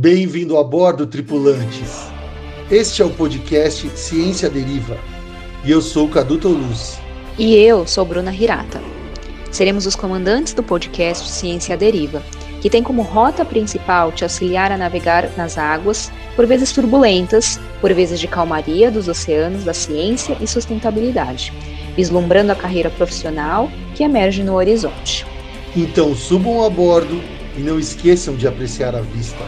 Bem-vindo 0.00 0.56
a 0.56 0.62
bordo, 0.62 1.08
tripulantes. 1.08 2.06
Este 2.70 3.02
é 3.02 3.04
o 3.04 3.10
podcast 3.10 3.90
Ciência 3.98 4.48
Deriva 4.48 4.96
e 5.64 5.72
eu 5.72 5.82
sou 5.82 6.08
Cadu 6.08 6.38
Luz. 6.46 7.00
E 7.36 7.56
eu 7.56 7.84
sou 7.84 8.04
Bruna 8.04 8.32
Hirata. 8.32 8.80
Seremos 9.50 9.86
os 9.86 9.96
comandantes 9.96 10.54
do 10.54 10.62
podcast 10.62 11.28
Ciência 11.28 11.76
Deriva, 11.76 12.22
que 12.60 12.70
tem 12.70 12.80
como 12.80 13.02
rota 13.02 13.44
principal 13.44 14.12
te 14.12 14.22
auxiliar 14.22 14.70
a 14.70 14.78
navegar 14.78 15.36
nas 15.36 15.58
águas, 15.58 16.12
por 16.36 16.46
vezes 16.46 16.70
turbulentas, 16.70 17.58
por 17.80 17.92
vezes 17.92 18.20
de 18.20 18.28
calmaria 18.28 18.92
dos 18.92 19.08
oceanos 19.08 19.64
da 19.64 19.74
ciência 19.74 20.36
e 20.40 20.46
sustentabilidade, 20.46 21.52
vislumbrando 21.96 22.52
a 22.52 22.54
carreira 22.54 22.88
profissional 22.88 23.68
que 23.96 24.04
emerge 24.04 24.44
no 24.44 24.54
horizonte. 24.54 25.26
Então 25.76 26.14
subam 26.14 26.62
a 26.62 26.70
bordo 26.70 27.20
e 27.56 27.60
não 27.60 27.80
esqueçam 27.80 28.36
de 28.36 28.46
apreciar 28.46 28.94
a 28.94 29.00
vista. 29.00 29.44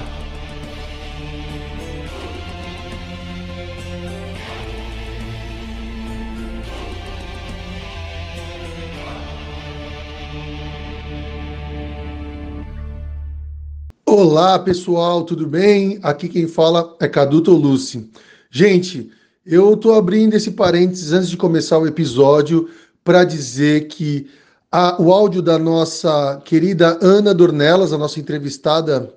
Olá 14.22 14.58
pessoal, 14.58 15.24
tudo 15.24 15.46
bem? 15.46 15.98
Aqui 16.02 16.28
quem 16.28 16.46
fala 16.46 16.94
é 17.00 17.08
Cadu 17.08 17.40
Tolucci. 17.40 18.10
Gente, 18.50 19.10
eu 19.46 19.72
estou 19.72 19.94
abrindo 19.94 20.34
esse 20.34 20.50
parênteses 20.50 21.10
antes 21.14 21.30
de 21.30 21.38
começar 21.38 21.78
o 21.78 21.86
episódio 21.86 22.68
para 23.02 23.24
dizer 23.24 23.88
que 23.88 24.28
a, 24.70 25.00
o 25.00 25.10
áudio 25.10 25.40
da 25.40 25.58
nossa 25.58 26.38
querida 26.44 26.98
Ana 27.00 27.32
Dornelas, 27.32 27.94
a 27.94 27.98
nossa 27.98 28.20
entrevistada 28.20 29.10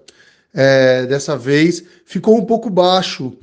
é, 0.53 1.05
dessa 1.05 1.35
vez, 1.35 1.83
ficou 2.05 2.37
um 2.37 2.45
pouco 2.45 2.69
baixo. 2.69 3.33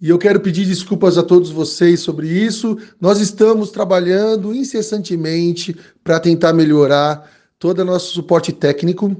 E 0.00 0.08
eu 0.08 0.16
quero 0.16 0.40
pedir 0.40 0.64
desculpas 0.64 1.18
a 1.18 1.22
todos 1.22 1.50
vocês 1.50 2.00
sobre 2.00 2.28
isso. 2.28 2.78
Nós 2.98 3.20
estamos 3.20 3.70
trabalhando 3.70 4.54
incessantemente 4.54 5.76
para 6.02 6.18
tentar 6.18 6.54
melhorar 6.54 7.30
todo 7.58 7.80
o 7.80 7.84
nosso 7.84 8.10
suporte 8.14 8.54
técnico. 8.54 9.14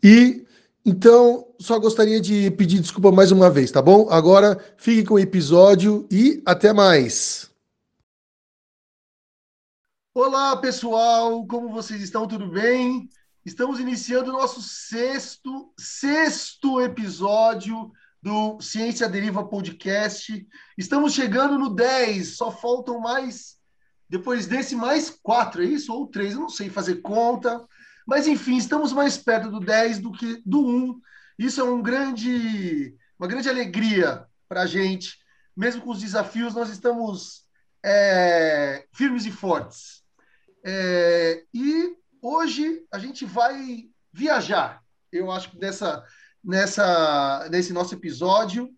E 0.00 0.41
então, 0.84 1.54
só 1.60 1.78
gostaria 1.78 2.20
de 2.20 2.50
pedir 2.50 2.80
desculpa 2.80 3.12
mais 3.12 3.30
uma 3.30 3.48
vez, 3.48 3.70
tá 3.70 3.80
bom? 3.80 4.08
Agora 4.10 4.58
fique 4.76 5.04
com 5.04 5.14
o 5.14 5.18
episódio 5.18 6.06
e 6.10 6.42
até 6.44 6.72
mais. 6.72 7.50
Olá, 10.12 10.56
pessoal, 10.56 11.46
como 11.46 11.70
vocês 11.70 12.02
estão? 12.02 12.26
Tudo 12.26 12.48
bem? 12.48 13.08
Estamos 13.46 13.78
iniciando 13.78 14.30
o 14.30 14.34
nosso 14.34 14.60
sexto, 14.60 15.72
sexto 15.78 16.80
episódio 16.80 17.92
do 18.20 18.60
Ciência 18.60 19.08
Deriva 19.08 19.44
Podcast. 19.44 20.46
Estamos 20.76 21.12
chegando 21.12 21.58
no 21.58 21.70
10, 21.70 22.36
só 22.36 22.50
faltam 22.50 23.00
mais, 23.00 23.56
depois 24.08 24.46
desse, 24.46 24.76
mais 24.76 25.10
quatro, 25.10 25.62
é 25.62 25.66
isso? 25.66 25.92
Ou 25.92 26.06
três, 26.06 26.34
eu 26.34 26.40
não 26.40 26.48
sei 26.48 26.68
fazer 26.68 26.96
conta. 26.96 27.64
Mas, 28.06 28.26
enfim, 28.26 28.56
estamos 28.56 28.92
mais 28.92 29.16
perto 29.16 29.50
do 29.50 29.60
10 29.60 29.98
do 30.00 30.12
que 30.12 30.42
do 30.44 30.66
1. 30.66 31.00
Isso 31.38 31.60
é 31.60 31.64
um 31.64 31.82
grande, 31.82 32.96
uma 33.18 33.28
grande 33.28 33.48
alegria 33.48 34.26
para 34.48 34.62
a 34.62 34.66
gente. 34.66 35.18
Mesmo 35.56 35.82
com 35.82 35.90
os 35.90 36.00
desafios, 36.00 36.54
nós 36.54 36.70
estamos 36.70 37.44
é, 37.84 38.86
firmes 38.92 39.26
e 39.26 39.30
fortes. 39.30 40.02
É, 40.64 41.44
e 41.52 41.96
hoje 42.20 42.84
a 42.92 42.98
gente 42.98 43.24
vai 43.24 43.88
viajar. 44.12 44.82
Eu 45.10 45.30
acho 45.30 45.50
que 45.50 45.58
nessa, 45.58 46.04
nessa, 46.42 47.48
nesse 47.50 47.72
nosso 47.72 47.94
episódio 47.94 48.70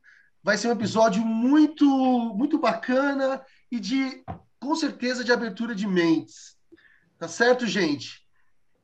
vai 0.43 0.59
ser 0.59 0.69
um 0.69 0.73
episódio 0.73 1.25
muito, 1.25 1.87
muito 2.35 2.59
bacana 2.59 3.45
e 3.71 3.81
de, 3.81 4.25
com 4.61 4.75
certeza, 4.75 5.25
de 5.25 5.33
abertura 5.33 5.75
de 5.75 5.87
mentes. 5.87 6.57
Tá 7.19 7.29
certo, 7.29 7.67
gente? 7.67 8.24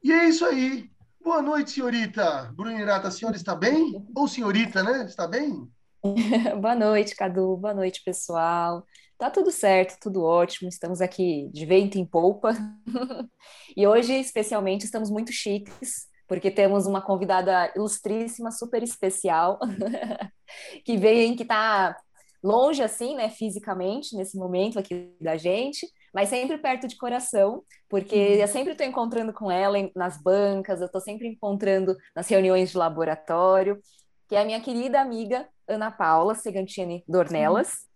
E 0.03 0.11
é 0.11 0.25
isso 0.29 0.47
aí. 0.47 0.89
Boa 1.23 1.43
noite, 1.43 1.73
senhorita. 1.73 2.51
Brunirata, 2.55 3.09
a 3.09 3.11
senhora 3.11 3.37
está 3.37 3.55
bem? 3.55 4.03
Ou 4.17 4.27
senhorita, 4.27 4.83
né? 4.83 5.05
Está 5.05 5.29
bem? 5.29 5.69
Boa 6.59 6.75
noite, 6.75 7.15
Cadu. 7.15 7.59
Boa 7.59 7.75
noite, 7.75 8.03
pessoal. 8.03 8.87
Tá 9.19 9.31
tudo 9.31 9.51
certo, 9.51 9.99
tudo 10.01 10.25
ótimo. 10.25 10.71
Estamos 10.71 11.03
aqui 11.03 11.51
de 11.53 11.67
vento 11.67 11.99
em 11.99 12.07
polpa. 12.07 12.55
e 13.77 13.87
hoje, 13.87 14.15
especialmente, 14.15 14.87
estamos 14.87 15.11
muito 15.11 15.33
chiques, 15.33 16.07
porque 16.27 16.51
temos 16.51 16.87
uma 16.87 17.03
convidada 17.03 17.71
ilustríssima, 17.77 18.51
super 18.51 18.83
especial, 18.83 19.59
que 20.83 20.97
veio, 20.97 21.37
que 21.37 21.43
está 21.43 21.95
longe, 22.43 22.83
assim, 22.83 23.17
né, 23.17 23.29
fisicamente, 23.29 24.17
nesse 24.17 24.39
momento 24.39 24.79
aqui 24.79 25.15
da 25.21 25.37
gente, 25.37 25.87
mas 26.13 26.29
sempre 26.29 26.59
perto 26.59 26.87
de 26.87 26.97
coração, 26.97 27.63
porque 27.89 28.15
uhum. 28.15 28.35
eu 28.35 28.49
sempre 28.49 28.73
estou 28.73 28.87
encontrando 28.87 29.33
com 29.33 29.51
ela 29.51 29.77
nas 29.95 30.21
bancas, 30.21 30.81
eu 30.81 30.87
estou 30.87 31.01
sempre 31.01 31.29
encontrando 31.29 31.97
nas 32.15 32.29
reuniões 32.29 32.71
de 32.71 32.79
laboratório, 32.79 33.81
que 34.29 34.37
é 34.37 34.41
a 34.41 34.45
minha 34.45 34.61
querida 34.61 35.01
amiga 35.01 35.49
Ana 35.69 35.91
Paula 35.91 36.35
Segantini 36.35 37.05
Dornelas, 37.09 37.89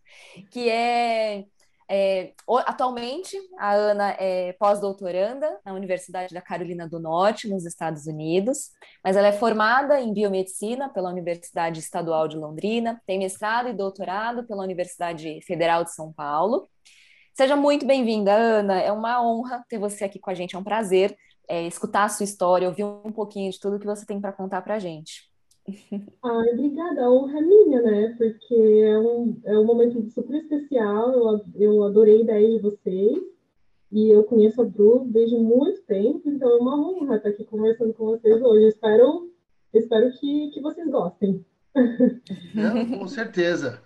que 0.51 0.69
é, 0.69 1.45
é, 1.89 2.33
atualmente 2.67 3.37
a 3.59 3.73
Ana 3.73 4.17
é 4.19 4.53
pós-doutoranda 4.55 5.61
na 5.65 5.73
Universidade 5.73 6.33
da 6.33 6.41
Carolina 6.41 6.89
do 6.89 7.01
Norte, 7.01 7.49
nos 7.49 7.65
Estados 7.65 8.07
Unidos, 8.07 8.71
mas 9.03 9.17
ela 9.17 9.29
é 9.29 9.33
formada 9.33 10.01
em 10.01 10.13
biomedicina 10.13 10.89
pela 10.89 11.11
Universidade 11.11 11.81
Estadual 11.81 12.29
de 12.29 12.37
Londrina, 12.37 13.03
tem 13.07 13.19
mestrado 13.19 13.69
e 13.69 13.73
doutorado 13.73 14.45
pela 14.47 14.63
Universidade 14.63 15.41
Federal 15.43 15.85
de 15.85 15.93
São 15.93 16.13
Paulo 16.13 16.69
Seja 17.35 17.57
muito 17.57 17.85
bem-vinda, 17.85 18.33
Ana. 18.33 18.81
É 18.81 18.93
uma 18.93 19.21
honra 19.21 19.65
ter 19.69 19.77
você 19.77 20.05
aqui 20.05 20.21
com 20.21 20.31
a 20.31 20.35
gente. 20.35 20.55
É 20.55 20.59
um 20.59 20.63
prazer 20.63 21.17
é, 21.49 21.67
escutar 21.67 22.05
a 22.05 22.09
sua 22.09 22.23
história, 22.23 22.69
ouvir 22.69 22.85
um 22.85 23.11
pouquinho 23.11 23.51
de 23.51 23.59
tudo 23.59 23.81
que 23.81 23.87
você 23.87 24.07
tem 24.07 24.21
para 24.21 24.33
contar 24.33 24.63
para 24.63 24.77
a 24.77 24.79
gente. 24.79 25.29
Ai, 26.23 26.49
obrigada. 26.53 27.05
A 27.05 27.11
honra 27.11 27.37
é 27.37 27.43
minha, 27.43 27.83
né? 27.83 28.15
Porque 28.17 28.55
é 28.55 28.99
um, 29.01 29.37
é 29.47 29.59
um 29.59 29.65
momento 29.65 30.09
super 30.13 30.37
especial. 30.37 31.11
Eu, 31.11 31.45
eu 31.57 31.83
adorei 31.83 32.19
a 32.19 32.23
ideia 32.23 32.51
de 32.51 32.63
vocês. 32.63 33.19
E 33.91 34.11
eu 34.11 34.23
conheço 34.23 34.63
a 34.63 34.65
Bru 34.65 35.05
desde 35.09 35.37
muito 35.37 35.83
tempo, 35.83 36.23
então 36.27 36.49
é 36.49 36.57
uma 36.57 36.77
honra 36.77 37.17
estar 37.17 37.29
aqui 37.29 37.45
conversando 37.45 37.95
com 37.95 38.07
vocês 38.07 38.43
hoje. 38.43 38.69
Espero, 38.69 39.31
espero 39.73 40.11
que, 40.19 40.51
que 40.51 40.61
vocês 40.61 40.89
gostem. 40.89 41.45
É, 41.77 42.97
com 42.99 43.09
certeza. 43.09 43.83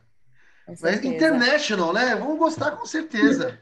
Mas 0.69 1.03
international, 1.05 1.93
né? 1.93 2.15
Vamos 2.15 2.39
gostar 2.39 2.73
com 2.73 2.84
certeza. 2.84 3.59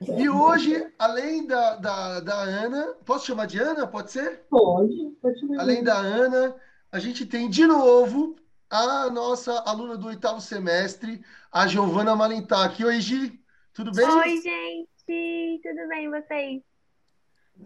E 0.00 0.28
hoje, 0.28 0.84
além 0.98 1.46
da, 1.46 1.76
da, 1.76 2.20
da 2.20 2.34
Ana, 2.34 2.94
posso 3.04 3.26
chamar 3.26 3.46
de 3.46 3.58
Ana? 3.58 3.86
Pode 3.86 4.10
ser? 4.10 4.42
Pode, 4.50 5.16
pode 5.22 5.38
chamar. 5.38 5.60
Além 5.60 5.84
da 5.84 5.96
Ana, 5.96 6.56
a 6.90 6.98
gente 6.98 7.24
tem 7.24 7.48
de 7.48 7.66
novo 7.66 8.34
a 8.68 9.10
nossa 9.10 9.60
aluna 9.60 9.96
do 9.96 10.08
oitavo 10.08 10.40
semestre, 10.40 11.22
a 11.52 11.66
Giovana 11.66 12.16
Malentac. 12.16 12.82
Oi, 12.84 13.00
Gi, 13.00 13.40
tudo 13.72 13.92
bem? 13.92 14.06
Oi, 14.06 14.40
gente, 14.40 15.60
tudo 15.62 15.88
bem 15.88 16.10
vocês? 16.10 16.62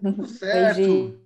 Tudo 0.02 0.26
certo. 0.26 0.80
Oi, 0.80 1.20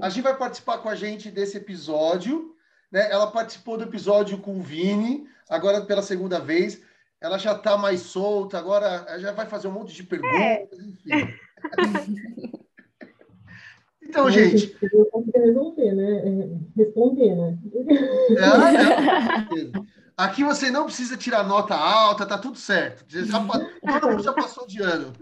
a 0.00 0.08
Gi 0.08 0.22
vai 0.22 0.36
participar 0.36 0.78
com 0.78 0.88
a 0.88 0.94
gente 0.94 1.30
desse 1.30 1.58
episódio. 1.58 2.54
Né? 2.90 3.10
Ela 3.10 3.26
participou 3.26 3.76
do 3.76 3.84
episódio 3.84 4.38
com 4.38 4.58
o 4.58 4.62
Vini, 4.62 5.28
agora 5.50 5.84
pela 5.84 6.02
segunda 6.02 6.38
vez 6.38 6.80
ela 7.24 7.38
já 7.38 7.52
está 7.52 7.78
mais 7.78 8.00
solta, 8.00 8.58
agora 8.58 9.18
já 9.18 9.32
vai 9.32 9.46
fazer 9.46 9.66
um 9.66 9.72
monte 9.72 9.94
de 9.94 10.02
perguntas, 10.02 10.38
é. 10.38 10.68
enfim. 10.84 11.34
então, 14.02 14.30
gente. 14.30 14.76
Resolver, 15.34 15.92
né? 15.94 16.18
É, 16.18 16.58
responder, 16.76 17.34
né? 17.34 17.58
É, 18.36 18.44
é, 19.58 19.72
Aqui 20.16 20.44
você 20.44 20.70
não 20.70 20.84
precisa 20.84 21.16
tirar 21.16 21.42
nota 21.42 21.74
alta, 21.74 22.24
tá 22.24 22.38
tudo 22.38 22.56
certo. 22.56 23.04
Já, 23.08 23.40
todo 24.00 24.10
mundo 24.10 24.22
já 24.22 24.32
passou 24.32 24.64
de 24.66 24.80
ano. 24.80 25.12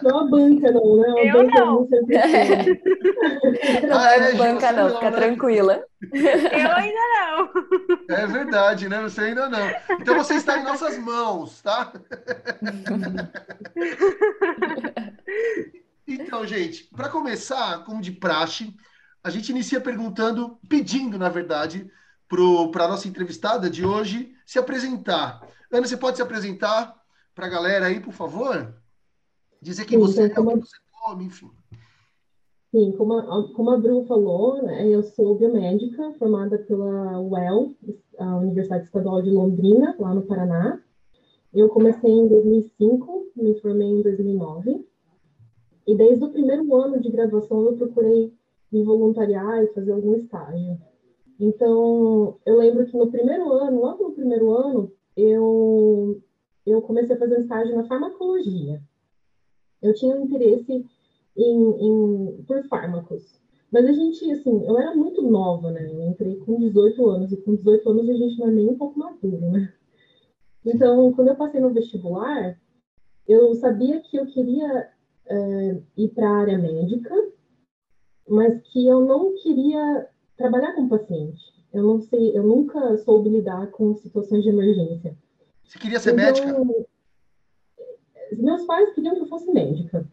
Não 0.00 0.20
a 0.20 0.30
banca, 0.30 0.70
não, 0.70 0.96
né? 0.96 1.08
A 1.08 1.26
eu 1.26 1.32
banca 1.32 1.64
não. 1.64 1.88
não 1.88 1.90
ah, 3.98 4.10
é, 4.12 4.32
banca 4.34 4.70
não, 4.72 4.90
fica 4.90 5.10
né? 5.10 5.16
tranquila. 5.16 5.84
Eu 6.12 6.72
ainda 6.72 7.00
não. 7.16 7.50
É 8.16 8.26
verdade, 8.28 8.88
né? 8.88 9.02
Você 9.02 9.22
ainda 9.22 9.48
não. 9.48 9.68
Então 10.00 10.14
você 10.16 10.34
está 10.34 10.56
em 10.58 10.64
nossas 10.64 10.96
mãos, 10.98 11.60
tá? 11.62 11.92
Então, 16.08 16.46
gente, 16.46 16.84
para 16.94 17.08
começar, 17.08 17.82
como 17.84 18.00
de 18.00 18.12
praxe, 18.12 18.72
a 19.24 19.28
gente 19.28 19.50
inicia 19.50 19.80
perguntando, 19.80 20.56
pedindo, 20.68 21.18
na 21.18 21.28
verdade, 21.28 21.90
para 22.28 22.84
a 22.84 22.88
nossa 22.88 23.08
entrevistada 23.08 23.70
de 23.70 23.84
hoje 23.84 24.34
se 24.44 24.58
apresentar. 24.58 25.46
Ana, 25.70 25.86
você 25.86 25.96
pode 25.96 26.16
se 26.16 26.22
apresentar 26.22 26.94
para 27.34 27.46
a 27.46 27.50
galera 27.50 27.86
aí, 27.86 28.00
por 28.00 28.12
favor? 28.12 28.74
Dizer 29.60 29.84
quem 29.84 29.98
Sim, 29.98 30.04
você 30.04 30.22
é, 30.24 30.28
como... 30.30 30.50
o 30.50 30.60
que 30.60 30.68
você 30.68 30.76
come, 30.90 31.24
enfim. 31.24 31.50
Sim, 32.70 32.92
como 32.92 33.14
a, 33.14 33.52
como 33.54 33.70
a 33.70 33.78
Bru 33.78 34.04
falou, 34.06 34.62
né, 34.62 34.88
eu 34.88 35.02
sou 35.02 35.36
biomédica, 35.36 36.12
formada 36.18 36.58
pela 36.58 37.20
UEL, 37.20 37.74
a 38.18 38.36
Universidade 38.36 38.84
Estadual 38.84 39.22
de 39.22 39.30
Londrina, 39.30 39.94
lá 39.98 40.14
no 40.14 40.22
Paraná. 40.22 40.80
Eu 41.54 41.68
comecei 41.68 42.10
em 42.10 42.28
2005, 42.28 43.32
me 43.36 43.58
formei 43.60 43.88
em 43.88 44.02
2009. 44.02 44.86
E 45.86 45.96
desde 45.96 46.24
o 46.24 46.30
primeiro 46.30 46.74
ano 46.74 47.00
de 47.00 47.10
graduação 47.10 47.64
eu 47.64 47.76
procurei 47.76 48.34
me 48.70 48.82
voluntariar 48.82 49.62
e 49.62 49.68
fazer 49.68 49.92
algum 49.92 50.16
estágio. 50.16 50.78
Então, 51.38 52.38
eu 52.46 52.56
lembro 52.56 52.86
que 52.86 52.96
no 52.96 53.10
primeiro 53.10 53.52
ano, 53.52 53.80
logo 53.80 54.04
no 54.04 54.14
primeiro 54.14 54.50
ano, 54.50 54.92
eu, 55.16 56.22
eu 56.64 56.80
comecei 56.82 57.14
a 57.14 57.18
fazer 57.18 57.36
um 57.36 57.40
estágio 57.40 57.76
na 57.76 57.86
farmacologia. 57.86 58.82
Eu 59.82 59.94
tinha 59.94 60.16
um 60.16 60.24
interesse 60.24 60.84
em, 61.36 61.70
em, 61.70 62.42
por 62.44 62.62
fármacos. 62.68 63.38
Mas 63.70 63.84
a 63.84 63.92
gente, 63.92 64.30
assim, 64.30 64.64
eu 64.66 64.78
era 64.78 64.94
muito 64.94 65.22
nova, 65.22 65.70
né? 65.70 65.86
Eu 65.92 66.02
entrei 66.02 66.36
com 66.36 66.58
18 66.58 67.06
anos, 67.10 67.32
e 67.32 67.36
com 67.36 67.54
18 67.54 67.90
anos 67.90 68.08
a 68.08 68.14
gente 68.14 68.38
não 68.38 68.48
é 68.48 68.50
nem 68.52 68.68
um 68.68 68.78
pouco 68.78 68.98
maduro, 68.98 69.50
né? 69.50 69.72
Então, 70.64 71.12
quando 71.12 71.28
eu 71.28 71.36
passei 71.36 71.60
no 71.60 71.70
vestibular, 71.70 72.58
eu 73.28 73.54
sabia 73.54 74.00
que 74.00 74.16
eu 74.16 74.26
queria 74.26 74.90
é, 75.26 75.82
ir 75.96 76.08
para 76.08 76.28
a 76.28 76.36
área 76.36 76.58
médica, 76.58 77.14
mas 78.28 78.60
que 78.62 78.86
eu 78.86 79.00
não 79.02 79.34
queria 79.34 80.08
trabalhar 80.36 80.74
com 80.74 80.88
paciente. 80.88 81.40
Eu 81.72 81.82
não 81.82 82.00
sei, 82.00 82.36
eu 82.36 82.42
nunca 82.42 82.96
soube 82.98 83.28
lidar 83.28 83.66
com 83.68 83.94
situações 83.94 84.42
de 84.42 84.48
emergência. 84.48 85.16
Você 85.64 85.78
queria 85.78 85.98
ser 85.98 86.12
então, 86.12 86.24
médica? 86.24 86.86
Meus 88.32 88.64
pais 88.64 88.92
queriam 88.94 89.14
que 89.14 89.22
eu 89.22 89.28
fosse 89.28 89.50
médica. 89.52 90.06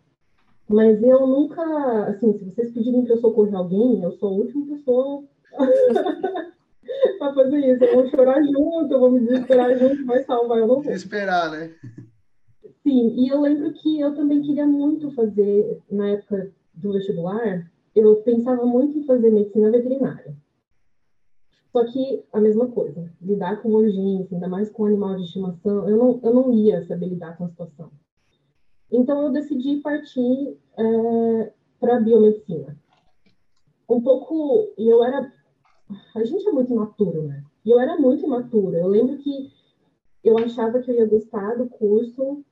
Mas 0.67 1.01
eu 1.03 1.27
nunca, 1.27 1.63
assim, 2.07 2.33
se 2.33 2.45
vocês 2.45 2.71
pedirem 2.71 3.05
que 3.05 3.11
eu 3.11 3.17
socorra 3.17 3.57
alguém, 3.57 4.01
eu 4.01 4.11
sou 4.13 4.29
a 4.29 4.31
última 4.31 4.65
pessoa 4.75 5.23
para 7.19 7.33
fazer 7.33 7.59
isso. 7.59 7.83
Eu 7.83 7.95
vou 7.95 8.09
chorar 8.09 8.41
junto, 8.43 8.93
eu 8.93 8.99
vou 8.99 9.11
me 9.11 9.19
desesperar 9.19 9.77
junto, 9.77 10.05
vai 10.05 10.23
salvar, 10.23 10.59
eu 10.59 10.67
não 10.67 10.81
vou. 10.81 10.93
Esperar, 10.93 11.51
né? 11.51 11.73
Sim, 12.81 13.13
e 13.15 13.29
eu 13.29 13.41
lembro 13.41 13.71
que 13.73 13.99
eu 13.99 14.15
também 14.15 14.41
queria 14.41 14.65
muito 14.65 15.11
fazer, 15.11 15.81
na 15.89 16.09
época 16.09 16.51
do 16.73 16.93
vestibular, 16.93 17.69
eu 17.95 18.15
pensava 18.17 18.65
muito 18.65 18.97
em 18.97 19.05
fazer 19.05 19.29
medicina 19.29 19.69
veterinária. 19.69 20.35
Só 21.71 21.83
que 21.85 22.23
a 22.31 22.39
mesma 22.39 22.67
coisa, 22.67 23.11
lidar 23.19 23.61
com 23.61 23.69
urgência, 23.69 24.35
ainda 24.35 24.47
mais 24.47 24.69
com 24.69 24.85
animal 24.85 25.15
de 25.15 25.23
estimação, 25.23 25.89
eu 25.89 25.97
não, 25.97 26.19
eu 26.23 26.33
não 26.33 26.53
ia 26.53 26.85
saber 26.85 27.07
lidar 27.07 27.35
com 27.35 27.45
a 27.45 27.49
situação. 27.49 27.91
Então 28.91 29.23
eu 29.23 29.31
decidi 29.31 29.77
partir 29.77 30.55
é, 30.77 31.51
para 31.79 31.99
biomedicina. 31.99 32.77
Um 33.89 34.01
pouco, 34.01 34.71
e 34.77 34.87
eu 34.87 35.03
era, 35.03 35.33
a 36.15 36.23
gente 36.23 36.47
é 36.47 36.51
muito 36.51 36.71
imaturo, 36.71 37.23
né? 37.23 37.43
E 37.65 37.71
eu 37.71 37.79
era 37.79 37.97
muito 37.97 38.23
imatura. 38.23 38.77
Eu 38.77 38.87
lembro 38.87 39.17
que 39.17 39.51
eu 40.23 40.37
achava 40.37 40.79
que 40.79 40.91
eu 40.91 40.95
ia 40.95 41.05
gostar 41.07 41.55
do 41.55 41.67
curso, 41.67 42.43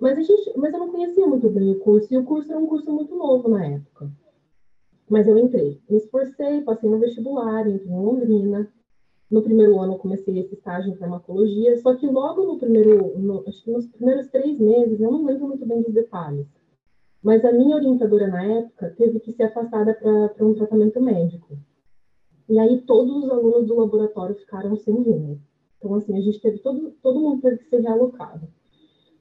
mas 0.00 0.18
a 0.18 0.22
gente, 0.22 0.52
mas 0.56 0.72
eu 0.72 0.80
não 0.80 0.90
conhecia 0.90 1.26
muito 1.26 1.48
bem 1.48 1.70
o 1.70 1.78
curso 1.78 2.12
e 2.12 2.18
o 2.18 2.24
curso 2.24 2.50
era 2.50 2.60
um 2.60 2.66
curso 2.66 2.92
muito 2.92 3.14
novo 3.14 3.48
na 3.48 3.64
época. 3.64 4.10
Mas 5.08 5.26
eu 5.28 5.36
entrei, 5.38 5.80
me 5.88 5.98
esforcei, 5.98 6.62
passei 6.62 6.88
no 6.88 6.98
vestibular, 6.98 7.68
entrei 7.68 7.92
em 7.92 8.00
Londrina, 8.00 8.72
no 9.30 9.42
primeiro 9.42 9.78
ano, 9.78 9.98
comecei 9.98 10.38
esse 10.38 10.54
estágio 10.54 10.92
em 10.92 10.96
farmacologia, 10.96 11.76
só 11.78 11.94
que 11.94 12.06
logo 12.06 12.44
no 12.44 12.58
primeiro, 12.58 13.18
no, 13.18 13.44
acho 13.46 13.64
que 13.64 13.70
nos 13.70 13.86
primeiros 13.88 14.28
três 14.28 14.58
meses, 14.58 15.00
eu 15.00 15.10
não 15.10 15.24
lembro 15.24 15.48
muito 15.48 15.66
bem 15.66 15.82
dos 15.82 15.92
detalhes, 15.92 16.46
mas 17.22 17.44
a 17.44 17.52
minha 17.52 17.76
orientadora 17.76 18.28
na 18.28 18.44
época 18.44 18.94
teve 18.96 19.18
que 19.20 19.32
ser 19.32 19.44
afastada 19.44 19.94
para 19.94 20.46
um 20.46 20.54
tratamento 20.54 21.00
médico. 21.00 21.58
E 22.48 22.58
aí 22.58 22.82
todos 22.82 23.24
os 23.24 23.30
alunos 23.30 23.66
do 23.66 23.76
laboratório 23.76 24.34
ficaram 24.34 24.76
sem 24.76 24.94
rumo. 24.94 25.40
Então, 25.78 25.94
assim, 25.94 26.16
a 26.16 26.20
gente 26.20 26.40
teve 26.40 26.58
todo, 26.58 26.92
todo 27.02 27.20
mundo 27.20 27.40
teve 27.40 27.58
que 27.58 27.68
ser 27.68 27.80
realocado. 27.80 28.46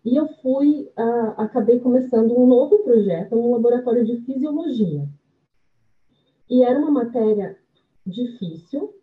E 0.03 0.17
eu 0.17 0.27
fui, 0.41 0.91
uh, 0.97 1.33
acabei 1.37 1.79
começando 1.79 2.37
um 2.37 2.45
novo 2.45 2.79
projeto 2.79 3.35
no 3.35 3.51
laboratório 3.51 4.05
de 4.05 4.17
fisiologia. 4.17 5.07
E 6.49 6.63
era 6.63 6.77
uma 6.77 6.91
matéria 6.91 7.57
difícil, 8.05 8.93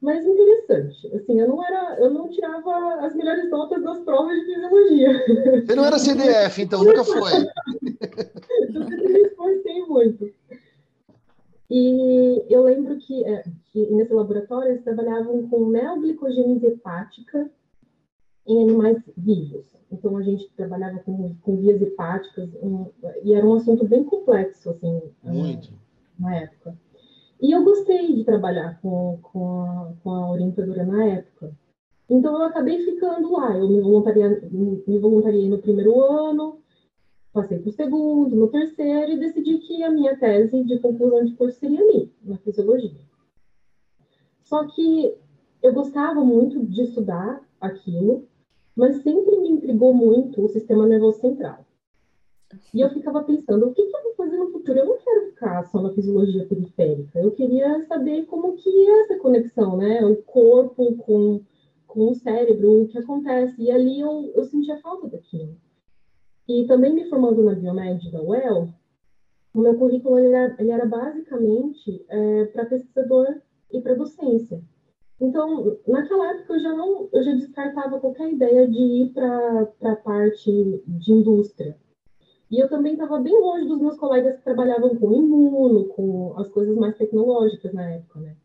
mas 0.00 0.24
interessante. 0.24 1.06
Assim, 1.14 1.40
eu 1.40 1.48
não 1.48 1.64
era, 1.64 1.98
eu 2.00 2.10
não 2.10 2.28
tirava 2.28 3.06
as 3.06 3.14
melhores 3.14 3.50
notas 3.50 3.82
das 3.82 4.00
provas 4.00 4.38
de 4.38 4.46
fisiologia. 4.46 5.64
Você 5.64 5.74
não 5.74 5.84
era 5.84 5.98
CDF, 5.98 6.62
então 6.62 6.84
nunca 6.84 7.04
foi. 7.04 7.32
eu 8.74 8.84
sempre 8.84 9.08
me 9.08 9.20
esforcei 9.20 9.84
muito. 9.86 10.32
E 11.70 12.44
eu 12.48 12.62
lembro 12.62 12.96
que, 12.96 13.24
é, 13.24 13.44
que 13.72 13.86
nesse 13.90 14.12
laboratório 14.12 14.70
eles 14.70 14.84
trabalhavam 14.84 15.46
com 15.48 15.68
neoglicogênese 15.68 16.66
hepática 16.66 17.50
em 18.46 18.62
animais 18.62 19.02
vivos. 19.16 19.66
Então 19.92 20.16
a 20.16 20.22
gente 20.22 20.48
trabalhava 20.56 20.98
com, 21.00 21.34
com 21.42 21.56
vias 21.56 21.80
hepáticas 21.82 22.48
um, 22.62 22.86
e 23.22 23.34
era 23.34 23.46
um 23.46 23.54
assunto 23.54 23.86
bem 23.86 24.04
complexo 24.04 24.70
assim. 24.70 25.02
Muito. 25.22 25.70
Na 26.18 26.36
época. 26.36 26.74
E 27.40 27.52
eu 27.52 27.62
gostei 27.62 28.14
de 28.14 28.24
trabalhar 28.24 28.80
com, 28.80 29.18
com, 29.22 29.60
a, 29.62 29.92
com 30.02 30.10
a 30.10 30.30
orientadora 30.30 30.84
na 30.84 31.04
época. 31.04 31.56
Então, 32.10 32.36
eu 32.36 32.44
acabei 32.44 32.84
ficando 32.84 33.32
lá. 33.32 33.56
Eu 33.56 33.68
me 33.68 33.80
voluntariei, 33.80 34.28
me 34.50 34.98
voluntariei 34.98 35.48
no 35.48 35.58
primeiro 35.58 36.00
ano, 36.00 36.58
passei 37.32 37.58
para 37.58 37.68
o 37.68 37.72
segundo, 37.72 38.34
no 38.34 38.48
terceiro, 38.48 39.12
e 39.12 39.18
decidi 39.18 39.58
que 39.58 39.82
a 39.84 39.90
minha 39.90 40.16
tese 40.16 40.64
de 40.64 40.78
conclusão 40.78 41.24
de 41.24 41.32
curso 41.34 41.58
seria 41.58 41.80
ali, 41.80 42.12
na 42.24 42.36
fisiologia. 42.38 43.00
Só 44.42 44.66
que 44.66 45.14
eu 45.62 45.72
gostava 45.72 46.24
muito 46.24 46.64
de 46.66 46.82
estudar 46.82 47.46
aquilo, 47.60 48.26
mas 48.74 49.02
sempre 49.02 49.36
me 49.36 49.50
intrigou 49.50 49.92
muito 49.92 50.42
o 50.42 50.48
sistema 50.48 50.86
nervoso 50.86 51.20
central. 51.20 51.67
E 52.72 52.80
eu 52.80 52.88
ficava 52.90 53.22
pensando, 53.22 53.66
o 53.66 53.74
que, 53.74 53.84
que, 53.84 53.96
eu 53.96 54.02
vou 54.02 54.14
fazer 54.14 54.36
no 54.38 54.50
futuro? 54.50 54.78
Eu 54.78 54.86
não 54.86 54.98
quero 54.98 55.26
ficar 55.26 55.62
só 55.64 55.82
na 55.82 55.92
fisiologia 55.92 56.46
periférica. 56.46 57.18
Eu 57.18 57.30
queria 57.32 57.84
saber 57.86 58.24
como 58.24 58.56
que 58.56 58.68
é 58.68 59.02
essa 59.02 59.18
conexão, 59.18 59.76
né? 59.76 60.04
O 60.04 60.16
corpo 60.16 60.96
com, 60.96 61.42
com 61.86 62.08
o 62.08 62.14
cérebro, 62.14 62.82
o 62.82 62.88
que 62.88 62.98
acontece. 62.98 63.62
E 63.62 63.70
ali 63.70 64.00
eu, 64.00 64.32
eu 64.34 64.44
sentia 64.44 64.80
falta 64.80 65.08
daquilo. 65.08 65.56
E 66.48 66.64
também 66.66 66.94
me 66.94 67.08
formando 67.10 67.42
na 67.42 67.54
Biomed 67.54 68.10
da 68.10 68.22
UEL, 68.22 68.68
o 69.52 69.60
meu 69.60 69.76
currículo 69.76 70.18
ele 70.18 70.32
era, 70.32 70.56
ele 70.58 70.70
era 70.70 70.86
basicamente 70.86 72.04
é, 72.08 72.44
para 72.46 72.64
pesquisador 72.64 73.42
e 73.70 73.80
para 73.80 73.94
docência. 73.94 74.62
Então, 75.20 75.76
naquela 75.86 76.30
época 76.30 76.54
eu 76.54 76.60
já 76.60 76.72
não, 76.74 77.08
eu 77.12 77.22
já 77.22 77.32
descartava 77.32 78.00
qualquer 78.00 78.32
ideia 78.32 78.66
de 78.68 78.78
ir 78.78 79.12
para 79.12 79.68
a 79.82 79.96
parte 79.96 80.82
de 80.86 81.12
indústria. 81.12 81.76
E 82.50 82.58
eu 82.58 82.68
também 82.68 82.92
estava 82.94 83.18
bem 83.20 83.38
longe 83.38 83.66
dos 83.66 83.78
meus 83.78 83.98
colegas 83.98 84.36
que 84.36 84.44
trabalhavam 84.44 84.96
com 84.96 85.12
imuno, 85.12 85.88
com 85.88 86.34
as 86.38 86.48
coisas 86.48 86.76
mais 86.76 86.96
tecnológicas 86.96 87.72
na 87.74 87.90
época, 87.90 88.20
né? 88.20 88.36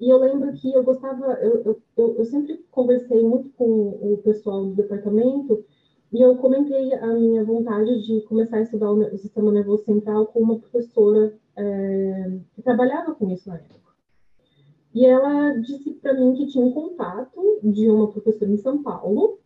E 0.00 0.08
eu 0.08 0.18
lembro 0.18 0.52
que 0.54 0.72
eu 0.72 0.82
gostava, 0.82 1.34
eu, 1.34 1.80
eu, 1.96 2.16
eu 2.16 2.24
sempre 2.24 2.64
conversei 2.70 3.22
muito 3.22 3.50
com 3.50 3.90
o 3.90 4.20
pessoal 4.24 4.64
do 4.66 4.74
departamento 4.74 5.64
e 6.12 6.20
eu 6.20 6.36
comentei 6.36 6.92
a 6.94 7.06
minha 7.14 7.44
vontade 7.44 8.04
de 8.06 8.20
começar 8.22 8.58
a 8.58 8.62
estudar 8.62 8.90
o, 8.90 9.18
sistema 9.18 9.52
nervoso 9.52 9.84
central 9.84 10.26
com 10.26 10.40
uma 10.40 10.58
professora 10.58 11.36
é, 11.56 12.38
que 12.54 12.62
trabalhava 12.62 13.14
com 13.14 13.30
isso 13.30 13.48
na 13.48 13.56
época. 13.56 13.92
E 14.94 15.04
ela 15.06 15.58
disse 15.58 15.90
para 15.94 16.14
mim 16.14 16.34
que 16.34 16.46
tinha 16.46 16.64
um 16.64 16.72
contato 16.72 17.60
de 17.62 17.88
uma 17.90 18.10
professora 18.10 18.50
em 18.50 18.56
São 18.56 18.82
Paulo, 18.82 19.38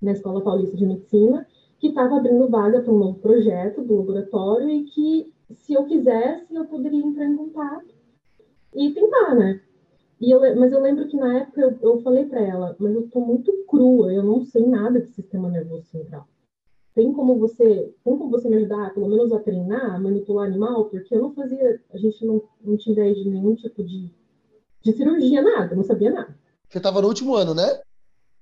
na 0.00 0.12
Escola 0.12 0.42
Paulista 0.42 0.76
de 0.76 0.86
Medicina, 0.86 1.46
que 1.80 1.88
estava 1.88 2.18
abrindo 2.18 2.48
vaga 2.48 2.82
para 2.82 2.92
um 2.92 2.98
novo 2.98 3.18
projeto 3.18 3.80
do 3.80 3.96
laboratório 3.96 4.68
e 4.68 4.84
que, 4.84 5.32
se 5.50 5.72
eu 5.72 5.86
quisesse, 5.86 6.54
eu 6.54 6.66
poderia 6.66 7.02
entrar 7.02 7.24
em 7.24 7.36
contato 7.36 7.88
e 8.74 8.92
tentar, 8.92 9.34
né? 9.34 9.60
E 10.20 10.30
eu, 10.30 10.40
mas 10.56 10.70
eu 10.70 10.80
lembro 10.80 11.08
que 11.08 11.16
na 11.16 11.38
época 11.38 11.60
eu, 11.62 11.78
eu 11.80 12.02
falei 12.02 12.26
para 12.26 12.42
ela, 12.42 12.76
mas 12.78 12.94
eu 12.94 13.06
estou 13.06 13.24
muito 13.24 13.50
crua, 13.66 14.12
eu 14.12 14.22
não 14.22 14.44
sei 14.44 14.66
nada 14.66 15.00
de 15.00 15.08
sistema 15.08 15.48
nervoso 15.48 15.86
central. 15.86 16.28
Tem 16.94 17.10
como 17.12 17.38
você, 17.38 17.94
tem 18.04 18.18
como 18.18 18.28
você 18.28 18.46
me 18.48 18.56
ajudar, 18.56 18.92
pelo 18.92 19.08
menos 19.08 19.32
a 19.32 19.38
treinar, 19.38 19.94
a 19.94 19.98
manipular 19.98 20.46
animal? 20.46 20.84
Porque 20.86 21.14
eu 21.14 21.22
não 21.22 21.32
fazia, 21.32 21.80
a 21.94 21.96
gente 21.96 22.22
não, 22.26 22.42
não 22.62 22.76
tinha 22.76 22.92
ideia 22.92 23.14
de 23.14 23.26
nenhum 23.26 23.54
tipo 23.54 23.82
de, 23.82 24.10
de 24.82 24.92
cirurgia, 24.92 25.40
nada, 25.40 25.74
não 25.74 25.84
sabia 25.84 26.10
nada. 26.10 26.36
Você 26.68 26.76
estava 26.76 27.00
no 27.00 27.08
último 27.08 27.34
ano, 27.34 27.54
né? 27.54 27.80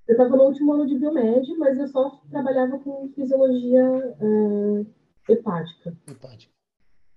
Eu 0.09 0.13
estava 0.13 0.35
no 0.35 0.45
último 0.45 0.73
ano 0.73 0.87
de 0.87 0.99
biomed, 0.99 1.55
mas 1.59 1.79
eu 1.79 1.87
só 1.87 2.19
trabalhava 2.31 2.79
com 2.79 3.11
fisiologia 3.15 4.17
uh, 4.19 4.87
hepática. 5.29 5.95
Hepática. 6.11 6.51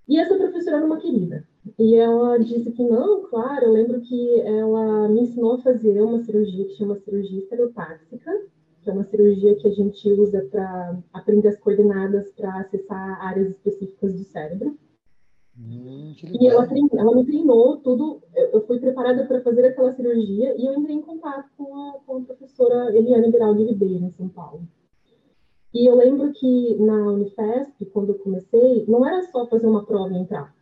E 0.09 0.19
essa 0.19 0.35
professora 0.35 0.75
era 0.77 0.85
uma 0.85 0.99
querida. 0.99 1.47
E 1.79 1.95
ela 1.95 2.37
disse 2.37 2.69
que 2.71 2.83
não, 2.83 3.23
claro, 3.29 3.65
eu 3.65 3.71
lembro 3.71 4.01
que 4.01 4.41
ela 4.41 5.07
me 5.07 5.21
ensinou 5.21 5.53
a 5.53 5.61
fazer 5.61 6.01
uma 6.01 6.19
cirurgia 6.19 6.65
que 6.65 6.75
chama 6.75 6.99
cirurgia 6.99 7.39
estereotáxica, 7.39 8.41
que 8.81 8.89
é 8.89 8.93
uma 8.93 9.05
cirurgia 9.05 9.55
que 9.55 9.67
a 9.69 9.71
gente 9.71 10.11
usa 10.11 10.45
para 10.51 10.97
aprender 11.13 11.47
as 11.47 11.59
coordenadas 11.59 12.29
para 12.31 12.59
acessar 12.59 13.25
áreas 13.25 13.51
específicas 13.51 14.13
do 14.13 14.23
cérebro. 14.25 14.77
Hum, 15.63 16.13
e 16.39 16.47
ela, 16.47 16.67
ela 16.97 17.15
me 17.15 17.25
treinou 17.25 17.77
tudo 17.77 18.21
eu 18.51 18.65
fui 18.65 18.79
preparada 18.79 19.25
para 19.25 19.41
fazer 19.41 19.65
aquela 19.65 19.93
cirurgia 19.93 20.55
e 20.57 20.65
eu 20.65 20.73
entrei 20.73 20.95
em 20.95 21.01
contato 21.01 21.49
com 21.57 21.75
a, 21.75 21.93
com 22.05 22.17
a 22.17 22.21
professora 22.21 22.95
Eliane 22.95 23.31
Beraldi 23.31 23.63
Ribeiro, 23.63 24.05
em 24.05 24.11
São 24.11 24.27
Paulo. 24.27 24.67
E 25.73 25.89
eu 25.89 25.95
lembro 25.95 26.31
que 26.33 26.75
na 26.75 27.11
Unifesp, 27.11 27.85
quando 27.93 28.09
eu 28.09 28.19
comecei, 28.19 28.85
não 28.87 29.05
era 29.05 29.23
só 29.31 29.47
fazer 29.47 29.67
uma 29.67 29.85
prova 29.85 30.13
e 30.13 30.17
entrar. 30.17 30.53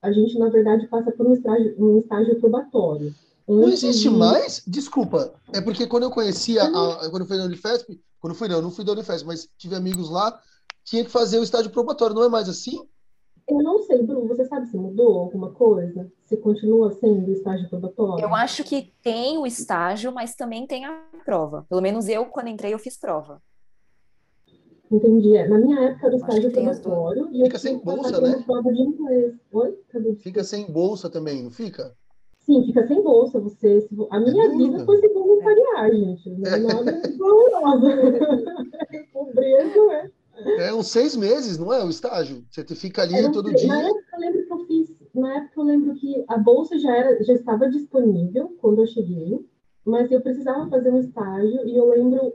A 0.00 0.10
gente, 0.10 0.38
na 0.38 0.48
verdade, 0.48 0.86
passa 0.88 1.12
por 1.12 1.26
um 1.26 1.34
estágio, 1.34 1.74
um 1.78 1.98
estágio 1.98 2.40
probatório. 2.40 3.14
Não 3.46 3.68
existe 3.68 4.08
de... 4.08 4.10
mais? 4.10 4.62
Desculpa. 4.66 5.34
É 5.52 5.60
porque 5.60 5.86
quando 5.86 6.04
eu 6.04 6.10
conhecia, 6.10 6.62
a, 6.62 7.10
quando 7.10 7.22
eu 7.22 7.26
fui 7.26 7.36
na 7.36 7.44
Unifesp, 7.44 8.00
quando 8.18 8.34
fui 8.34 8.48
não, 8.48 8.62
não 8.62 8.70
fui 8.70 8.84
da 8.84 8.92
Unifesp, 8.92 9.26
mas 9.26 9.48
tive 9.58 9.74
amigos 9.74 10.10
lá, 10.10 10.40
tinha 10.82 11.04
que 11.04 11.10
fazer 11.10 11.38
o 11.38 11.42
estágio 11.42 11.70
probatório. 11.70 12.16
Não 12.16 12.24
é 12.24 12.28
mais 12.28 12.48
assim? 12.48 12.80
Eu 13.46 13.62
não 13.62 13.78
sei, 13.80 14.02
Bruno, 14.02 14.33
sabe 14.54 14.68
se 14.68 14.76
mudou 14.76 15.18
alguma 15.18 15.50
coisa? 15.50 16.10
Se 16.24 16.36
continua 16.36 16.92
sendo 16.92 17.30
estágio 17.32 17.68
probatório? 17.68 18.24
Eu 18.24 18.34
acho 18.34 18.62
que 18.62 18.92
tem 19.02 19.36
o 19.36 19.46
estágio, 19.46 20.12
mas 20.12 20.34
também 20.34 20.66
tem 20.66 20.84
a 20.84 21.02
prova. 21.24 21.66
Pelo 21.68 21.80
menos 21.80 22.08
eu, 22.08 22.26
quando 22.26 22.48
entrei, 22.48 22.72
eu 22.72 22.78
fiz 22.78 22.96
prova. 22.96 23.42
Entendi. 24.90 25.36
É, 25.36 25.48
na 25.48 25.58
minha 25.58 25.80
época 25.80 26.06
era 26.06 26.16
estágio 26.16 26.52
probatório. 26.52 27.28
E 27.32 27.44
fica 27.44 27.58
sem 27.58 27.78
bolsa, 27.78 28.20
né? 28.20 28.42
Prova 28.46 28.72
de 28.72 28.80
inglês. 28.80 29.34
Oi? 29.52 29.78
Cadê? 29.90 30.14
Fica 30.16 30.44
sem 30.44 30.70
bolsa 30.70 31.10
também, 31.10 31.42
não 31.42 31.50
fica? 31.50 31.94
Sim, 32.40 32.64
fica 32.66 32.86
sem 32.86 33.02
bolsa. 33.02 33.40
Você, 33.40 33.88
a 34.10 34.20
minha 34.20 34.44
é 34.44 34.48
vida 34.50 34.84
foi 34.84 34.98
sem 34.98 35.12
voluntariar, 35.12 35.90
gente. 35.90 36.30
Não 36.30 36.52
é 36.52 36.58
nada 36.58 37.02
valorosa. 37.18 37.88
Pobreza, 39.12 39.86
né? 39.88 40.10
É 40.58 40.74
uns 40.74 40.88
seis 40.88 41.16
meses, 41.16 41.58
não 41.58 41.72
é? 41.72 41.84
O 41.84 41.90
estágio. 41.90 42.44
Você 42.50 42.74
fica 42.74 43.02
ali 43.02 43.30
todo 43.32 43.54
dia. 43.54 43.68
Na 43.68 43.82
época 43.82 44.04
eu 44.14 44.20
lembro 44.20 44.42
que 44.42 44.43
eu 44.64 44.86
fiz. 44.86 44.96
Na 45.14 45.36
época 45.36 45.60
eu 45.60 45.64
lembro 45.64 45.94
que 45.94 46.24
a 46.28 46.38
bolsa 46.38 46.78
já, 46.78 46.96
era, 46.96 47.22
já 47.22 47.34
estava 47.34 47.68
disponível 47.68 48.56
quando 48.60 48.80
eu 48.80 48.86
cheguei, 48.86 49.46
mas 49.84 50.10
eu 50.10 50.20
precisava 50.20 50.68
fazer 50.68 50.90
um 50.90 50.98
estágio 50.98 51.66
e 51.66 51.76
eu 51.76 51.88
lembro. 51.88 52.34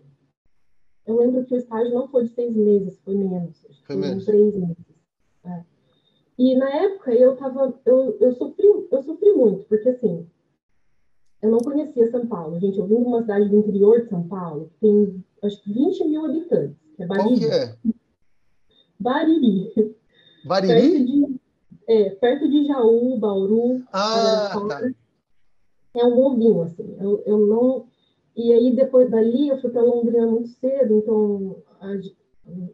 Eu 1.05 1.17
lembro 1.17 1.43
que 1.45 1.55
o 1.55 1.57
estágio 1.57 1.93
não 1.93 2.07
foi 2.07 2.25
de 2.25 2.29
seis 2.29 2.55
meses, 2.55 2.99
foi 2.99 3.15
menos. 3.15 3.65
Foi 3.85 3.95
menos. 3.95 4.25
Três 4.25 4.55
meses. 4.55 4.77
É. 5.43 5.63
E 6.37 6.55
na 6.55 6.69
época 6.69 7.13
eu 7.13 7.35
tava. 7.35 7.73
Eu, 7.85 8.17
eu, 8.19 8.33
sofri, 8.33 8.67
eu 8.91 9.03
sofri 9.03 9.33
muito, 9.33 9.65
porque 9.65 9.89
assim. 9.89 10.27
Eu 11.41 11.51
não 11.51 11.59
conhecia 11.59 12.11
São 12.11 12.27
Paulo, 12.27 12.59
gente. 12.59 12.77
Eu 12.77 12.85
vim 12.85 12.97
de 12.97 13.05
uma 13.07 13.21
cidade 13.21 13.47
do 13.47 13.59
interior 13.59 14.01
de 14.01 14.09
São 14.09 14.27
Paulo, 14.27 14.69
que 14.69 14.79
tem 14.79 15.23
acho 15.41 15.63
que 15.63 15.73
20 15.73 16.07
mil 16.07 16.25
habitantes. 16.25 16.77
É 16.99 17.05
Bariri. 17.05 17.39
Qual 17.39 17.39
que 17.39 17.55
é? 17.55 17.75
Bariri. 18.99 19.95
Bariri? 20.43 21.38
Perto 21.89 21.93
de, 21.93 21.93
é, 21.93 22.09
perto 22.11 22.49
de 22.49 22.65
Jaú, 22.65 23.17
Bauru. 23.17 23.83
Ah, 23.91 24.51
tá. 24.67 24.91
É 25.95 26.05
um 26.05 26.19
ovinho, 26.19 26.61
assim. 26.61 26.95
Eu, 26.99 27.23
eu 27.25 27.37
não... 27.39 27.87
E 28.35 28.53
aí, 28.53 28.75
depois 28.75 29.09
dali, 29.09 29.49
eu 29.49 29.59
fui 29.59 29.71
para 29.71 29.81
Londrina 29.81 30.25
muito 30.27 30.49
cedo, 30.49 30.95
então, 30.95 31.57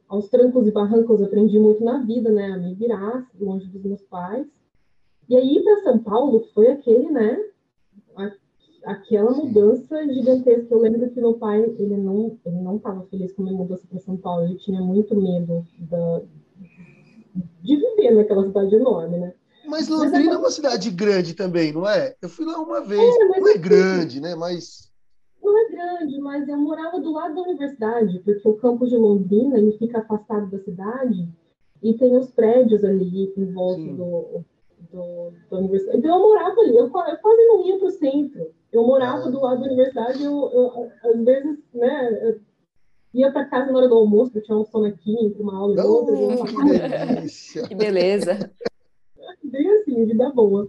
aos 0.07 0.29
trancos 0.29 0.67
e 0.67 0.71
barrancos, 0.71 1.19
eu 1.19 1.25
aprendi 1.25 1.57
muito 1.57 1.83
na 1.83 2.03
vida, 2.03 2.29
né? 2.29 2.51
A 2.51 2.57
me 2.57 2.75
virar, 2.75 3.27
longe 3.39 3.67
dos 3.67 3.81
meus 3.83 4.01
pais. 4.03 4.45
E 5.27 5.35
aí, 5.35 5.63
para 5.63 5.81
São 5.81 5.97
Paulo, 5.99 6.45
foi 6.53 6.67
aquele, 6.67 7.09
né? 7.09 7.39
aquela 8.85 9.31
mudança 9.31 10.07
gigantesca. 10.13 10.73
Eu 10.73 10.79
lembro 10.79 11.09
que 11.09 11.19
meu 11.19 11.33
pai, 11.33 11.63
ele 11.79 11.97
não 11.97 12.37
ele 12.45 12.61
não 12.61 12.77
estava 12.77 13.03
feliz 13.07 13.33
com 13.33 13.41
a 13.41 13.45
minha 13.45 13.57
mudança 13.57 13.87
para 13.89 13.99
São 13.99 14.15
Paulo. 14.15 14.45
Ele 14.45 14.55
tinha 14.55 14.79
muito 14.81 15.15
medo 15.19 15.65
da, 15.79 16.21
de 17.61 17.75
viver 17.75 18.11
naquela 18.11 18.45
cidade 18.45 18.75
enorme, 18.75 19.17
né? 19.17 19.33
Mas 19.67 19.87
Londrina 19.87 20.25
mas, 20.25 20.35
é 20.35 20.37
uma 20.37 20.51
cidade 20.51 20.91
grande 20.91 21.33
também, 21.33 21.73
não 21.73 21.87
é? 21.87 22.15
Eu 22.21 22.29
fui 22.29 22.45
lá 22.45 22.59
uma 22.59 22.81
vez. 22.81 23.01
É, 23.01 23.25
não 23.25 23.47
é 23.47 23.51
assim, 23.51 23.59
grande, 23.59 24.21
né? 24.21 24.35
Mas 24.35 24.91
não 25.45 25.57
é 25.57 25.69
grande, 25.69 26.19
mas 26.19 26.47
eu 26.47 26.57
morava 26.57 26.99
do 26.99 27.11
lado 27.11 27.35
da 27.35 27.41
universidade, 27.41 28.19
porque 28.19 28.47
o 28.47 28.55
campus 28.55 28.89
de 28.89 28.97
Londrina 28.97 29.57
ele 29.57 29.77
fica 29.77 29.99
afastado 29.99 30.49
da 30.49 30.59
cidade 30.59 31.27
e 31.83 31.93
tem 31.93 32.17
os 32.17 32.31
prédios 32.31 32.83
ali 32.83 33.31
em 33.37 33.51
volta 33.53 33.81
do, 33.81 34.43
do, 34.91 35.31
da 35.51 35.57
universidade. 35.57 35.99
Então 35.99 36.15
eu 36.15 36.23
morava 36.23 36.61
ali, 36.61 36.75
eu, 36.75 36.85
eu 36.85 36.89
quase 36.89 37.47
não 37.47 37.65
ia 37.65 37.77
para 37.77 37.87
o 37.87 37.91
centro. 37.91 38.51
Eu 38.71 38.85
morava 38.85 39.29
do 39.29 39.39
lado 39.39 39.59
da 39.61 39.67
universidade, 39.67 40.23
eu, 40.23 40.49
eu 40.51 40.91
às 41.03 41.23
vezes, 41.23 41.59
né, 41.73 42.35
ia 43.15 43.31
para 43.31 43.45
casa 43.45 43.71
na 43.71 43.77
hora 43.77 43.87
do 43.87 43.95
almoço, 43.95 44.31
eu 44.35 44.43
tinha 44.43 44.57
um 44.57 44.65
sonequinho 44.65 45.27
entre 45.27 45.41
uma 45.41 45.57
aula 45.57 45.75
e 45.75 45.79
outra. 45.79 46.15
Que 46.45 47.15
delícia! 47.15 47.67
que 47.67 47.75
beleza! 47.75 48.51
Bem 49.43 49.71
assim, 49.71 50.05
vida 50.05 50.29
boa. 50.31 50.67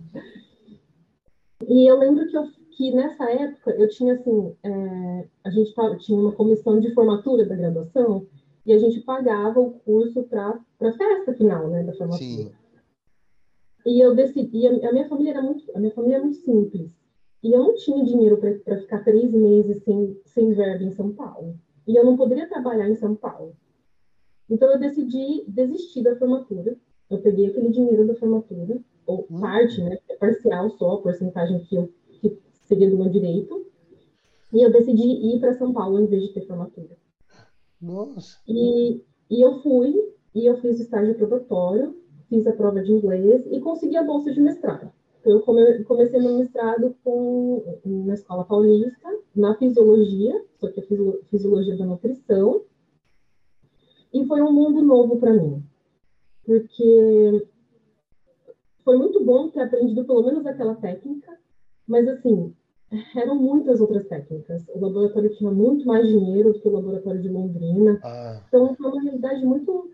E 1.67 1.91
eu 1.91 1.99
lembro 1.99 2.29
que, 2.29 2.37
eu, 2.37 2.45
que 2.71 2.93
nessa 2.93 3.25
época 3.31 3.71
eu 3.73 3.89
tinha 3.89 4.15
assim, 4.15 4.55
é, 4.63 5.29
a 5.45 5.51
gente 5.51 5.75
tava, 5.75 5.97
tinha 5.97 6.19
uma 6.19 6.33
comissão 6.33 6.79
de 6.79 6.93
formatura 6.95 7.45
da 7.45 7.57
graduação 7.57 8.27
e 8.65 8.73
a 8.73 8.79
gente 8.79 9.01
pagava 9.01 9.59
o 9.59 9.73
curso 9.81 10.23
para 10.25 10.61
a 10.81 10.93
festa 10.93 11.35
final, 11.35 11.69
né, 11.69 11.83
da 11.83 11.95
formatura. 11.95 12.19
Sim. 12.19 12.53
E 13.85 14.01
eu 14.01 14.15
decidi, 14.15 14.67
a 14.67 14.93
minha 14.93 15.09
família 15.09 15.31
era 15.31 15.43
muito, 15.43 15.65
a 15.75 15.79
minha 15.79 15.93
família 15.93 16.17
é 16.17 16.21
muito 16.21 16.37
simples. 16.39 16.91
E 17.43 17.53
eu 17.53 17.61
não 17.61 17.75
tinha 17.75 18.05
dinheiro 18.05 18.37
para 18.39 18.79
ficar 18.79 19.05
três 19.05 19.33
meses 19.33 19.83
sem, 19.85 20.21
sem 20.25 20.53
verba 20.53 20.85
em 20.85 20.91
São 20.91 21.13
Paulo. 21.13 21.57
E 21.87 21.97
eu 21.97 22.05
não 22.05 22.17
poderia 22.17 22.49
trabalhar 22.49 22.89
em 22.89 22.97
São 22.97 23.15
Paulo. 23.15 23.57
Então 24.49 24.71
eu 24.71 24.79
decidi 24.79 25.45
desistir 25.47 26.03
da 26.03 26.17
formatura. 26.17 26.77
Eu 27.11 27.19
peguei 27.19 27.47
aquele 27.47 27.71
dinheiro 27.71 28.07
da 28.07 28.15
formatura, 28.15 28.81
ou 29.07 29.27
hum. 29.31 29.41
parte, 29.41 29.81
né, 29.81 29.99
é 30.09 30.17
parcial 30.17 30.71
só, 30.71 30.95
a 30.95 31.03
porcentagem 31.03 31.61
que, 31.61 31.77
eu, 31.77 31.93
que 32.21 32.39
seria 32.65 32.91
do 32.91 32.97
meu 32.97 33.09
direito. 33.09 33.67
E 34.53 34.63
eu 34.63 34.73
decidi 34.73 35.03
ir 35.03 35.41
para 35.41 35.55
São 35.55 35.73
Paulo 35.73 36.01
em 36.01 36.07
vez 36.07 36.25
de 36.25 36.35
ter 36.35 36.47
formatura. 36.47 36.97
Nossa. 37.81 38.39
E, 38.49 39.03
e 39.31 39.41
eu 39.41 39.61
fui, 39.63 39.95
e 40.35 40.47
eu 40.47 40.57
fiz 40.61 40.81
estágio 40.81 41.15
probatório, 41.15 41.97
fiz 42.29 42.47
a 42.47 42.53
prova 42.53 42.83
de 42.83 42.93
inglês 42.93 43.47
e 43.51 43.61
consegui 43.61 43.97
a 43.97 44.03
bolsa 44.03 44.33
de 44.33 44.41
mestrado. 44.41 44.91
Eu 45.27 45.41
comecei 45.41 46.21
meu 46.21 46.39
mestrado 46.39 46.95
com, 47.03 47.81
na 47.85 48.15
Escola 48.15 48.45
Paulista, 48.45 49.09
na 49.35 49.57
Fisiologia, 49.57 50.45
só 50.61 50.71
que 50.71 50.81
a 50.81 50.87
Fisiologia 51.31 51.77
da 51.77 51.85
Nutrição, 51.85 52.63
e 54.13 54.25
foi 54.25 54.41
um 54.41 54.53
mundo 54.53 54.83
novo 54.83 55.19
para 55.19 55.33
mim, 55.33 55.63
porque 56.45 57.47
foi 58.85 58.97
muito 58.97 59.25
bom 59.25 59.51
ter 59.51 59.63
aprendido 59.63 60.05
pelo 60.05 60.25
menos 60.25 60.47
aquela 60.47 60.77
técnica, 60.77 61.37
mas 61.89 62.07
assim, 62.07 62.55
eram 63.17 63.35
muitas 63.35 63.81
outras 63.81 64.07
técnicas. 64.07 64.65
O 64.69 64.81
laboratório 64.81 65.35
tinha 65.35 65.51
muito 65.51 65.85
mais 65.87 66.07
dinheiro 66.07 66.53
do 66.53 66.61
que 66.61 66.69
o 66.69 66.73
laboratório 66.73 67.21
de 67.21 67.29
Londrina. 67.29 67.99
Ah. 68.05 68.41
Então, 68.47 68.75
foi 68.75 68.87
uma 68.87 69.03
realidade 69.03 69.45
muito 69.45 69.91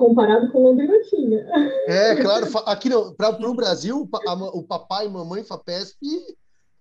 comparado 0.00 0.50
com 0.50 0.62
Londrina 0.62 0.98
tinha. 1.02 1.46
É, 1.86 2.16
claro. 2.16 2.46
Aqui 2.64 2.88
para 3.16 3.50
o 3.50 3.54
Brasil, 3.54 4.08
a, 4.26 4.34
o 4.34 4.62
papai 4.62 5.06
e 5.06 5.10
mamãe 5.10 5.44
FAPESP, 5.44 5.98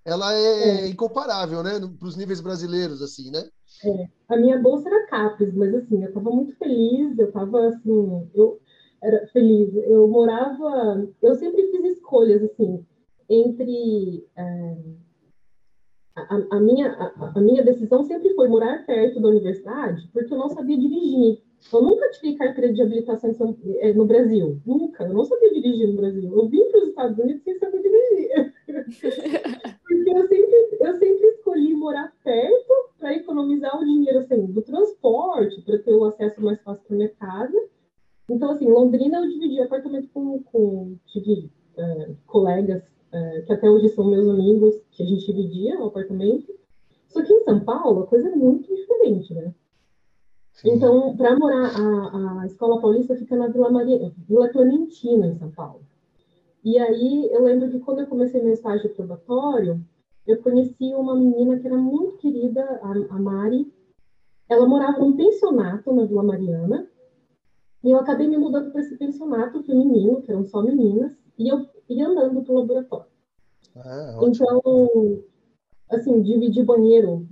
ela 0.05 0.33
é, 0.33 0.69
é. 0.69 0.87
incomparável, 0.87 1.61
né? 1.61 1.71
Para 1.99 2.07
os 2.07 2.15
níveis 2.15 2.39
brasileiros, 2.39 3.01
assim, 3.01 3.29
né? 3.29 3.43
É. 3.83 4.07
A 4.29 4.37
minha 4.37 4.57
bolsa 4.57 4.87
era 4.87 5.07
CAPES, 5.07 5.53
mas 5.53 5.75
assim, 5.75 6.01
eu 6.01 6.07
estava 6.07 6.31
muito 6.31 6.55
feliz, 6.55 7.19
eu 7.19 7.27
estava 7.27 7.67
assim, 7.67 8.29
eu 8.33 8.59
era 9.03 9.27
feliz. 9.27 9.75
Eu 9.75 10.07
morava, 10.07 11.05
eu 11.21 11.35
sempre 11.35 11.69
fiz 11.69 11.97
escolhas, 11.97 12.41
assim, 12.41 12.85
entre... 13.29 14.25
É, 14.37 14.77
a, 16.29 16.57
a, 16.57 16.59
minha, 16.59 16.91
a, 16.91 17.31
a 17.35 17.41
minha 17.41 17.63
decisão 17.63 18.03
sempre 18.03 18.33
foi 18.33 18.47
morar 18.47 18.85
perto 18.85 19.19
da 19.19 19.29
universidade, 19.29 20.09
porque 20.13 20.33
eu 20.33 20.37
não 20.37 20.49
sabia 20.49 20.77
dirigir. 20.77 21.41
Eu 21.73 21.81
nunca 21.81 22.09
tive 22.11 22.35
carteira 22.35 22.73
de 22.73 22.81
habilitação 22.81 23.31
eh, 23.81 23.93
no 23.93 24.05
Brasil. 24.05 24.61
Nunca. 24.65 25.03
Eu 25.03 25.13
não 25.13 25.25
sabia 25.25 25.53
dirigir 25.53 25.87
no 25.87 25.97
Brasil. 25.97 26.31
Eu 26.31 26.47
vim 26.47 26.63
para 26.69 26.79
os 26.79 26.89
Estados 26.89 27.19
Unidos 27.19 27.43
sem 27.43 27.59
saber 27.59 27.81
dirigir. 27.81 28.53
Porque 29.87 30.09
eu 30.09 30.27
sempre, 30.27 30.77
eu 30.79 30.93
sempre 30.95 31.27
escolhi 31.27 31.73
morar 31.73 32.13
perto 32.23 32.73
para 32.97 33.13
economizar 33.13 33.77
o 33.77 33.85
dinheiro 33.85 34.19
assim, 34.19 34.45
do 34.45 34.61
transporte, 34.61 35.61
para 35.61 35.79
ter 35.79 35.93
o 35.93 36.05
acesso 36.05 36.41
mais 36.41 36.61
fácil 36.61 36.83
para 36.87 36.95
minha 36.95 37.09
casa. 37.09 37.69
Então, 38.29 38.51
assim, 38.51 38.69
Londrina 38.69 39.19
eu 39.19 39.29
dividi 39.29 39.59
apartamento 39.61 40.07
com, 40.13 40.41
com 40.43 40.97
tive 41.07 41.51
é, 41.77 42.11
colegas 42.25 42.83
é, 43.11 43.41
que 43.41 43.53
até 43.53 43.69
hoje 43.69 43.89
são 43.89 44.09
meus 44.09 44.27
amigos, 44.27 44.75
que 44.91 45.03
a 45.03 45.05
gente 45.05 45.25
dividia 45.25 45.79
o 45.79 45.87
apartamento. 45.87 46.53
Só 47.07 47.23
que 47.23 47.33
em 47.33 47.43
São 47.43 47.59
Paulo 47.61 48.03
a 48.03 48.07
coisa 48.07 48.29
é 48.29 48.35
muito 48.35 48.73
diferente, 48.73 49.33
né? 49.33 49.53
Então, 50.63 51.15
para 51.15 51.37
morar, 51.37 51.71
a, 51.73 52.41
a 52.41 52.45
Escola 52.45 52.81
Paulista 52.81 53.15
fica 53.15 53.35
na 53.35 53.47
Vila, 53.47 53.71
Maria, 53.71 54.11
Vila 54.27 54.49
Clementina, 54.49 55.27
em 55.27 55.35
São 55.35 55.49
Paulo. 55.51 55.81
E 56.63 56.77
aí, 56.77 57.29
eu 57.31 57.43
lembro 57.43 57.69
que 57.69 57.79
quando 57.79 57.99
eu 57.99 58.07
comecei 58.07 58.41
meu 58.41 58.53
estágio 58.53 58.93
probatório, 58.93 59.81
eu 60.27 60.41
conheci 60.41 60.93
uma 60.93 61.15
menina 61.15 61.57
que 61.57 61.65
era 61.65 61.77
muito 61.77 62.17
querida, 62.17 62.61
a, 62.83 63.15
a 63.15 63.19
Mari. 63.19 63.71
Ela 64.49 64.67
morava 64.67 64.99
num 64.99 65.15
pensionato 65.15 65.93
na 65.93 66.05
Vila 66.05 66.23
Mariana, 66.23 66.87
e 67.83 67.91
eu 67.91 67.97
acabei 67.97 68.27
me 68.27 68.37
mudando 68.37 68.71
para 68.71 68.81
esse 68.81 68.97
pensionato 68.97 69.63
feminino, 69.63 70.21
que 70.21 70.31
eram 70.31 70.43
só 70.43 70.61
meninas, 70.61 71.15
e 71.37 71.47
eu 71.47 71.65
ia 71.93 72.07
andando 72.07 72.41
para 72.41 72.53
o 72.53 72.59
laboratório. 72.59 73.05
Ah. 73.75 74.19
Então, 74.21 75.23
assim, 75.89 76.21
dividir 76.21 76.63
banheiro. 76.63 77.27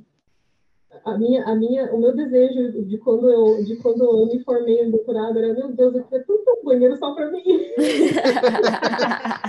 A 1.05 1.17
minha, 1.17 1.45
a 1.45 1.55
minha, 1.55 1.93
o 1.93 1.99
meu 1.99 2.15
desejo 2.15 2.83
de 2.83 2.97
quando 2.97 3.29
eu, 3.29 3.63
de 3.63 3.75
quando 3.77 4.03
eu 4.03 4.25
me 4.25 4.39
formei 4.43 4.81
em 4.81 4.89
doutorado 4.89 5.37
era, 5.37 5.53
meu 5.53 5.71
Deus, 5.71 5.95
eu 5.95 6.03
queria 6.03 6.25
tanto 6.25 6.59
um 6.59 6.65
banheiro 6.65 6.97
só 6.97 7.13
para 7.13 7.29
mim. 7.29 7.43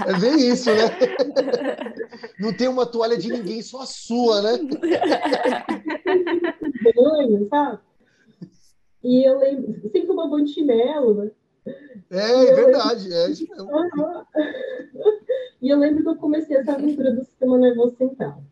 É 0.06 0.20
bem 0.20 0.48
isso, 0.48 0.70
né? 0.70 0.84
Não 2.38 2.52
tem 2.56 2.68
uma 2.68 2.86
toalha 2.86 3.16
de 3.16 3.32
ninguém, 3.32 3.62
só 3.62 3.82
a 3.82 3.86
sua, 3.86 4.42
né? 4.42 4.58
banho, 6.94 7.46
sabe? 7.48 7.78
E 9.02 9.24
eu 9.28 9.38
lembro, 9.38 9.80
sempre 9.90 10.10
uma 10.10 10.28
banho 10.28 10.44
de 10.44 10.52
chinelo, 10.52 11.14
né? 11.14 11.30
É, 12.10 12.46
é 12.46 12.54
verdade, 12.54 13.12
é 13.12 13.30
isso 13.30 13.46
mesmo. 13.48 13.70
Aham. 13.76 14.26
E 15.60 15.68
eu 15.68 15.78
lembro 15.78 16.02
que 16.02 16.08
eu 16.08 16.16
comecei 16.16 16.56
essa 16.56 16.72
aventura 16.72 17.12
do 17.12 17.24
sistema 17.24 17.58
nervoso 17.58 17.96
central. 17.96 18.42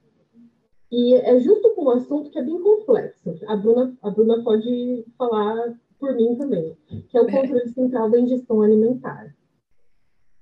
E 0.91 1.15
é 1.15 1.39
justo 1.39 1.71
com 1.75 1.85
um 1.85 1.91
assunto 1.91 2.31
que 2.31 2.39
é 2.39 2.43
bem 2.43 2.61
complexo. 2.61 3.35
A 3.47 3.57
Bruna, 3.57 3.97
a 4.03 4.11
Bruna 4.11 4.43
pode 4.43 5.05
falar 5.17 5.75
por 5.99 6.15
mim 6.15 6.37
também, 6.37 6.77
que 7.09 7.17
é 7.17 7.21
o 7.21 7.31
controle 7.31 7.69
central 7.69 8.11
da 8.11 8.21
ingestão 8.21 8.61
alimentar. 8.61 9.35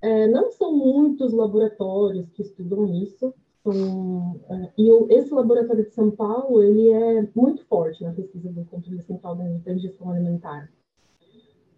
É, 0.01 0.27
não 0.27 0.51
são 0.51 0.77
muitos 0.77 1.33
laboratórios 1.33 2.31
que 2.31 2.43
estudam 2.43 2.87
isso, 2.95 3.33
são, 3.63 4.39
é, 4.51 4.71
e 4.77 5.15
esse 5.15 5.33
laboratório 5.33 5.85
de 5.85 5.95
São 5.95 6.11
Paulo, 6.11 6.63
ele 6.63 6.91
é 6.91 7.27
muito 7.35 7.65
forte 7.65 8.05
na 8.05 8.13
pesquisa 8.13 8.51
do 8.51 8.65
controle 8.67 9.01
central 9.01 9.37
da, 9.37 9.45
da 9.45 9.73
ingestão 9.73 10.11
alimentar. 10.11 10.71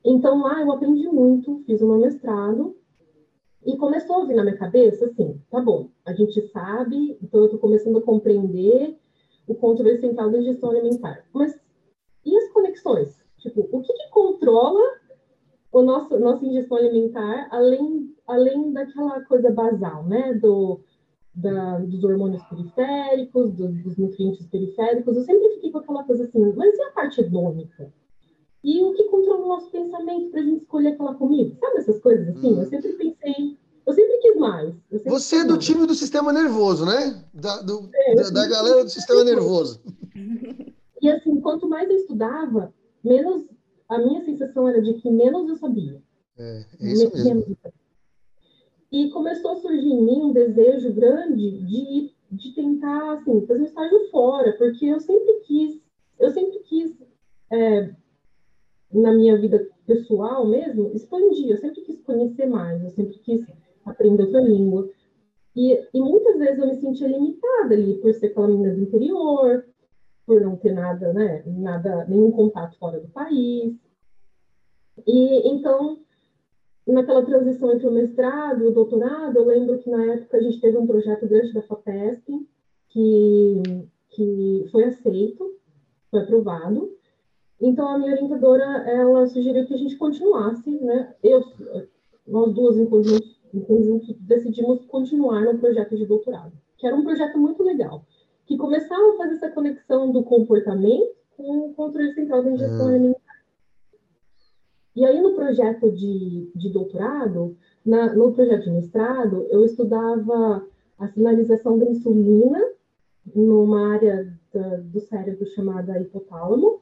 Então, 0.08 0.40
lá 0.40 0.62
eu 0.62 0.70
aprendi 0.70 1.08
muito, 1.08 1.64
fiz 1.66 1.82
o 1.82 1.86
meu 1.88 1.98
mestrado, 1.98 2.76
e 3.66 3.76
começou 3.76 4.22
a 4.22 4.24
vir 4.24 4.36
na 4.36 4.44
minha 4.44 4.56
cabeça 4.56 5.06
assim, 5.06 5.42
tá 5.50 5.60
bom, 5.60 5.90
a 6.04 6.12
gente 6.12 6.40
sabe, 6.52 7.18
então 7.20 7.40
eu 7.40 7.46
estou 7.46 7.58
começando 7.58 7.98
a 7.98 8.02
compreender 8.02 8.96
o 9.48 9.54
controle 9.56 9.98
central 9.98 10.30
da 10.30 10.38
ingestão 10.38 10.70
alimentar. 10.70 11.24
Mas 11.32 11.58
e 12.24 12.36
as 12.36 12.48
conexões? 12.52 13.20
Tipo, 13.38 13.68
o 13.72 13.82
que, 13.82 13.92
que 13.92 14.10
controla 14.10 14.80
o 15.72 15.82
nosso 15.82 16.16
nossa 16.20 16.46
ingestão 16.46 16.78
alimentar 16.78 17.48
além 17.50 18.14
além 18.28 18.72
daquela 18.72 19.20
coisa 19.22 19.50
basal, 19.50 20.04
né, 20.04 20.34
do 20.34 20.80
da, 21.34 21.80
dos 21.80 22.04
hormônios 22.04 22.42
periféricos, 22.44 23.52
do, 23.52 23.68
dos 23.68 23.96
nutrientes 23.96 24.46
periféricos, 24.46 25.16
eu 25.16 25.22
sempre 25.24 25.48
fiquei 25.54 25.72
com 25.72 25.78
aquela 25.78 26.04
coisa 26.04 26.22
assim, 26.22 26.52
mas 26.54 26.78
e 26.78 26.82
a 26.82 26.92
parte 26.92 27.20
hedônica? 27.20 27.92
E 28.68 28.82
o 28.82 28.92
que 28.94 29.04
controla 29.04 29.44
o 29.44 29.48
nosso 29.48 29.70
pensamento 29.70 30.28
para 30.32 30.40
a 30.40 30.42
gente 30.42 30.62
escolher 30.62 30.88
aquela 30.88 31.14
comida? 31.14 31.54
Sabe 31.60 31.76
essas 31.78 32.00
coisas 32.00 32.28
assim? 32.36 32.52
Hum. 32.54 32.58
Eu 32.62 32.66
sempre 32.66 32.92
pensei, 32.94 33.56
eu 33.86 33.92
sempre 33.94 34.18
quis 34.18 34.36
mais. 34.36 34.74
sempre 34.90 35.08
Você 35.10 35.36
é 35.36 35.38
quis 35.38 35.46
do 35.46 35.52
mais. 35.52 35.64
time 35.64 35.86
do 35.86 35.94
sistema 35.94 36.32
nervoso, 36.32 36.84
né? 36.84 37.24
Da, 37.32 37.62
do- 37.62 37.88
É, 37.94 38.14
da, 38.16 38.30
da 38.30 38.48
galera 38.48 38.82
do 38.82 38.90
sistema 38.90 39.22
nervoso. 39.22 39.80
E 41.02 41.10
assim, 41.10 41.38
quanto 41.42 41.68
mais 41.68 41.88
eu 41.90 41.96
estudava, 41.96 42.74
menos 43.04 43.44
a 43.88 43.98
minha 43.98 44.24
sensação 44.24 44.66
era 44.66 44.80
de 44.82 44.94
que 44.94 45.10
menos 45.10 45.46
eu 45.48 45.54
sabia. 45.56 46.02
É, 46.38 46.64
é 46.80 46.92
isso 46.92 47.04
Me- 47.04 47.10
mesmo. 47.12 47.24
menos 47.34 47.44
sabia. 47.62 47.72
E 48.90 49.10
começou 49.10 49.52
a 49.52 49.56
surgir 49.56 49.86
em 49.88 50.02
mim 50.02 50.22
um 50.24 50.32
desejo 50.32 50.92
grande 50.92 51.58
de, 51.66 52.12
de 52.32 52.50
tentar, 52.54 53.12
assim, 53.12 53.46
fazer 53.46 53.60
um 53.60 53.64
estágio 53.66 54.10
fora, 54.10 54.52
porque 54.56 54.86
eu 54.86 54.98
sempre 54.98 55.34
quis, 55.46 55.80
eu 56.18 56.30
sempre 56.30 56.58
quis, 56.60 56.92
é, 57.52 57.90
na 58.96 59.12
minha 59.12 59.38
vida 59.38 59.68
pessoal 59.86 60.46
mesmo, 60.46 60.90
expandir, 60.94 61.50
eu 61.50 61.56
sempre 61.58 61.82
quis 61.82 62.00
conhecer 62.02 62.46
mais, 62.46 62.82
eu 62.82 62.90
sempre 62.90 63.18
quis 63.18 63.46
aprender 63.84 64.24
outra 64.24 64.40
língua. 64.40 64.88
E, 65.54 65.72
e 65.94 66.00
muitas 66.00 66.38
vezes 66.38 66.58
eu 66.58 66.66
me 66.66 66.74
sentia 66.76 67.08
limitada 67.08 67.74
ali 67.74 67.94
por 67.98 68.12
ser 68.12 68.26
aquela 68.26 68.48
menina 68.48 68.74
do 68.74 68.82
interior, 68.82 69.64
por 70.26 70.40
não 70.40 70.56
ter 70.56 70.72
nada, 70.72 71.12
né, 71.12 71.42
nada, 71.46 72.04
nenhum 72.06 72.30
contato 72.30 72.76
fora 72.78 72.98
do 72.98 73.08
país. 73.08 73.74
E 75.06 75.48
então, 75.48 76.00
naquela 76.86 77.24
transição 77.24 77.72
entre 77.72 77.86
o 77.86 77.92
mestrado 77.92 78.64
e 78.64 78.66
o 78.66 78.72
doutorado, 78.72 79.36
eu 79.36 79.44
lembro 79.44 79.78
que 79.78 79.90
na 79.90 80.04
época 80.14 80.36
a 80.36 80.40
gente 80.40 80.60
teve 80.60 80.76
um 80.76 80.86
projeto 80.86 81.26
grande 81.26 81.52
da 81.52 81.62
FAPESP 81.62 82.48
que, 82.88 83.62
que 84.10 84.66
foi 84.70 84.84
aceito, 84.84 85.54
foi 86.10 86.20
aprovado. 86.20 86.95
Então, 87.60 87.88
a 87.88 87.98
minha 87.98 88.12
orientadora, 88.12 88.64
ela 88.88 89.26
sugeriu 89.26 89.66
que 89.66 89.74
a 89.74 89.78
gente 89.78 89.96
continuasse, 89.96 90.70
né? 90.82 91.14
Eu, 91.22 91.42
nós 92.26 92.52
duas, 92.52 92.76
em 92.76 92.86
conjunto, 92.86 93.26
em 93.54 93.60
conjunto, 93.60 94.14
decidimos 94.20 94.84
continuar 94.86 95.42
no 95.42 95.58
projeto 95.58 95.96
de 95.96 96.04
doutorado, 96.04 96.52
que 96.76 96.86
era 96.86 96.94
um 96.94 97.02
projeto 97.02 97.38
muito 97.38 97.62
legal, 97.62 98.04
que 98.44 98.56
começava 98.58 99.12
a 99.12 99.16
fazer 99.16 99.34
essa 99.36 99.50
conexão 99.50 100.12
do 100.12 100.22
comportamento 100.22 101.14
com 101.36 101.70
o 101.70 101.74
controle 101.74 102.12
central 102.12 102.42
da 102.42 102.50
ingestão 102.50 102.86
Hum. 102.86 102.94
alimentar. 102.94 103.20
E 104.94 105.04
aí, 105.04 105.20
no 105.20 105.34
projeto 105.34 105.90
de, 105.92 106.50
de 106.54 106.70
doutorado, 106.70 107.56
na, 107.84 108.14
no 108.14 108.32
projeto 108.32 108.64
de 108.64 108.70
mestrado, 108.70 109.46
eu 109.50 109.64
estudava 109.64 110.66
a 110.98 111.08
sinalização 111.08 111.78
da 111.78 111.86
insulina 111.86 112.58
numa 113.34 113.92
área 113.94 114.32
da- 114.52 114.76
do 114.76 115.00
cérebro 115.00 115.44
chamada 115.48 116.00
hipotálamo, 116.00 116.80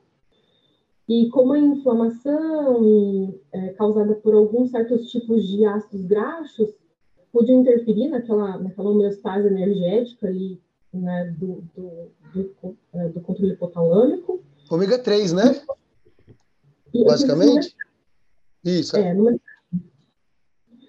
e 1.09 1.29
como 1.29 1.53
a 1.53 1.59
inflamação 1.59 3.35
é, 3.53 3.69
causada 3.75 4.15
por 4.15 4.35
alguns 4.35 4.71
certos 4.71 5.11
tipos 5.11 5.47
de 5.47 5.65
ácidos 5.65 6.07
graxos 6.07 6.75
podiam 7.31 7.61
interferir 7.61 8.09
naquela, 8.09 8.59
naquela 8.59 8.91
homeostase 8.91 9.49
energética 9.49 10.29
ali, 10.29 10.61
né, 10.93 11.35
do, 11.39 11.63
do, 11.75 12.11
do, 12.33 12.77
é, 12.95 13.09
do 13.09 13.21
controle 13.21 13.53
hipotalâmico. 13.53 14.43
Ômega 14.71 14.99
3, 14.99 15.33
né? 15.33 15.63
E 16.95 17.05
Basicamente. 17.05 17.77
Isso. 18.65 18.97
É, 18.97 19.13
mestrado. 19.13 19.45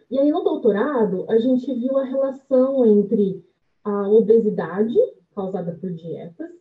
E 0.09 0.19
aí, 0.19 0.31
no 0.31 0.43
doutorado, 0.43 1.25
a 1.27 1.37
gente 1.39 1.73
viu 1.73 1.97
a 1.97 2.05
relação 2.05 2.85
entre 2.85 3.43
a 3.83 4.07
obesidade, 4.07 4.95
causada 5.35 5.73
por 5.73 5.91
dietas, 5.91 6.51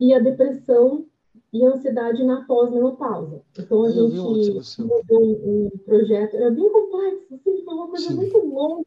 e 0.00 0.12
a 0.12 0.18
depressão 0.18 1.06
e 1.54 1.64
a 1.64 1.68
ansiedade 1.68 2.24
na 2.24 2.44
pós-menopausa. 2.44 3.40
Então, 3.56 3.84
a 3.84 3.88
Eu 3.88 4.10
gente 4.10 4.20
um 4.20 4.58
desenvolveu 4.58 5.20
um, 5.20 5.70
um 5.72 5.78
projeto, 5.86 6.34
era 6.34 6.50
bem 6.50 6.68
complexo, 6.68 7.32
assim, 7.32 7.64
foi 7.64 7.74
uma 7.74 7.86
coisa 7.88 8.08
Sim. 8.08 8.16
muito 8.16 8.38
longa. 8.38 8.84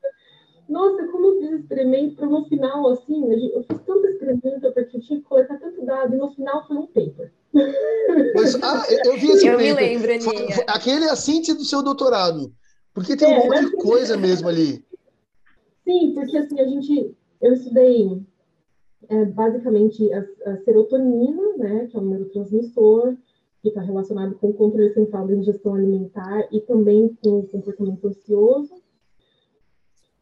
Nossa, 0.67 1.07
como 1.07 1.27
eu 1.27 1.39
fiz 1.39 1.51
experimento, 1.61 2.17
para 2.17 2.27
no 2.27 2.43
final, 2.43 2.89
assim, 2.89 3.31
eu 3.31 3.63
fiz 3.63 3.79
tanto 3.85 4.05
experimento 4.05 4.59
porque 4.73 4.97
eu 4.97 5.01
tinha 5.01 5.19
que 5.19 5.21
coletar 5.21 5.57
tanto 5.59 5.85
dado, 5.85 6.13
e 6.13 6.17
no 6.17 6.29
final 6.31 6.67
foi 6.67 6.75
um 6.75 6.87
paper. 6.87 7.31
Mas, 8.35 8.55
ah, 8.61 8.83
eu 9.05 9.17
vi 9.17 9.31
esse 9.31 9.47
Eu 9.47 9.57
me 9.57 9.69
paper. 9.69 9.75
lembro, 9.75 10.23
Foi- 10.23 10.35
Aninha. 10.35 10.55
foi- 10.55 10.65
aquele 10.67 11.05
é 11.05 11.09
a 11.09 11.15
síntese 11.15 11.57
do 11.57 11.63
seu 11.63 11.81
doutorado. 11.81 12.53
Porque 12.93 13.15
tem 13.15 13.29
um 13.29 13.31
É, 13.31 13.47
monte 13.47 13.65
de 13.65 13.77
coisa 13.77 14.17
mesmo 14.17 14.49
ali. 14.49 14.83
Sim, 15.85 16.11
porque 16.13 16.35
assim, 16.37 16.59
a 16.59 16.67
gente, 16.67 17.15
eu 17.39 17.53
estudei 17.53 18.21
é, 19.09 19.25
basicamente 19.25 20.11
a, 20.13 20.25
a 20.45 20.57
serotonina, 20.57 21.57
né, 21.57 21.87
que 21.87 21.97
é 21.97 21.99
um 21.99 22.05
neurotransmissor, 22.05 23.15
que 23.61 23.69
está 23.69 23.81
relacionado 23.81 24.35
com 24.35 24.49
o 24.49 24.53
controle 24.53 24.93
central 24.93 25.27
da 25.27 25.35
ingestão 25.35 25.75
alimentar 25.75 26.47
e 26.51 26.61
também 26.61 27.17
com 27.23 27.39
o 27.39 27.47
comportamento 27.47 28.07
ansioso. 28.07 28.75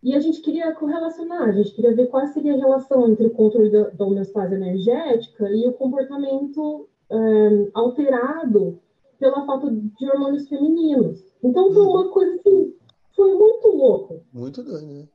E 0.02 0.14
a 0.14 0.20
gente 0.20 0.42
queria 0.42 0.74
correlacionar, 0.74 1.50
a 1.50 1.52
gente 1.52 1.74
queria 1.74 1.96
ver 1.96 2.08
qual 2.08 2.26
seria 2.28 2.54
a 2.54 2.58
relação 2.58 3.10
entre 3.10 3.26
o 3.26 3.32
controle 3.32 3.72
da, 3.72 3.90
da 3.90 4.06
homeostase 4.06 4.54
energética 4.54 5.50
e 5.50 5.68
o 5.68 5.74
comportamento 5.74 6.88
é, 7.10 7.70
alterado 7.74 8.80
pela 9.20 9.46
falta 9.46 9.72
de 9.72 10.10
hormônios 10.10 10.48
femininos. 10.48 11.24
Então 11.44 11.74
foi 11.74 11.84
uma 11.84 12.10
coisa 12.10 12.36
assim, 12.36 12.74
foi 13.16 13.34
muito 13.34 13.68
louco. 13.68 14.22
Muito 14.32 14.64
doido, 14.64 14.86
né? 14.86 15.08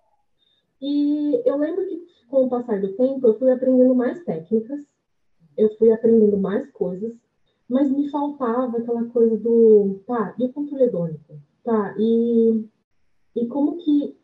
E 0.80 1.42
eu 1.44 1.56
lembro 1.56 1.86
que, 1.86 2.06
com 2.28 2.44
o 2.44 2.48
passar 2.48 2.80
do 2.80 2.94
tempo, 2.94 3.26
eu 3.26 3.38
fui 3.38 3.50
aprendendo 3.50 3.94
mais 3.94 4.22
técnicas, 4.24 4.80
eu 5.56 5.68
fui 5.76 5.90
aprendendo 5.92 6.38
mais 6.38 6.70
coisas, 6.72 7.14
mas 7.68 7.90
me 7.90 8.08
faltava 8.10 8.78
aquela 8.78 9.04
coisa 9.06 9.36
do, 9.36 10.00
tá, 10.06 10.34
e 10.38 10.44
o 10.44 10.52
controle 10.52 10.84
hedônico? 10.84 11.38
Tá, 11.62 11.94
e, 11.98 12.66
e 13.36 13.46
como 13.46 13.76
que. 13.76 14.18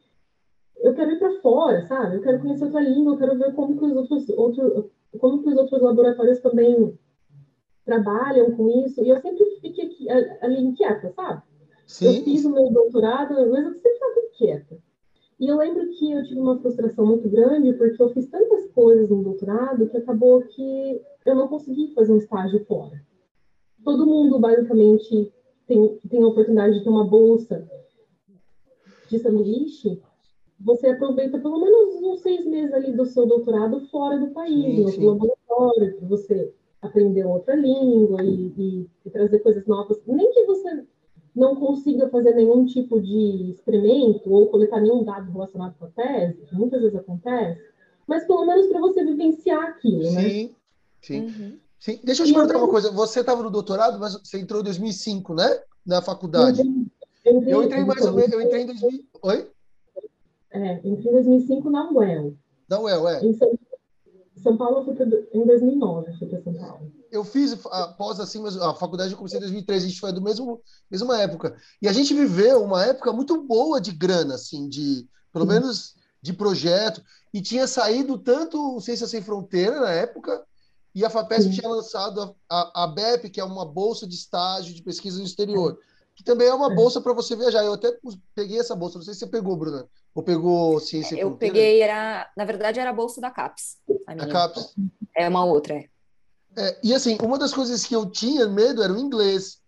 Eu 0.79 0.95
quero 0.95 1.13
ir 1.13 1.19
para 1.19 1.41
fora, 1.41 1.87
sabe? 1.87 2.17
Eu 2.17 2.23
quero 2.23 2.41
conhecer 2.41 2.65
outra 2.65 2.81
língua, 2.81 3.15
eu 3.15 3.19
quero 3.19 3.39
ver 3.39 3.55
como 3.55 3.79
que 3.79 3.85
os 3.85 3.97
outros, 3.97 4.29
outro, 4.31 4.91
como 5.19 5.43
que 5.43 5.49
os 5.49 5.57
outros 5.57 5.81
laboratórios 5.81 6.41
também 6.41 6.99
trabalham 7.85 8.51
com 8.57 8.69
isso. 8.85 9.03
E 9.03 9.09
eu 9.09 9.21
sempre 9.21 9.45
fiquei 9.61 9.87
aqui, 9.87 10.11
ali 10.43 10.61
inquieta, 10.61 11.11
sabe? 11.13 11.43
Eu 12.03 12.13
fiz 12.25 12.43
Sim. 12.43 12.49
o 12.49 12.53
meu 12.53 12.71
doutorado, 12.71 13.35
mas 13.51 13.65
eu 13.65 13.73
sempre 13.75 13.91
estava 13.93 14.21
inquieta. 14.21 14.79
E 15.39 15.47
eu 15.49 15.59
lembro 15.59 15.87
que 15.91 16.13
eu 16.13 16.23
tive 16.25 16.41
uma 16.41 16.59
frustração 16.59 17.05
muito 17.05 17.29
grande, 17.29 17.73
porque 17.75 18.03
eu 18.03 18.09
fiz 18.11 18.27
tantas 18.29 18.71
coisas 18.71 19.11
no 19.11 19.23
doutorado 19.23 19.87
que 19.89 19.97
acabou 19.97 20.43
que 20.43 21.03
eu 21.27 21.35
não 21.35 21.49
consegui 21.49 21.93
fazer 21.95 22.13
um 22.13 22.19
estágio 22.19 22.65
fora. 22.65 23.05
Todo 23.85 24.07
mundo, 24.07 24.39
basicamente, 24.39 25.31
tem, 25.67 25.99
tem 26.09 26.23
a 26.23 26.27
oportunidade 26.27 26.79
de 26.79 26.85
ter 26.85 26.89
uma 26.89 27.07
bolsa 27.07 27.69
de 29.11 29.19
sanduíche, 29.19 30.01
você 30.59 30.89
aproveita 30.89 31.39
pelo 31.39 31.61
menos 31.61 32.03
uns 32.03 32.21
seis 32.23 32.47
meses 32.47 32.73
ali 32.73 32.93
do 32.93 33.05
seu 33.05 33.27
doutorado 33.27 33.81
fora 33.89 34.19
do 34.19 34.31
país, 34.31 34.95
Sim, 34.95 35.01
no 35.01 35.11
laboratório, 35.11 35.97
para 35.99 36.09
você 36.09 36.53
aprender 36.81 37.25
outra 37.25 37.55
língua 37.55 38.23
e, 38.25 38.53
e- 38.57 38.91
e 39.05 39.11
trazer 39.11 39.41
coisas 39.41 39.67
novas. 39.67 40.01
Nem 40.07 40.33
que 40.33 40.45
você 40.45 40.83
não 41.37 41.55
consiga 41.55 42.09
fazer 42.09 42.35
nenhum 42.35 42.65
tipo 42.65 43.01
de 43.01 43.51
experimento 43.51 44.33
ou 44.33 44.47
coletar 44.47 44.81
nenhum 44.81 45.05
dado 45.05 45.31
relacionado 45.31 45.75
com 45.79 45.85
a 45.85 45.89
tese, 45.91 46.41
que 46.47 46.55
muitas 46.55 46.81
vezes 46.81 46.97
acontece, 46.97 47.61
mas 48.07 48.27
pelo 48.27 48.47
menos 48.47 48.67
para 48.69 48.81
você 48.81 49.05
vivenciar 49.05 49.63
aquilo, 49.65 50.11
né? 50.13 50.29
Sim, 50.31 50.55
sim, 51.03 51.21
Uhum. 51.21 51.59
sim. 51.79 52.01
Deixa 52.03 52.23
eu 52.23 52.27
te 52.27 52.31
E 52.31 52.35
perguntar 52.35 52.55
eu- 52.55 52.61
uma 52.61 52.69
coisa. 52.71 52.91
Você 52.91 53.21
estava 53.21 53.43
no 53.43 53.51
doutorado, 53.51 53.99
mas 54.01 54.15
você 54.15 54.39
entrou 54.39 54.61
em 54.63 54.65
2005, 54.65 55.35
né? 55.35 55.61
Na 55.85 56.01
faculdade. 56.01 56.61
Eu 57.25 57.37
entrei, 57.37 57.55
Eu 57.55 57.63
entrei 57.65 57.85
mais 57.85 58.07
ou 58.07 58.13
menos, 58.15 58.33
eu 58.33 58.41
entrei 58.41 58.63
em 58.63 58.67
2000. 58.67 59.05
Oi? 59.23 59.51
É, 60.53 60.81
eu 60.83 60.93
entrei 60.93 61.11
em 61.11 61.15
2005 61.15 61.69
na 61.71 61.91
UEL. 61.93 62.35
Da 62.69 62.81
UEL, 62.81 63.09
é. 63.09 63.25
Em 63.25 63.33
São, 63.35 63.53
São 64.37 64.57
Paulo, 64.57 64.79
eu 64.79 64.85
fui 64.85 64.95
pra, 64.95 65.07
em 65.35 65.45
2009, 65.47 66.11
eu 66.13 66.17
fui 66.19 66.29
para 66.29 66.41
São 66.41 66.55
Paulo. 66.55 66.91
Eu 67.17 67.25
fiz 67.25 67.57
a 67.71 67.89
pós 67.89 68.21
assim, 68.21 68.41
mas 68.41 68.57
a 68.57 68.75
faculdade 68.75 69.13
eu 69.13 69.17
comecei 69.17 69.39
em 69.39 69.41
2013, 69.43 69.87
a 69.87 69.89
gente 69.89 70.01
foi 70.01 70.13
do 70.13 70.21
mesmo 70.23 70.61
mesma 70.91 71.21
época. 71.21 71.57
E 71.81 71.89
a 71.89 71.93
gente 71.93 72.13
viveu 72.15 72.63
uma 72.63 72.85
época 72.85 73.13
muito 73.13 73.43
boa 73.43 73.81
de 73.81 73.91
grana, 73.93 74.35
assim, 74.35 74.69
de 74.69 75.07
pelo 75.33 75.47
Sim. 75.47 75.53
menos 75.53 75.95
de 76.23 76.33
projeto. 76.33 77.03
E 77.33 77.41
tinha 77.41 77.67
saído 77.67 78.19
tanto 78.19 78.77
o 78.77 78.81
Ciência 78.81 79.07
Sem 79.07 79.23
Fronteira 79.23 79.81
na 79.81 79.91
época, 79.91 80.45
e 80.95 81.05
a 81.05 81.11
FAPESP 81.11 81.51
Sim. 81.53 81.61
tinha 81.61 81.69
lançado 81.69 82.35
a, 82.49 82.57
a, 82.81 82.85
a 82.85 82.87
BEP, 82.87 83.29
que 83.31 83.41
é 83.41 83.45
uma 83.45 83.65
bolsa 83.67 84.07
de 84.07 84.15
estágio 84.15 84.75
de 84.75 84.83
pesquisa 84.83 85.19
no 85.19 85.25
exterior, 85.27 85.79
que 86.15 86.25
também 86.25 86.49
é 86.49 86.55
uma 86.55 86.73
É. 86.73 86.75
bolsa 86.75 87.01
para 87.03 87.13
você 87.13 87.37
viajar. 87.37 87.63
Eu 87.65 87.75
até 87.75 87.95
peguei 88.35 88.59
essa 88.59 88.75
bolsa, 88.75 88.97
não 88.99 89.05
sei 89.05 89.13
se 89.13 89.21
você 89.21 89.27
pegou, 89.27 89.57
Bruna, 89.57 89.87
ou 90.15 90.23
pegou 90.23 90.81
Ciência 90.81 91.11
Sem 91.11 91.19
Eu 91.19 91.29
Fronteira? 91.29 91.55
peguei, 91.55 91.83
era, 91.83 92.31
na 92.37 92.45
verdade, 92.47 92.81
era 92.81 92.89
a 92.91 92.95
bolsa 92.95 93.21
da 93.21 93.31
CAPES. 93.31 93.77
A 94.07 94.13
a. 94.13 94.27
CAPES. 94.27 94.75
É 95.15 95.29
uma 95.29 95.45
outra, 95.45 95.75
é. 95.75 95.89
É, 96.57 96.79
e 96.83 96.95
assim, 96.95 97.19
uma 97.23 97.39
das 97.39 97.53
coisas 97.53 97.85
que 97.85 97.95
eu 97.95 98.07
tinha 98.07 98.47
medo 98.47 98.83
era 98.83 98.93
o 98.93 98.99
inglês. 98.99 99.61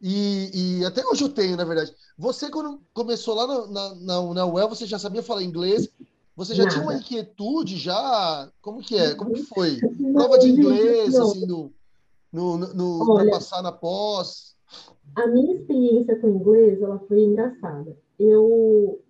E, 0.00 0.78
e 0.80 0.84
até 0.84 1.04
hoje 1.04 1.24
eu 1.24 1.28
tenho, 1.28 1.56
na 1.56 1.64
verdade. 1.64 1.92
Você, 2.16 2.48
quando 2.48 2.80
começou 2.94 3.34
lá 3.34 3.46
na, 3.46 3.66
na, 3.66 3.94
na, 3.96 4.34
na 4.34 4.46
UEL, 4.46 4.68
você 4.68 4.86
já 4.86 4.98
sabia 4.98 5.22
falar 5.22 5.42
inglês? 5.42 5.88
Você 6.36 6.54
já 6.54 6.68
tinha 6.68 6.82
uma 6.82 6.92
Nada. 6.92 7.04
inquietude 7.04 7.76
já? 7.76 8.48
Como 8.62 8.80
que 8.80 8.96
é? 8.96 9.12
Como 9.16 9.32
que 9.32 9.42
foi? 9.42 9.76
Prova 10.12 10.38
de 10.38 10.48
inglês, 10.48 11.16
assim, 11.16 11.44
no, 11.44 11.72
no, 12.32 12.56
no, 12.56 13.10
Olha. 13.10 13.32
passar 13.32 13.60
na 13.60 13.72
pós? 13.72 14.54
A 15.16 15.26
minha 15.26 15.56
experiência 15.56 16.16
com 16.20 16.28
inglês, 16.28 16.80
ela 16.80 17.00
foi 17.08 17.24
engraçada. 17.24 17.96
Eu, 18.16 19.02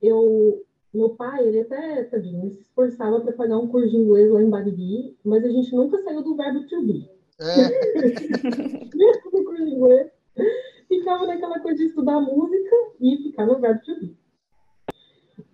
eu, 0.00 0.64
meu 0.92 1.10
pai, 1.10 1.46
ele 1.46 1.60
até, 1.60 2.04
tadinho, 2.04 2.42
ele 2.42 2.50
se 2.50 2.60
esforçava 2.60 3.20
para 3.20 3.32
pagar 3.32 3.58
um 3.58 3.68
curso 3.68 3.88
de 3.88 3.96
inglês 3.96 4.30
lá 4.30 4.42
em 4.42 4.50
Bariri, 4.50 5.16
mas 5.24 5.44
a 5.44 5.48
gente 5.48 5.74
nunca 5.74 5.98
saiu 6.02 6.22
do 6.22 6.36
verbo 6.36 6.66
to 6.66 6.82
be. 6.82 7.08
É, 7.40 7.68
no 9.32 9.44
curso 9.44 9.64
de 9.64 9.70
inglês, 9.70 10.10
ficava 10.88 11.26
naquela 11.26 11.60
coisa 11.60 11.78
de 11.78 11.86
estudar 11.86 12.20
música 12.20 12.76
e 13.00 13.16
ficar 13.22 13.46
no 13.46 13.58
verbo 13.58 13.80
to 13.84 14.00
be. 14.00 14.16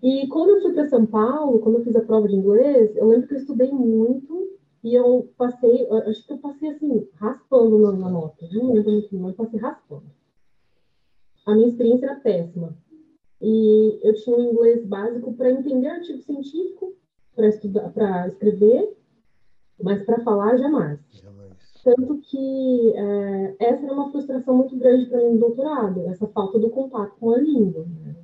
E 0.02 0.26
quando 0.28 0.50
eu 0.50 0.62
fui 0.62 0.72
para 0.72 0.88
São 0.88 1.06
Paulo, 1.06 1.60
quando 1.60 1.78
eu 1.78 1.84
fiz 1.84 1.94
a 1.94 2.02
prova 2.02 2.28
de 2.28 2.34
inglês, 2.34 2.96
eu 2.96 3.08
lembro 3.08 3.28
que 3.28 3.34
eu 3.34 3.38
estudei 3.38 3.70
muito 3.70 4.58
e 4.82 4.94
eu 4.94 5.32
passei, 5.36 5.86
eu 5.86 5.94
acho 5.98 6.26
que 6.26 6.32
eu 6.32 6.38
passei 6.38 6.70
assim, 6.70 7.08
raspando 7.14 7.78
na, 7.78 7.92
na 7.92 8.10
nota. 8.10 8.46
Não 8.52 8.72
lembro 8.72 8.92
muito, 8.92 9.16
mas 9.18 9.36
passei 9.36 9.60
raspando. 9.60 10.06
A 11.46 11.54
minha 11.54 11.68
experiência 11.68 12.06
era 12.06 12.20
péssima. 12.20 12.76
E 13.40 14.00
eu 14.02 14.14
tinha 14.14 14.36
um 14.36 14.50
inglês 14.50 14.84
básico 14.84 15.32
para 15.34 15.50
entender 15.50 15.86
artigo 15.86 16.22
científico, 16.22 16.94
para 17.34 17.48
estudar, 17.48 17.90
para 17.92 18.28
escrever, 18.28 18.96
mas 19.80 20.02
para 20.04 20.22
falar 20.24 20.56
jamais. 20.56 20.98
Tanto 21.84 22.18
que 22.18 22.92
é, 22.96 23.56
essa 23.60 23.84
era 23.84 23.94
uma 23.94 24.10
frustração 24.10 24.56
muito 24.56 24.76
grande 24.76 25.06
para 25.06 25.18
mim 25.18 25.34
no 25.34 25.38
doutorado, 25.38 26.06
essa 26.08 26.26
falta 26.26 26.58
do 26.58 26.68
contato 26.68 27.14
com 27.18 27.30
a 27.30 27.38
língua. 27.38 27.86
né? 28.04 28.16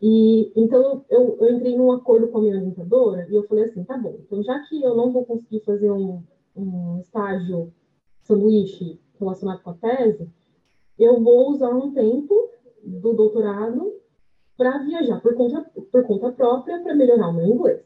E 0.00 0.52
então 0.56 1.04
eu, 1.08 1.36
eu 1.40 1.54
entrei 1.54 1.76
num 1.76 1.92
acordo 1.92 2.28
com 2.28 2.38
a 2.38 2.40
minha 2.40 2.56
orientadora 2.56 3.26
e 3.30 3.34
eu 3.34 3.44
falei 3.44 3.64
assim, 3.64 3.84
tá 3.84 3.96
bom, 3.96 4.16
então 4.20 4.42
já 4.42 4.58
que 4.60 4.82
eu 4.82 4.96
não 4.96 5.12
vou 5.12 5.24
conseguir 5.24 5.60
fazer 5.60 5.90
um, 5.90 6.22
um 6.56 6.98
estágio 6.98 7.72
sanduíche 8.22 8.98
relacionado 9.18 9.62
com 9.62 9.70
a 9.70 9.74
tese, 9.74 10.28
eu 10.98 11.22
vou 11.22 11.50
usar 11.50 11.70
um 11.70 11.92
tempo 11.92 12.50
do 12.82 13.12
doutorado 13.12 13.94
para 14.56 14.78
viajar 14.78 15.20
por 15.20 15.34
conta, 15.34 15.62
por 15.90 16.06
conta 16.06 16.32
própria 16.32 16.82
para 16.82 16.94
melhorar 16.94 17.28
o 17.28 17.32
meu 17.32 17.46
inglês. 17.46 17.80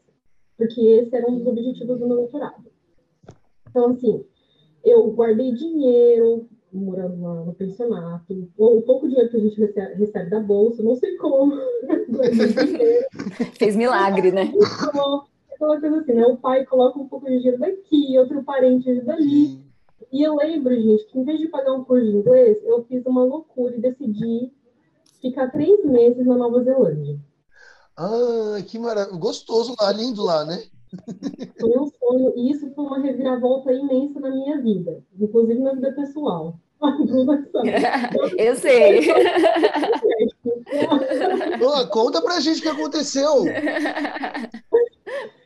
Porque 0.57 0.81
esse 0.81 1.15
era 1.15 1.31
um 1.31 1.39
dos 1.39 1.47
objetivos 1.47 1.99
do 1.99 2.07
meu 2.07 2.17
doutorado. 2.17 2.65
Então, 3.69 3.91
assim, 3.91 4.25
eu 4.85 5.11
guardei 5.13 5.53
dinheiro, 5.53 6.49
morando 6.73 7.23
lá 7.23 7.45
no 7.45 7.55
pensionato, 7.55 8.51
o 8.57 8.83
pouco 8.83 9.09
dinheiro 9.09 9.31
que 9.31 9.37
a 9.37 9.41
gente 9.41 9.61
recebe, 9.61 9.95
recebe 9.95 10.31
da 10.31 10.41
bolsa, 10.41 10.83
não 10.83 10.97
sei 10.97 11.17
como. 11.17 11.55
Fez 13.59 13.77
milagre, 13.77 14.33
né? 14.33 14.53
Então, 14.55 15.25
aquela 15.53 15.81
coisa 15.81 15.99
assim, 15.99 16.15
né? 16.15 16.27
O 16.27 16.37
pai 16.37 16.65
coloca 16.67 16.99
um 16.99 17.09
pouco 17.09 17.27
de 17.27 17.39
dinheiro 17.39 17.59
daqui, 17.59 18.19
outro 18.19 18.43
parente 18.43 19.01
dali. 19.03 19.67
E 20.13 20.23
eu 20.23 20.37
lembro, 20.37 20.75
gente, 20.75 21.07
que 21.07 21.19
em 21.19 21.25
vez 21.25 21.39
de 21.39 21.49
pagar 21.49 21.73
um 21.73 21.85
curso 21.85 22.05
de 22.05 22.17
inglês, 22.17 22.59
eu 22.65 22.85
fiz 22.85 23.05
uma 23.05 23.25
loucura 23.25 23.77
e 23.77 23.81
decidi 23.81 24.51
ficar 25.21 25.51
três 25.51 25.85
meses 25.85 26.27
na 26.27 26.37
Nova 26.37 26.63
Zelândia. 26.63 27.19
Ah, 27.97 28.63
que 28.67 28.79
maravilha. 28.79 29.19
Gostoso 29.19 29.75
lá, 29.81 29.93
lindo 29.93 30.23
lá, 30.23 30.45
né? 30.45 30.63
Foi 31.61 31.79
um 31.79 31.87
sonho, 31.87 32.33
e 32.37 32.51
isso 32.51 32.71
foi 32.75 32.85
uma 32.85 33.01
reviravolta 33.01 33.73
imensa 33.73 34.21
na 34.21 34.31
minha 34.31 34.61
vida, 34.61 35.03
inclusive 35.21 35.61
na 35.61 35.75
vida 35.75 35.93
pessoal. 35.93 36.59
Eu 38.39 38.55
sei. 38.55 39.01
Ô, 41.61 41.87
conta 41.89 42.23
pra 42.23 42.41
gente 42.41 42.61
o 42.61 42.63
que 42.63 42.69
aconteceu. 42.69 43.45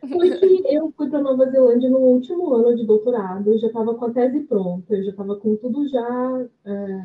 Foi 0.08 0.30
que 0.30 0.62
eu 0.74 0.92
fui 0.96 1.08
para 1.08 1.22
Nova 1.22 1.48
Zelândia 1.50 1.88
no 1.88 1.98
último 1.98 2.52
ano 2.54 2.76
de 2.76 2.84
doutorado, 2.84 3.52
eu 3.52 3.58
já 3.58 3.68
estava 3.68 3.94
com 3.94 4.04
a 4.06 4.10
tese 4.10 4.40
pronta, 4.40 4.94
eu 4.94 5.04
já 5.04 5.10
estava 5.10 5.36
com 5.36 5.56
tudo 5.56 5.88
já 5.88 6.44
é, 6.66 7.00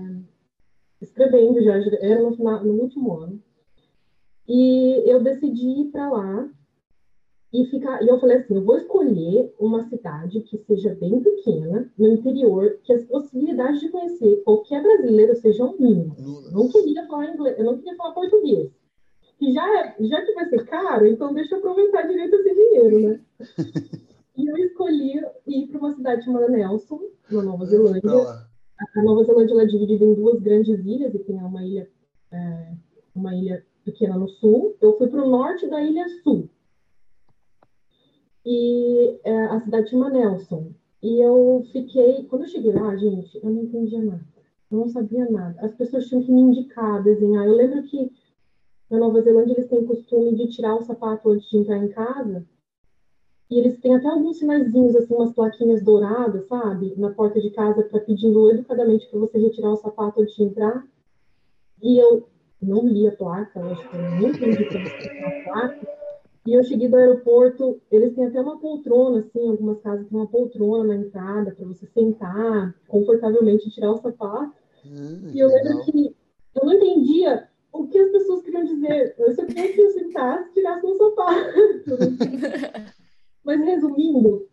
escrevendo, 1.02 1.62
já 1.62 1.76
era 2.02 2.22
no, 2.22 2.36
final, 2.36 2.64
no 2.64 2.74
último 2.74 3.14
ano. 3.18 3.42
E 4.48 5.04
eu 5.06 5.22
decidi 5.22 5.82
ir 5.82 5.92
para 5.92 6.10
lá 6.10 6.50
e 7.54 7.66
ficar. 7.66 8.02
E 8.04 8.08
eu 8.08 8.20
falei 8.20 8.38
assim: 8.38 8.56
eu 8.56 8.64
vou 8.64 8.78
escolher 8.78 9.54
uma 9.60 9.88
cidade 9.90 10.42
que 10.42 10.58
seja 10.60 10.96
bem 10.96 11.20
pequena, 11.22 11.92
no 11.98 12.08
interior, 12.08 12.80
que 12.84 12.94
as 12.94 13.04
possibilidades 13.06 13.82
de 13.82 13.90
conhecer 13.90 14.42
qualquer 14.44 14.82
brasileiro 14.82 15.36
sejam 15.36 15.76
mínimas. 15.78 16.18
Não 16.52 16.70
queria 16.70 17.06
falar 17.08 17.34
inglês, 17.34 17.58
eu 17.58 17.66
não 17.66 17.78
queria 17.78 17.96
falar 17.96 18.14
português. 18.14 18.72
E 19.40 19.52
já, 19.52 19.96
já 20.00 20.26
que 20.26 20.34
vai 20.34 20.50
ser 20.50 20.66
caro, 20.66 21.06
então 21.06 21.34
deixa 21.34 21.56
eu 21.56 21.60
aproveitar 21.60 22.08
direito 22.08 22.36
esse 22.38 22.56
dinheiro, 22.56 23.00
né? 23.02 23.22
e 24.36 24.48
eu 24.48 24.58
escolhi 24.58 25.22
ir 25.46 25.68
para 25.68 25.80
uma 25.80 25.96
cidade 25.96 26.26
chamada 26.26 26.50
Nelson, 26.50 27.02
na 27.30 27.44
Nova 27.44 27.66
Zelândia. 27.66 28.47
A 28.96 29.02
Nova 29.02 29.24
Zelândia 29.24 29.62
é 29.62 29.66
dividida 29.66 30.06
em 30.06 30.14
duas 30.14 30.40
grandes 30.40 30.80
ilhas, 30.86 31.14
e 31.14 31.20
tem 31.20 31.36
uma 31.38 31.64
ilha, 31.64 31.90
é, 32.32 32.74
uma 33.16 33.36
ilha 33.36 33.66
pequena 33.84 34.18
no 34.18 34.28
sul. 34.28 34.76
Eu 34.82 34.98
fui 34.98 35.08
para 35.08 35.24
o 35.24 35.30
norte 35.30 35.68
da 35.68 35.82
ilha 35.82 36.06
sul. 36.24 36.50
E 38.46 39.20
é, 39.24 39.46
a 39.48 39.60
cidade 39.62 39.90
chama 39.90 40.10
Nelson. 40.10 40.72
E 41.02 41.20
eu 41.20 41.66
fiquei. 41.72 42.24
Quando 42.26 42.44
eu 42.44 42.50
cheguei 42.50 42.74
lá, 42.74 42.96
gente, 42.96 43.38
eu 43.44 43.50
não 43.50 43.64
entendia 43.64 44.02
nada. 44.02 44.26
Eu 44.72 44.80
não 44.80 44.88
sabia 44.90 45.30
nada. 45.30 45.60
As 45.62 45.74
pessoas 45.74 46.08
tinham 46.08 46.24
que 46.24 46.32
me 46.32 46.42
indicar, 46.42 47.04
desenhar. 47.04 47.46
Eu 47.46 47.56
lembro 47.56 47.84
que 47.84 48.12
na 48.90 49.00
Nova 49.00 49.22
Zelândia 49.22 49.54
eles 49.54 49.68
têm 49.68 49.80
o 49.80 49.88
costume 49.88 50.36
de 50.36 50.48
tirar 50.48 50.76
o 50.76 50.82
sapato 50.82 51.30
antes 51.30 51.50
de 51.50 51.58
entrar 51.58 51.78
em 51.78 51.90
casa. 51.90 52.46
E 53.50 53.60
eles 53.60 53.80
têm 53.80 53.96
até 53.96 54.08
alguns 54.08 54.40
sinaizinhos, 54.40 54.96
assim, 54.96 55.14
umas 55.16 55.32
plaquinhas 55.34 55.82
douradas, 55.82 56.46
sabe? 56.48 56.94
Na 56.98 57.12
porta 57.12 57.40
de 57.40 57.50
casa, 57.52 57.82
para 57.84 58.00
pedindo 58.02 58.52
educadamente 58.52 59.08
para 59.10 59.20
você 59.20 59.38
retirar 59.40 59.72
o 59.72 59.78
sapato 59.78 60.22
antes 60.22 60.36
de 60.36 60.44
entrar. 60.44 60.86
E 61.82 61.98
eu 61.98 62.28
não 62.62 62.86
li 62.86 63.08
a 63.08 63.12
placa, 63.12 63.60
eu 63.60 63.72
acho 63.72 63.90
que 63.90 63.96
eu 63.96 64.02
nem 64.02 64.30
entendi 64.30 64.66
para 64.66 64.80
você 64.84 65.10
a 65.20 65.44
placa. 65.44 65.88
E 66.46 66.54
eu 66.54 66.64
cheguei 66.64 66.88
do 66.90 66.96
aeroporto, 66.98 67.80
eles 67.92 68.14
têm 68.16 68.26
até 68.26 68.40
uma 68.42 68.58
poltrona, 68.60 69.20
assim, 69.20 69.48
algumas 69.50 69.80
casas 69.82 70.08
têm 70.08 70.18
uma 70.18 70.28
poltrona 70.28 70.84
na 70.96 70.96
entrada 70.96 71.52
para 71.52 71.66
você 71.66 71.86
sentar 71.88 72.74
confortavelmente 72.88 73.68
e 73.68 73.72
tirar 73.72 73.92
o 73.92 73.98
sapato. 73.98 74.54
Hum, 74.86 75.32
E 75.34 75.40
eu 75.40 75.48
lembro 75.48 75.70
legal. 75.70 75.86
que 75.86 76.16
eu 76.56 76.66
não 76.66 76.74
entendia 76.74 77.48
o 77.72 77.88
que 77.88 78.00
as 78.00 78.12
pessoas 78.12 78.42
queriam 78.42 78.64
dizer. 78.66 79.14
Eu 79.18 79.34
só 79.36 79.46
queria 79.46 79.74
que 79.74 79.82
eu 79.82 79.92
sentasse 79.92 80.50
e 80.50 80.54
tirasse 80.54 80.86
meu 80.86 80.96
sapato. 80.96 81.54
Mas 83.48 83.62
resumindo, 83.62 84.46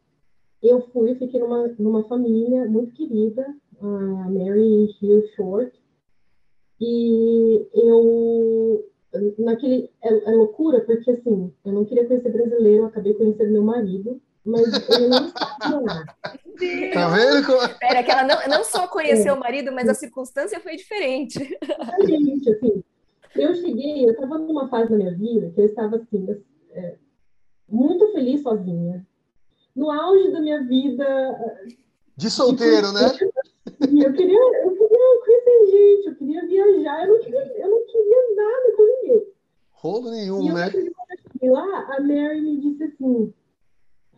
eu 0.63 0.81
fui, 0.93 1.17
fiquei 1.17 1.41
numa, 1.41 1.67
numa 1.81 2.05
família 2.05 2.65
muito 2.67 2.95
querida, 2.95 3.45
a 3.81 3.87
Mary 4.31 4.87
e 4.87 4.87
Hugh 5.03 5.27
Short, 5.35 5.73
e 6.81 7.67
eu 7.75 8.89
naquele 9.39 9.91
é, 10.01 10.31
é, 10.31 10.35
loucura, 10.37 10.81
porque 10.83 11.11
assim, 11.11 11.53
eu 11.65 11.73
não 11.73 11.85
queria 11.85 12.07
conhecer 12.07 12.31
brasileiro, 12.31 12.85
eu 12.85 12.87
acabei 12.87 13.15
conhecendo 13.15 13.51
meu 13.51 13.65
marido, 13.65 14.21
mas 14.45 14.89
ele 14.89 15.09
não 15.09 15.29
sabia 15.29 15.81
lá. 15.81 16.05
Tá 16.93 17.09
vendo? 17.09 17.47
Como... 17.47 17.79
Pera, 17.81 18.03
que 18.05 18.11
ela 18.13 18.23
não, 18.23 18.59
não 18.59 18.65
só 18.65 18.87
conheceu 18.87 19.35
é. 19.35 19.37
o 19.37 19.41
marido, 19.41 19.73
mas 19.73 19.89
a 19.89 19.95
circunstância 19.95 20.61
foi 20.61 20.77
diferente. 20.77 21.59
Exatamente, 21.61 22.49
assim. 22.49 22.85
Eu 23.35 23.55
cheguei, 23.57 24.07
eu 24.07 24.13
estava 24.13 24.39
numa 24.39 24.69
fase 24.69 24.89
da 24.89 24.97
minha 24.97 25.13
vida 25.17 25.51
que 25.51 25.61
eu 25.61 25.67
estava 25.67 25.97
assim, 25.97 26.41
é, 26.71 26.95
muito 27.69 28.13
feliz 28.13 28.43
sozinha. 28.43 29.07
No 29.75 29.91
auge 29.91 30.31
da 30.31 30.41
minha 30.41 30.63
vida. 30.63 31.65
De 32.17 32.31
solteiro, 32.31 32.93
né? 32.93 33.01
Eu 33.81 34.13
queria, 34.13 34.39
eu 34.63 34.71
queria 34.77 35.21
conhecer 35.25 35.71
gente, 35.71 36.07
eu 36.09 36.15
queria 36.17 36.47
viajar, 36.47 37.07
eu 37.07 37.15
não 37.15 37.21
queria, 37.21 37.41
eu 37.57 37.71
não 37.71 37.87
queria 37.87 38.35
nada 38.37 38.77
com 38.77 38.83
ninguém. 38.85 39.27
Rolo 39.73 40.11
nenhum, 40.11 40.55
né? 40.55 40.71
Quando 40.71 40.87
eu 40.87 41.33
cheguei 41.33 41.51
lá, 41.51 41.97
a 41.97 42.01
Mary 42.01 42.41
me 42.41 42.61
disse 42.61 42.85
assim: 42.85 43.35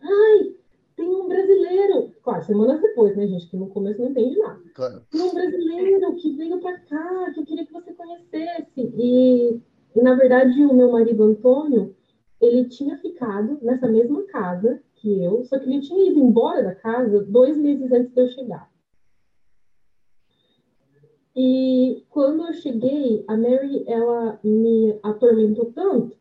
Ai, 0.01 0.53
tem 0.95 1.07
um 1.07 1.27
brasileiro. 1.27 2.11
Claro, 2.23 2.43
semanas 2.43 2.81
depois, 2.81 3.15
né, 3.15 3.27
gente? 3.27 3.47
Que 3.47 3.57
no 3.57 3.67
começo 3.67 4.01
não 4.01 4.09
entende 4.09 4.37
nada. 4.37 4.61
Claro. 4.73 5.01
Tem 5.11 5.21
um 5.21 5.33
brasileiro 5.33 6.15
que 6.15 6.35
veio 6.35 6.59
para 6.59 6.79
cá, 6.79 7.31
que 7.33 7.39
eu 7.39 7.45
queria 7.45 7.65
que 7.65 7.73
você 7.73 7.93
conhecesse. 7.93 8.91
E, 8.97 9.61
e, 9.95 10.01
na 10.01 10.15
verdade, 10.15 10.65
o 10.65 10.73
meu 10.73 10.91
marido 10.91 11.23
Antônio, 11.23 11.95
ele 12.39 12.65
tinha 12.65 12.97
ficado 12.97 13.57
nessa 13.61 13.87
mesma 13.87 14.23
casa 14.23 14.81
que 14.95 15.23
eu, 15.23 15.43
só 15.45 15.57
que 15.59 15.69
ele 15.69 15.81
tinha 15.81 16.09
ido 16.09 16.19
embora 16.19 16.63
da 16.63 16.75
casa 16.75 17.23
dois 17.23 17.57
meses 17.57 17.91
antes 17.91 18.13
de 18.13 18.21
eu 18.21 18.27
chegar. 18.29 18.69
E 21.35 22.03
quando 22.09 22.47
eu 22.47 22.53
cheguei, 22.53 23.23
a 23.27 23.37
Mary, 23.37 23.83
ela 23.87 24.39
me 24.43 24.97
atormentou 25.03 25.71
tanto 25.71 26.17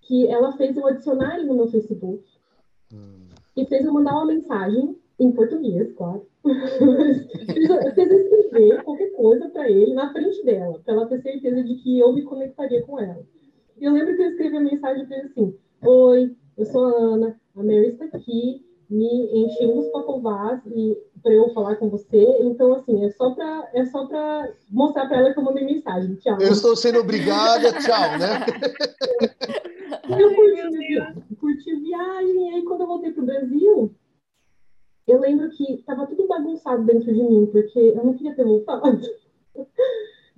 que 0.00 0.26
ela 0.26 0.56
fez 0.56 0.76
eu 0.76 0.86
adicionar 0.86 1.36
ele 1.36 1.46
no 1.46 1.54
meu 1.54 1.68
Facebook 1.68 2.24
hum. 2.92 3.28
e 3.56 3.64
fez 3.66 3.84
eu 3.84 3.92
mandar 3.92 4.14
uma 4.14 4.26
mensagem 4.26 4.98
em 5.20 5.30
português, 5.32 5.92
claro. 5.92 6.26
fez 7.94 8.10
eu 8.10 8.18
escrever 8.18 8.82
qualquer 8.82 9.10
coisa 9.12 9.48
para 9.48 9.70
ele 9.70 9.94
na 9.94 10.12
frente 10.12 10.44
dela, 10.44 10.80
para 10.84 10.94
ela 10.94 11.06
ter 11.06 11.22
certeza 11.22 11.62
de 11.62 11.76
que 11.76 11.98
eu 11.98 12.12
me 12.12 12.22
conectaria 12.22 12.82
com 12.82 12.98
ela. 12.98 13.24
E 13.80 13.84
eu 13.84 13.92
lembro 13.92 14.16
que 14.16 14.22
eu 14.22 14.30
escrevi 14.30 14.56
a 14.56 14.60
mensagem 14.60 15.06
e 15.08 15.14
assim: 15.14 15.54
Oi, 15.82 16.36
eu 16.56 16.66
sou 16.66 16.84
a 16.86 16.90
Ana, 16.90 17.40
a 17.56 17.62
Mary 17.62 17.88
está 17.88 18.04
aqui, 18.06 18.64
me 18.90 19.44
enchendo 19.44 19.78
os 19.78 19.88
pacovás 19.88 20.60
e 20.66 20.96
para 21.22 21.32
eu 21.32 21.52
falar 21.52 21.76
com 21.76 21.88
você. 21.88 22.24
Então, 22.40 22.74
assim, 22.74 23.04
é 23.04 23.10
só 23.10 23.30
para 23.30 23.68
é 23.74 23.84
só 23.86 24.06
para 24.06 24.52
mostrar 24.70 25.06
para 25.06 25.18
ela 25.18 25.32
que 25.32 25.38
eu 25.38 25.44
mandei 25.44 25.64
mensagem. 25.64 26.16
Tchau. 26.16 26.38
Eu 26.40 26.52
estou 26.52 26.74
sendo 26.74 27.00
obrigada, 27.00 27.72
tchau, 27.72 28.18
né? 28.18 28.46
eu 30.18 30.34
curti, 30.34 30.78
viagem, 30.78 31.22
curti 31.38 31.76
viagem, 31.76 32.50
e 32.50 32.54
aí 32.54 32.62
quando 32.64 32.80
eu 32.80 32.86
voltei 32.86 33.12
para 33.12 33.22
o 33.22 33.26
Brasil, 33.26 33.94
eu 35.06 35.20
lembro 35.20 35.50
que 35.50 35.74
estava 35.74 36.06
tudo 36.06 36.26
bagunçado 36.26 36.84
dentro 36.84 37.12
de 37.12 37.22
mim, 37.22 37.46
porque 37.52 37.78
eu 37.78 38.04
não 38.04 38.14
queria 38.14 38.34
ter 38.34 38.44
voltado. 38.44 39.00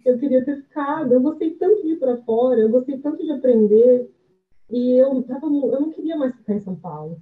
Eu 0.04 0.18
queria 0.18 0.44
ter 0.44 0.62
ficado, 0.62 1.12
eu 1.12 1.20
gostei 1.20 1.50
tanto 1.52 1.82
de 1.82 1.92
ir 1.92 1.98
para 1.98 2.16
fora, 2.22 2.60
eu 2.60 2.68
gostei 2.68 2.98
tanto 2.98 3.22
de 3.22 3.30
aprender, 3.30 4.10
e 4.70 4.92
eu, 4.92 5.22
tava, 5.24 5.46
eu 5.46 5.80
não 5.80 5.90
queria 5.90 6.16
mais 6.16 6.34
ficar 6.36 6.54
em 6.54 6.60
São 6.60 6.76
Paulo. 6.76 7.20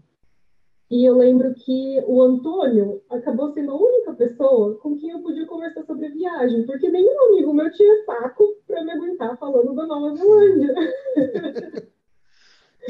E 0.91 1.05
eu 1.05 1.19
lembro 1.19 1.53
que 1.55 2.03
o 2.07 2.23
Antônio 2.23 3.03
acabou 3.11 3.53
sendo 3.53 3.73
a 3.73 3.77
única 3.77 4.15
pessoa 4.15 4.79
com 4.79 4.97
quem 4.97 5.11
eu 5.11 5.21
podia 5.21 5.47
conversar 5.47 5.85
sobre 5.85 6.07
a 6.07 6.11
viagem, 6.11 6.65
porque 6.65 6.89
nenhum 6.89 7.27
amigo 7.27 7.53
meu 7.53 7.71
tinha 7.73 8.05
saco 8.05 8.57
para 8.67 8.83
me 8.85 8.93
aguentar 8.93 9.37
falando 9.39 9.75
da 9.75 9.87
Nova 9.87 10.15
Zelândia. 10.15 10.75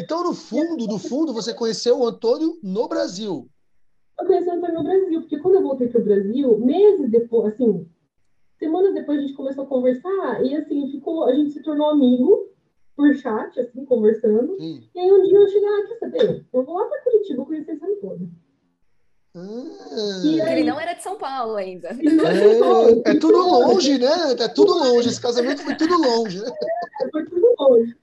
Então, 0.01 0.23
no 0.23 0.33
fundo, 0.33 0.87
no 0.87 0.97
fundo, 0.97 1.35
você 1.35 1.53
conheceu 1.53 1.99
o 1.99 2.07
Antônio 2.07 2.57
no 2.63 2.87
Brasil. 2.87 3.49
Eu 4.21 4.27
conheci 4.27 4.49
o 4.49 4.53
Antônio 4.53 4.77
no 4.77 4.85
Brasil, 4.85 5.21
porque 5.21 5.39
quando 5.41 5.55
eu 5.57 5.63
voltei 5.63 5.89
para 5.89 6.01
o 6.01 6.05
Brasil, 6.05 6.59
meses 6.59 7.11
depois, 7.11 7.53
assim, 7.53 7.85
semanas 8.59 8.95
depois 8.95 9.19
a 9.19 9.23
gente 9.23 9.35
começou 9.35 9.65
a 9.65 9.69
conversar 9.69 10.45
e 10.45 10.55
assim, 10.55 10.91
ficou, 10.91 11.25
a 11.25 11.35
gente 11.35 11.53
se 11.53 11.63
tornou 11.63 11.91
amigo 11.91 12.49
por 12.97 13.15
chat, 13.15 13.59
assim, 13.61 13.85
conversando. 13.85 14.57
Sim. 14.59 14.83
E 14.95 14.99
aí 14.99 15.13
um 15.13 15.23
dia 15.23 15.39
eu 15.39 15.49
cheguei, 15.49 15.69
ah, 15.69 15.87
quer 15.87 15.99
saber? 15.99 16.47
Eu 16.53 16.65
vou 16.65 16.77
lá 16.77 16.87
para 16.87 17.03
Curitiba 17.03 17.45
conhecer 17.45 17.79
São 17.79 17.97
Paulo. 18.01 18.29
Ah. 19.37 20.23
E 20.25 20.41
aí, 20.41 20.59
ele 20.59 20.69
não 20.69 20.81
era 20.81 20.95
de 20.95 21.03
São 21.03 21.17
Paulo 21.17 21.55
ainda. 21.55 21.89
É, 21.91 23.11
é, 23.11 23.15
tudo 23.15 23.39
longe, 23.39 23.99
né? 23.99 24.33
É 24.39 24.49
tudo 24.49 24.73
longe. 24.73 25.09
Esse 25.09 25.21
casamento 25.21 25.63
foi 25.63 25.77
tudo 25.77 25.97
longe, 25.97 26.41
né? 26.41 26.51
É, 27.03 27.11
foi 27.11 27.25
tudo 27.25 27.55
longe. 27.59 27.97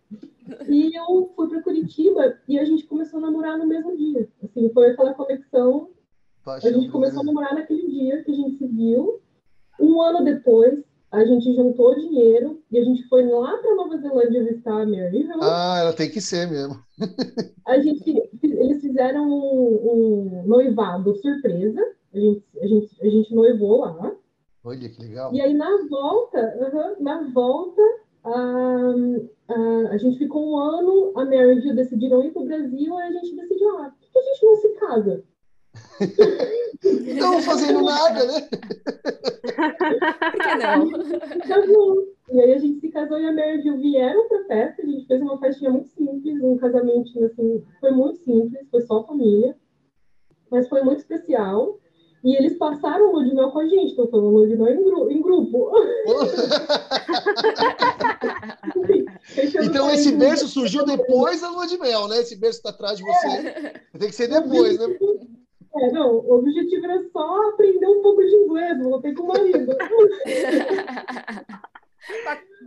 E 0.70 0.96
eu 0.96 1.32
fui 1.36 1.50
para 1.50 1.62
Curitiba 1.62 2.38
e 2.48 2.58
a 2.58 2.64
gente 2.64 2.86
começou 2.86 3.20
a 3.20 3.22
namorar 3.22 3.58
no 3.58 3.68
mesmo 3.68 3.98
dia. 3.98 4.30
Assim, 4.44 4.70
foi 4.74 4.92
aquela 4.92 5.14
conexão. 5.14 5.90
Paixão, 6.44 6.70
a 6.70 6.74
gente 6.74 6.90
começou 6.90 7.22
a 7.22 7.24
namorar 7.24 7.54
naquele 7.56 7.90
dia 7.90 8.24
que 8.24 8.32
a 8.32 8.36
gente 8.36 8.58
se 8.58 8.68
viu. 8.68 9.20
Um 9.80 10.02
ano 10.02 10.24
depois, 10.24 10.84
a 11.12 11.24
gente 11.24 11.56
juntou 11.56 11.96
dinheiro 11.96 12.62
e 12.70 12.78
a 12.78 12.84
gente 12.84 13.08
foi 13.08 13.26
lá 13.26 13.58
para 13.58 13.76
Nova 13.76 13.98
Zelândia 13.98 14.44
visitar 14.44 14.82
a 14.82 14.86
Mary. 14.86 15.28
Ah, 15.42 15.78
ela 15.80 15.94
tem 15.94 16.10
que 16.10 16.20
ser 16.20 16.50
mesmo. 16.50 16.78
a 17.66 17.80
gente, 17.80 18.30
eles 18.44 18.82
fizeram 18.82 19.30
um, 19.30 20.42
um, 20.42 20.44
noivado 20.46 21.16
surpresa. 21.16 21.82
A 22.14 22.20
gente, 22.20 22.44
a, 22.62 22.68
gente, 22.68 23.02
a 23.02 23.10
gente 23.10 23.34
noivou 23.34 23.82
lá. 23.82 24.14
Olha 24.64 24.90
que 24.90 25.02
legal. 25.02 25.34
E 25.34 25.40
aí 25.40 25.54
na 25.54 25.88
volta, 25.90 26.40
uh 26.60 26.76
-huh, 26.76 26.96
na 27.00 27.22
volta, 27.30 27.82
uh, 28.26 29.30
uh, 29.50 29.88
a 29.92 29.98
gente 29.98 30.18
ficou 30.18 30.52
um 30.52 30.58
ano, 30.58 31.12
a 31.16 31.24
Mary 31.24 31.60
e 31.60 31.62
Jill 31.62 31.76
decidiram 31.76 32.24
ir 32.24 32.32
para 32.32 32.42
o 32.42 32.46
Brasil 32.46 32.94
e 32.94 33.02
a 33.02 33.12
gente 33.12 33.36
decidiu, 33.36 33.78
ah, 33.78 33.94
por 33.98 34.12
que 34.12 34.20
a 34.20 34.34
gente 34.34 34.46
não 34.46 34.56
se 34.56 34.70
casa? 34.80 35.24
Não 37.20 37.42
fazendo 37.42 37.82
nada, 37.82 38.26
né? 38.26 38.48
Por 40.22 40.42
que 40.42 40.56
não? 40.58 42.06
E 42.32 42.42
aí 42.42 42.54
a 42.54 42.58
gente 42.58 42.80
se 42.80 42.90
casou 42.90 43.20
e 43.20 43.28
a 43.28 43.32
Mary 43.32 43.62
Jill 43.62 43.78
vieram 43.78 44.28
pra 44.28 44.46
festa, 44.46 44.82
a 44.82 44.86
gente 44.86 45.06
fez 45.06 45.22
uma 45.22 45.38
festinha 45.40 45.70
muito 45.70 45.90
simples, 45.90 46.42
um 46.42 46.58
casamento 46.58 47.24
assim, 47.24 47.64
foi 47.80 47.92
muito 47.92 48.18
simples, 48.24 48.68
foi 48.70 48.82
só 48.82 49.04
família, 49.04 49.56
mas 50.50 50.68
foi 50.68 50.82
muito 50.82 51.00
especial. 51.00 51.80
E 52.24 52.36
eles 52.36 52.58
passaram 52.58 53.10
o 53.10 53.12
lua 53.12 53.24
de 53.24 53.36
mel 53.36 53.52
com 53.52 53.60
a 53.60 53.68
gente, 53.68 53.94
então 53.94 54.08
foi 54.10 54.48
de 54.48 54.58
mel 54.58 54.74
em, 54.74 54.84
gru 54.84 55.12
em 55.12 55.22
grupo. 55.22 55.72
então 59.64 59.92
esse 59.92 60.12
berço 60.12 60.48
surgiu 60.48 60.84
depois 60.84 61.42
da 61.42 61.52
lua 61.52 61.68
de 61.68 61.78
mel, 61.78 62.08
né? 62.08 62.22
Esse 62.22 62.36
berço 62.36 62.58
está 62.58 62.72
atrás 62.72 62.98
de 62.98 63.04
você. 63.04 63.28
É. 63.28 63.74
Tem 64.00 64.10
que 64.10 64.16
ser 64.16 64.28
depois, 64.28 64.80
né? 64.80 64.98
É, 65.78 65.92
não, 65.92 66.20
o 66.20 66.36
objetivo 66.36 66.86
era 66.86 67.04
só 67.12 67.50
aprender 67.50 67.88
um 67.88 68.02
pouco 68.02 68.22
de 68.22 68.34
inglês, 68.34 68.82
voltei 68.82 69.14
com 69.14 69.24
o 69.24 69.28
marido. 69.28 69.76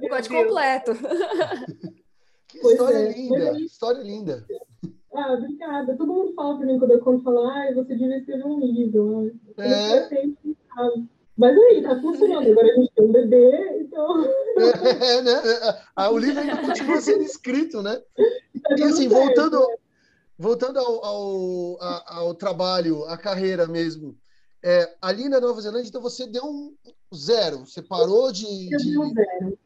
Pacote 0.09 0.29
completo. 0.29 0.93
Que 2.49 2.59
história 2.59 2.99
é. 2.99 3.13
linda, 3.13 3.51
aí, 3.53 3.65
história 3.65 4.03
linda. 4.03 4.47
Ah, 5.15 5.33
obrigada. 5.35 5.97
Todo 5.97 6.13
mundo 6.13 6.35
fala 6.35 6.57
para 6.57 6.67
mim 6.67 6.79
quando 6.79 6.93
eu 6.93 7.01
conto, 7.01 7.25
fala, 7.25 7.51
ah, 7.51 7.75
você 7.75 7.95
devia 7.95 8.19
escrever 8.19 8.45
um 8.45 8.61
livro. 8.61 9.33
É. 9.59 10.09
Mas 11.37 11.57
aí, 11.57 11.83
tá 11.83 12.01
funcionando. 12.01 12.51
Agora 12.51 12.67
a 12.67 12.75
gente 12.75 12.93
tem 12.95 13.05
um 13.05 13.13
bebê, 13.13 13.81
então. 13.81 14.25
É, 14.25 15.23
né? 15.23 15.33
Ah, 15.95 16.11
o 16.11 16.19
livro 16.19 16.41
ainda 16.41 16.57
continua 16.57 17.01
sendo 17.01 17.23
escrito, 17.23 17.81
né? 17.83 18.03
Tá 18.63 18.75
e 18.77 18.83
assim, 18.83 19.09
voltando, 19.09 19.61
né? 19.61 19.77
Voltando 20.39 20.79
ao, 20.79 21.05
ao, 21.05 21.79
ao, 22.07 22.35
trabalho, 22.35 23.05
à 23.07 23.19
carreira 23.19 23.67
mesmo, 23.67 24.17
é, 24.63 24.97
ali 25.03 25.29
na 25.29 25.41
Nova 25.41 25.61
Zelândia, 25.61 25.89
então 25.89 26.01
você 26.01 26.27
deu 26.27 26.45
um 26.45 26.75
zero, 27.15 27.67
você 27.67 27.83
parou 27.83 28.31
de. 28.33 28.73
Eu 28.73 28.79
de... 28.79 28.99
um 28.99 29.13
zero. 29.13 29.59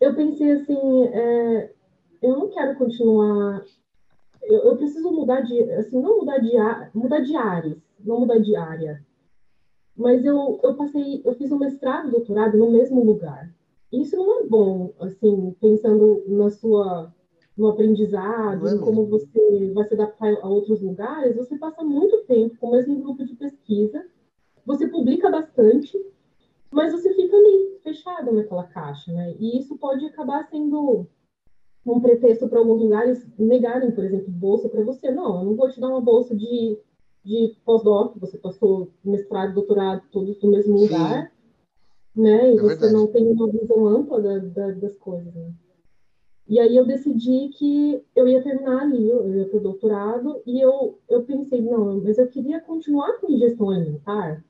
Eu 0.00 0.14
pensei 0.14 0.52
assim, 0.52 1.04
é, 1.06 1.72
eu 2.22 2.36
não 2.36 2.48
quero 2.50 2.76
continuar. 2.76 3.64
Eu, 4.42 4.58
eu, 4.64 4.76
preciso 4.76 5.10
mudar 5.10 5.40
de, 5.40 5.62
assim, 5.72 6.00
não 6.00 6.18
mudar 6.18 6.38
de 6.38 6.52
mudar 6.92 7.20
de 7.20 7.34
áreas, 7.34 7.78
não 8.00 8.20
mudar 8.20 8.38
de 8.38 8.54
área. 8.54 9.04
Mas 9.96 10.24
eu, 10.24 10.60
eu 10.62 10.74
passei, 10.74 11.22
eu 11.24 11.34
fiz 11.36 11.50
um 11.50 11.58
mestrado, 11.58 12.10
doutorado 12.10 12.58
no 12.58 12.70
mesmo 12.70 13.02
lugar. 13.02 13.50
Isso 13.92 14.16
não 14.16 14.40
é 14.40 14.44
bom, 14.44 14.92
assim, 14.98 15.56
pensando 15.60 16.24
na 16.26 16.50
sua 16.50 17.14
no 17.56 17.68
aprendizado, 17.68 18.68
em 18.68 18.78
como 18.78 19.06
você 19.06 19.72
vai 19.72 19.84
se 19.86 19.94
adaptar 19.94 20.34
a 20.42 20.48
outros 20.48 20.80
lugares, 20.80 21.36
você 21.36 21.56
passa 21.56 21.84
muito 21.84 22.24
tempo 22.24 22.56
com 22.58 22.68
o 22.68 22.72
mesmo 22.72 23.00
grupo 23.00 23.24
de 23.24 23.34
pesquisa, 23.36 24.04
você 24.66 24.88
publica 24.88 25.30
bastante, 25.30 25.96
mas 26.70 26.92
você 26.92 27.14
fica 27.14 27.36
ali, 27.36 27.78
fechado 27.82 28.32
naquela 28.32 28.64
caixa, 28.64 29.12
né? 29.12 29.36
E 29.38 29.58
isso 29.58 29.76
pode 29.76 30.04
acabar 30.06 30.48
sendo 30.48 31.06
um 31.86 32.00
pretexto 32.00 32.48
para 32.48 32.58
alguns 32.58 32.80
lugares 32.80 33.24
negarem, 33.38 33.92
por 33.92 34.02
exemplo, 34.02 34.32
bolsa 34.32 34.68
para 34.68 34.82
você. 34.82 35.10
Não, 35.10 35.38
eu 35.38 35.44
não 35.44 35.54
vou 35.54 35.70
te 35.70 35.78
dar 35.78 35.88
uma 35.88 36.00
bolsa 36.00 36.34
de, 36.34 36.78
de 37.24 37.56
pós-doc, 37.64 38.16
você 38.18 38.38
passou 38.38 38.90
mestrado, 39.04 39.54
doutorado, 39.54 40.02
todos 40.10 40.42
no 40.42 40.50
mesmo 40.50 40.76
Sim. 40.78 40.84
lugar, 40.84 41.32
né? 42.16 42.52
E 42.52 42.58
é 42.58 42.60
você 42.60 42.68
verdade. 42.68 42.92
não 42.94 43.06
tem 43.06 43.30
uma 43.30 43.48
visão 43.48 43.86
ampla 43.86 44.20
da, 44.20 44.38
da, 44.38 44.70
das 44.72 44.96
coisas, 44.96 45.32
né? 45.32 45.52
E 46.46 46.60
aí 46.60 46.76
eu 46.76 46.86
decidi 46.86 47.48
que 47.56 48.02
eu 48.14 48.28
ia 48.28 48.42
terminar 48.42 48.82
ali, 48.82 49.08
eu 49.08 49.34
ia 49.34 49.46
para 49.46 49.56
o 49.56 49.62
doutorado, 49.62 50.42
e 50.46 50.60
eu, 50.60 50.98
eu 51.08 51.22
pensei, 51.22 51.62
não, 51.62 52.00
mas 52.02 52.18
eu 52.18 52.28
queria 52.28 52.60
continuar 52.60 53.18
com 53.18 53.36
gestão 53.38 53.70
alimentar, 53.70 54.44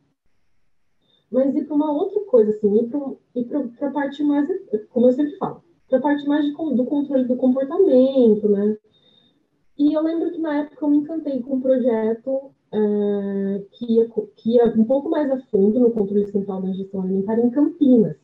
mas 1.30 1.54
ir 1.54 1.64
para 1.66 1.76
uma 1.76 1.92
outra 1.92 2.20
coisa, 2.24 2.50
assim, 2.50 2.90
ir 3.34 3.44
para 3.44 3.88
a 3.88 3.92
parte 3.92 4.24
mais, 4.24 4.48
como 4.90 5.06
eu 5.06 5.12
sempre 5.12 5.36
falo, 5.36 5.62
para 5.88 5.98
a 5.98 6.02
parte 6.02 6.26
mais 6.26 6.44
de, 6.44 6.52
do 6.52 6.84
controle 6.84 7.24
do 7.26 7.36
comportamento, 7.36 8.48
né? 8.48 8.76
E 9.78 9.92
eu 9.92 10.02
lembro 10.02 10.30
que 10.32 10.38
na 10.38 10.60
época 10.60 10.84
eu 10.84 10.90
me 10.90 10.98
encantei 10.98 11.40
com 11.42 11.56
um 11.56 11.60
projeto 11.60 12.52
é, 12.72 13.64
que, 13.72 13.92
ia, 13.92 14.08
que 14.36 14.50
ia 14.50 14.66
um 14.66 14.84
pouco 14.84 15.08
mais 15.08 15.30
a 15.30 15.38
fundo 15.46 15.78
no 15.80 15.90
controle 15.90 16.26
central 16.26 16.62
da 16.62 16.72
gestão 16.72 17.02
alimentar 17.02 17.38
em 17.38 17.50
Campinas. 17.50 18.16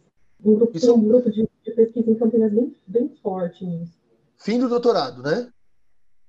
Um 0.44 0.54
grupo, 0.54 0.76
Isso... 0.76 0.94
um 0.94 1.06
grupo 1.06 1.30
de, 1.30 1.48
de, 1.64 1.72
pesquisa 1.72 2.10
em 2.10 2.14
Campinas 2.14 2.52
bem, 2.52 2.74
bem 2.86 3.08
forte 3.22 3.64
nisso. 3.64 3.98
Fim 4.38 4.58
do 4.58 4.68
doutorado, 4.68 5.22
né? 5.22 5.50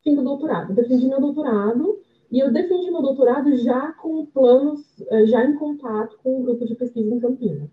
Fim 0.03 0.15
do 0.15 0.23
doutorado. 0.23 0.73
Defendi 0.73 1.07
meu 1.07 1.21
doutorado 1.21 1.99
e 2.31 2.39
eu 2.39 2.51
defendi 2.51 2.89
meu 2.91 3.01
doutorado 3.01 3.55
já 3.57 3.91
com 3.93 4.25
planos, 4.25 4.81
é, 5.09 5.25
já 5.25 5.45
em 5.45 5.55
contato 5.55 6.17
com 6.23 6.39
o 6.39 6.43
grupo 6.43 6.65
de 6.65 6.75
pesquisa 6.75 7.13
em 7.13 7.19
Campinas. 7.19 7.69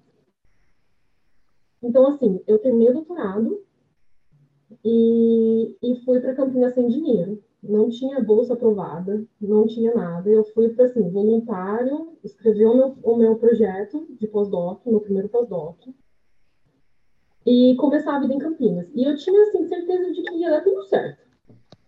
Então, 1.82 2.06
assim, 2.08 2.40
eu 2.46 2.58
terminei 2.58 2.90
o 2.90 2.94
doutorado 2.94 3.62
e, 4.84 5.76
e 5.82 5.96
fui 6.04 6.20
para 6.20 6.34
Campinas 6.34 6.74
sem 6.74 6.88
dinheiro. 6.88 7.42
Não 7.62 7.88
tinha 7.88 8.20
bolsa 8.20 8.54
aprovada, 8.54 9.24
não 9.40 9.66
tinha 9.66 9.94
nada. 9.94 10.28
Eu 10.28 10.44
fui 10.44 10.68
para, 10.70 10.86
assim, 10.86 11.08
voluntário, 11.08 12.12
escrevi 12.22 12.64
o 12.64 12.74
meu, 12.74 12.96
o 13.02 13.16
meu 13.16 13.36
projeto 13.36 14.06
de 14.18 14.26
pós-doc, 14.28 14.84
meu 14.86 15.00
primeiro 15.00 15.28
pós-doc, 15.28 15.78
e 17.48 17.74
começar 17.76 18.14
a 18.14 18.20
vida 18.20 18.34
em 18.34 18.38
Campinas. 18.38 18.86
E 18.94 19.04
eu 19.04 19.16
tinha, 19.16 19.42
assim, 19.44 19.64
certeza 19.64 20.12
de 20.12 20.22
que 20.22 20.34
ia 20.34 20.50
dar 20.50 20.62
tudo 20.62 20.82
certo. 20.82 21.26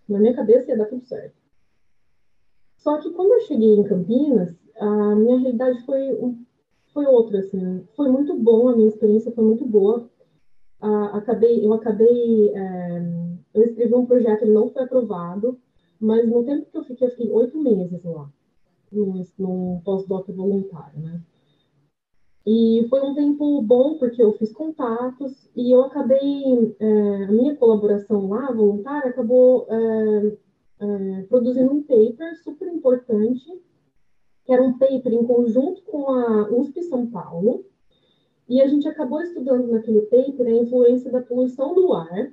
Na 0.09 0.18
minha 0.18 0.35
cabeça 0.35 0.70
ia 0.70 0.79
dar 0.79 0.87
tudo 0.87 1.05
certo. 1.05 1.35
Só 2.79 2.96
que 2.96 3.11
quando 3.11 3.33
eu 3.33 3.40
cheguei 3.40 3.77
em 3.77 3.85
Campinas, 3.85 4.57
a 4.79 5.14
minha 5.14 5.38
realidade 5.38 5.85
foi, 5.85 6.18
foi 6.94 7.05
outra, 7.05 7.40
assim. 7.40 7.87
Foi 7.94 8.09
muito 8.09 8.35
bom, 8.38 8.68
a 8.68 8.77
minha 8.77 8.88
experiência 8.88 9.33
foi 9.33 9.44
muito 9.44 9.66
boa. 9.66 10.09
Acabei, 11.12 11.62
eu 11.62 11.75
acabei, 11.75 12.49
é, 12.55 13.03
eu 13.53 13.62
escrevi 13.62 13.94
um 13.94 14.07
projeto, 14.07 14.42
ele 14.42 14.53
não 14.53 14.70
foi 14.70 14.85
aprovado, 14.85 15.61
mas 16.01 16.27
no 16.27 16.42
tempo 16.42 16.70
que 16.70 16.79
eu 16.79 16.85
fiquei, 16.85 17.07
eu 17.07 17.11
fiquei 17.11 17.31
oito 17.31 17.59
meses 17.62 18.03
lá, 18.03 18.31
num, 18.90 19.23
num 19.38 19.81
pós-doc 19.85 20.27
voluntário, 20.31 20.99
né? 21.01 21.20
E 22.46 22.87
foi 22.88 23.03
um 23.03 23.14
tempo 23.14 23.61
bom, 23.62 23.98
porque 23.98 24.22
eu 24.22 24.33
fiz 24.33 24.53
contatos 24.53 25.48
e 25.55 25.72
eu 25.72 25.85
acabei, 25.85 26.74
é, 26.79 27.24
a 27.24 27.33
minha 27.33 27.55
colaboração 27.57 28.29
lá, 28.29 28.50
voluntária, 28.50 29.11
acabou 29.11 29.66
é, 29.68 30.37
é, 30.81 31.22
produzindo 31.29 31.72
um 31.72 31.83
paper 31.83 32.42
super 32.42 32.66
importante, 32.68 33.44
que 34.44 34.53
era 34.53 34.62
um 34.62 34.79
paper 34.79 35.12
em 35.12 35.26
conjunto 35.26 35.83
com 35.83 36.09
a 36.09 36.50
USP 36.50 36.83
São 36.85 37.07
Paulo, 37.07 37.64
e 38.48 38.61
a 38.61 38.66
gente 38.66 38.88
acabou 38.88 39.20
estudando 39.22 39.68
naquele 39.68 40.00
paper 40.03 40.46
a 40.46 40.50
influência 40.50 41.12
da 41.12 41.20
poluição 41.20 41.74
do 41.74 41.92
ar 41.92 42.33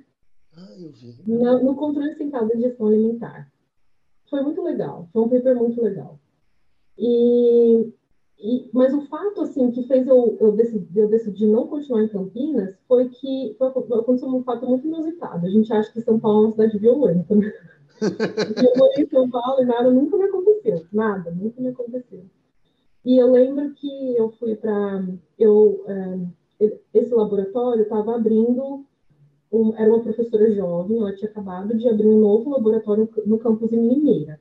ah, 0.56 0.76
no, 1.26 1.62
no 1.62 1.74
controle 1.76 2.14
central 2.14 2.48
da 2.48 2.56
gestão 2.56 2.88
alimentar. 2.88 3.52
Foi 4.28 4.42
muito 4.42 4.62
legal, 4.62 5.08
foi 5.12 5.22
um 5.22 5.28
paper 5.28 5.54
muito 5.54 5.80
legal. 5.80 6.18
E 6.98 7.92
e, 8.40 8.70
mas 8.72 8.94
o 8.94 9.00
fato, 9.06 9.42
assim, 9.42 9.70
que 9.72 9.82
fez 9.88 10.06
eu, 10.06 10.36
eu, 10.40 10.52
decidi, 10.52 11.44
eu 11.44 11.50
não 11.50 11.66
continuar 11.66 12.04
em 12.04 12.08
Campinas 12.08 12.78
foi 12.86 13.08
que 13.08 13.56
foi, 13.58 13.66
aconteceu 13.66 14.28
um 14.28 14.44
fato 14.44 14.64
muito 14.64 14.86
inusitado. 14.86 15.44
A 15.44 15.50
gente 15.50 15.72
acha 15.72 15.92
que 15.92 16.00
São 16.00 16.20
Paulo 16.20 16.38
é 16.38 16.46
uma 16.46 16.52
cidade 16.52 16.78
violenta, 16.78 17.34
né? 17.34 17.52
eu 18.00 18.78
morei 18.78 19.04
em 19.04 19.08
São 19.08 19.28
Paulo 19.28 19.60
e 19.60 19.64
nada 19.64 19.90
nunca 19.90 20.16
me 20.16 20.24
aconteceu. 20.24 20.86
Nada, 20.92 21.32
nunca 21.32 21.60
me 21.60 21.68
aconteceu. 21.68 22.24
E 23.04 23.18
eu 23.18 23.32
lembro 23.32 23.74
que 23.74 24.16
eu 24.16 24.30
fui 24.30 24.54
para... 24.54 25.04
eu 25.36 25.84
é, 26.60 26.70
Esse 26.94 27.12
laboratório 27.12 27.82
estava 27.82 28.14
abrindo... 28.14 28.84
Um, 29.50 29.74
era 29.76 29.90
uma 29.90 30.02
professora 30.02 30.52
jovem, 30.52 30.98
ela 30.98 31.14
tinha 31.14 31.30
acabado 31.30 31.74
de 31.74 31.88
abrir 31.88 32.06
um 32.06 32.20
novo 32.20 32.50
laboratório 32.50 33.08
no 33.24 33.38
campus 33.38 33.72
em 33.72 33.88
Limeira. 33.88 34.38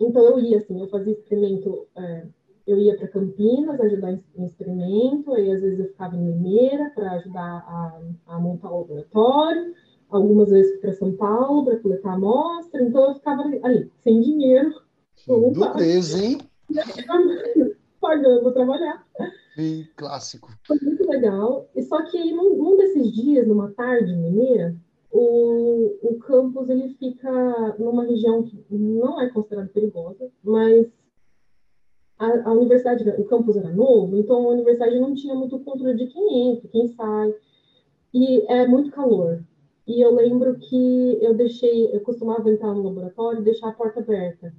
Então 0.00 0.24
eu 0.24 0.40
ia, 0.40 0.58
assim, 0.58 0.78
eu 0.78 0.88
fazia 0.88 1.12
experimento... 1.12 1.86
É, 1.96 2.26
eu 2.66 2.78
ia 2.78 2.96
para 2.96 3.08
Campinas 3.08 3.80
ajudar 3.80 4.12
em 4.12 4.44
experimento, 4.44 5.34
aí 5.34 5.50
às 5.50 5.60
vezes 5.60 5.78
eu 5.78 5.88
ficava 5.88 6.16
em 6.16 6.24
Limeira 6.24 6.90
para 6.94 7.12
ajudar 7.12 7.42
a, 7.66 8.00
a, 8.26 8.38
montar 8.38 8.70
o 8.70 8.80
laboratório, 8.80 9.74
algumas 10.08 10.50
vezes 10.50 10.80
para 10.80 10.92
São 10.92 11.12
Paulo 11.12 11.64
para 11.64 11.78
coletar 11.78 12.14
amostra, 12.14 12.82
então 12.82 13.08
eu 13.08 13.14
ficava 13.14 13.42
ali, 13.62 13.90
sem 14.02 14.20
dinheiro. 14.20 14.72
Dureza, 15.26 16.24
hein? 16.24 16.38
Pagando 18.00 18.42
para 18.42 18.52
trabalhar. 18.52 19.06
Sim, 19.54 19.86
clássico. 19.96 20.50
Foi 20.66 20.78
muito 20.82 21.08
legal. 21.08 21.68
E 21.74 21.82
só 21.82 22.02
que 22.02 22.18
aí, 22.18 22.32
num, 22.32 22.56
num 22.56 22.76
desses 22.76 23.12
dias, 23.12 23.46
numa 23.46 23.70
tarde 23.70 24.14
mineira, 24.14 24.74
o, 25.10 25.96
o 26.02 26.18
campus 26.18 26.68
ele 26.68 26.94
fica 26.98 27.30
numa 27.78 28.04
região 28.04 28.42
que 28.42 28.62
não 28.70 29.20
é 29.20 29.30
considerada 29.30 29.70
perigosa, 29.72 30.28
mas 30.42 30.86
a, 32.18 32.48
a, 32.48 32.52
universidade, 32.52 33.08
o 33.18 33.24
campus 33.24 33.56
era 33.56 33.70
novo, 33.70 34.16
então 34.16 34.44
a 34.44 34.52
universidade 34.52 34.98
não 34.98 35.14
tinha 35.14 35.34
muito 35.34 35.58
controle 35.60 35.96
de 35.96 36.06
quem 36.06 36.50
entra, 36.50 36.68
quem 36.68 36.88
sai, 36.88 37.34
e 38.12 38.44
é 38.50 38.66
muito 38.66 38.90
calor. 38.90 39.44
E 39.86 40.00
eu 40.00 40.14
lembro 40.14 40.58
que 40.58 41.18
eu 41.20 41.34
deixei, 41.34 41.94
eu 41.94 42.00
costumava 42.00 42.50
entrar 42.50 42.72
no 42.72 42.82
laboratório 42.82 43.40
e 43.40 43.44
deixar 43.44 43.68
a 43.68 43.72
porta 43.72 44.00
aberta. 44.00 44.54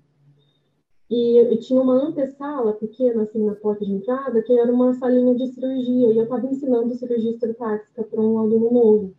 E, 1.10 1.40
e 1.40 1.58
tinha 1.58 1.82
uma 1.82 1.94
antessala 1.94 2.74
pequena, 2.74 3.24
assim, 3.24 3.44
na 3.44 3.56
porta 3.56 3.86
de 3.86 3.94
entrada, 3.94 4.42
que 4.42 4.54
era 4.54 4.72
uma 4.72 4.94
salinha 4.94 5.36
de 5.36 5.48
cirurgia, 5.48 6.12
e 6.12 6.18
eu 6.18 6.24
estava 6.24 6.46
ensinando 6.48 6.94
cirurgia 6.96 7.32
estereotáxica 7.32 8.04
para 8.04 8.22
um 8.22 8.38
aluno 8.38 8.72
novo. 8.72 9.16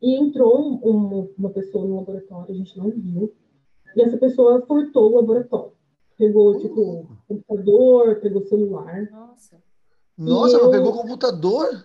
E 0.00 0.16
entrou 0.16 0.60
um, 0.84 1.28
uma 1.38 1.50
pessoa 1.50 1.86
no 1.86 1.96
laboratório, 1.96 2.52
a 2.52 2.56
gente 2.56 2.76
não 2.76 2.90
viu, 2.90 3.32
e 3.96 4.02
essa 4.02 4.16
pessoa 4.18 4.62
furtou 4.66 5.12
o 5.12 5.16
laboratório 5.16 5.72
pegou, 6.16 6.58
tipo, 6.58 7.08
computador, 7.28 8.20
pegou 8.20 8.42
celular. 8.42 9.08
Nossa. 9.10 9.62
Nossa, 10.16 10.56
ela 10.56 10.66
eu... 10.66 10.70
pegou 10.70 10.92
computador? 10.92 11.84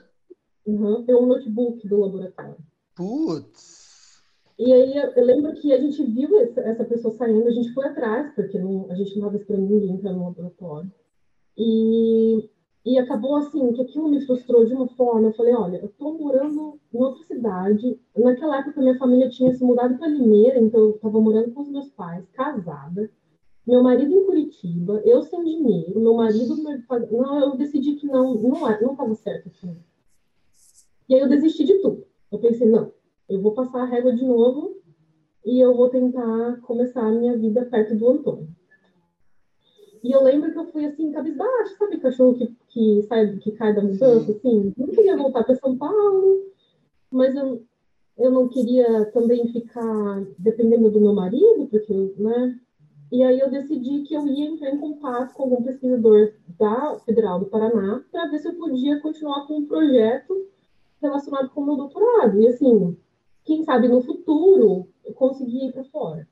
Uhum, 0.66 1.04
pegou 1.06 1.24
um 1.24 1.28
notebook 1.28 1.88
do 1.88 2.00
laboratório. 2.00 2.58
Putz. 2.96 3.78
E 4.60 4.74
aí 4.74 4.98
eu 5.16 5.24
lembro 5.24 5.54
que 5.54 5.72
a 5.72 5.80
gente 5.80 6.04
viu 6.04 6.30
essa 6.40 6.84
pessoa 6.84 7.13
saindo, 7.13 7.48
a 7.48 7.52
gente 7.52 7.74
foi 7.74 7.86
atrás, 7.86 8.34
porque 8.34 8.58
não, 8.58 8.88
a 8.90 8.96
gente 8.96 9.12
não 9.12 9.28
estava 9.28 9.38
esperando 9.38 9.70
ninguém 9.70 9.92
entrar 9.92 10.13
no 10.13 10.26
laboratório. 10.26 10.92
E, 11.56 12.50
e 12.84 12.98
acabou 12.98 13.36
assim, 13.36 13.72
que 13.74 13.82
aquilo 13.82 14.10
me 14.10 14.26
frustrou 14.26 14.66
de 14.66 14.74
uma 14.74 14.88
forma. 14.90 15.28
Eu 15.28 15.34
falei, 15.34 15.54
olha, 15.54 15.78
eu 15.78 15.86
estou 15.86 16.18
morando 16.18 16.80
em 16.92 16.98
outra 16.98 17.24
cidade. 17.24 18.00
Naquela 18.16 18.60
época 18.60 18.82
minha 18.82 18.98
família 18.98 19.30
tinha 19.30 19.54
se 19.54 19.63
mudado 19.63 19.98
para 19.98 20.08
Limeira, 20.08 20.60
então 20.60 20.82
eu 20.82 20.96
estava 20.96 21.22
morando 21.22 21.54
com 21.54 21.62
os 21.62 21.70
meus 21.70 21.90
pais, 21.92 22.28
casada 22.34 23.10
meu 23.67 23.84
marido 23.84 24.13
em 24.13 24.25
Curitiba, 24.25 25.01
eu 25.03 25.21
sem 25.23 25.43
dinheiro, 25.43 25.99
meu 25.99 26.13
marido. 26.13 26.56
Não, 27.12 27.39
eu 27.39 27.58
decidi 27.58 27.95
que 27.95 28.08
não, 28.08 28.34
não 28.36 28.91
estava 28.93 29.13
certo 29.15 29.49
assim. 29.49 29.75
E 31.10 31.15
aí 31.15 31.19
eu 31.19 31.27
desisti 31.27 31.65
de 31.65 31.75
tudo. 31.80 32.08
Eu 32.32 32.39
pensei, 32.39 32.67
não, 32.67 32.93
eu 33.27 33.41
vou 33.41 33.53
passar 33.53 33.82
a 33.82 33.86
régua 33.86 34.13
de 34.13 34.23
novo 34.23 34.77
e 35.45 35.60
eu 35.60 35.75
vou 35.75 35.89
tentar 35.89 36.62
começar 36.62 37.06
a 37.06 37.12
minha 37.12 37.38
vida 37.38 37.65
perto 37.65 37.95
do 37.95 38.10
Antônio. 38.10 38.47
E 40.03 40.12
eu 40.12 40.23
lembro 40.23 40.51
que 40.51 40.60
eu 40.60 40.67
fui 40.67 40.86
assim, 40.86 41.12
cabisbaixo, 41.12 41.77
sabe, 41.77 41.99
cachorro 41.99 42.36
que, 42.36 42.56
que 42.69 43.03
sai, 43.03 43.36
que 43.38 43.51
cai 43.51 43.73
da 43.73 43.82
mudança, 43.82 44.32
assim. 44.32 44.74
Não 44.78 44.88
queria 44.88 45.18
voltar 45.18 45.43
para 45.43 45.55
São 45.55 45.78
Paulo, 45.78 46.45
mas 47.11 47.36
eu, 47.36 47.63
eu 48.18 48.32
não 48.32 48.47
queria 48.47 49.05
também 49.11 49.47
ficar 49.51 50.26
dependendo 50.38 50.89
do 50.89 51.01
meu 51.01 51.13
marido, 51.13 51.68
porque, 51.70 52.13
né, 52.18 52.57
e 53.12 53.24
aí 53.24 53.39
eu 53.39 53.49
decidi 53.49 54.03
que 54.03 54.14
eu 54.14 54.28
ia 54.28 54.49
entrar 54.49 54.70
em 54.72 54.80
contato 54.80 55.34
com 55.34 55.43
algum 55.43 55.64
pesquisador 55.64 56.34
da 56.60 56.99
Federal 57.05 57.39
do 57.39 57.45
Paraná 57.45 58.03
para 58.12 58.30
ver 58.30 58.39
se 58.39 58.47
eu 58.49 58.55
podia 58.55 58.99
continuar 58.99 59.47
com 59.47 59.60
um 59.60 59.66
projeto 59.66 60.47
relacionado 61.01 61.49
com 61.49 61.62
o 61.62 61.66
meu 61.66 61.76
doutorado. 61.78 62.41
E 62.41 62.47
assim, 62.47 62.97
quem 63.45 63.64
sabe 63.64 63.88
no 63.88 64.01
futuro 64.01 64.88
eu 65.05 65.14
conseguir 65.14 65.68
ir 65.68 65.72
para 65.72 65.86
fora. 65.86 66.28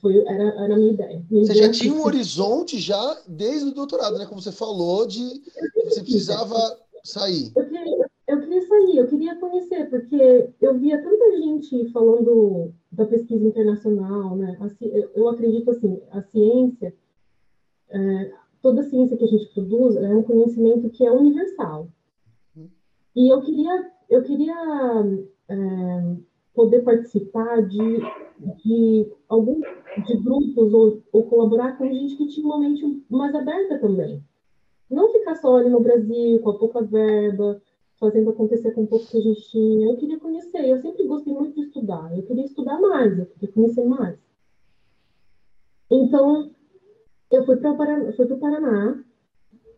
Foi, 0.00 0.16
era, 0.26 0.64
era 0.64 0.74
a 0.74 0.78
minha 0.78 0.92
ideia. 0.92 1.22
Minha 1.30 1.44
você 1.44 1.52
ideia 1.52 1.66
já 1.66 1.72
tinha 1.72 1.92
um 1.92 2.02
horizonte 2.02 2.78
já 2.78 3.18
desde 3.28 3.68
o 3.68 3.74
doutorado, 3.74 4.16
né? 4.16 4.24
Como 4.24 4.40
você 4.40 4.50
falou, 4.50 5.06
de 5.06 5.20
que 5.20 5.84
você 5.84 6.00
precisava 6.00 6.56
sair. 7.04 7.52
Eu 7.54 7.64
eu 7.64 8.07
queria 8.58 8.62
sair, 8.66 8.96
eu 8.96 9.06
queria 9.06 9.36
conhecer, 9.36 9.90
porque 9.90 10.50
eu 10.60 10.78
via 10.78 11.02
tanta 11.02 11.36
gente 11.36 11.90
falando 11.92 12.72
da 12.90 13.04
pesquisa 13.04 13.46
internacional, 13.46 14.36
né? 14.36 14.56
Eu 15.14 15.28
acredito 15.28 15.70
assim, 15.70 16.00
a 16.10 16.22
ciência, 16.22 16.94
é, 17.90 18.32
toda 18.62 18.80
a 18.80 18.84
ciência 18.84 19.16
que 19.16 19.24
a 19.24 19.28
gente 19.28 19.52
produz 19.52 19.96
é 19.96 20.14
um 20.14 20.22
conhecimento 20.22 20.90
que 20.90 21.04
é 21.04 21.10
universal. 21.10 21.88
E 23.14 23.32
eu 23.32 23.40
queria, 23.42 23.90
eu 24.08 24.22
queria 24.22 24.54
é, 25.48 26.16
poder 26.54 26.82
participar 26.82 27.62
de, 27.62 28.00
de 28.64 29.12
algum 29.28 29.60
de 30.06 30.16
grupos 30.18 30.72
ou, 30.72 31.02
ou 31.12 31.22
colaborar 31.24 31.76
com 31.76 31.92
gente 31.92 32.16
que 32.16 32.28
tinha 32.28 32.46
uma 32.46 32.60
mente 32.60 33.04
mais 33.08 33.34
aberta 33.34 33.78
também. 33.78 34.22
Não 34.90 35.12
ficar 35.12 35.34
só 35.34 35.56
ali 35.56 35.68
no 35.68 35.80
Brasil, 35.80 36.40
com 36.40 36.50
a 36.50 36.58
pouca 36.58 36.82
verba, 36.82 37.60
fazendo 37.98 38.30
acontecer 38.30 38.72
com 38.72 38.82
o 38.82 38.86
pouco 38.86 39.06
que 39.06 39.18
a 39.18 39.20
gente 39.20 39.50
tinha. 39.50 39.90
Eu 39.90 39.96
queria 39.96 40.18
conhecer, 40.18 40.68
eu 40.68 40.80
sempre 40.80 41.06
gostei 41.06 41.32
muito 41.32 41.54
de 41.54 41.62
estudar, 41.62 42.16
eu 42.16 42.22
queria 42.22 42.44
estudar 42.44 42.80
mais, 42.80 43.18
eu 43.18 43.26
queria 43.26 43.52
conhecer 43.52 43.84
mais. 43.84 44.18
Então, 45.90 46.50
eu 47.30 47.44
fui 47.44 47.56
para 47.56 47.72
o 47.72 48.38
Paraná, 48.38 49.04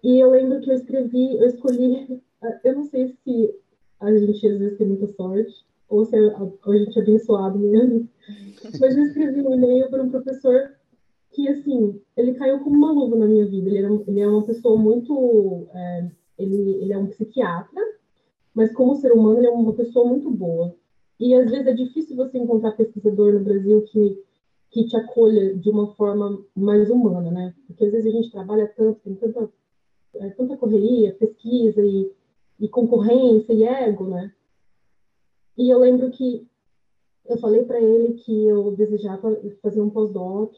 e 0.02 0.18
eu 0.18 0.30
lembro 0.30 0.60
que 0.60 0.70
eu 0.70 0.74
escrevi, 0.74 1.36
eu 1.36 1.46
escolhi, 1.46 2.22
eu 2.64 2.74
não 2.74 2.84
sei 2.84 3.08
se 3.08 3.54
a 3.98 4.14
gente 4.16 4.46
às 4.46 4.58
vezes 4.58 4.78
tem 4.78 4.86
muita 4.86 5.06
sorte, 5.08 5.64
ou 5.88 6.04
se 6.04 6.16
a, 6.16 6.20
a 6.20 6.78
gente 6.78 6.98
é 6.98 7.02
abençoado 7.02 7.58
mesmo, 7.58 8.08
mas 8.80 8.96
eu 8.96 9.04
escrevi 9.04 9.40
um 9.40 9.54
e-mail 9.54 9.90
para 9.90 10.02
um 10.02 10.10
professor 10.10 10.74
que, 11.32 11.48
assim, 11.48 12.00
ele 12.16 12.34
caiu 12.34 12.60
como 12.60 12.76
uma 12.76 12.92
luva 12.92 13.16
na 13.16 13.26
minha 13.26 13.46
vida. 13.46 13.68
Ele, 13.68 13.78
era, 13.78 13.92
ele 14.06 14.20
é 14.20 14.26
uma 14.26 14.44
pessoa 14.44 14.76
muito. 14.76 15.68
É, 15.72 16.10
ele, 16.38 16.82
ele 16.82 16.92
é 16.92 16.98
um 16.98 17.06
psiquiatra, 17.06 17.80
mas 18.54 18.72
como 18.72 18.96
ser 18.96 19.12
humano, 19.12 19.38
ele 19.38 19.46
é 19.46 19.50
uma 19.50 19.72
pessoa 19.72 20.06
muito 20.06 20.30
boa. 20.30 20.74
E 21.18 21.34
às 21.34 21.50
vezes 21.50 21.66
é 21.66 21.72
difícil 21.72 22.16
você 22.16 22.38
encontrar 22.38 22.72
pesquisador 22.72 23.34
no 23.34 23.40
Brasil 23.40 23.82
que, 23.82 24.24
que 24.70 24.86
te 24.86 24.96
acolha 24.96 25.54
de 25.54 25.68
uma 25.68 25.94
forma 25.94 26.42
mais 26.54 26.90
humana, 26.90 27.30
né? 27.30 27.54
Porque 27.66 27.84
às 27.84 27.92
vezes 27.92 28.06
a 28.06 28.16
gente 28.16 28.30
trabalha 28.30 28.72
tanto, 28.76 29.00
tem 29.00 29.14
tanta, 29.14 29.50
é, 30.14 30.30
tanta 30.30 30.56
correria, 30.56 31.14
pesquisa 31.14 31.84
e, 31.84 32.10
e 32.58 32.68
concorrência 32.68 33.52
e 33.52 33.62
ego, 33.64 34.06
né? 34.06 34.32
E 35.56 35.68
eu 35.68 35.78
lembro 35.78 36.10
que 36.10 36.48
eu 37.26 37.36
falei 37.38 37.64
para 37.64 37.80
ele 37.80 38.14
que 38.14 38.46
eu 38.46 38.72
desejava 38.72 39.38
fazer 39.62 39.80
um 39.80 39.90
pós-doc 39.90 40.54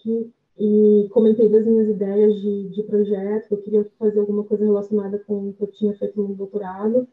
e 0.59 1.09
comentei 1.11 1.49
das 1.49 1.67
minhas 1.67 1.89
ideias 1.89 2.35
de, 2.41 2.69
de 2.69 2.83
projeto, 2.85 3.51
eu 3.51 3.59
queria 3.59 3.85
fazer 3.99 4.21
alguma 4.21 4.45
coisa 4.45 4.65
relacionada 4.65 5.19
com 5.19 5.49
o 5.49 5.53
que 5.53 5.63
eu 5.63 5.67
tinha 5.73 5.95
feito 5.95 6.23
no 6.23 6.35
doutorado. 6.35 7.09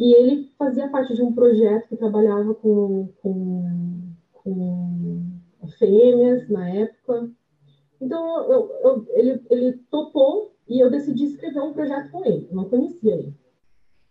E 0.00 0.14
ele 0.14 0.50
fazia 0.58 0.88
parte 0.88 1.14
de 1.14 1.22
um 1.22 1.34
projeto 1.34 1.88
que 1.88 1.96
trabalhava 1.96 2.54
com, 2.54 3.12
com, 3.20 4.14
com 4.32 5.22
fêmeas 5.78 6.48
na 6.48 6.66
época. 6.70 7.30
Então, 8.00 8.50
eu, 8.50 8.70
eu, 8.82 9.06
ele, 9.10 9.42
ele 9.50 9.72
topou 9.90 10.54
e 10.66 10.80
eu 10.80 10.90
decidi 10.90 11.24
escrever 11.24 11.60
um 11.60 11.74
projeto 11.74 12.10
com 12.10 12.24
ele. 12.24 12.48
Eu 12.50 12.56
não 12.56 12.70
conhecia 12.70 13.12
ele. 13.12 13.34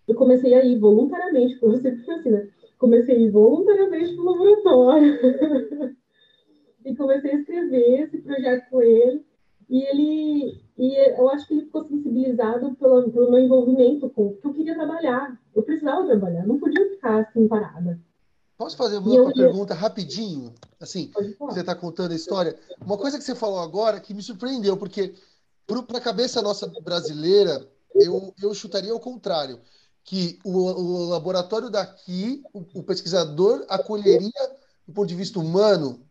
Eu 0.07 0.13
comecei 0.13 0.53
a 0.53 0.63
ir 0.63 0.77
voluntariamente, 0.77 1.57
porque 1.57 1.77
eu 1.77 1.81
sempre 1.81 2.11
assim, 2.11 2.29
né? 2.29 2.47
comecei 2.77 3.15
a 3.15 3.19
ir 3.19 3.31
voluntariamente 3.31 4.13
para 4.13 4.21
o 4.21 4.25
laboratório. 4.25 5.19
e 6.85 6.95
comecei 6.95 7.31
a 7.31 7.35
escrever 7.35 8.01
esse 8.03 8.19
projeto 8.19 8.69
com 8.69 8.79
ele. 8.83 9.25
E 9.69 9.83
ele, 9.83 10.63
e 10.77 11.19
eu 11.19 11.29
acho 11.29 11.47
que 11.47 11.53
ele 11.53 11.65
ficou 11.65 11.87
sensibilizado 11.87 12.73
pelo, 12.75 13.11
pelo 13.11 13.29
meu 13.29 13.39
envolvimento 13.39 14.09
com, 14.09 14.29
porque 14.29 14.47
eu 14.47 14.53
queria 14.53 14.73
trabalhar, 14.73 15.39
eu 15.55 15.61
precisava 15.61 16.07
trabalhar, 16.07 16.47
não 16.47 16.57
podia 16.57 16.89
ficar 16.89 17.19
assim 17.19 17.47
parada. 17.47 17.99
Posso 18.57 18.75
fazer 18.75 18.97
uma 18.97 19.15
eu, 19.15 19.31
pergunta 19.31 19.73
rapidinho? 19.73 20.53
Assim, 20.81 21.11
você 21.39 21.61
está 21.61 21.75
contando 21.75 22.11
a 22.11 22.15
história. 22.15 22.57
Uma 22.81 22.97
coisa 22.97 23.17
que 23.17 23.23
você 23.23 23.35
falou 23.35 23.59
agora 23.59 23.99
que 23.99 24.13
me 24.13 24.23
surpreendeu, 24.23 24.75
porque 24.75 25.13
para 25.65 25.99
a 25.99 26.01
cabeça 26.01 26.41
nossa 26.41 26.67
brasileira, 26.81 27.65
eu, 27.93 28.33
eu 28.41 28.53
chutaria 28.53 28.91
ao 28.91 28.99
contrário 28.99 29.61
que 30.03 30.39
o, 30.43 30.51
o 30.51 31.09
laboratório 31.09 31.69
daqui, 31.69 32.41
o, 32.51 32.79
o, 32.79 32.83
pesquisador 32.83 33.63
acolheria, 33.69 34.31
do 34.87 34.93
ponto 34.93 35.07
de 35.07 35.15
vista 35.15 35.39
humano, 35.39 36.03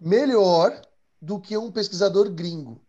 melhor 0.00 0.80
do 1.24 1.40
que 1.40 1.56
um 1.56 1.72
pesquisador 1.72 2.30
gringo. 2.30 2.80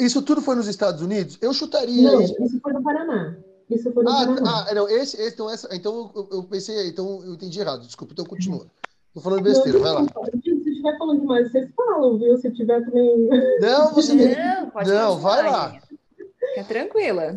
Isso 0.00 0.20
tudo 0.22 0.42
foi 0.42 0.56
nos 0.56 0.66
Estados 0.66 1.00
Unidos? 1.00 1.38
Eu 1.40 1.54
chutaria. 1.54 2.10
Não, 2.10 2.20
isso, 2.20 2.34
isso 2.42 2.60
foi 2.60 2.72
no 2.72 2.82
Paraná. 2.82 3.36
Isso 3.70 3.92
foi 3.92 4.02
no 4.02 4.10
ah, 4.10 4.26
Paraná. 4.26 4.66
Ah, 4.68 4.74
não, 4.74 4.88
esse, 4.88 5.16
esse, 5.20 5.34
então, 5.34 5.48
essa, 5.48 5.68
então 5.74 6.10
eu, 6.16 6.28
eu, 6.32 6.42
pensei, 6.42 6.88
então 6.88 7.22
eu 7.24 7.34
entendi 7.34 7.60
errado, 7.60 7.86
desculpa, 7.86 8.12
então 8.12 8.24
continua. 8.24 8.66
Estou 9.06 9.22
falando 9.22 9.42
besteira, 9.42 9.78
não, 9.78 9.84
vai 9.84 9.92
lá. 9.92 10.06
Se 10.42 10.50
estiver 10.50 10.98
falando 10.98 11.20
demais, 11.20 11.50
vocês 11.50 11.70
falam, 11.76 12.18
viu? 12.18 12.36
Se 12.38 12.50
tiver 12.50 12.84
também. 12.84 13.28
Não, 13.60 13.94
você. 13.94 14.14
Não, 14.14 14.70
pode 14.70 14.90
Não, 14.90 15.18
vai 15.18 15.42
lá. 15.44 15.80
Fica 16.20 16.64
tranquila. 16.64 17.34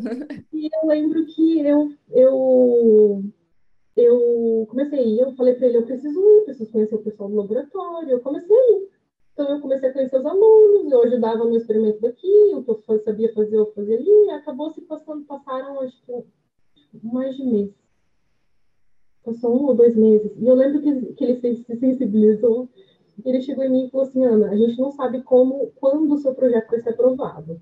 E 0.52 0.66
eu 0.66 0.88
lembro 0.88 1.26
que 1.28 1.60
eu, 1.60 1.92
eu, 2.10 3.24
eu 3.96 4.68
comecei, 4.70 5.22
eu 5.22 5.36
falei 5.36 5.54
para 5.54 5.68
ele, 5.68 5.78
eu 5.78 5.86
preciso 5.86 6.20
ir, 6.20 6.46
preciso 6.46 6.72
conhecer 6.72 6.96
o 6.96 7.04
pessoal 7.04 7.30
do 7.30 7.36
laboratório, 7.36 8.10
eu 8.10 8.20
comecei 8.20 8.56
a 8.56 8.72
ir. 8.72 8.91
Então 9.34 9.50
eu 9.50 9.62
comecei 9.62 9.90
a 9.90 9.94
conhecer 9.94 10.20
os 10.20 10.26
alunos, 10.26 10.92
eu 10.92 11.04
ajudava 11.04 11.46
no 11.46 11.56
experimento 11.56 12.02
daqui, 12.02 12.52
o 12.54 12.64
que 12.64 12.92
eu 12.92 13.00
sabia 13.00 13.34
fazer, 13.34 13.56
eu 13.56 13.72
fazia 13.74 13.98
ali, 13.98 14.30
acabou 14.32 14.72
se 14.72 14.82
passando, 14.82 15.26
passaram 15.26 15.80
acho 15.82 15.96
que 16.06 16.12
mais 17.04 17.36
de 17.36 17.44
mês. 17.44 17.72
Passou 19.24 19.56
um 19.56 19.66
ou 19.68 19.76
dois 19.76 19.96
meses. 19.96 20.32
E 20.38 20.46
eu 20.46 20.56
lembro 20.56 20.82
que, 20.82 21.14
que 21.14 21.24
ele 21.24 21.36
se, 21.40 21.64
se 21.64 21.76
sensibilizou. 21.78 22.70
Ele 23.24 23.42
chegou 23.42 23.64
em 23.64 23.70
mim 23.70 23.86
e 23.86 23.90
falou 23.92 24.08
assim, 24.08 24.26
Ana, 24.26 24.50
a 24.50 24.58
gente 24.58 24.80
não 24.80 24.92
sabe 24.92 25.22
como, 25.22 25.72
quando 25.76 26.12
o 26.12 26.18
seu 26.18 26.34
projeto 26.34 26.72
vai 26.72 26.80
ser 26.80 26.90
aprovado. 26.90 27.62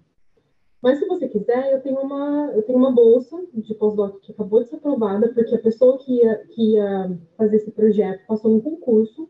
Mas 0.81 0.99
se 0.99 1.05
você 1.05 1.27
quiser, 1.27 1.73
eu 1.73 1.81
tenho 1.81 1.99
uma, 1.99 2.51
eu 2.55 2.63
tenho 2.63 2.77
uma 2.77 2.91
bolsa 2.91 3.45
de 3.53 3.75
pós-doc 3.75 4.21
que 4.21 4.31
acabou 4.31 4.63
de 4.63 4.69
ser 4.69 4.77
aprovada, 4.77 5.27
porque 5.33 5.53
a 5.53 5.61
pessoa 5.61 5.97
que 5.97 6.13
ia, 6.13 6.37
que 6.47 6.73
ia 6.73 7.19
fazer 7.35 7.57
esse 7.57 7.71
projeto 7.71 8.25
passou 8.25 8.55
um 8.55 8.61
concurso. 8.61 9.29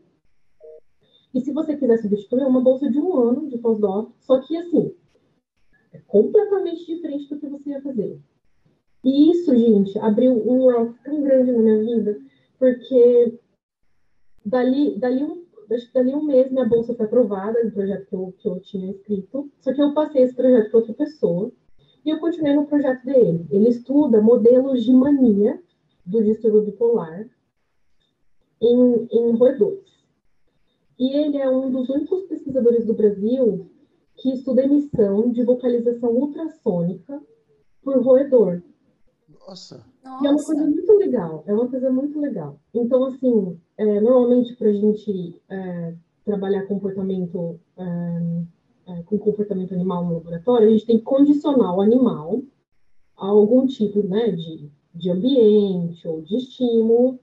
E 1.34 1.40
se 1.40 1.52
você 1.52 1.76
quiser 1.76 1.98
substituir, 1.98 2.42
é 2.42 2.46
uma 2.46 2.60
bolsa 2.60 2.90
de 2.90 2.98
um 2.98 3.16
ano 3.16 3.48
de 3.48 3.58
pós-doc, 3.58 4.12
só 4.20 4.40
que 4.40 4.56
assim, 4.56 4.94
é 5.92 5.98
completamente 6.06 6.84
diferente 6.86 7.28
do 7.28 7.38
que 7.38 7.48
você 7.48 7.70
ia 7.70 7.82
fazer. 7.82 8.20
E 9.04 9.30
isso, 9.30 9.54
gente, 9.56 9.98
abriu 9.98 10.32
um 10.32 10.66
leque 10.66 10.94
tão 11.04 11.22
grande 11.22 11.52
na 11.52 11.58
minha 11.58 11.78
vida, 11.78 12.20
porque 12.58 13.38
dali, 14.44 14.98
dali 14.98 15.24
um 15.24 15.40
dali 15.94 16.14
um 16.14 16.24
mês 16.24 16.50
minha 16.50 16.64
bolsa 16.64 16.94
foi 16.94 17.06
aprovada 17.06 17.64
do 17.64 17.70
projeto 17.70 18.06
que 18.08 18.14
eu, 18.16 18.34
que 18.38 18.48
eu 18.48 18.60
tinha 18.60 18.90
escrito, 18.90 19.48
só 19.60 19.72
que 19.72 19.80
eu 19.80 19.94
passei 19.94 20.22
esse 20.22 20.34
projeto 20.34 20.68
para 20.68 20.80
outra 20.80 20.94
pessoa 20.94 21.52
e 22.04 22.10
eu 22.10 22.18
continuei 22.18 22.54
no 22.54 22.66
projeto 22.66 23.04
dele. 23.04 23.46
Ele 23.50 23.68
estuda 23.68 24.20
modelos 24.20 24.84
de 24.84 24.92
mania 24.92 25.62
do 26.04 26.24
distúrbio 26.24 26.62
bipolar 26.62 27.28
em, 28.60 29.08
em 29.12 29.36
roedores. 29.36 29.89
E 31.00 31.16
ele 31.16 31.38
é 31.38 31.48
um 31.48 31.70
dos 31.70 31.88
únicos 31.88 32.24
pesquisadores 32.24 32.84
do 32.84 32.92
Brasil 32.92 33.66
que 34.18 34.34
estuda 34.34 34.62
emissão 34.62 35.32
de 35.32 35.42
vocalização 35.42 36.10
ultrassônica 36.10 37.18
por 37.82 38.04
roedor. 38.04 38.60
Nossa! 39.48 39.82
E 40.04 40.26
é 40.26 40.30
uma 40.30 40.44
coisa 40.44 40.66
muito 40.66 40.92
legal, 40.98 41.42
é 41.46 41.54
uma 41.54 41.68
coisa 41.68 41.90
muito 41.90 42.20
legal. 42.20 42.60
Então, 42.74 43.04
assim, 43.06 43.58
é, 43.78 43.98
normalmente 43.98 44.54
para 44.56 44.68
a 44.68 44.72
gente 44.74 45.40
é, 45.48 45.94
trabalhar 46.22 46.66
comportamento 46.66 47.58
é, 47.78 47.82
é, 48.88 49.02
com 49.04 49.18
comportamento 49.18 49.72
animal 49.72 50.04
no 50.04 50.14
laboratório, 50.16 50.68
a 50.68 50.70
gente 50.70 50.84
tem 50.84 50.98
que 50.98 51.04
condicionar 51.04 51.74
o 51.74 51.80
animal 51.80 52.42
a 53.16 53.26
algum 53.26 53.66
tipo 53.66 54.02
né, 54.02 54.32
de, 54.32 54.70
de 54.94 55.10
ambiente 55.10 56.06
ou 56.06 56.20
de 56.20 56.36
estímulo 56.36 57.18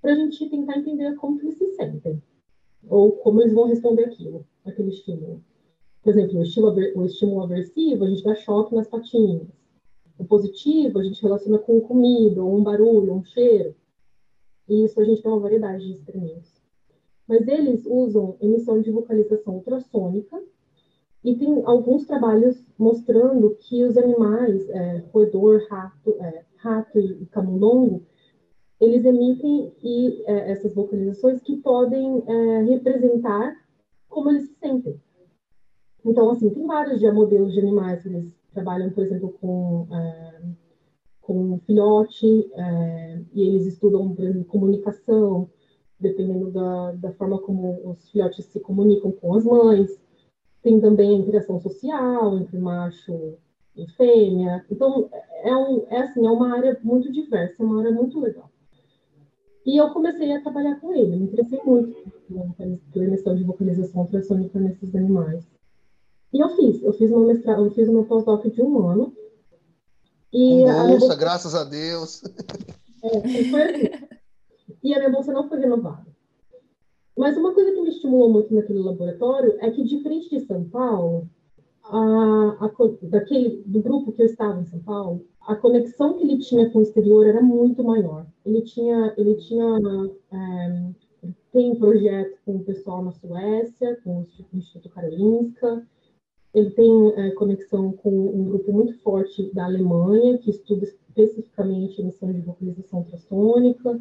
para 0.00 0.12
a 0.12 0.14
gente 0.16 0.48
tentar 0.48 0.78
entender 0.78 1.16
como 1.16 1.40
eles 1.40 1.58
se 1.58 1.74
sentem 1.74 2.22
ou 2.88 3.12
como 3.12 3.40
eles 3.40 3.52
vão 3.52 3.68
responder 3.68 4.04
aquilo, 4.04 4.46
aquele 4.64 4.90
estímulo. 4.90 5.42
Por 6.02 6.10
exemplo, 6.10 6.38
o 6.38 6.42
estímulo, 6.42 6.76
o 6.94 7.04
estímulo 7.04 7.42
aversivo, 7.42 8.04
a 8.04 8.08
gente 8.08 8.22
dá 8.22 8.34
choque 8.34 8.74
nas 8.74 8.88
patinhas. 8.88 9.48
O 10.18 10.24
positivo 10.24 10.98
a 10.98 11.02
gente 11.02 11.22
relaciona 11.22 11.58
com 11.58 11.80
comida, 11.80 12.42
ou 12.42 12.56
um 12.56 12.62
barulho, 12.62 13.12
um 13.12 13.24
cheiro. 13.24 13.74
E 14.68 14.84
isso 14.84 15.00
a 15.00 15.04
gente 15.04 15.22
tem 15.22 15.30
uma 15.30 15.40
variedade 15.40 15.84
de 15.84 15.92
experimentos. 15.92 16.60
Mas 17.28 17.46
eles 17.48 17.84
usam 17.86 18.36
emissão 18.40 18.80
de 18.80 18.90
vocalização 18.90 19.56
ultrassônica 19.56 20.40
e 21.24 21.34
tem 21.34 21.60
alguns 21.64 22.06
trabalhos 22.06 22.64
mostrando 22.78 23.56
que 23.56 23.82
os 23.84 23.98
animais, 23.98 24.68
é, 24.68 25.02
roedor, 25.12 25.66
rato, 25.68 26.16
é, 26.20 26.44
rato 26.56 27.00
e 27.00 27.26
camundongo, 27.26 28.06
eles 28.80 29.04
emitem 29.04 29.72
e, 29.82 30.22
é, 30.26 30.50
essas 30.52 30.74
vocalizações 30.74 31.40
que 31.42 31.56
podem 31.56 32.22
é, 32.26 32.62
representar 32.62 33.56
como 34.08 34.30
eles 34.30 34.48
se 34.48 34.54
sentem. 34.54 35.00
Então, 36.04 36.30
assim, 36.30 36.50
tem 36.50 36.66
vários 36.66 37.00
já 37.00 37.12
modelos 37.12 37.52
de 37.52 37.60
animais 37.60 38.02
que 38.02 38.08
eles 38.08 38.32
trabalham, 38.52 38.90
por 38.90 39.02
exemplo, 39.02 39.34
com, 39.40 39.88
é, 39.92 40.40
com 41.20 41.58
filhote, 41.66 42.50
é, 42.54 43.20
e 43.34 43.42
eles 43.42 43.66
estudam, 43.66 44.14
por 44.14 44.24
exemplo, 44.24 44.44
comunicação, 44.44 45.50
dependendo 45.98 46.50
da, 46.50 46.92
da 46.92 47.12
forma 47.12 47.38
como 47.38 47.90
os 47.90 48.10
filhotes 48.10 48.44
se 48.44 48.60
comunicam 48.60 49.10
com 49.10 49.34
as 49.34 49.44
mães. 49.44 50.00
Tem 50.62 50.80
também 50.80 51.10
a 51.10 51.18
interação 51.18 51.60
social 51.60 52.38
entre 52.38 52.58
macho 52.58 53.34
e 53.76 53.86
fêmea. 53.92 54.64
Então, 54.70 55.08
é, 55.42 55.54
um, 55.56 55.86
é, 55.90 55.98
assim, 56.00 56.26
é 56.26 56.30
uma 56.30 56.54
área 56.56 56.78
muito 56.82 57.10
diversa, 57.10 57.62
é 57.62 57.66
uma 57.66 57.80
área 57.80 57.92
muito 57.92 58.18
legal. 58.20 58.50
E 59.66 59.76
eu 59.76 59.90
comecei 59.90 60.32
a 60.32 60.40
trabalhar 60.40 60.80
com 60.80 60.94
ele, 60.94 61.16
me 61.16 61.24
interessei 61.24 61.60
muito 61.64 61.96
pela 62.92 63.04
emissão 63.04 63.34
de 63.34 63.42
vocalização 63.42 64.02
ultrassônica 64.02 64.60
nesses 64.60 64.94
animais. 64.94 65.44
E 66.32 66.38
eu 66.38 66.54
fiz, 66.54 66.80
eu 66.84 66.92
fiz 66.92 67.10
uma 67.10 67.26
mestrado, 67.26 67.64
eu 67.64 67.70
fiz 67.72 67.88
uma 67.88 68.04
pós-doc 68.04 68.46
de 68.46 68.62
um 68.62 68.88
ano. 68.88 69.12
E 70.32 70.64
bolsa, 70.64 71.12
a 71.12 71.16
graças 71.16 71.54
a 71.54 71.64
Deus. 71.64 72.22
É, 73.02 73.50
foi 73.50 73.62
assim. 73.62 74.06
E 74.84 74.94
a 74.94 74.98
minha 74.98 75.10
bolsa 75.10 75.32
não 75.32 75.48
foi 75.48 75.58
renovada. 75.58 76.06
Mas 77.16 77.36
uma 77.36 77.52
coisa 77.52 77.72
que 77.72 77.80
me 77.80 77.88
estimulou 77.88 78.30
muito 78.30 78.54
naquele 78.54 78.78
laboratório 78.78 79.56
é 79.60 79.70
que, 79.70 79.82
diferente 79.82 80.30
de 80.30 80.46
São 80.46 80.62
Paulo, 80.68 81.28
a, 81.90 82.56
a, 82.60 82.70
daquele, 83.02 83.62
do 83.66 83.80
grupo 83.80 84.12
que 84.12 84.22
eu 84.22 84.26
estava 84.26 84.60
em 84.60 84.66
São 84.66 84.80
Paulo, 84.80 85.24
a 85.46 85.54
conexão 85.54 86.14
que 86.14 86.24
ele 86.24 86.38
tinha 86.38 86.68
com 86.70 86.80
o 86.80 86.82
exterior 86.82 87.26
era 87.26 87.40
muito 87.40 87.82
maior. 87.84 88.26
Ele 88.44 88.62
tinha, 88.62 89.14
ele 89.16 89.34
tinha 89.36 89.64
é, 90.32 90.90
tem 91.52 91.74
projeto 91.76 92.38
com 92.44 92.56
o 92.56 92.64
pessoal 92.64 93.02
na 93.02 93.12
Suécia, 93.12 93.98
com 94.02 94.20
o 94.20 94.26
Instituto 94.52 94.88
Karolinska, 94.90 95.86
ele 96.56 96.70
tem 96.70 97.12
é, 97.16 97.30
conexão 97.32 97.92
com 97.92 98.10
um 98.10 98.44
grupo 98.44 98.72
muito 98.72 98.98
forte 99.00 99.52
da 99.52 99.66
Alemanha, 99.66 100.38
que 100.38 100.50
estuda 100.50 100.84
especificamente 100.84 102.00
emissão 102.00 102.32
de 102.32 102.40
vocalização 102.40 103.00
ultrassônica. 103.00 104.00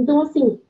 Então, 0.00 0.20
assim, 0.22 0.60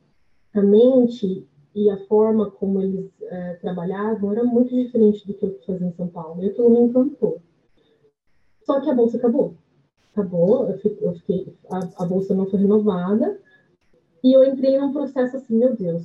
a 0.55 0.63
mente 0.63 1.47
e 1.75 1.89
a 1.91 1.97
forma 2.07 2.51
como 2.51 2.83
eles 2.83 3.11
é, 3.23 3.55
trabalhavam 3.55 4.33
era 4.33 4.45
muito 4.45 4.75
diferente 4.75 5.27
do 5.27 5.35
que 5.35 5.45
eu 5.45 5.59
fazia 5.67 5.87
em 5.87 5.93
São 5.93 6.09
Paulo. 6.09 6.43
E 6.43 6.49
aquilo 6.49 6.71
me 6.71 6.81
encantou. 6.81 7.41
Só 8.65 8.81
que 8.81 8.91
a 8.91 8.95
bolsa 8.95 9.17
acabou. 9.17 9.55
Acabou, 10.13 10.69
eu 10.69 10.79
fiquei, 10.79 11.07
eu 11.07 11.15
fiquei 11.15 11.57
a, 11.71 12.03
a, 12.03 12.07
bolsa 12.07 12.35
não 12.35 12.47
foi 12.47 12.61
renovada. 12.61 13.41
E 14.23 14.33
eu 14.33 14.45
entrei 14.45 14.79
num 14.79 14.93
processo 14.93 15.37
assim, 15.37 15.57
meu 15.57 15.75
Deus, 15.77 16.03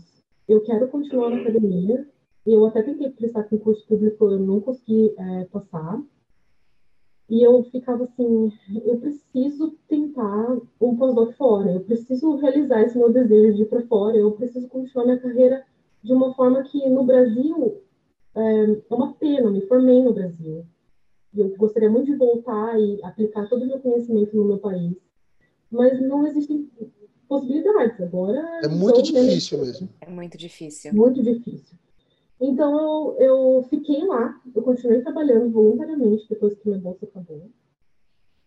eu 0.48 0.62
quero 0.62 0.88
continuar 0.88 1.32
na 1.32 1.42
academia. 1.42 2.08
Eu 2.46 2.66
até 2.66 2.84
tentei 2.84 3.10
prestar 3.10 3.44
concurso 3.46 3.86
público, 3.88 4.26
eu 4.26 4.40
não 4.40 4.62
consegui 4.62 5.14
é, 5.18 5.46
passar. 5.46 6.00
E 7.30 7.42
eu 7.42 7.64
ficava 7.72 8.04
assim, 8.04 8.52
eu 8.86 8.98
preciso 8.98 9.76
tentar 9.88 10.58
um 10.80 10.96
pós-doc 10.96 11.34
fora, 11.36 11.72
eu 11.72 11.80
preciso 11.80 12.36
realizar 12.36 12.84
esse 12.84 12.98
meu 12.98 13.12
desejo 13.12 13.56
de 13.56 13.64
ir 13.64 13.66
para 13.66 13.86
fora, 13.88 14.16
eu 14.16 14.32
preciso 14.34 14.68
continuar 14.68 15.06
minha 15.06 15.20
carreira 15.20 15.66
de 16.04 16.14
uma 16.14 16.36
forma 16.36 16.62
que 16.64 16.88
no 16.88 17.04
Brasil 17.04 17.82
é, 18.36 18.64
é 18.90 18.94
uma 18.94 19.14
pena, 19.14 19.50
me 19.50 19.62
formei 19.62 20.04
no 20.04 20.14
Brasil. 20.14 20.66
Eu 21.36 21.50
gostaria 21.58 21.90
muito 21.90 22.12
de 22.12 22.16
voltar 22.16 22.80
e 22.80 23.04
aplicar 23.04 23.50
todo 23.50 23.64
o 23.64 23.68
meu 23.68 23.80
conhecimento 23.80 24.38
no 24.38 24.46
meu 24.46 24.58
país, 24.60 24.96
mas 25.72 26.00
não 26.02 26.28
existem 26.28 26.70
possibilidades 27.28 28.00
agora. 28.02 28.62
É 28.64 28.68
muito 28.68 29.02
difícil 29.02 29.60
mesmo. 29.60 29.90
É 30.00 30.10
muito 30.10 30.38
difícil. 30.38 30.94
Muito 30.94 31.24
difícil. 31.24 31.76
Então, 32.48 33.16
eu, 33.18 33.58
eu 33.58 33.64
fiquei 33.70 34.06
lá, 34.06 34.40
eu 34.54 34.62
continuei 34.62 35.02
trabalhando 35.02 35.50
voluntariamente 35.50 36.30
depois 36.30 36.54
que 36.54 36.68
minha 36.68 36.80
bolsa 36.80 37.06
acabou. 37.06 37.50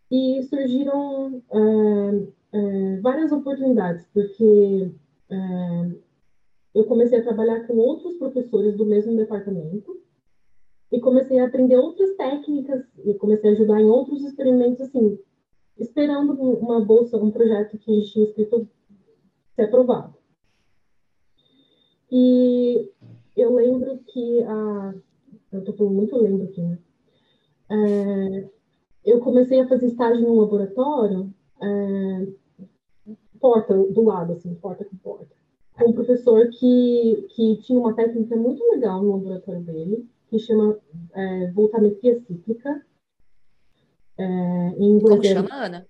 E 0.08 0.42
surgiram 0.44 1.42
é, 1.50 2.58
é, 2.58 3.00
várias 3.00 3.32
oportunidades, 3.32 4.06
porque 4.14 4.92
é, 5.28 5.36
eu 6.74 6.84
comecei 6.84 7.18
a 7.18 7.24
trabalhar 7.24 7.66
com 7.66 7.76
outros 7.76 8.16
professores 8.16 8.76
do 8.76 8.86
mesmo 8.86 9.16
departamento 9.16 10.00
e 10.92 11.00
comecei 11.00 11.40
a 11.40 11.46
aprender 11.46 11.76
outras 11.76 12.16
técnicas 12.16 12.84
e 13.04 13.14
comecei 13.14 13.50
a 13.50 13.52
ajudar 13.52 13.80
em 13.80 13.90
outros 13.90 14.24
experimentos, 14.24 14.80
assim, 14.80 15.18
esperando 15.76 16.32
uma 16.34 16.80
bolsa, 16.80 17.16
um 17.18 17.32
projeto 17.32 17.76
que 17.78 18.00
tinha 18.00 18.26
escrito 18.26 18.68
ser 19.56 19.64
aprovado. 19.64 20.14
E 22.10 22.37
que 24.18 24.42
a. 24.42 24.94
Eu 25.52 25.64
tô 25.64 25.72
falando 25.72 25.94
muito 25.94 26.16
lembro 26.16 26.44
aqui, 26.44 26.60
né? 26.60 26.78
É, 27.70 28.48
eu 29.04 29.20
comecei 29.20 29.60
a 29.60 29.68
fazer 29.68 29.86
estágio 29.86 30.26
no 30.26 30.40
laboratório, 30.40 31.32
é, 31.62 32.26
porta 33.40 33.74
do 33.74 34.02
lado, 34.02 34.32
assim, 34.32 34.54
porta 34.56 34.84
com 34.84 34.96
porta, 34.96 35.34
com 35.78 35.90
um 35.90 35.92
professor 35.92 36.48
que, 36.48 37.28
que 37.34 37.56
tinha 37.62 37.78
uma 37.78 37.94
técnica 37.94 38.36
muito 38.36 38.62
legal 38.70 39.02
no 39.02 39.12
laboratório 39.12 39.62
dele, 39.62 40.08
que 40.28 40.38
chama 40.38 40.78
é, 41.14 41.50
voltametria 41.52 42.18
cíclica. 42.20 42.84
É, 44.18 44.24
em 44.24 44.96
inglês 44.96 45.10
Como 45.10 45.24
chama, 45.24 45.54
Ana? 45.64 45.86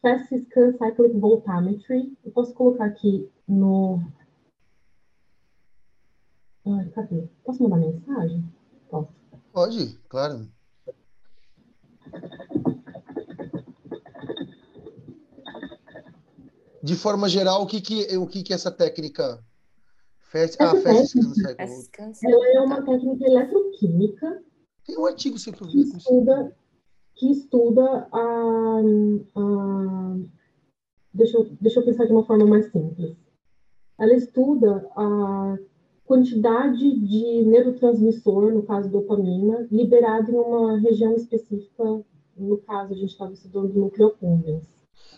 Fast 0.00 0.38
Scan 0.38 0.72
Cyclic 0.72 1.18
Voltammetry. 1.18 2.16
Eu 2.24 2.32
posso 2.32 2.54
colocar 2.54 2.86
aqui 2.86 3.28
no 3.46 4.00
Ai, 6.66 6.88
cadê? 6.90 7.28
Posso 7.44 7.62
mandar 7.62 7.76
mensagem? 7.76 8.44
Posso. 8.90 9.12
Pode, 9.52 9.98
claro. 10.08 10.48
De 16.82 16.94
forma 16.96 17.28
geral, 17.28 17.62
o 17.62 17.66
que 17.66 17.80
que, 17.80 18.16
o 18.16 18.26
que, 18.26 18.42
que 18.42 18.52
essa 18.52 18.70
técnica 18.70 19.42
faz? 20.18 20.56
Ah, 20.60 20.74
faz 20.76 21.14
Ela 22.24 22.48
é 22.48 22.60
uma 22.60 22.82
técnica 22.84 23.24
eletroquímica. 23.24 24.44
Tem 24.84 24.98
um 24.98 25.06
artigo 25.06 25.38
você 25.38 25.52
que 25.52 25.80
estuda, 25.80 26.56
que 27.14 27.30
estuda 27.30 28.08
a, 28.12 28.80
a 29.36 30.16
deixa, 31.14 31.38
eu, 31.38 31.44
deixa 31.60 31.80
eu 31.80 31.84
pensar 31.84 32.06
de 32.06 32.12
uma 32.12 32.24
forma 32.24 32.46
mais 32.46 32.70
simples. 32.70 33.16
Ela 33.98 34.14
estuda 34.14 34.88
a 34.96 35.58
quantidade 36.06 36.98
de 37.00 37.42
neurotransmissor, 37.44 38.52
no 38.52 38.62
caso 38.62 38.88
dopamina, 38.88 39.66
liberado 39.70 40.30
em 40.30 40.36
uma 40.36 40.78
região 40.78 41.14
específica, 41.14 42.00
no 42.36 42.58
caso 42.58 42.92
a 42.92 42.96
gente 42.96 43.10
estava 43.10 43.32
estudando 43.32 43.74
núcleo 43.74 44.08
accumbens. 44.08 44.62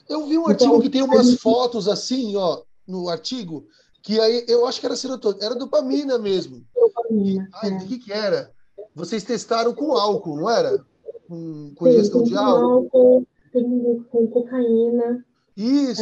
Eu 0.08 0.26
vi 0.26 0.38
um 0.38 0.42
então, 0.42 0.50
artigo 0.50 0.80
que 0.80 0.88
tem 0.88 1.02
umas 1.02 1.26
gente... 1.28 1.40
fotos 1.40 1.86
assim, 1.86 2.34
ó, 2.36 2.62
no 2.86 3.08
artigo, 3.08 3.66
que 4.02 4.18
aí 4.18 4.44
eu 4.48 4.66
acho 4.66 4.80
que 4.80 4.86
era 4.86 4.96
serotonina, 4.96 5.44
era 5.44 5.54
dopamina 5.54 6.18
mesmo. 6.18 6.64
Dopamina. 6.74 7.48
Ai, 7.62 7.76
o 7.76 7.86
que 7.86 7.98
que 7.98 8.12
era? 8.12 8.50
Vocês 8.94 9.22
testaram 9.22 9.74
com 9.74 9.92
álcool, 9.92 10.36
não 10.36 10.50
era? 10.50 10.82
Com, 11.28 11.72
com 11.76 11.88
ingestão 11.88 12.22
de 12.22 12.34
álcool? 12.34 12.72
álcool? 12.72 13.26
Tem 13.52 14.04
com 14.10 14.26
cocaína. 14.28 15.24
Isso. 15.58 16.00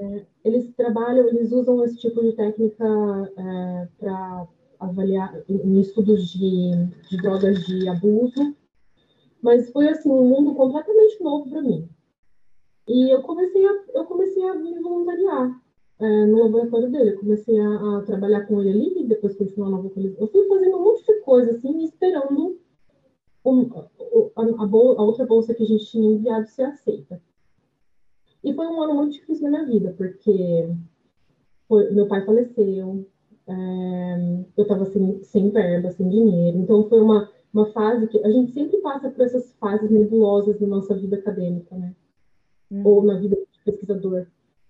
É, 0.00 0.26
eles 0.46 0.72
trabalham, 0.74 1.28
eles 1.28 1.52
usam 1.52 1.84
esse 1.84 1.98
tipo 1.98 2.22
de 2.22 2.32
técnica 2.32 2.86
é, 3.36 3.88
para 4.00 4.48
avaliar 4.80 5.44
em 5.46 5.78
estudos 5.78 6.30
de, 6.30 6.70
de, 7.10 7.16
drogas 7.18 7.66
de 7.66 7.86
abuso, 7.86 8.56
mas 9.42 9.70
foi 9.70 9.90
assim 9.90 10.10
um 10.10 10.26
mundo 10.26 10.54
completamente 10.54 11.22
novo 11.22 11.50
para 11.50 11.60
mim. 11.60 11.86
E 12.88 13.10
eu 13.10 13.20
comecei 13.20 13.66
a, 13.66 13.84
eu 13.92 14.04
comecei 14.06 14.42
a 14.48 14.54
me 14.54 14.80
voluntariar 14.80 15.60
é, 16.00 16.26
no 16.26 16.44
laboratório 16.44 16.90
dele. 16.90 17.10
Eu 17.10 17.20
comecei 17.20 17.60
a, 17.60 17.98
a, 17.98 18.02
trabalhar 18.06 18.46
com 18.46 18.58
ele 18.62 18.70
ali, 18.70 19.02
e 19.02 19.06
depois 19.06 19.36
continuar 19.36 19.68
na 19.68 19.82
vocalização. 19.82 20.24
Eu 20.24 20.32
fui 20.32 20.48
fazendo 20.48 20.78
um 20.78 20.84
monte 20.84 21.04
de 21.04 21.20
coisa 21.20 21.50
assim, 21.50 21.84
esperando 21.84 22.58
um, 23.44 23.70
a, 24.34 24.42
a, 24.42 24.64
a 24.64 25.02
outra 25.02 25.26
bolsa 25.26 25.52
que 25.52 25.62
a 25.62 25.66
gente 25.66 25.84
tinha 25.84 26.10
enviado 26.10 26.48
ser 26.48 26.62
aceita. 26.62 27.20
E 28.42 28.54
foi 28.54 28.66
um 28.66 28.80
ano 28.82 28.94
muito 28.94 29.14
difícil 29.14 29.50
na 29.50 29.50
minha 29.50 29.66
vida, 29.66 29.94
porque 29.96 30.68
foi, 31.66 31.90
meu 31.90 32.06
pai 32.06 32.24
faleceu, 32.24 33.06
é, 33.46 34.44
eu 34.56 34.62
estava 34.62 34.84
sem, 34.86 35.22
sem 35.22 35.50
verba, 35.50 35.90
sem 35.90 36.08
dinheiro. 36.08 36.58
Então 36.58 36.88
foi 36.88 37.00
uma, 37.00 37.30
uma 37.52 37.66
fase 37.72 38.06
que 38.06 38.18
a 38.24 38.30
gente 38.30 38.52
sempre 38.52 38.78
passa 38.78 39.10
por 39.10 39.24
essas 39.24 39.52
fases 39.54 39.90
nebulosas 39.90 40.60
na 40.60 40.66
nossa 40.66 40.94
vida 40.94 41.16
acadêmica, 41.16 41.76
né? 41.76 41.94
Hum. 42.70 42.82
Ou 42.84 43.02
na 43.02 43.18
vida 43.18 43.36
de 43.36 43.60
pesquisador. 43.64 44.26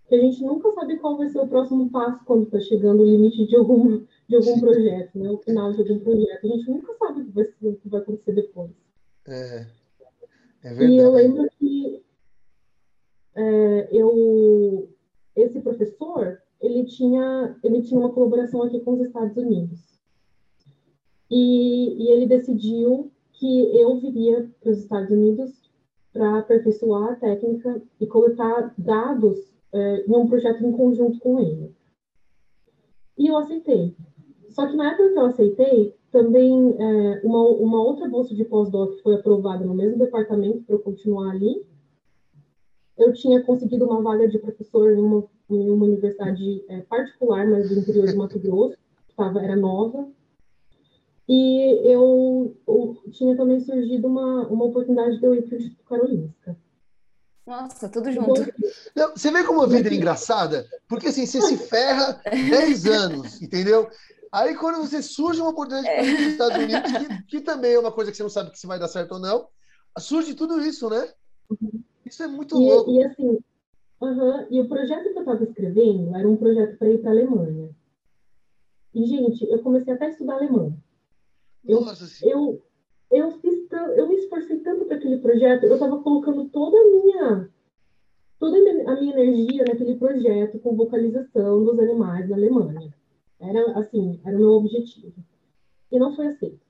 Que 0.08 0.14
a 0.14 0.20
gente 0.20 0.42
nunca 0.42 0.72
sabe 0.72 0.96
qual 0.98 1.18
vai 1.18 1.28
ser 1.28 1.40
o 1.40 1.46
próximo 1.46 1.90
passo 1.90 2.24
quando 2.24 2.44
está 2.44 2.60
chegando 2.60 3.02
o 3.02 3.04
limite 3.04 3.46
de 3.46 3.56
algum, 3.56 4.02
de 4.26 4.36
algum 4.36 4.60
projeto, 4.60 5.18
né? 5.18 5.30
O 5.30 5.38
final 5.38 5.72
de 5.72 5.82
algum 5.82 5.98
projeto. 5.98 6.46
A 6.46 6.48
gente 6.48 6.70
nunca 6.70 6.94
sabe 6.94 7.20
o 7.20 7.24
que 7.26 7.32
vai, 7.32 7.44
o 7.62 7.74
que 7.74 7.88
vai 7.88 8.00
acontecer 8.00 8.32
depois. 8.32 8.70
É, 9.26 9.66
é 10.62 10.68
verdade. 10.74 10.92
E 10.92 10.96
eu 10.98 11.12
lembro 11.12 11.48
que 11.58 12.02
é, 13.38 13.88
eu, 13.92 14.88
esse 15.36 15.60
professor, 15.60 16.42
ele 16.60 16.84
tinha, 16.84 17.56
ele 17.62 17.82
tinha 17.82 18.00
uma 18.00 18.12
colaboração 18.12 18.62
aqui 18.64 18.80
com 18.80 18.94
os 18.94 19.00
Estados 19.00 19.36
Unidos. 19.36 19.78
E, 21.30 22.02
e 22.02 22.10
ele 22.10 22.26
decidiu 22.26 23.12
que 23.34 23.80
eu 23.80 23.96
viria 24.00 24.50
para 24.60 24.72
os 24.72 24.78
Estados 24.78 25.10
Unidos 25.10 25.70
para 26.12 26.38
aperfeiçoar 26.38 27.12
a 27.12 27.16
técnica 27.16 27.80
e 28.00 28.06
coletar 28.06 28.74
dados 28.76 29.38
é, 29.72 30.04
em 30.06 30.16
um 30.16 30.26
projeto 30.26 30.64
em 30.64 30.72
conjunto 30.72 31.20
com 31.20 31.38
ele. 31.38 31.72
E 33.16 33.28
eu 33.28 33.36
aceitei. 33.36 33.94
Só 34.48 34.66
que 34.66 34.74
na 34.74 34.92
época 34.92 35.12
que 35.12 35.18
eu 35.18 35.26
aceitei, 35.26 35.94
também 36.10 36.74
é, 36.76 37.20
uma, 37.22 37.46
uma 37.48 37.82
outra 37.82 38.08
bolsa 38.08 38.34
de 38.34 38.44
pós-doc 38.44 38.94
foi 39.02 39.14
aprovada 39.14 39.64
no 39.64 39.74
mesmo 39.74 39.98
departamento 39.98 40.64
para 40.64 40.74
eu 40.74 40.80
continuar 40.80 41.30
ali 41.30 41.64
eu 42.98 43.12
tinha 43.12 43.42
conseguido 43.42 43.84
uma 43.86 44.02
vaga 44.02 44.28
de 44.28 44.38
professor 44.38 44.92
em 44.92 45.00
uma 45.00 45.24
em 45.50 45.70
uma 45.70 45.86
universidade 45.86 46.64
é, 46.68 46.80
particular, 46.82 47.46
mas 47.46 47.68
do 47.68 47.78
interior 47.78 48.06
de 48.06 48.16
Mato 48.16 48.38
Grosso, 48.38 48.76
que 49.08 49.14
tava, 49.14 49.42
era 49.42 49.56
nova. 49.56 50.08
E 51.26 51.90
eu, 51.90 52.56
eu, 52.66 53.02
tinha 53.10 53.36
também 53.36 53.60
surgido 53.60 54.06
uma, 54.06 54.46
uma 54.48 54.64
oportunidade 54.64 55.18
de 55.18 55.24
eu 55.24 55.34
ir 55.34 55.42
para 55.42 55.54
o 55.54 55.58
Instituto 55.58 55.84
Karolinska. 55.84 56.56
Nossa, 57.46 57.88
tudo 57.88 58.12
junto. 58.12 58.42
Então, 58.92 59.12
você 59.16 59.30
vê 59.30 59.42
como 59.42 59.62
a 59.62 59.66
vida 59.66 59.88
é 59.88 59.94
engraçada? 59.94 60.66
Porque 60.86 61.08
assim, 61.08 61.24
você 61.24 61.40
se 61.40 61.56
ferra 61.56 62.20
10 62.24 62.86
anos, 62.86 63.40
entendeu? 63.40 63.88
Aí 64.30 64.54
quando 64.54 64.86
você 64.86 65.00
surge 65.02 65.40
uma 65.40 65.50
oportunidade 65.50 65.94
para 65.94 66.04
ir 66.04 66.14
para 66.14 66.22
os 66.26 66.32
Estados 66.32 66.56
Unidos, 66.58 66.92
que, 66.92 67.22
que, 67.24 67.40
também 67.40 67.72
é 67.72 67.78
uma 67.78 67.92
coisa 67.92 68.10
que 68.10 68.16
você 68.18 68.22
não 68.22 68.30
sabe 68.30 68.58
se 68.58 68.66
vai 68.66 68.78
dar 68.78 68.88
certo 68.88 69.12
ou 69.12 69.18
não, 69.18 69.48
surge 69.98 70.34
tudo 70.34 70.60
isso, 70.60 70.90
né? 70.90 71.08
Isso 72.08 72.22
é 72.22 72.26
muito 72.26 72.56
e, 72.56 72.58
louco. 72.58 72.90
E 72.90 73.04
assim, 73.04 73.38
uhum, 74.00 74.46
e 74.50 74.60
o 74.60 74.68
projeto 74.68 75.02
que 75.02 75.18
eu 75.18 75.20
estava 75.20 75.44
escrevendo 75.44 76.16
era 76.16 76.28
um 76.28 76.36
projeto 76.36 76.78
para 76.78 76.90
ir 76.90 76.98
para 76.98 77.10
a 77.10 77.12
Alemanha. 77.12 77.70
E, 78.94 79.04
gente, 79.04 79.44
eu 79.48 79.62
comecei 79.62 79.92
até 79.92 80.06
a 80.06 80.10
estudar 80.10 80.34
alemão. 80.34 80.76
Eu, 81.64 81.84
eu, 82.22 82.62
eu, 83.10 83.30
fiz, 83.40 83.70
eu 83.96 84.08
me 84.08 84.16
esforcei 84.16 84.58
tanto 84.60 84.86
para 84.86 84.96
aquele 84.96 85.18
projeto, 85.18 85.64
eu 85.64 85.74
estava 85.74 86.02
colocando 86.02 86.48
toda 86.48 86.78
a 86.78 86.84
minha 86.84 87.50
toda 88.38 88.56
a 88.56 88.96
minha 89.00 89.18
energia 89.18 89.64
naquele 89.64 89.96
projeto 89.96 90.60
com 90.60 90.76
vocalização 90.76 91.64
dos 91.64 91.78
animais 91.78 92.28
na 92.28 92.36
Alemanha. 92.36 92.94
Era 93.40 93.78
assim, 93.78 94.20
era 94.24 94.36
o 94.36 94.38
meu 94.38 94.50
objetivo. 94.52 95.12
E 95.90 95.98
não 95.98 96.14
foi 96.14 96.28
aceito. 96.28 96.67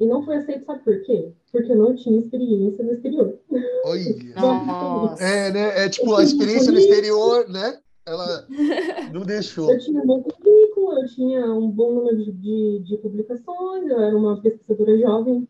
E 0.00 0.06
não 0.06 0.24
foi 0.24 0.36
aceito, 0.36 0.64
sabe 0.64 0.84
por 0.84 1.02
quê? 1.02 1.32
Porque 1.50 1.72
eu 1.72 1.76
não 1.76 1.94
tinha 1.94 2.20
experiência 2.20 2.84
no 2.84 2.92
exterior. 2.92 3.38
Olha! 3.84 4.16
é, 5.18 5.50
né? 5.50 5.84
É 5.84 5.88
tipo, 5.88 6.14
a 6.14 6.22
experiência 6.22 6.70
no 6.70 6.78
exterior, 6.78 7.48
né? 7.48 7.78
Ela 8.06 8.46
não 9.12 9.22
deixou. 9.22 9.70
Eu 9.70 9.78
tinha 9.78 10.00
um 10.00 10.06
bom 10.06 10.22
currículo, 10.22 11.00
eu 11.00 11.08
tinha 11.08 11.52
um 11.52 11.70
bom 11.70 11.94
número 11.94 12.16
de, 12.16 12.32
de, 12.32 12.78
de 12.84 12.96
publicações, 12.98 13.90
eu 13.90 14.00
era 14.00 14.16
uma 14.16 14.40
pesquisadora 14.40 14.98
jovem, 14.98 15.48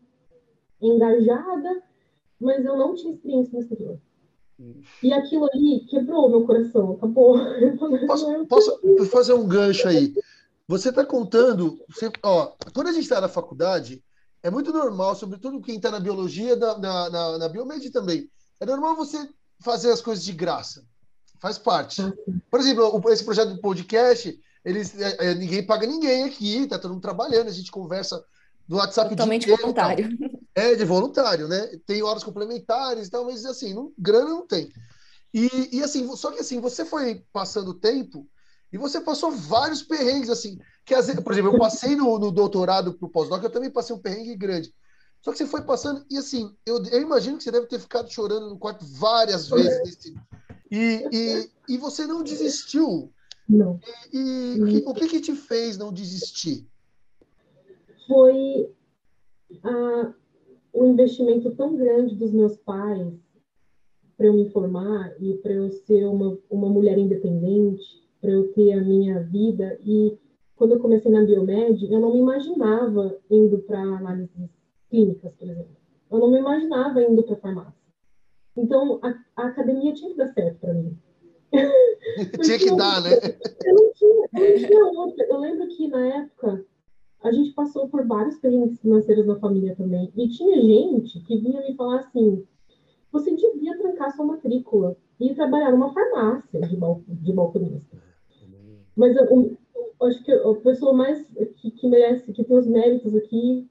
engajada, 0.81 1.83
mas 2.39 2.65
eu 2.65 2.75
não 2.75 2.95
tinha 2.95 3.13
experiência 3.13 3.53
no 3.53 3.59
exterior. 3.59 3.99
E 5.01 5.13
aquilo 5.13 5.47
ali 5.53 5.85
quebrou 5.89 6.29
meu 6.29 6.45
coração, 6.45 6.93
acabou. 6.93 7.37
Posso, 8.07 8.47
posso 8.47 8.79
fazer 9.09 9.33
um 9.33 9.47
gancho 9.47 9.87
aí? 9.87 10.13
Você 10.67 10.89
está 10.89 11.05
contando, 11.05 11.79
você, 11.87 12.11
ó, 12.21 12.51
quando 12.73 12.87
a 12.87 12.91
gente 12.91 13.03
está 13.03 13.21
na 13.21 13.29
faculdade, 13.29 14.03
é 14.41 14.49
muito 14.49 14.71
normal, 14.71 15.15
sobretudo 15.15 15.61
quem 15.61 15.75
está 15.75 15.91
na 15.91 15.99
biologia, 15.99 16.55
na, 16.55 16.77
na, 16.77 17.09
na, 17.09 17.37
na 17.37 17.49
biomed 17.49 17.89
também, 17.91 18.29
é 18.59 18.65
normal 18.65 18.95
você 18.95 19.29
fazer 19.61 19.91
as 19.91 20.01
coisas 20.01 20.23
de 20.23 20.31
graça. 20.31 20.85
Faz 21.39 21.57
parte. 21.57 22.01
Por 22.49 22.59
exemplo, 22.59 23.01
esse 23.09 23.23
projeto 23.23 23.53
do 23.53 23.61
podcast, 23.61 24.37
eles, 24.63 24.99
é, 24.99 25.31
é, 25.31 25.35
ninguém 25.35 25.65
paga 25.65 25.87
ninguém 25.87 26.23
aqui, 26.23 26.67
tá 26.67 26.77
todo 26.77 26.91
mundo 26.91 27.01
trabalhando, 27.01 27.47
a 27.47 27.53
gente 27.53 27.71
conversa 27.71 28.23
no 28.67 28.77
WhatsApp 28.77 29.09
Totalmente 29.09 29.43
inteiro, 29.43 29.61
voluntário. 29.61 30.17
É, 30.53 30.75
de 30.75 30.85
voluntário, 30.85 31.47
né? 31.47 31.67
Tem 31.85 32.03
horas 32.03 32.23
complementares 32.23 33.07
e 33.07 33.11
tal, 33.11 33.25
mas 33.25 33.45
assim, 33.45 33.73
não, 33.73 33.91
grana 33.97 34.29
não 34.29 34.45
tem. 34.45 34.71
E, 35.33 35.77
e 35.77 35.83
assim, 35.83 36.13
só 36.15 36.31
que 36.31 36.39
assim, 36.39 36.59
você 36.59 36.83
foi 36.83 37.23
passando 37.31 37.69
o 37.69 37.73
tempo 37.73 38.27
e 38.71 38.77
você 38.77 38.99
passou 38.99 39.31
vários 39.31 39.81
perrengues, 39.81 40.29
assim, 40.29 40.59
que 40.89 40.95
às 40.95 41.05
vezes, 41.05 41.21
por 41.21 41.31
exemplo, 41.31 41.53
eu 41.53 41.59
passei 41.59 41.95
no, 41.95 42.17
no 42.17 42.31
doutorado 42.31 42.95
pro 42.95 43.07
pós-doc, 43.07 43.43
eu 43.43 43.51
também 43.51 43.69
passei 43.69 43.95
um 43.95 43.99
perrengue 43.99 44.35
grande. 44.35 44.73
Só 45.21 45.31
que 45.31 45.37
você 45.37 45.45
foi 45.45 45.61
passando, 45.61 46.03
e 46.09 46.17
assim, 46.17 46.51
eu, 46.65 46.83
eu 46.85 46.99
imagino 46.99 47.37
que 47.37 47.43
você 47.43 47.51
deve 47.51 47.67
ter 47.67 47.79
ficado 47.79 48.11
chorando 48.11 48.49
no 48.49 48.57
quarto 48.57 48.83
várias 48.83 49.47
vezes. 49.47 49.79
Nesse, 49.83 50.15
e, 50.71 51.07
e, 51.11 51.49
e 51.75 51.77
você 51.77 52.07
não 52.07 52.23
desistiu. 52.23 53.13
Não. 53.47 53.79
E, 54.11 54.17
e 54.17 54.63
o, 54.63 54.65
que, 54.65 54.83
o 54.87 54.93
que, 54.95 55.07
que 55.09 55.21
te 55.21 55.35
fez 55.35 55.77
não 55.77 55.93
desistir? 55.93 56.65
Foi 58.07 58.73
a, 59.63 60.13
o 60.73 60.87
investimento 60.87 61.51
tão 61.51 61.75
grande 61.75 62.15
dos 62.15 62.31
meus 62.31 62.57
pais 62.57 63.13
para 64.17 64.25
eu 64.25 64.33
me 64.33 64.49
formar 64.49 65.13
e 65.21 65.35
para 65.35 65.51
eu 65.51 65.69
ser 65.69 66.05
uma, 66.05 66.35
uma 66.49 66.67
mulher 66.67 66.97
independente 66.97 67.85
para 68.19 68.31
eu 68.31 68.51
ter 68.53 68.73
a 68.73 68.81
minha 68.83 69.21
vida. 69.21 69.79
E 69.85 70.17
quando 70.59 70.73
eu 70.73 70.79
comecei 70.79 71.09
na 71.09 71.23
Biomed, 71.23 71.89
eu 71.89 72.01
não 72.01 72.11
me 72.11 72.19
imaginava 72.19 73.17
indo 73.31 73.59
para 73.59 73.79
análises 73.79 74.49
clínicas, 74.89 75.33
por 75.35 75.49
exemplo. 75.49 75.77
Eu 76.11 76.19
não 76.19 76.29
me 76.29 76.37
imaginava 76.37 77.01
indo 77.01 77.23
para 77.23 77.37
farmácia. 77.37 77.79
Então, 78.57 78.99
a, 79.01 79.15
a, 79.37 79.47
academia 79.47 79.93
tinha 79.93 80.11
que 80.11 80.17
dar 80.17 80.27
certo 80.33 80.59
para 80.59 80.73
mim. 80.73 80.97
tinha 82.43 82.59
que 82.59 82.75
dar, 82.75 83.01
né? 83.01 83.11
Eu 83.63 83.73
não, 83.73 83.93
tinha, 83.93 84.29
eu 84.33 84.49
não 84.49 84.67
tinha 84.67 84.85
outra. 84.85 85.25
Eu 85.29 85.39
lembro 85.39 85.67
que, 85.69 85.87
na 85.87 86.05
época, 86.07 86.65
a 87.23 87.31
gente 87.31 87.53
passou 87.53 87.87
por 87.87 88.05
vários 88.05 88.35
perrengues 88.39 88.81
financeiros 88.81 89.25
na 89.25 89.39
família 89.39 89.73
também. 89.77 90.11
E 90.13 90.27
tinha 90.27 90.61
gente 90.61 91.21
que 91.21 91.37
vinha 91.37 91.61
me 91.61 91.73
falar 91.75 91.99
assim: 91.99 92.45
você 93.13 93.33
devia 93.33 93.77
trancar 93.77 94.13
sua 94.13 94.25
matrícula 94.25 94.97
e 95.21 95.33
trabalhar 95.33 95.71
numa 95.71 95.93
farmácia 95.93 96.59
de, 96.59 96.75
bal 96.75 97.01
de 97.07 97.31
balconista. 97.31 97.97
Mas 98.93 99.15
eu, 99.15 99.23
eu, 99.23 99.41
eu, 99.51 99.57
acho 100.01 100.23
que 100.23 100.31
a 100.31 100.53
pessoa 100.55 100.93
mais 100.93 101.25
que, 101.57 101.71
que, 101.71 101.87
merece, 101.87 102.31
que 102.31 102.43
tem 102.43 102.57
os 102.57 102.67
méritos 102.67 103.15
aqui 103.15 103.67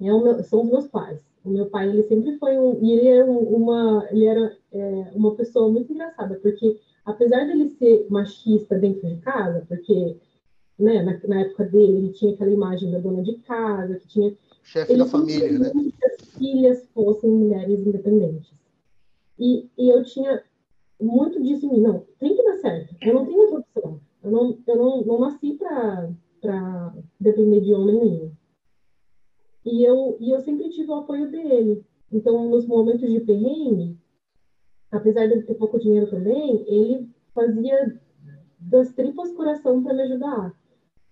é 0.00 0.04
meu, 0.04 0.42
são 0.42 0.62
os 0.62 0.70
meus 0.70 0.88
pais. 0.88 1.20
O 1.44 1.50
meu 1.50 1.66
pai, 1.66 1.88
ele 1.88 2.02
sempre 2.04 2.38
foi 2.38 2.58
um, 2.58 2.82
e 2.82 2.92
ele 2.92 3.08
era 3.08 3.30
uma, 3.30 4.08
ele 4.10 4.24
era 4.24 4.56
é, 4.72 5.10
uma 5.14 5.34
pessoa 5.34 5.70
muito 5.70 5.92
engraçada, 5.92 6.36
porque 6.36 6.80
apesar 7.04 7.46
dele 7.46 7.68
ser 7.70 8.06
machista 8.08 8.78
dentro 8.78 9.06
de 9.06 9.16
casa, 9.16 9.64
porque 9.68 10.16
né, 10.78 11.02
na, 11.02 11.20
na, 11.28 11.40
época 11.42 11.64
dele 11.64 11.98
ele 11.98 12.12
tinha 12.12 12.32
aquela 12.32 12.50
imagem 12.50 12.90
da 12.90 12.98
dona 12.98 13.22
de 13.22 13.34
casa, 13.40 13.96
que 13.96 14.08
tinha 14.08 14.34
chefe 14.62 14.96
da 14.96 15.04
família, 15.04 15.58
né? 15.58 15.70
Que 15.70 16.06
as 16.06 16.34
filhas 16.36 16.88
fossem 16.94 17.30
mulheres 17.30 17.86
independentes. 17.86 18.50
E, 19.38 19.68
e 19.76 19.90
eu 19.90 20.02
tinha 20.02 20.42
muito 21.00 21.42
disso 21.42 21.66
em 21.66 21.70
mim, 21.70 21.80
não, 21.80 22.04
tem 22.18 22.34
que 22.34 22.42
dar 22.42 22.56
certo. 22.58 22.96
Eu 23.02 23.14
não 23.14 23.26
tenho 23.26 23.38
outra. 23.40 23.63
Eu 24.24 24.30
não, 24.30 24.58
eu 24.66 24.76
não, 24.76 25.04
não 25.04 25.20
nasci 25.20 25.58
para 26.40 26.94
depender 27.20 27.60
de 27.60 27.74
homem 27.74 27.96
nenhum. 27.96 28.32
E 29.66 29.84
eu, 29.84 30.16
e 30.18 30.30
eu 30.30 30.40
sempre 30.40 30.70
tive 30.70 30.90
o 30.90 30.94
apoio 30.94 31.30
dele. 31.30 31.84
Então, 32.10 32.48
nos 32.48 32.66
momentos 32.66 33.10
de 33.10 33.20
perrengue, 33.20 33.98
apesar 34.90 35.26
de 35.26 35.34
ele 35.34 35.42
ter 35.42 35.54
pouco 35.54 35.78
dinheiro 35.78 36.08
também, 36.08 36.64
ele 36.66 37.08
fazia 37.34 38.00
das 38.58 38.92
tripas 38.92 39.32
coração 39.32 39.82
para 39.82 39.92
me 39.92 40.02
ajudar. 40.02 40.54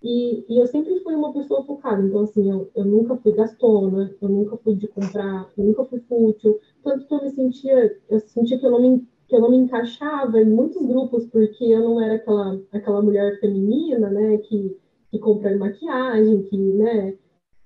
E, 0.02 0.44
e, 0.48 0.58
eu 0.58 0.66
sempre 0.66 0.98
fui 1.00 1.14
uma 1.14 1.32
pessoa 1.32 1.64
focada. 1.64 2.02
Então, 2.02 2.22
assim, 2.22 2.50
eu, 2.50 2.70
eu 2.74 2.84
nunca 2.84 3.16
fui 3.16 3.32
gastona, 3.32 4.14
eu 4.20 4.28
nunca 4.28 4.56
fui 4.56 4.74
de 4.74 4.88
comprar, 4.88 5.48
eu 5.56 5.64
nunca 5.64 5.84
fui 5.84 6.00
fútil. 6.00 6.58
Tanto 6.82 7.06
que 7.06 7.14
eu 7.14 7.22
me 7.22 7.30
sentia, 7.30 8.00
eu 8.08 8.20
sentia 8.20 8.58
que 8.58 8.66
eu 8.66 8.70
não 8.70 8.80
me 8.80 9.06
que 9.32 9.36
eu 9.36 9.40
não 9.40 9.50
me 9.50 9.56
encaixava 9.56 10.42
em 10.42 10.44
muitos 10.44 10.84
grupos 10.84 11.26
porque 11.28 11.64
eu 11.64 11.80
não 11.80 12.02
era 12.02 12.16
aquela, 12.16 12.60
aquela 12.70 13.00
mulher 13.00 13.40
feminina, 13.40 14.10
né, 14.10 14.36
que, 14.36 14.78
que 15.10 15.18
compra 15.18 15.56
maquiagem, 15.56 16.42
que, 16.42 16.58
né, 16.58 17.16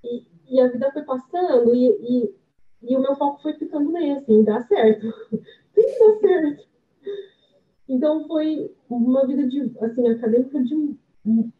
e, 0.04 0.24
e 0.48 0.60
a 0.60 0.68
vida 0.68 0.92
foi 0.92 1.02
passando 1.02 1.74
e, 1.74 1.88
e, 1.88 2.34
e, 2.84 2.96
o 2.96 3.00
meu 3.00 3.16
foco 3.16 3.42
foi 3.42 3.54
ficando 3.54 3.90
nesse, 3.90 4.32
em 4.32 4.44
dar 4.44 4.64
certo, 4.68 5.12
tem 5.74 5.86
que 5.86 5.98
dar 5.98 6.20
certo. 6.20 6.68
Então 7.88 8.28
foi 8.28 8.72
uma 8.88 9.26
vida 9.26 9.48
de, 9.48 9.72
assim, 9.80 10.06
acadêmica 10.06 10.62
de, 10.62 10.96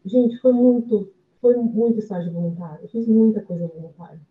gente, 0.05 0.39
foi 0.39 0.53
muito, 0.53 1.11
foi 1.41 1.57
muito 1.57 1.99
estágio 1.99 2.31
voluntário, 2.31 2.79
eu 2.83 2.87
fiz 2.87 3.05
muita 3.09 3.41
coisa 3.41 3.67
voluntária 3.67 4.21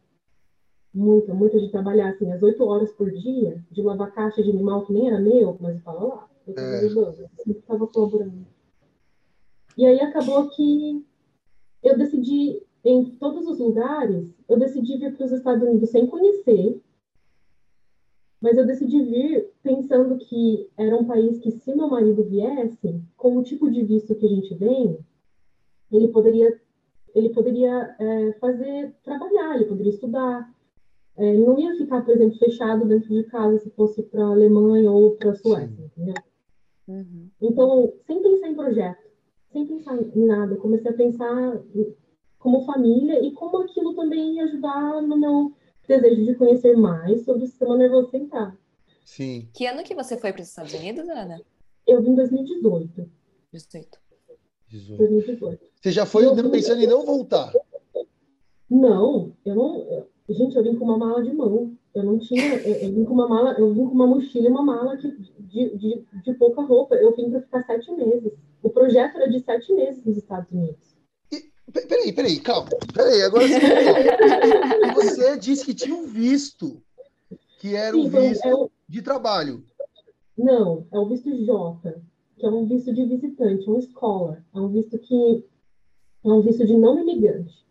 muita, 0.97 1.35
muita 1.35 1.61
de 1.61 1.69
trabalhar 1.71 2.09
assim, 2.09 2.33
as 2.33 2.43
oito 2.43 2.65
horas 2.65 2.91
por 2.93 3.11
dia, 3.11 3.63
de 3.71 3.83
lavar 3.83 4.13
caixa 4.13 4.43
de 4.43 4.51
animal 4.51 4.87
que 4.87 4.93
nem 4.93 5.09
era 5.09 5.21
meu, 5.21 5.57
mas 5.61 5.73
eu 5.73 5.79
estava 5.79 6.05
lá, 6.05 6.29
eu 6.47 6.51
estava 6.53 6.69
é. 6.69 6.79
ajudando, 6.79 7.21
eu 7.21 7.29
sempre 7.37 7.61
estava 7.61 7.87
colaborando. 7.87 8.47
E 9.77 9.85
aí 9.85 10.01
acabou 10.01 10.49
que 10.49 11.05
eu 11.83 11.99
decidi, 11.99 12.63
em 12.83 13.05
todos 13.17 13.47
os 13.47 13.59
lugares, 13.59 14.35
eu 14.49 14.59
decidi 14.59 14.97
vir 14.97 15.15
para 15.15 15.27
os 15.27 15.33
Estados 15.33 15.63
Unidos 15.63 15.91
sem 15.91 16.07
conhecer, 16.07 16.81
mas 18.41 18.57
eu 18.57 18.67
decidi 18.67 19.03
vir 19.03 19.51
pensando 19.63 20.17
que 20.17 20.71
era 20.79 20.97
um 20.97 21.05
país 21.05 21.39
que, 21.41 21.51
se 21.51 21.75
meu 21.75 21.89
marido 21.89 22.25
viesse, 22.25 23.03
com 23.17 23.37
o 23.37 23.43
tipo 23.43 23.71
de 23.71 23.83
visto 23.85 24.15
que 24.15 24.25
a 24.25 24.29
gente 24.29 24.55
vem, 24.55 24.99
ele 25.93 26.09
poderia 26.09 26.59
ele 27.15 27.31
poderia 27.31 27.97
é, 27.99 28.33
fazer 28.35 28.95
trabalhar, 29.03 29.57
ele 29.57 29.65
poderia 29.65 29.91
estudar, 29.91 30.55
é, 31.17 31.33
não 31.35 31.59
ia 31.59 31.77
ficar, 31.77 32.05
por 32.05 32.15
exemplo, 32.15 32.39
fechado 32.39 32.85
dentro 32.87 33.09
de 33.09 33.25
casa 33.25 33.59
se 33.59 33.71
fosse 33.71 34.03
para 34.03 34.23
a 34.25 34.29
Alemanha 34.31 34.91
ou 34.91 35.17
para 35.17 35.31
a 35.31 35.35
Suécia, 35.35 35.85
entendeu? 35.85 36.15
Uhum. 36.89 37.29
Então, 37.41 37.93
sem 38.07 38.23
pensar 38.23 38.49
em 38.49 38.55
projeto, 38.55 39.07
sem 39.53 39.67
pensar 39.67 39.97
em 39.97 40.27
nada, 40.27 40.57
comecei 40.57 40.91
a 40.91 40.95
pensar 40.95 41.61
como 42.39 42.65
família 42.65 43.25
e 43.25 43.33
como 43.33 43.59
aquilo 43.59 43.95
também 43.95 44.37
ia 44.37 44.45
ajudar 44.45 45.03
no 45.03 45.17
meu 45.17 45.53
desejo 45.89 46.25
de 46.25 46.35
conhecer 46.35 46.77
mais 46.77 47.25
sobre 47.25 47.45
o 47.45 47.47
sistema 47.47 47.77
nervoso 47.77 48.11
central. 48.11 48.53
Sim. 49.05 49.49
Que 49.55 49.67
ano 49.67 49.83
que 49.85 49.95
você 49.95 50.17
foi 50.17 50.33
para 50.33 50.43
os 50.43 50.49
Estados 50.49 50.75
Unidos, 50.75 51.09
Ana? 51.09 51.41
Eu 51.87 52.03
vim 52.03 52.11
em 52.11 52.15
2018. 52.17 53.09
18. 53.53 53.99
2018. 54.99 55.65
Você 55.81 55.93
já 55.93 56.05
foi 56.05 56.27
Eu 56.27 56.51
pensando 56.51 56.83
em 56.83 56.87
não 56.87 57.05
voltar? 57.07 57.53
Não, 58.69 59.33
eu 59.45 59.55
não. 59.55 59.77
eu- 59.79 60.09
gente, 60.35 60.57
eu 60.57 60.63
vim 60.63 60.77
com 60.77 60.85
uma 60.85 60.99
mala 60.99 61.23
de 61.23 61.33
mão. 61.33 61.73
Eu 61.95 62.03
não 62.03 62.19
tinha. 62.19 62.55
Eu, 62.57 62.75
eu 62.89 62.93
vim 62.93 63.05
com 63.05 63.15
uma 63.15 63.29
mala, 63.29 63.53
eu 63.59 63.73
vim 63.73 63.87
com 63.87 63.93
uma 63.95 64.07
mochila 64.07 64.47
e 64.47 64.51
uma 64.51 64.63
mala 64.63 64.97
que- 64.97 65.17
de, 65.41 65.77
de, 65.77 66.05
de 66.25 66.35
pouca 66.35 66.63
roupa. 66.63 66.95
Eu 66.97 67.15
vim 67.17 67.31
para 67.31 67.41
ficar 67.43 67.63
sete 67.65 67.91
meses. 67.93 68.33
O 68.63 68.69
projeto 68.71 69.17
era 69.17 69.31
de 69.31 69.41
sete 69.41 69.73
meses 69.73 70.05
nos 70.05 70.17
Estados 70.17 70.51
Unidos. 70.51 70.97
Pe- 71.73 71.87
Peraí, 71.87 72.13
peraí, 72.13 72.41
calma. 72.41 72.69
Peraí, 72.95 73.23
agora 73.23 73.47
você, 73.49 74.95
você 74.95 75.37
disse 75.39 75.65
que 75.65 75.75
tinha 75.75 75.95
um 75.95 76.07
visto, 76.07 76.81
que 77.59 77.75
era 77.75 77.97
um 77.97 78.05
Sim, 78.05 78.11
foi- 78.11 78.29
visto 78.29 78.45
é 78.47 78.55
o- 78.55 78.71
de 78.89 79.03
trabalho. 79.03 79.65
não, 80.39 80.87
é 80.93 80.99
o 80.99 81.07
visto 81.07 81.31
J, 81.45 81.95
que 82.39 82.47
é 82.47 82.49
um 82.51 82.67
visto 82.67 82.93
de 82.93 83.05
visitante, 83.05 83.69
um 83.69 83.81
scholar. 83.81 84.45
É 84.55 84.59
um 84.61 84.69
visto 84.69 84.99
que 84.99 85.45
é 86.25 86.29
um 86.29 86.41
visto 86.41 86.65
de 86.67 86.77
não 86.77 86.99
imigrante. 87.01 87.66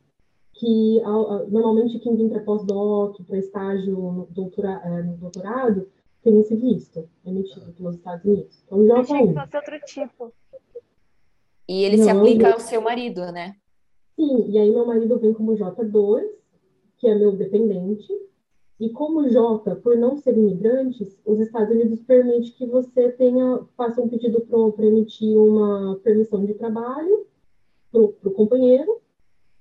Que 0.57 1.01
normalmente 1.49 1.99
quem 1.99 2.15
vem 2.15 2.29
para 2.29 2.39
pós-doc, 2.39 3.17
para 3.27 3.37
estágio 3.37 3.93
no, 3.93 4.25
doutora- 4.31 4.81
eh, 4.85 5.03
no 5.03 5.17
doutorado, 5.17 5.87
tem 6.23 6.39
esse 6.39 6.55
visto 6.55 7.07
emitido 7.25 7.73
pelos 7.73 7.95
Estados 7.95 8.23
Unidos. 8.23 8.63
Então, 8.65 8.79
o 8.79 8.93
Achei 8.93 9.17
que 9.17 9.33
J1. 9.33 9.33
fosse 9.43 9.57
outro 9.57 9.79
tipo. 9.85 10.33
E 11.67 11.83
ele 11.83 11.97
se 11.97 12.05
Não, 12.13 12.19
aplica 12.21 12.47
não. 12.47 12.53
ao 12.53 12.59
seu 12.59 12.81
marido, 12.81 13.21
né? 13.31 13.55
Sim, 14.15 14.49
e 14.49 14.57
aí 14.57 14.71
meu 14.71 14.85
marido 14.85 15.19
vem 15.19 15.33
como 15.33 15.53
J2, 15.57 16.23
que 16.97 17.07
é 17.07 17.15
meu 17.15 17.33
dependente, 17.33 18.07
e 18.79 18.89
como 18.89 19.27
J, 19.29 19.75
por 19.77 19.97
não 19.97 20.15
ser 20.15 20.37
imigrantes, 20.37 21.17
os 21.25 21.39
Estados 21.39 21.69
Unidos 21.75 21.99
permite 22.01 22.51
que 22.53 22.65
você 22.65 23.11
tenha, 23.11 23.59
faça 23.75 24.01
um 24.01 24.07
pedido 24.07 24.39
para 24.41 24.85
emitir 24.85 25.37
uma 25.37 25.99
permissão 26.01 26.45
de 26.45 26.53
trabalho 26.53 27.25
para 27.91 28.01
o 28.01 28.31
companheiro, 28.31 29.01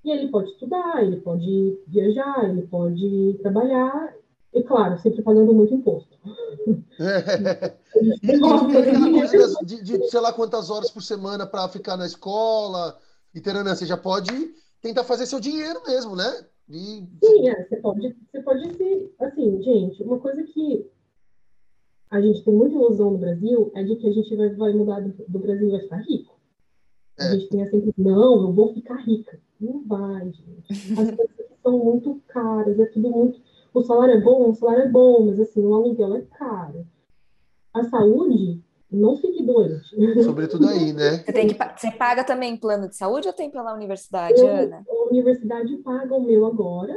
e 0.05 0.11
ele 0.11 0.29
pode 0.29 0.51
estudar, 0.51 1.03
ele 1.03 1.17
pode 1.17 1.79
viajar, 1.87 2.47
ele 2.49 2.61
pode 2.67 3.39
trabalhar, 3.41 4.15
e 4.53 4.61
claro, 4.63 4.97
sempre 4.99 5.21
pagando 5.23 5.53
muito 5.53 5.73
imposto. 5.73 6.15
E 8.21 8.29
aquela 8.31 9.11
coisa 9.11 9.37
das- 9.37 9.55
de, 9.65 9.81
de 9.81 10.09
sei 10.09 10.19
lá 10.19 10.33
quantas 10.33 10.69
horas 10.69 10.91
por 10.91 11.01
semana 11.01 11.45
para 11.47 11.67
ficar 11.69 11.95
na 11.95 12.05
escola 12.05 12.97
e 13.33 13.39
teranã, 13.39 13.73
você 13.73 13.85
já 13.85 13.95
pode 13.95 14.53
tentar 14.81 15.05
fazer 15.05 15.25
seu 15.25 15.39
dinheiro 15.39 15.81
mesmo, 15.87 16.13
né? 16.15 16.45
E, 16.69 17.07
Sim, 17.23 17.47
é, 17.47 17.63
você 17.63 17.77
pode, 17.77 18.15
você 18.31 18.41
pode 18.41 18.73
se, 18.75 19.13
assim, 19.19 19.61
gente, 19.61 20.03
uma 20.03 20.19
coisa 20.19 20.43
que 20.43 20.89
a 22.11 22.19
gente 22.21 22.43
tem 22.43 22.53
muita 22.53 22.75
ilusão 22.75 23.11
no 23.11 23.17
Brasil 23.17 23.71
é 23.75 23.83
de 23.83 23.95
que 23.95 24.07
a 24.07 24.11
gente 24.11 24.35
vai, 24.35 24.49
vai 24.55 24.73
mudar 24.73 24.99
do, 24.99 25.13
do 25.27 25.39
Brasil 25.39 25.67
e 25.67 25.71
vai 25.71 25.79
ficar 25.81 25.97
rico. 26.01 26.37
A 27.17 27.23
É. 27.23 27.31
gente 27.31 27.47
tem 27.49 27.61
essa 27.61 27.75
impressão, 27.77 28.03
não, 28.03 28.41
eu 28.41 28.51
vou 28.51 28.73
ficar 28.73 28.95
rica. 28.95 29.39
Não 29.59 29.83
vai, 29.85 30.25
gente. 30.31 30.73
As 30.99 31.11
coisas 31.11 31.35
são 31.63 31.77
muito 31.83 32.21
caras, 32.27 32.79
é 32.79 32.85
tudo 32.87 33.09
muito. 33.09 33.41
O 33.73 33.81
salário 33.81 34.15
é 34.15 34.21
bom, 34.21 34.49
o 34.49 34.53
salário 34.55 34.83
é 34.83 34.89
bom, 34.89 35.25
mas 35.25 35.39
assim, 35.39 35.61
o 35.65 35.73
aluguel 35.73 36.15
é 36.15 36.21
caro. 36.21 36.85
A 37.73 37.83
saúde, 37.83 38.61
não 38.91 39.17
fique 39.17 39.43
doente. 39.43 40.23
sobretudo 40.23 40.67
aí, 40.67 40.93
né? 40.93 41.17
Você 41.23 41.33
tem 41.33 41.47
que, 41.47 41.55
você 41.77 41.91
paga 41.91 42.23
também 42.23 42.55
plano 42.57 42.87
de 42.87 42.95
saúde 42.95 43.27
ou 43.27 43.33
tem 43.33 43.49
pela 43.49 43.73
universidade, 43.73 44.39
Eu- 44.39 44.47
Ana? 44.47 44.85
a 44.87 45.09
universidade 45.09 45.75
paga 45.77 46.13
o 46.15 46.23
meu 46.23 46.45
agora, 46.45 46.93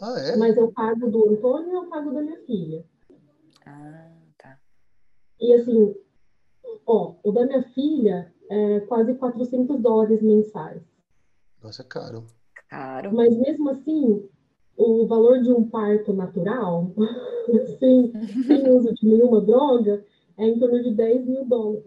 Ah, 0.00 0.14
é? 0.18 0.36
mas 0.36 0.56
eu 0.56 0.70
pago 0.72 1.10
do 1.10 1.28
Antônio 1.30 1.70
e 1.70 1.74
eu 1.74 1.86
pago 1.86 2.12
da 2.12 2.20
minha 2.20 2.38
filha. 2.44 2.84
Ah, 3.66 4.10
tá. 4.38 4.58
E 5.40 5.52
assim, 5.54 5.94
ó, 6.86 7.14
o 7.24 7.32
da 7.32 7.46
minha 7.46 7.62
filha 7.70 8.32
é 8.48 8.80
quase 8.80 9.14
400 9.14 9.80
dólares 9.80 10.22
mensais. 10.22 10.82
Nossa, 11.62 11.82
é 11.82 11.84
caro. 11.84 12.24
Caro. 12.68 13.12
Mas 13.14 13.36
mesmo 13.36 13.70
assim, 13.70 14.28
o 14.76 15.06
valor 15.06 15.40
de 15.40 15.50
um 15.52 15.68
parto 15.68 16.12
natural, 16.12 16.92
sem, 17.78 18.12
sem 18.46 18.70
uso 18.70 18.92
de 18.94 19.06
nenhuma 19.06 19.40
droga, 19.40 20.04
é 20.38 20.46
em 20.46 20.58
torno 20.58 20.82
de 20.82 20.94
10 20.94 21.26
mil 21.26 21.44
dólares. 21.44 21.84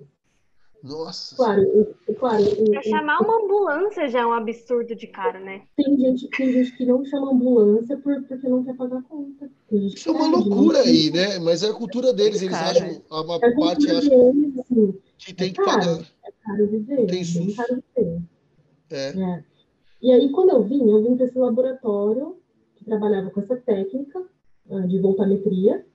Nossa. 0.84 1.36
Claro, 1.36 1.63
o- 2.07 2.13
claro, 2.13 2.43
o- 2.43 2.69
Pra 2.69 2.80
o- 2.80 2.84
chamar 2.84 3.19
uma 3.19 3.43
ambulância 3.43 4.07
já 4.07 4.19
é 4.21 4.26
um 4.26 4.34
absurdo 4.34 4.95
de 4.95 5.07
cara, 5.07 5.39
né? 5.39 5.63
tem 5.76 5.97
gente, 5.97 6.28
tem 6.30 6.51
gente 6.53 6.78
que 6.78 6.86
não 6.86 7.03
chama 7.05 7.32
ambulância 7.32 7.97
por, 7.97 8.21
porque 8.26 8.47
não 8.47 8.63
quer 8.63 8.76
pagar 8.76 8.99
a 8.99 9.01
conta. 9.01 9.49
Isso 9.71 10.11
é 10.11 10.13
que 10.13 10.19
uma 10.19 10.32
pede, 10.38 10.49
loucura 10.49 10.80
aí, 10.82 11.09
né? 11.11 11.39
Mas 11.39 11.63
é 11.63 11.69
a 11.69 11.73
cultura 11.73 12.13
deles, 12.13 12.43
eles 12.43 12.53
Cara. 12.55 12.69
acham, 12.69 13.01
uma 13.09 13.36
É 13.41 13.47
a 13.47 13.55
parte 13.55 13.89
acha 13.89 14.09
deles, 14.09 14.59
assim, 14.59 14.93
que 15.17 15.34
tem 15.34 15.51
que 15.51 15.59
é 15.61 15.65
caro. 15.65 15.80
pagar. 15.80 16.05
é 16.23 16.32
caro 16.43 16.67
viver, 16.67 17.05
Tem 17.07 17.21
é 17.21 17.55
caro 17.55 17.84
viver. 17.97 18.21
É. 18.91 19.07
É. 19.09 19.43
E 20.01 20.11
aí, 20.11 20.29
quando 20.29 20.49
eu 20.49 20.63
vim, 20.63 20.89
eu 20.89 21.01
vim 21.01 21.15
para 21.15 21.25
esse 21.25 21.37
laboratório 21.37 22.37
que 22.75 22.85
trabalhava 22.85 23.29
com 23.31 23.39
essa 23.39 23.55
técnica 23.55 24.23
ah, 24.69 24.79
de 24.81 24.99
voltametria. 24.99 25.85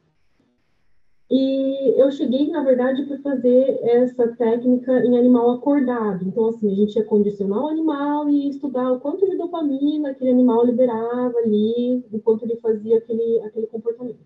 E 1.30 1.94
eu 1.96 2.10
cheguei, 2.10 2.50
na 2.50 2.64
verdade, 2.64 3.04
para 3.04 3.18
fazer 3.18 3.78
essa 3.84 4.26
técnica 4.34 5.04
em 5.04 5.16
animal 5.16 5.52
acordado. 5.52 6.26
Então, 6.26 6.48
assim, 6.48 6.72
a 6.72 6.74
gente 6.74 6.96
ia 6.96 7.04
condicionar 7.04 7.62
o 7.62 7.68
animal 7.68 8.28
e 8.28 8.48
estudar 8.48 8.90
o 8.90 8.98
quanto 8.98 9.28
de 9.30 9.36
dopamina 9.36 10.10
aquele 10.10 10.30
animal 10.30 10.66
liberava 10.66 11.38
ali, 11.38 12.04
enquanto 12.12 12.42
ele 12.42 12.56
fazia 12.56 12.98
aquele, 12.98 13.40
aquele 13.42 13.68
comportamento. 13.68 14.18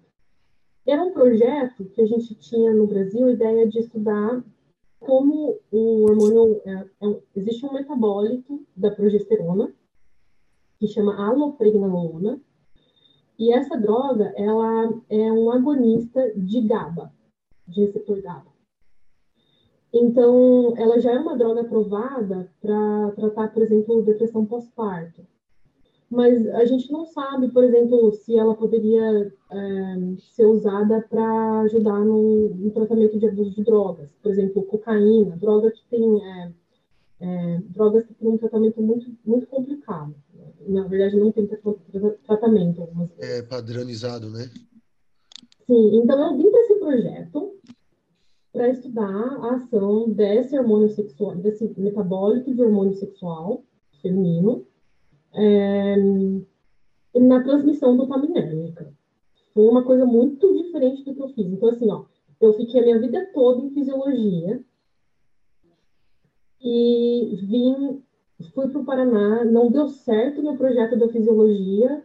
Era 0.86 1.02
um 1.02 1.12
projeto 1.12 1.84
que 1.86 2.00
a 2.00 2.06
gente 2.06 2.34
tinha 2.36 2.72
no 2.72 2.86
Brasil 2.86 3.26
a 3.26 3.32
ideia 3.32 3.66
de 3.66 3.80
estudar 3.80 4.42
como 5.04 5.58
o 5.70 6.02
hormônio. 6.04 6.60
é- 6.64 6.88
é 7.00 7.20
existe 7.36 7.64
um 7.66 7.72
metabólito 7.72 8.66
da 8.76 8.90
progesterona, 8.90 9.72
que 10.78 10.86
chama 10.86 11.16
alopregnanolona, 11.16 12.40
e 13.38 13.52
essa 13.52 13.76
droga 13.76 14.32
ela 14.36 15.02
é 15.08 15.32
um 15.32 15.50
agonista 15.50 16.32
de 16.36 16.60
GABA, 16.62 17.12
de 17.66 17.84
receptor 17.84 18.20
GABA. 18.20 18.52
Então, 19.92 20.74
ela 20.76 20.98
já 20.98 21.12
é 21.12 21.18
uma 21.18 21.36
droga 21.36 21.60
aprovada 21.60 22.50
para 22.60 23.12
tratar, 23.12 23.52
por 23.52 23.62
exemplo, 23.62 24.02
depressão 24.02 24.44
pós-parto. 24.44 25.24
Mas 26.14 26.46
a 26.48 26.64
gente 26.64 26.90
não 26.92 27.04
sabe, 27.06 27.48
por 27.50 27.64
exemplo, 27.64 28.12
se 28.12 28.38
ela 28.38 28.54
poderia 28.54 29.32
é, 29.50 29.96
ser 30.32 30.46
usada 30.46 31.02
para 31.10 31.60
ajudar 31.62 31.98
no, 32.04 32.50
no 32.50 32.70
tratamento 32.70 33.18
de 33.18 33.26
abuso 33.26 33.50
de 33.50 33.64
drogas. 33.64 34.10
Por 34.22 34.30
exemplo, 34.30 34.62
cocaína, 34.62 35.36
droga 35.36 35.72
que 35.72 35.84
tem 35.90 36.24
é, 36.24 36.52
é, 37.20 37.60
drogas 37.68 38.06
que 38.06 38.14
têm 38.14 38.28
um 38.28 38.38
tratamento 38.38 38.80
muito, 38.80 39.10
muito 39.26 39.46
complicado. 39.48 40.14
Na 40.68 40.86
verdade, 40.86 41.16
não 41.16 41.32
tem 41.32 41.48
tra- 41.48 41.58
tra- 41.58 42.16
tratamento 42.26 42.80
algumas 42.80 43.08
vezes. 43.10 43.38
É 43.38 43.42
padronizado, 43.42 44.30
né? 44.30 44.48
Sim, 45.66 45.96
então 45.96 46.30
eu 46.30 46.36
vim 46.36 46.48
para 46.48 46.60
esse 46.60 46.74
projeto 46.76 47.54
para 48.52 48.68
estudar 48.68 49.10
a 49.10 49.56
ação 49.56 50.08
desse 50.10 50.56
hormônio 50.56 50.88
sexual, 50.90 51.34
desse 51.34 51.68
metabólico 51.76 52.54
de 52.54 52.62
hormônio 52.62 52.94
sexual 52.94 53.64
feminino 54.00 54.64
é, 55.34 55.96
na 57.18 57.42
transmissão 57.42 57.96
dopaminérgica. 57.96 58.92
Foi 59.52 59.68
uma 59.68 59.84
coisa 59.84 60.04
muito 60.04 60.52
diferente 60.62 61.04
do 61.04 61.14
que 61.14 61.22
eu 61.22 61.28
fiz. 61.28 61.46
Então, 61.46 61.68
assim, 61.68 61.90
ó, 61.90 62.04
eu 62.40 62.52
fiquei 62.54 62.80
a 62.80 62.84
minha 62.84 62.98
vida 62.98 63.30
toda 63.32 63.62
em 63.62 63.70
fisiologia 63.70 64.62
e 66.60 67.36
vim, 67.42 68.02
fui 68.54 68.68
para 68.68 68.80
o 68.80 68.84
Paraná, 68.84 69.44
não 69.44 69.70
deu 69.70 69.88
certo 69.88 70.42
meu 70.42 70.56
projeto 70.56 70.98
da 70.98 71.08
fisiologia, 71.08 72.02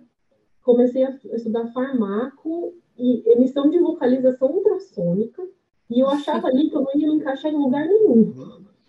comecei 0.64 1.04
a 1.04 1.18
estudar 1.34 1.72
farmaco 1.72 2.74
e 2.98 3.24
emissão 3.32 3.70
de 3.70 3.80
vocalização 3.80 4.52
ultrassônica, 4.52 5.42
e 5.90 6.02
eu 6.02 6.10
achava 6.10 6.48
ali 6.48 6.70
que 6.70 6.76
eu 6.76 6.82
não 6.82 6.92
ia 6.96 7.08
me 7.08 7.16
encaixar 7.16 7.52
em 7.52 7.58
lugar 7.58 7.88
nenhum. 7.88 8.34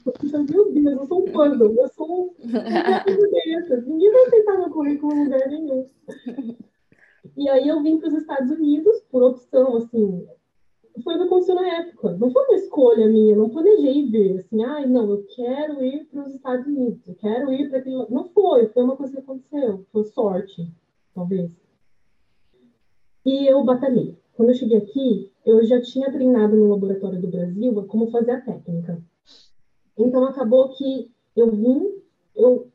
Meu 0.04 0.72
Deus, 0.72 1.00
eu 1.00 1.06
sou 1.06 1.20
um 1.20 1.32
puzzle, 1.32 1.74
eu 1.76 1.88
sou 1.88 2.22
um. 2.22 2.34
Ninguém 3.86 4.10
vai 4.10 4.22
aceitar 4.26 4.58
meu 4.58 4.70
currículo 4.70 5.14
em 5.14 5.24
lugar 5.24 5.48
nenhum. 5.48 5.88
E 7.36 7.48
aí 7.48 7.68
eu 7.68 7.82
vim 7.82 7.98
para 7.98 8.08
os 8.08 8.14
Estados 8.14 8.50
Unidos 8.50 9.00
por 9.10 9.22
opção, 9.22 9.76
assim, 9.76 10.26
foi 11.02 11.14
o 11.14 11.18
que 11.18 11.24
aconteceu 11.24 11.54
na 11.54 11.68
época. 11.80 12.16
Não 12.18 12.30
foi 12.30 12.44
uma 12.44 12.56
escolha 12.56 13.06
minha, 13.08 13.36
não 13.36 13.50
planejei 13.50 14.06
vir, 14.08 14.38
assim, 14.38 14.62
ai, 14.64 14.86
não, 14.86 15.10
eu 15.10 15.24
quero 15.34 15.84
ir 15.84 16.06
para 16.06 16.26
os 16.26 16.34
Estados 16.34 16.66
Unidos, 16.66 17.00
eu 17.06 17.14
quero 17.14 17.52
ir 17.52 17.68
para 17.68 17.78
aquele. 17.78 18.06
Não 18.08 18.28
foi, 18.28 18.68
foi 18.68 18.82
uma 18.82 18.96
coisa 18.96 19.12
que 19.12 19.20
aconteceu, 19.20 19.86
foi 19.92 20.04
sorte, 20.04 20.70
talvez. 21.14 21.54
E 23.24 23.46
eu 23.46 23.62
batalhei. 23.64 24.16
Quando 24.34 24.50
eu 24.50 24.54
cheguei 24.54 24.78
aqui, 24.78 25.30
eu 25.44 25.62
já 25.64 25.80
tinha 25.80 26.10
treinado 26.10 26.56
no 26.56 26.70
laboratório 26.70 27.20
do 27.20 27.28
Brasil 27.28 27.84
como 27.86 28.10
fazer 28.10 28.32
a 28.32 28.40
técnica. 28.40 29.02
Então 29.98 30.24
acabou 30.24 30.70
que 30.70 31.10
eu 31.36 31.50
vim, 31.50 31.90
eu 32.34 32.68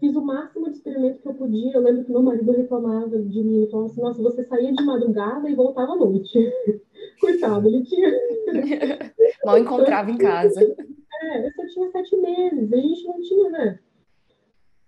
fiz 0.00 0.16
o 0.16 0.20
máximo 0.20 0.68
de 0.68 0.76
experimento 0.76 1.20
que 1.20 1.28
eu 1.28 1.34
podia. 1.34 1.72
Eu 1.72 1.80
lembro 1.80 2.04
que 2.04 2.10
meu 2.10 2.22
marido 2.22 2.50
reclamava 2.50 3.18
de 3.18 3.42
mim, 3.42 3.58
ele 3.58 3.70
falava 3.70 3.90
assim: 3.90 4.00
Nossa, 4.00 4.22
você 4.22 4.44
saía 4.44 4.72
de 4.72 4.84
madrugada 4.84 5.48
e 5.48 5.54
voltava 5.54 5.92
à 5.92 5.96
noite. 5.96 6.38
Coitado, 7.20 7.68
ele 7.68 7.84
tinha. 7.84 8.10
Mal 9.44 9.58
encontrava 9.58 10.10
em 10.10 10.18
casa. 10.18 10.60
É, 10.60 11.46
eu 11.46 11.52
só 11.52 11.66
tinha 11.66 11.90
sete 11.90 12.16
meses, 12.16 12.72
a 12.72 12.76
gente 12.76 13.04
não 13.04 13.20
tinha, 13.20 13.50
né? 13.50 13.78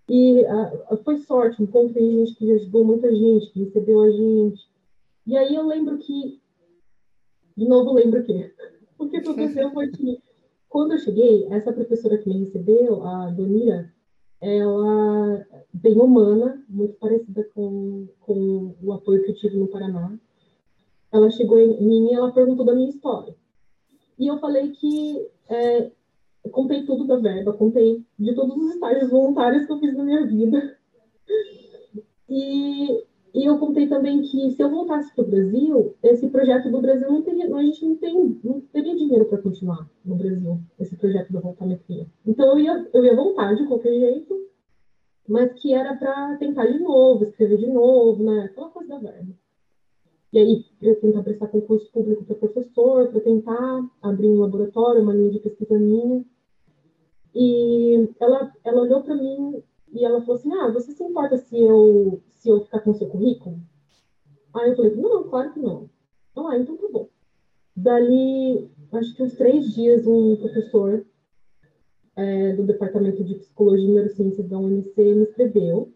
E 0.08 0.42
uh, 0.42 0.96
foi 1.02 1.16
sorte, 1.18 1.62
encontrei 1.62 2.10
gente 2.10 2.34
que 2.34 2.52
ajudou 2.52 2.84
muita 2.84 3.14
gente, 3.14 3.50
que 3.52 3.64
recebeu 3.64 4.02
a 4.02 4.10
gente. 4.10 4.68
E 5.26 5.36
aí 5.36 5.54
eu 5.54 5.66
lembro 5.66 5.96
que, 5.98 6.40
de 7.56 7.66
novo, 7.66 7.94
lembro 7.94 8.22
que 8.24 8.52
o 8.98 9.08
que 9.08 9.16
aconteceu 9.16 9.70
foi 9.72 9.88
que, 9.88 10.18
quando 10.74 10.90
eu 10.90 10.98
cheguei, 10.98 11.46
essa 11.52 11.72
professora 11.72 12.18
que 12.18 12.28
me 12.28 12.40
recebeu, 12.40 13.04
a 13.04 13.30
Donira, 13.30 13.94
ela 14.40 15.46
bem 15.72 15.96
humana, 16.00 16.64
muito 16.68 16.94
parecida 16.94 17.44
com, 17.54 18.08
com 18.18 18.74
o 18.82 18.92
apoio 18.92 19.22
que 19.22 19.30
eu 19.30 19.36
tive 19.36 19.56
no 19.56 19.68
Paraná. 19.68 20.18
Ela 21.12 21.30
chegou 21.30 21.60
em 21.60 21.80
mim 21.80 22.10
e 22.10 22.14
ela 22.14 22.32
perguntou 22.32 22.66
da 22.66 22.74
minha 22.74 22.88
história. 22.88 23.36
E 24.18 24.26
eu 24.26 24.40
falei 24.40 24.72
que 24.72 25.24
é, 25.48 25.92
contei 26.50 26.84
tudo 26.84 27.06
da 27.06 27.18
verba, 27.18 27.52
contei 27.52 28.04
de 28.18 28.34
todos 28.34 28.56
os 28.56 28.74
estágios 28.74 29.10
voluntários 29.10 29.66
que 29.66 29.72
eu 29.72 29.78
fiz 29.78 29.96
na 29.96 30.02
minha 30.02 30.26
vida. 30.26 30.76
E, 32.28 33.04
e 33.34 33.44
eu 33.44 33.58
contei 33.58 33.88
também 33.88 34.22
que 34.22 34.52
se 34.52 34.62
eu 34.62 34.70
voltasse 34.70 35.12
para 35.12 35.24
o 35.24 35.26
Brasil, 35.26 35.96
esse 36.04 36.28
projeto 36.28 36.70
do 36.70 36.80
Brasil 36.80 37.10
não 37.10 37.20
teria, 37.20 37.52
a 37.52 37.62
gente 37.64 37.84
não, 37.84 37.96
tem, 37.96 38.40
não 38.44 38.60
teria 38.60 38.94
dinheiro 38.94 39.24
para 39.24 39.42
continuar 39.42 39.90
no 40.04 40.14
Brasil, 40.14 40.60
esse 40.78 40.96
projeto 40.96 41.32
da 41.32 41.40
voltametria. 41.40 42.06
Então 42.24 42.46
eu 42.52 42.58
ia, 42.60 42.88
eu 42.94 43.04
ia 43.04 43.16
voltar 43.16 43.54
de 43.54 43.66
qualquer 43.66 43.92
jeito, 43.92 44.48
mas 45.28 45.52
que 45.54 45.74
era 45.74 45.96
para 45.96 46.36
tentar 46.36 46.66
de 46.66 46.78
novo, 46.78 47.24
escrever 47.24 47.58
de 47.58 47.66
novo, 47.66 48.22
né? 48.22 48.44
Aquela 48.44 48.68
coisa 48.68 48.88
da 48.90 48.98
verba. 48.98 49.34
E 50.32 50.38
aí, 50.38 50.64
eu 50.80 51.00
tentar 51.00 51.22
prestar 51.22 51.48
concurso 51.48 51.90
público 51.92 52.24
para 52.24 52.36
professor, 52.36 53.08
para 53.08 53.20
tentar 53.20 53.88
abrir 54.02 54.28
um 54.28 54.40
laboratório, 54.40 55.02
uma 55.02 55.14
linha 55.14 55.30
de 55.30 55.38
pesquisa 55.40 55.78
minha. 55.78 56.24
E 57.34 58.08
ela, 58.20 58.52
ela 58.64 58.82
olhou 58.82 59.02
para 59.02 59.14
mim 59.16 59.62
e 59.94 60.04
ela 60.04 60.20
falou 60.20 60.34
assim: 60.34 60.52
Ah, 60.52 60.70
você 60.70 60.92
se 60.92 61.02
importa 61.04 61.38
se 61.38 61.56
eu, 61.58 62.20
se 62.34 62.48
eu 62.48 62.64
ficar 62.64 62.80
com 62.80 62.92
seu 62.92 63.08
currículo? 63.08 63.56
Aí 64.52 64.70
eu 64.70 64.76
falei: 64.76 64.94
Não, 64.96 65.22
claro 65.24 65.52
que 65.52 65.60
não. 65.60 65.88
Ah, 66.36 66.58
então 66.58 66.76
tá 66.76 66.88
bom. 66.92 67.08
Dali, 67.76 68.68
acho 68.92 69.14
que 69.14 69.22
uns 69.22 69.34
três 69.34 69.72
dias, 69.72 70.06
um 70.06 70.36
professor 70.36 71.06
é, 72.16 72.52
do 72.54 72.64
Departamento 72.64 73.22
de 73.24 73.36
Psicologia 73.36 73.88
e 73.88 73.92
Neurociência 73.92 74.44
da 74.44 74.58
UNC 74.58 74.96
me 74.96 75.22
escreveu, 75.22 75.92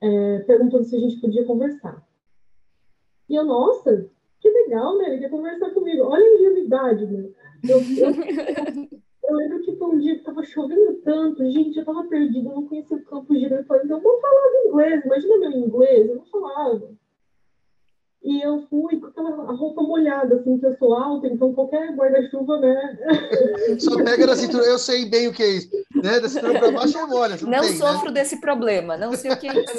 é, 0.00 0.38
perguntando 0.40 0.84
se 0.84 0.96
a 0.96 0.98
gente 0.98 1.20
podia 1.20 1.44
conversar. 1.44 2.06
E 3.28 3.34
eu, 3.34 3.44
nossa, 3.44 4.10
que 4.40 4.48
legal, 4.48 4.96
né? 4.96 5.10
Ele 5.10 5.18
quer 5.20 5.30
conversar 5.30 5.70
comigo. 5.70 6.04
Olha 6.04 6.24
a 6.24 6.34
ingenuidade, 6.34 7.06
né? 7.06 7.30
Eu, 7.68 7.78
eu, 7.78 8.88
eu 9.28 9.36
lembro 9.36 9.60
que 9.60 9.76
foi 9.76 9.88
um 9.88 9.98
dia 9.98 10.18
que 10.18 10.24
tava 10.24 10.42
chovendo 10.42 10.94
tanto, 11.04 11.44
gente, 11.50 11.78
eu 11.78 11.84
tava 11.84 12.04
perdida, 12.04 12.48
eu 12.48 12.54
não 12.54 12.66
conhecia 12.66 12.96
o 12.96 13.04
campo 13.04 13.34
direito. 13.34 13.60
Eu 13.60 13.64
falei, 13.64 13.82
então 13.84 14.00
vou 14.00 14.20
falar 14.20 14.66
inglês, 14.66 15.04
imagina 15.04 15.38
meu 15.38 15.50
inglês, 15.52 16.08
eu 16.08 16.16
não 16.16 16.24
falava. 16.24 16.90
E 18.22 18.42
eu 18.42 18.66
fui 18.68 18.98
com 18.98 19.06
aquela 19.06 19.30
roupa 19.52 19.82
molhada, 19.82 20.36
assim, 20.36 20.58
que 20.58 20.66
eu 20.66 20.76
sou 20.76 20.94
alta, 20.94 21.26
então 21.28 21.52
qualquer 21.52 21.94
guarda-chuva, 21.94 22.58
né? 22.58 22.98
Só 23.78 24.02
pega 24.02 24.26
na 24.26 24.34
cintura, 24.34 24.64
eu 24.64 24.78
sei 24.78 25.04
bem 25.04 25.28
o 25.28 25.32
que 25.32 25.42
é 25.42 25.56
isso. 25.56 25.70
Né? 25.94 26.18
Da 26.20 26.28
cintura 26.28 26.58
para 26.58 26.72
baixo 26.72 26.98
é 26.98 27.06
molha. 27.06 27.36
Não, 27.42 27.50
não 27.50 27.60
tem, 27.60 27.70
né? 27.70 27.76
sofro 27.76 28.06
né? 28.06 28.14
desse 28.14 28.40
problema, 28.40 28.96
não 28.96 29.12
sei 29.12 29.30
o 29.30 29.38
que 29.38 29.46
é 29.48 29.62
isso. 29.62 29.78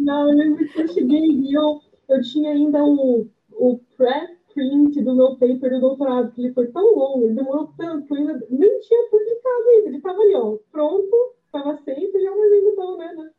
não, 0.00 0.28
eu 0.30 0.36
lembro 0.36 0.68
que 0.68 0.82
eu 0.82 0.88
cheguei 0.88 1.20
e 1.20 1.54
eu, 1.54 1.80
eu 2.08 2.22
tinha 2.22 2.50
ainda 2.50 2.84
o, 2.84 3.26
o 3.52 3.80
pré 3.96 4.36
print 4.54 5.02
do 5.02 5.14
meu 5.14 5.36
paper 5.36 5.70
do 5.70 5.80
doutorado, 5.80 6.32
que 6.32 6.40
ele 6.40 6.54
foi 6.54 6.68
tão 6.68 6.94
longo, 6.94 7.24
ele 7.24 7.34
demorou 7.34 7.72
tanto, 7.76 8.14
eu 8.14 8.18
ainda 8.18 8.46
nem 8.50 8.80
tinha 8.80 9.08
publicado 9.10 9.68
ainda. 9.68 9.88
Ele 9.88 9.96
estava 9.96 10.20
ali, 10.20 10.34
ó, 10.34 10.56
pronto, 10.70 11.34
estava 11.46 11.72
aceito, 11.72 12.20
já, 12.20 12.30
mas 12.30 12.52
ainda 12.52 12.68
estava, 12.70 12.96
né? 12.96 13.30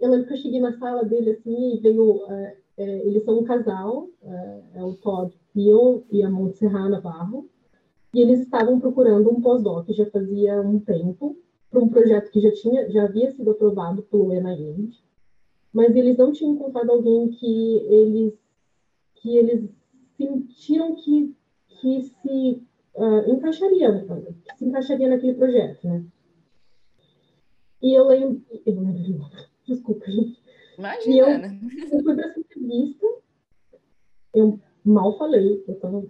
Eu 0.00 0.10
lembro 0.10 0.26
que 0.26 0.32
eu 0.34 0.38
cheguei 0.38 0.60
na 0.60 0.78
sala 0.78 1.04
dele, 1.04 1.30
assim, 1.30 1.74
e 1.74 1.80
veio... 1.80 2.24
É, 2.30 2.56
é, 2.78 3.06
eles 3.06 3.24
são 3.24 3.38
um 3.38 3.44
casal, 3.44 4.08
é, 4.22 4.62
é 4.74 4.84
o 4.84 4.94
Todd 4.94 5.34
Pio 5.52 6.04
e 6.10 6.22
a 6.22 6.30
Montserrat 6.30 6.90
Navarro, 6.90 7.48
e 8.12 8.20
eles 8.20 8.40
estavam 8.40 8.78
procurando 8.78 9.30
um 9.30 9.40
pós-doc 9.40 9.88
já 9.90 10.06
fazia 10.10 10.60
um 10.60 10.78
tempo, 10.78 11.36
para 11.70 11.80
um 11.80 11.88
projeto 11.88 12.30
que 12.30 12.40
já, 12.40 12.52
tinha, 12.52 12.88
já 12.90 13.04
havia 13.04 13.30
sido 13.32 13.50
aprovado 13.50 14.02
pelo 14.02 14.32
NIH, 14.32 14.90
mas 15.72 15.94
eles 15.94 16.16
não 16.16 16.32
tinham 16.32 16.52
encontrado 16.52 16.90
alguém 16.90 17.28
que 17.30 17.76
eles 17.88 18.34
que 19.26 19.36
eles 19.36 19.68
sentiram 20.16 20.94
que, 20.94 21.34
que 21.68 22.02
se 22.02 22.62
uh, 22.94 23.28
encaixaria, 23.28 24.06
que 24.44 24.58
se 24.58 24.64
encaixaria 24.64 25.08
naquele 25.08 25.34
projeto, 25.34 25.86
né? 25.86 26.04
E 27.82 27.92
eu 27.92 28.06
lembro, 28.06 28.40
eu 28.64 28.80
lembro, 28.80 29.26
desculpa, 29.66 30.08
gente. 30.10 30.40
Imagina, 30.78 31.14
e 31.14 31.18
eu, 31.18 31.38
né? 31.38 31.60
eu 31.90 32.02
fui 32.02 32.14
para 32.14 32.28
essa 32.28 32.38
entrevista, 32.38 33.06
eu 34.34 34.60
mal 34.84 35.18
falei, 35.18 35.64
eu 35.66 35.74
tava 35.80 36.06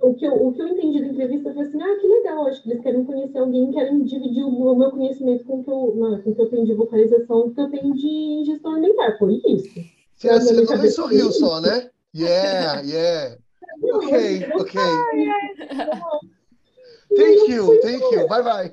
o 0.00 0.14
que, 0.14 0.24
eu, 0.24 0.32
o 0.32 0.52
que 0.52 0.62
eu 0.62 0.68
entendi 0.68 1.00
da 1.00 1.08
entrevista 1.08 1.52
foi 1.52 1.62
assim, 1.62 1.82
ah, 1.82 1.98
que 2.00 2.06
legal, 2.06 2.46
acho 2.46 2.62
que 2.62 2.70
eles 2.70 2.82
querem 2.82 3.04
conhecer 3.04 3.38
alguém, 3.38 3.72
querem 3.72 4.04
dividir 4.04 4.44
o, 4.44 4.76
meu 4.76 4.90
conhecimento 4.92 5.44
com 5.44 5.58
o 5.58 5.64
que 5.64 5.70
eu, 5.70 5.94
não, 5.96 6.22
com 6.22 6.30
o 6.30 6.34
que 6.34 6.40
eu 6.40 6.50
tenho 6.50 6.64
de 6.64 6.74
vocalização, 6.74 7.42
com 7.42 7.48
o 7.48 7.54
que 7.54 7.60
eu 7.60 7.70
tenho 7.70 7.94
de 7.94 8.44
gestão 8.46 8.72
alimentar, 8.72 9.18
foi 9.18 9.42
isso. 9.44 9.68
Você, 10.14 10.28
você 10.28 10.66
também 10.66 10.90
sorriu 10.90 11.32
só, 11.32 11.60
né? 11.60 11.90
Yeah, 12.14 12.80
yeah. 12.82 13.36
Ok, 13.80 14.10
ok. 14.54 14.74
Thank 17.16 17.48
you, 17.48 17.80
thank 17.80 18.02
you. 18.12 18.26
Vai, 18.26 18.42
vai. 18.42 18.72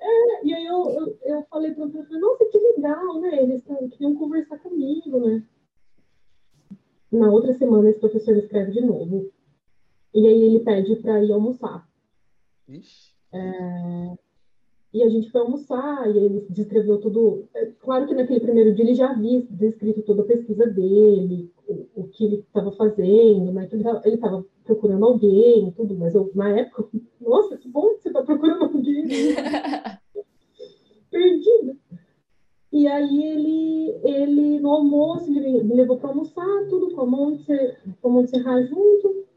É, 0.00 0.46
e 0.46 0.54
aí 0.54 0.66
eu, 0.66 0.90
eu, 0.90 1.18
eu 1.22 1.46
falei 1.50 1.72
para 1.72 1.84
o 1.84 1.90
professor, 1.90 2.18
nossa, 2.18 2.44
que 2.46 2.58
legal, 2.58 3.20
né? 3.20 3.42
Eles 3.42 3.62
queriam 3.90 4.16
conversar 4.16 4.58
comigo, 4.58 5.20
né? 5.20 5.42
Na 7.12 7.30
outra 7.30 7.54
semana, 7.54 7.88
esse 7.90 8.00
professor 8.00 8.36
escreve 8.36 8.72
de 8.72 8.80
novo. 8.80 9.30
E 10.14 10.26
aí 10.26 10.42
ele 10.42 10.60
pede 10.60 10.96
para 10.96 11.22
ir 11.22 11.32
almoçar. 11.32 11.88
Ixi. 12.68 13.14
É, 13.32 14.14
e 14.92 15.02
a 15.02 15.08
gente 15.08 15.30
foi 15.30 15.42
almoçar, 15.42 16.10
e 16.10 16.18
ele 16.18 16.46
descreveu 16.48 16.98
tudo. 16.98 17.46
É, 17.54 17.66
claro 17.80 18.06
que 18.06 18.14
naquele 18.14 18.40
primeiro 18.40 18.74
dia 18.74 18.84
ele 18.84 18.94
já 18.94 19.10
havia 19.10 19.42
descrito 19.50 20.02
toda 20.02 20.22
a 20.22 20.26
pesquisa 20.26 20.66
dele, 20.66 21.52
o, 21.66 21.86
o 21.94 22.08
que 22.08 22.24
ele 22.24 22.36
estava 22.36 22.72
fazendo, 22.72 23.52
né? 23.52 23.66
Que 23.66 23.76
ele 23.76 24.14
estava 24.14 24.44
procurando 24.64 25.04
alguém, 25.04 25.70
tudo, 25.72 25.94
mas 25.94 26.14
eu, 26.14 26.30
na 26.34 26.50
época, 26.50 26.88
nossa, 27.20 27.56
que 27.56 27.68
bom 27.68 27.94
que 27.94 28.02
você 28.02 28.08
está 28.08 28.22
procurando 28.22 28.64
alguém. 28.64 29.06
Perdido. 31.10 31.76
E 32.72 32.86
aí 32.86 33.24
ele, 33.24 34.00
ele 34.04 34.60
no 34.60 34.70
almoço, 34.70 35.30
ele 35.30 35.62
me 35.64 35.74
levou 35.74 35.98
para 35.98 36.10
almoçar, 36.10 36.66
tudo 36.68 36.94
com 36.94 37.00
a 37.02 37.06
Montse, 37.06 37.76
com 38.00 38.20
a 38.20 38.62
junto. 38.62 39.27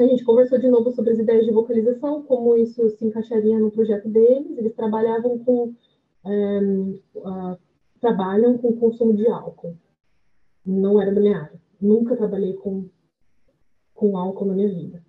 A 0.00 0.06
gente 0.06 0.24
conversou 0.24 0.58
de 0.58 0.66
novo 0.68 0.90
sobre 0.92 1.12
as 1.12 1.18
ideias 1.18 1.44
de 1.44 1.52
vocalização, 1.52 2.22
como 2.22 2.56
isso 2.56 2.88
se 2.90 3.04
encaixaria 3.04 3.58
no 3.58 3.70
projeto 3.70 4.08
deles. 4.08 4.56
Eles 4.56 4.74
trabalhavam 4.74 5.38
com 5.40 5.74
é, 6.24 6.60
uh, 7.16 7.58
trabalham 8.00 8.56
com 8.56 8.76
consumo 8.76 9.14
de 9.14 9.28
álcool. 9.28 9.76
Não 10.64 11.00
era 11.00 11.12
da 11.12 11.20
minha 11.20 11.38
área. 11.38 11.60
Nunca 11.80 12.16
trabalhei 12.16 12.54
com 12.54 12.88
com 13.92 14.16
álcool 14.16 14.46
na 14.46 14.54
minha 14.54 14.68
vida. 14.68 15.04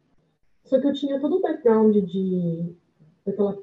Só 0.65 0.79
que 0.79 0.87
eu 0.87 0.93
tinha 0.93 1.21
todo 1.21 1.37
o 1.37 1.41
background 1.41 1.95
de 1.95 2.75
daquela 3.25 3.57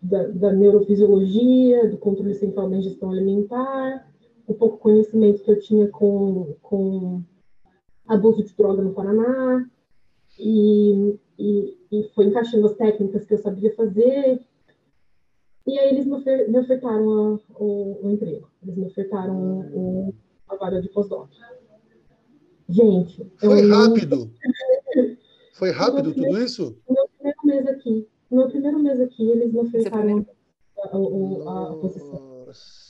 da, 0.00 0.26
da 0.28 0.52
neurofisiologia, 0.52 1.90
do 1.90 1.98
controle 1.98 2.34
central 2.34 2.70
da 2.70 2.78
ingestão 2.78 3.10
alimentar, 3.10 4.10
o 4.46 4.54
pouco 4.54 4.78
conhecimento 4.78 5.42
que 5.42 5.50
eu 5.50 5.60
tinha 5.60 5.88
com, 5.88 6.56
com 6.62 7.22
abuso 8.08 8.42
de 8.42 8.54
droga 8.54 8.82
no 8.82 8.94
Paraná, 8.94 9.68
e, 10.38 11.18
e, 11.38 11.78
e 11.90 12.10
foi 12.14 12.26
encaixando 12.26 12.66
as 12.66 12.76
técnicas 12.76 13.24
que 13.24 13.34
eu 13.34 13.38
sabia 13.38 13.74
fazer. 13.74 14.40
E 15.66 15.78
aí 15.78 15.90
eles 15.90 16.06
me, 16.06 16.14
ofer 16.14 16.50
me 16.50 16.58
ofertaram 16.58 17.10
a, 17.10 17.62
o, 17.62 18.06
o, 18.06 18.10
emprego, 18.10 18.50
eles 18.62 18.76
me 18.76 18.86
ofertaram 18.86 19.60
o, 19.72 20.14
a 20.48 20.56
vaga 20.56 20.80
de 20.80 20.88
pós-doc. 20.88 21.30
Gente. 22.68 23.30
Foi 23.38 23.68
rápido. 23.68 24.32
Foi 25.54 25.70
rápido 25.70 26.12
tudo 26.12 26.42
isso? 26.42 26.76
No 26.88 26.94
meu 26.94 27.08
primeiro 27.08 27.38
mês 27.44 27.66
aqui. 27.68 28.08
No 28.30 28.36
meu 28.38 28.48
primeiro 28.48 28.78
mês 28.80 29.00
aqui, 29.00 29.30
eles 29.30 29.52
me 29.52 29.60
ofertaram 29.60 30.26
a, 30.78 30.88
a, 30.88 31.70
a, 31.70 31.76
posição. 31.76 32.46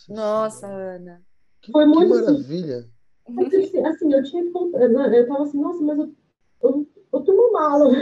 Nossa, 0.09 0.67
Ana. 0.67 1.23
Que, 1.61 1.73
Foi 1.73 1.85
muito 1.85 2.15
que 2.15 2.21
maravilha. 2.21 2.89
Assim, 3.27 3.85
assim, 3.85 4.13
eu 4.13 4.23
tinha 4.23 4.43
que. 4.43 4.51
Eu 4.57 5.27
tava 5.29 5.43
assim, 5.43 5.61
nossa, 5.61 5.83
mas 5.83 5.99
eu, 5.99 6.15
eu 6.63 6.87
eu 7.13 7.21
tenho 7.21 7.39
uma 7.39 7.53
mala. 7.53 7.93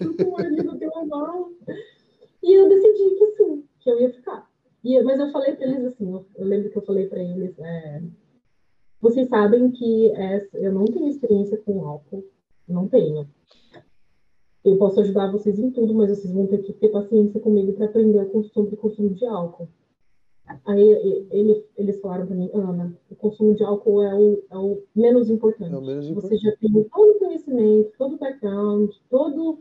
eu 0.00 0.78
tenho 0.78 0.92
uma 0.92 1.04
mala. 1.06 1.48
E 2.42 2.54
eu 2.54 2.68
decidi 2.68 3.16
que 3.16 3.26
sim, 3.36 3.64
que 3.80 3.90
eu 3.90 4.00
ia 4.00 4.12
ficar. 4.12 4.48
E, 4.84 5.00
mas 5.02 5.18
eu 5.18 5.30
falei 5.32 5.56
para 5.56 5.66
eles 5.66 5.86
assim, 5.86 6.12
eu, 6.12 6.26
eu, 6.36 6.46
lembro 6.46 6.70
que 6.70 6.76
eu 6.76 6.82
falei 6.82 7.06
para 7.06 7.22
eles, 7.22 7.58
é, 7.58 8.02
vocês 9.00 9.26
sabem 9.28 9.70
que 9.70 10.12
essa, 10.12 10.58
eu 10.58 10.72
não 10.72 10.84
tenho 10.84 11.08
experiência 11.08 11.56
com 11.56 11.86
álcool, 11.86 12.22
não 12.68 12.86
tenho. 12.86 13.26
eu 14.62 14.76
posso 14.76 15.00
ajudar 15.00 15.32
vocês 15.32 15.58
em 15.58 15.70
tudo, 15.70 15.94
mas 15.94 16.10
vocês 16.10 16.30
vão 16.32 16.46
ter 16.46 16.58
que 16.58 16.74
ter 16.74 16.90
paciência 16.90 17.40
comigo 17.40 17.72
para 17.72 17.86
aprender 17.86 18.20
o 18.20 18.30
consumo 18.30 18.68
e 18.72 18.76
consumo 18.76 19.10
de 19.14 19.24
álcool. 19.24 19.68
Aí 20.66 21.26
ele, 21.30 21.64
eles 21.76 22.00
falaram 22.00 22.26
para 22.26 22.36
mim, 22.36 22.50
Ana, 22.52 22.94
o 23.10 23.16
consumo 23.16 23.54
de 23.54 23.64
álcool 23.64 24.02
é 24.02 24.14
o, 24.14 24.44
é 24.50 24.56
o 24.58 24.82
menos 24.94 25.30
importante. 25.30 25.72
É 25.72 25.76
o 25.76 25.80
menos 25.80 26.06
importante. 26.06 26.38
Você 26.38 26.38
já 26.38 26.56
tem 26.56 26.72
todo 26.72 27.10
o 27.10 27.18
conhecimento, 27.18 27.92
todo 27.96 28.14
o 28.14 28.18
background, 28.18 28.90
todo, 29.10 29.58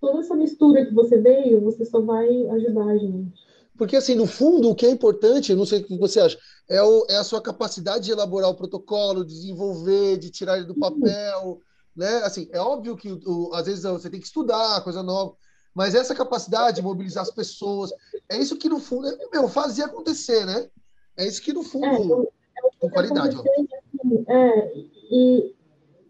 toda 0.00 0.20
essa 0.20 0.34
mistura 0.34 0.86
que 0.86 0.94
você 0.94 1.18
veio, 1.18 1.60
você 1.60 1.84
só 1.84 2.00
vai 2.00 2.46
ajudar 2.48 2.86
a 2.86 2.96
gente. 2.96 3.44
Porque, 3.76 3.96
assim, 3.96 4.14
no 4.14 4.26
fundo, 4.26 4.70
o 4.70 4.74
que 4.74 4.86
é 4.86 4.90
importante, 4.90 5.54
não 5.54 5.66
sei 5.66 5.80
o 5.80 5.84
que 5.84 5.98
você 5.98 6.20
acha, 6.20 6.38
é, 6.68 6.82
o, 6.82 7.06
é 7.10 7.16
a 7.16 7.24
sua 7.24 7.42
capacidade 7.42 8.04
de 8.04 8.12
elaborar 8.12 8.48
o 8.48 8.54
protocolo, 8.54 9.24
desenvolver, 9.24 10.16
de 10.16 10.30
tirar 10.30 10.56
ele 10.56 10.66
do 10.66 10.78
papel, 10.78 11.60
né? 11.94 12.18
Assim, 12.18 12.48
é 12.52 12.60
óbvio 12.60 12.96
que 12.96 13.10
o, 13.12 13.52
às 13.52 13.66
vezes 13.66 13.82
você 13.82 14.08
tem 14.08 14.20
que 14.20 14.26
estudar 14.26 14.82
coisa 14.82 15.02
nova, 15.02 15.34
mas 15.74 15.94
essa 15.94 16.14
capacidade 16.14 16.76
de 16.76 16.82
mobilizar 16.82 17.22
as 17.22 17.30
pessoas, 17.30 17.92
é 18.28 18.38
isso 18.38 18.56
que 18.56 18.68
no 18.68 18.78
fundo, 18.78 19.08
é, 19.08 19.16
meu, 19.32 19.48
fazia 19.48 19.86
acontecer, 19.86 20.46
né? 20.46 20.68
É 21.16 21.26
isso 21.26 21.42
que 21.42 21.52
no 21.52 21.62
fundo, 21.62 22.28
é, 22.56 22.78
com 22.80 22.90
qualidade. 22.90 23.36
Assim, 23.36 24.24
é, 24.28 24.72
e 25.10 25.54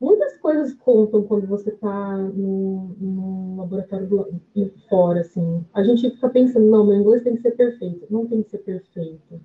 muitas 0.00 0.36
coisas 0.38 0.74
contam 0.74 1.22
quando 1.24 1.46
você 1.46 1.70
está 1.70 2.16
no, 2.16 3.56
laboratório 3.56 4.06
do, 4.06 4.42
fora, 4.88 5.20
assim. 5.20 5.64
A 5.72 5.82
gente 5.82 6.10
fica 6.10 6.28
pensando, 6.28 6.66
não, 6.66 6.86
meu 6.86 6.96
inglês 6.96 7.22
tem 7.22 7.34
que 7.34 7.42
ser 7.42 7.52
perfeito. 7.52 8.06
Não 8.10 8.26
tem 8.26 8.42
que 8.42 8.50
ser 8.50 8.58
perfeito. 8.58 9.40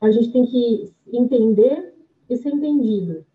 A 0.00 0.10
gente 0.10 0.32
tem 0.32 0.46
que 0.46 0.92
entender 1.12 1.94
e 2.28 2.36
ser 2.36 2.50
entendido. 2.50 3.26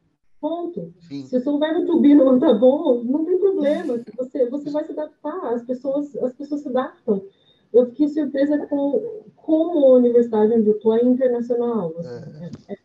Ponto. 0.43 0.93
Sim. 0.99 1.25
Se 1.25 1.37
o 1.37 1.39
seu 1.39 1.57
verbo 1.57 1.85
to 1.85 2.01
be 2.01 2.13
não 2.13 2.37
tá 2.37 2.53
bom, 2.53 3.01
não 3.05 3.23
tem 3.23 3.39
problema. 3.39 3.97
Você, 4.17 4.49
você 4.49 4.69
vai 4.71 4.83
se 4.83 4.91
adaptar. 4.91 5.53
As 5.53 5.63
pessoas, 5.63 6.13
as 6.17 6.33
pessoas 6.33 6.59
se 6.59 6.67
adaptam. 6.67 7.23
Eu 7.71 7.85
fiquei 7.85 8.09
surpresa 8.09 8.67
com 8.67 9.23
como 9.37 9.85
a 9.85 9.93
universidade 9.93 10.51
onde 10.51 10.67
eu 10.67 10.75
estou 10.75 10.93
é 10.95 11.01
internacional. 11.01 11.93
Assim, 11.97 12.43
é. 12.43 12.73
É, 12.73 12.77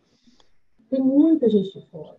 tem 0.89 1.01
muita 1.01 1.49
gente 1.49 1.77
de 1.77 1.85
fora. 1.87 2.15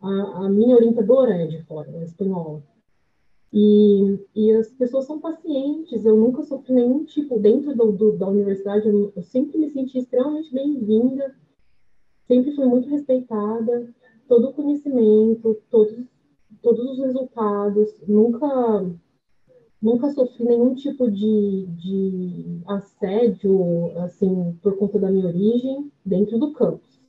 A, 0.00 0.44
a, 0.44 0.48
minha 0.48 0.76
orientadora 0.76 1.34
é 1.34 1.48
de 1.48 1.60
fora, 1.64 1.90
é 1.90 2.04
espanhola. 2.04 2.62
E, 3.52 4.20
e 4.36 4.52
as 4.52 4.68
pessoas 4.68 5.04
são 5.04 5.18
pacientes. 5.18 6.04
Eu 6.04 6.16
nunca 6.16 6.44
sofri 6.44 6.74
nenhum 6.74 7.04
tipo, 7.04 7.40
dentro 7.40 7.74
do, 7.74 7.90
do 7.90 8.12
da 8.12 8.28
universidade, 8.28 8.86
eu, 8.86 9.12
eu 9.16 9.22
sempre 9.24 9.58
me 9.58 9.68
senti 9.68 9.98
extremamente 9.98 10.54
bem-vinda, 10.54 11.34
sempre 12.28 12.54
fui 12.54 12.66
muito 12.66 12.88
respeitada 12.88 13.92
todo 14.30 14.50
o 14.50 14.52
conhecimento, 14.54 15.60
todos, 15.68 16.06
todos 16.62 16.90
os 16.92 17.04
resultados, 17.04 18.00
nunca 18.06 18.46
nunca 19.82 20.10
sofri 20.10 20.44
nenhum 20.44 20.74
tipo 20.74 21.10
de, 21.10 21.66
de 21.66 22.62
assédio, 22.68 23.92
assim, 23.98 24.56
por 24.62 24.78
conta 24.78 25.00
da 25.00 25.10
minha 25.10 25.26
origem, 25.26 25.90
dentro 26.04 26.38
do 26.38 26.52
campus, 26.52 27.00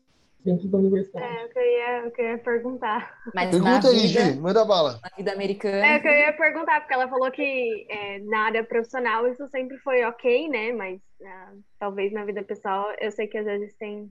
dentro 0.43 0.67
da 0.69 0.79
universidade. 0.79 1.25
É, 1.25 1.45
o 1.45 1.49
que 1.49 1.59
eu 1.59 1.63
ia, 1.63 2.07
o 2.07 2.11
que 2.11 2.21
eu 2.21 2.25
ia 2.25 2.37
perguntar. 2.39 3.13
Mas 3.35 3.51
Pergunta 3.51 3.89
aí, 3.89 4.07
Gi, 4.07 4.39
manda 4.39 4.65
bala. 4.65 4.99
Na 5.03 5.09
vida 5.15 5.33
americana. 5.33 5.85
É, 5.85 5.97
o 5.97 6.01
que 6.01 6.07
eu 6.07 6.13
ia 6.13 6.33
perguntar, 6.33 6.79
porque 6.79 6.93
ela 6.93 7.09
falou 7.09 7.29
que 7.29 7.85
é, 7.89 8.19
na 8.19 8.45
área 8.45 8.63
profissional 8.63 9.27
isso 9.27 9.45
sempre 9.49 9.77
foi 9.79 10.03
ok, 10.05 10.47
né? 10.47 10.71
Mas 10.71 10.97
uh, 11.19 11.61
talvez 11.77 12.11
na 12.13 12.25
vida 12.25 12.41
pessoal, 12.41 12.87
eu 12.99 13.11
sei 13.11 13.27
que 13.27 13.37
às 13.37 13.45
vezes 13.45 13.75
tem... 13.75 14.09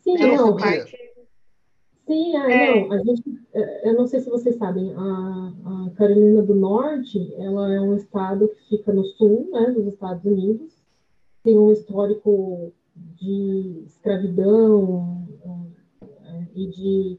Sim, 0.00 0.16
não, 0.16 0.56
parte... 0.56 0.96
Sim, 2.08 2.34
ah, 2.36 2.50
é. 2.50 2.80
não, 2.80 2.92
a 2.92 2.98
gente, 3.04 3.22
é, 3.52 3.90
eu 3.90 3.94
não 3.94 4.06
sei 4.06 4.20
se 4.20 4.30
vocês 4.30 4.56
sabem, 4.56 4.94
a, 4.94 5.52
a, 5.66 5.90
Carolina 5.90 6.42
do 6.42 6.54
Norte, 6.54 7.34
ela 7.34 7.70
é 7.70 7.78
um 7.78 7.94
estado 7.94 8.48
que 8.48 8.78
fica 8.78 8.94
no 8.94 9.04
sul, 9.04 9.50
né, 9.52 9.72
dos 9.72 9.86
Estados 9.88 10.24
Unidos, 10.24 10.72
tem 11.44 11.58
um 11.58 11.70
histórico 11.70 12.72
de 12.96 13.82
escravidão 13.84 15.28
é, 16.00 16.46
e 16.54 16.66
de 16.68 17.18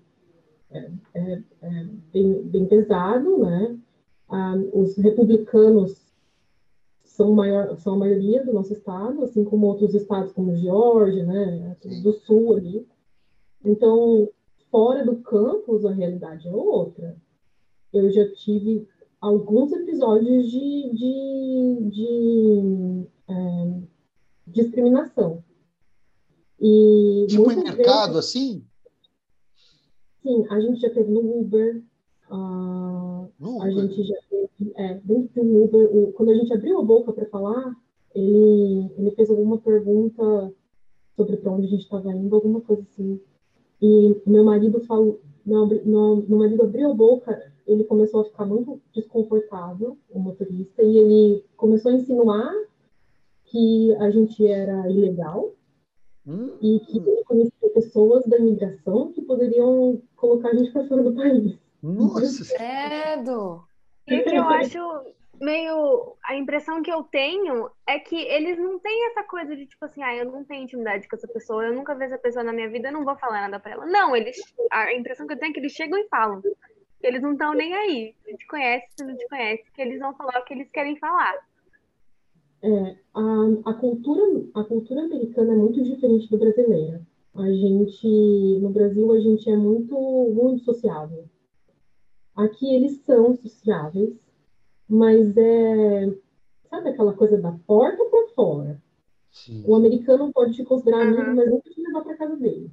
é, 0.71 0.91
é, 1.13 1.43
é, 1.61 1.85
bem, 2.11 2.41
bem, 2.41 2.65
pesado, 2.65 3.37
né? 3.37 3.77
Ah, 4.27 4.55
os 4.73 4.97
republicanos 4.97 6.11
são, 7.03 7.31
maior, 7.33 7.77
são 7.77 7.93
a 7.93 7.97
maioria 7.97 8.43
do 8.43 8.53
nosso 8.53 8.73
estado, 8.73 9.23
assim 9.23 9.43
como 9.43 9.67
outros 9.67 9.93
estados 9.93 10.31
como 10.31 10.55
Geórgia, 10.55 11.25
né, 11.25 11.77
do 12.01 12.11
sul 12.13 12.55
ali. 12.55 12.87
Então, 13.63 14.29
fora 14.71 15.05
do 15.05 15.17
campus 15.17 15.85
a 15.85 15.91
realidade 15.91 16.47
é 16.47 16.51
outra. 16.51 17.15
Eu 17.93 18.11
já 18.11 18.29
tive 18.33 18.87
alguns 19.19 19.71
episódios 19.71 20.49
de, 20.49 20.89
de, 20.93 21.89
de 21.89 23.07
é, 23.27 23.81
discriminação. 24.47 25.43
E 26.59 27.25
tipo 27.29 27.51
em 27.51 27.63
mercado, 27.63 28.13
vezes, 28.13 28.29
assim? 28.29 28.63
Sim, 30.21 30.45
a 30.49 30.59
gente 30.59 30.81
já 30.81 30.89
teve 30.89 31.09
no 31.11 31.39
Uber. 31.39 31.81
Uh, 32.29 33.29
no 33.39 33.57
Uber? 33.57 33.61
A 33.63 33.71
gente 33.71 34.03
já 34.03 34.15
teve, 34.29 34.73
é, 34.75 34.93
dentro 34.95 35.43
do 35.43 35.63
Uber, 35.63 35.95
o, 35.95 36.11
quando 36.13 36.31
a 36.31 36.35
gente 36.35 36.53
abriu 36.53 36.79
a 36.79 36.83
boca 36.83 37.13
para 37.13 37.25
falar, 37.27 37.75
ele, 38.13 38.91
ele 38.97 39.11
fez 39.11 39.29
alguma 39.29 39.57
pergunta 39.57 40.53
sobre 41.15 41.37
para 41.37 41.51
onde 41.51 41.67
a 41.67 41.69
gente 41.69 41.83
estava 41.83 42.11
indo, 42.11 42.35
alguma 42.35 42.61
coisa 42.61 42.83
assim. 42.83 43.19
E 43.81 44.21
meu 44.25 44.43
marido 44.43 44.81
falou, 44.81 45.19
meu, 45.45 45.65
meu, 45.67 46.25
meu 46.27 46.39
marido 46.39 46.63
abriu 46.63 46.91
a 46.91 46.93
boca, 46.93 47.51
ele 47.65 47.83
começou 47.83 48.21
a 48.21 48.25
ficar 48.25 48.45
muito 48.45 48.81
desconfortável, 48.93 49.97
o 50.09 50.19
motorista, 50.19 50.83
e 50.83 50.97
ele 50.97 51.45
começou 51.55 51.91
a 51.91 51.95
insinuar 51.95 52.53
que 53.45 53.95
a 53.95 54.09
gente 54.11 54.45
era 54.45 54.89
ilegal 54.89 55.53
hum. 56.27 56.51
e 56.61 56.79
que 56.81 56.97
ele 56.97 57.23
conhecia 57.23 57.69
pessoas 57.73 58.25
da 58.25 58.37
imigração 58.37 59.11
que 59.11 59.21
poderiam 59.21 60.01
colocar 60.15 60.49
a 60.49 60.55
gente 60.55 60.71
para 60.71 60.87
fora 60.87 61.03
do 61.03 61.13
país. 61.13 61.57
Nossa! 61.81 62.53
Credo! 62.55 63.63
E 64.07 64.19
o 64.19 64.23
que 64.23 64.35
eu 64.35 64.43
acho 64.49 64.79
meio. 65.39 66.15
A 66.23 66.35
impressão 66.35 66.81
que 66.81 66.91
eu 66.91 67.03
tenho 67.03 67.69
é 67.87 67.99
que 67.99 68.15
eles 68.15 68.57
não 68.57 68.79
têm 68.79 69.07
essa 69.07 69.23
coisa 69.23 69.55
de 69.55 69.65
tipo 69.65 69.85
assim, 69.85 70.03
ah, 70.03 70.15
eu 70.15 70.25
não 70.25 70.43
tenho 70.43 70.63
intimidade 70.63 71.07
com 71.07 71.15
essa 71.15 71.27
pessoa, 71.27 71.65
eu 71.65 71.73
nunca 71.73 71.95
vi 71.95 72.05
essa 72.05 72.17
pessoa 72.17 72.43
na 72.43 72.53
minha 72.53 72.69
vida, 72.69 72.89
eu 72.89 72.93
não 72.93 73.03
vou 73.03 73.15
falar 73.17 73.41
nada 73.41 73.59
pra 73.59 73.71
ela. 73.71 73.85
Não, 73.85 74.15
eles. 74.15 74.37
A 74.71 74.93
impressão 74.93 75.25
que 75.25 75.33
eu 75.33 75.39
tenho 75.39 75.51
é 75.51 75.53
que 75.53 75.59
eles 75.59 75.73
chegam 75.73 75.99
e 75.99 76.07
falam. 76.07 76.41
Eles 77.01 77.21
não 77.21 77.33
estão 77.33 77.53
nem 77.53 77.73
aí. 77.73 78.15
Se 78.23 78.35
te 78.35 78.47
conhece, 78.47 78.87
se 78.97 79.05
não 79.05 79.15
te 79.15 79.27
conhece, 79.27 79.71
que 79.71 79.81
eles 79.81 79.99
vão 79.99 80.13
falar 80.15 80.39
o 80.39 80.43
que 80.43 80.53
eles 80.53 80.69
querem 80.69 80.97
falar. 80.97 81.35
É, 82.61 82.95
a, 83.13 83.69
a, 83.71 83.73
cultura, 83.73 84.21
a 84.53 84.63
cultura 84.65 85.01
americana 85.01 85.53
é 85.53 85.55
muito 85.55 85.81
diferente 85.81 86.29
do 86.29 86.37
brasileira. 86.37 87.01
A 87.35 87.49
gente, 87.51 88.59
no 88.61 88.69
Brasil, 88.69 89.11
a 89.13 89.19
gente 89.19 89.49
é 89.49 89.55
muito, 89.55 89.95
muito 90.33 90.63
sociável. 90.65 91.23
Aqui 92.35 92.73
eles 92.75 93.01
são 93.05 93.35
sociáveis, 93.35 94.13
mas 94.89 95.37
é. 95.37 96.11
Sabe 96.69 96.89
aquela 96.89 97.13
coisa 97.13 97.37
da 97.37 97.51
porta 97.65 98.03
para 98.05 98.27
fora? 98.35 98.81
Sim. 99.31 99.63
O 99.65 99.75
americano 99.75 100.31
pode 100.31 100.53
te 100.53 100.63
considerar 100.63 101.01
amigo, 101.01 101.21
uhum. 101.21 101.35
mas 101.35 101.49
nunca 101.49 101.69
te 101.69 101.81
levar 101.81 102.03
para 102.03 102.17
casa 102.17 102.35
dele. 102.35 102.71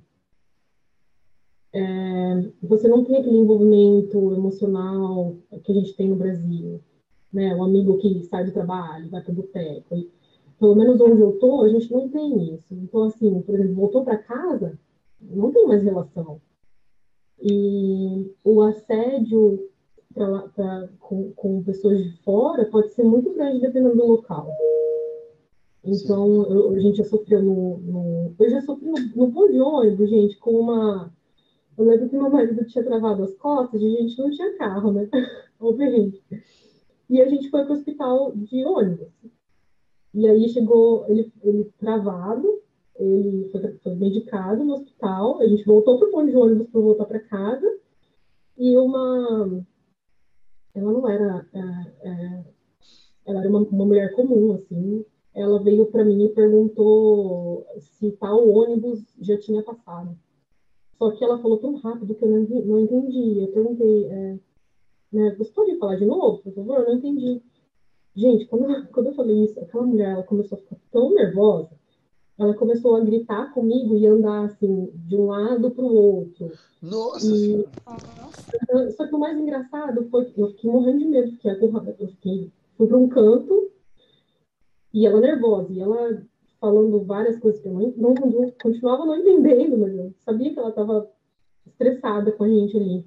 É, 1.72 2.50
você 2.62 2.88
não 2.88 3.04
tem 3.04 3.16
aquele 3.16 3.36
envolvimento 3.36 4.32
emocional 4.34 5.36
que 5.62 5.72
a 5.72 5.74
gente 5.74 5.94
tem 5.94 6.08
no 6.08 6.16
Brasil, 6.16 6.80
né? 7.32 7.54
O 7.54 7.62
amigo 7.62 7.98
que 7.98 8.22
sai 8.24 8.44
do 8.44 8.52
trabalho, 8.52 9.10
vai 9.10 9.22
para 9.22 9.32
o 9.32 9.34
boteco. 9.34 10.06
Pelo 10.58 10.74
menos 10.74 11.00
onde 11.00 11.20
eu 11.20 11.38
tô, 11.38 11.62
a 11.62 11.68
gente 11.68 11.92
não 11.92 12.08
tem 12.08 12.54
isso. 12.54 12.74
Então, 12.74 13.04
assim, 13.04 13.42
por 13.42 13.54
exemplo, 13.54 13.74
voltou 13.74 14.04
para 14.04 14.16
casa, 14.16 14.78
não 15.20 15.52
tem 15.52 15.66
mais 15.66 15.82
relação. 15.82 16.40
E 17.42 18.34
o 18.42 18.62
assédio 18.62 19.68
pra, 20.16 20.48
pra, 20.48 20.88
com, 20.98 21.30
com 21.32 21.62
pessoas 21.62 22.02
de 22.02 22.10
fora 22.22 22.64
pode 22.70 22.88
ser 22.94 23.04
muito 23.04 23.32
grande 23.34 23.60
dependendo 23.60 23.96
do 23.96 24.06
local. 24.06 24.50
Então, 25.84 26.50
eu, 26.50 26.74
a 26.74 26.78
gente 26.80 26.96
já 26.96 27.04
sofreu 27.04 27.42
no, 27.42 27.78
no, 27.78 28.34
Eu 28.38 28.50
já 28.50 28.60
sofri 28.62 28.88
no, 28.88 28.98
no 29.14 29.32
pão 29.32 29.48
de 29.50 29.60
ônibus, 29.60 30.10
gente, 30.10 30.36
com 30.38 30.52
uma. 30.52 31.12
Eu 31.78 31.84
lembro 31.84 32.08
que 32.08 32.16
meu 32.16 32.30
marido 32.30 32.64
tinha 32.64 32.82
travado 32.82 33.22
as 33.22 33.34
costas 33.34 33.80
e 33.80 33.84
a 33.98 34.00
gente 34.00 34.18
não 34.18 34.30
tinha 34.30 34.56
carro, 34.56 34.92
né? 34.92 35.08
Obviamente. 35.60 36.20
E 37.08 37.20
a 37.20 37.28
gente 37.28 37.50
foi 37.50 37.62
para 37.62 37.74
o 37.74 37.76
hospital 37.76 38.32
de 38.34 38.64
ônibus. 38.64 39.08
E 40.14 40.26
aí 40.26 40.48
chegou 40.48 41.04
ele, 41.08 41.30
ele 41.42 41.70
travado, 41.78 42.62
ele 42.98 43.48
foi, 43.52 43.78
foi 43.82 43.94
medicado 43.94 44.64
no 44.64 44.72
hospital, 44.72 45.40
a 45.40 45.46
gente 45.46 45.64
voltou 45.64 45.98
para 45.98 46.08
o 46.08 46.10
ponto 46.10 46.30
de 46.30 46.36
ônibus 46.36 46.68
para 46.68 46.80
voltar 46.80 47.04
para 47.04 47.20
casa, 47.20 47.78
e 48.56 48.76
uma 48.78 49.62
ela 50.76 50.92
não 50.92 51.08
era, 51.08 51.46
é, 51.52 52.08
é, 52.08 52.44
ela 53.26 53.40
era 53.40 53.48
uma, 53.48 53.60
uma, 53.60 53.86
mulher 53.86 54.12
comum, 54.14 54.52
assim. 54.52 55.04
Ela 55.34 55.62
veio 55.62 55.86
para 55.86 56.04
mim 56.04 56.24
e 56.24 56.28
perguntou 56.28 57.66
se 57.78 58.10
tal 58.12 58.48
ônibus 58.48 59.02
já 59.20 59.38
tinha 59.38 59.62
passado. 59.62 60.16
Só 60.98 61.10
que 61.10 61.24
ela 61.24 61.38
falou 61.38 61.58
tão 61.58 61.76
rápido 61.76 62.14
que 62.14 62.24
eu 62.24 62.28
não, 62.28 62.40
não 62.40 62.80
entendi. 62.80 63.40
Eu 63.40 63.48
perguntei, 63.48 64.06
é, 64.06 64.38
né? 65.12 65.34
Você 65.38 65.50
pode 65.52 65.78
falar 65.78 65.96
de 65.96 66.06
novo, 66.06 66.42
por 66.42 66.52
favor? 66.52 66.78
Eu 66.78 66.86
não 66.86 66.98
entendi. 66.98 67.42
Gente, 68.14 68.46
quando, 68.46 68.86
quando 68.88 69.06
eu 69.06 69.14
falei 69.14 69.44
isso, 69.44 69.60
aquela 69.60 69.84
mulher, 69.84 70.12
ela 70.12 70.22
começou 70.22 70.56
a 70.56 70.60
ficar 70.60 70.76
tão 70.90 71.14
nervosa, 71.14 71.70
ela 72.38 72.54
começou 72.54 72.96
a 72.96 73.00
gritar 73.00 73.52
comigo 73.54 73.96
e 73.96 74.06
andar, 74.06 74.44
assim, 74.44 74.90
de 74.94 75.16
um 75.16 75.26
lado 75.26 75.70
para 75.70 75.84
o 75.84 75.94
outro. 75.94 76.52
Nossa 76.82 77.26
e... 77.26 77.66
Só 78.92 79.06
que 79.06 79.14
o 79.14 79.18
mais 79.18 79.38
engraçado 79.38 80.06
foi 80.10 80.26
que 80.26 80.40
eu 80.40 80.48
fiquei 80.48 80.70
morrendo 80.70 80.98
de 80.98 81.06
medo, 81.06 81.32
porque 81.32 81.48
eu 81.48 82.08
fiquei, 82.08 82.52
fui 82.76 82.86
para 82.86 82.96
um 82.96 83.08
canto 83.08 83.70
e 84.92 85.06
ela 85.06 85.20
nervosa, 85.20 85.72
e 85.72 85.80
ela 85.80 86.22
falando 86.60 87.04
várias 87.04 87.38
coisas 87.38 87.60
que 87.60 87.68
eu 87.68 87.72
não, 87.72 87.92
não, 87.96 88.14
não 88.14 88.52
continuava 88.62 89.04
não 89.04 89.16
entendendo, 89.16 89.78
mas 89.78 89.94
eu 89.94 90.12
sabia 90.20 90.52
que 90.52 90.58
ela 90.58 90.70
estava 90.70 91.10
estressada 91.66 92.32
com 92.32 92.44
a 92.44 92.48
gente 92.48 92.76
ali. 92.76 93.04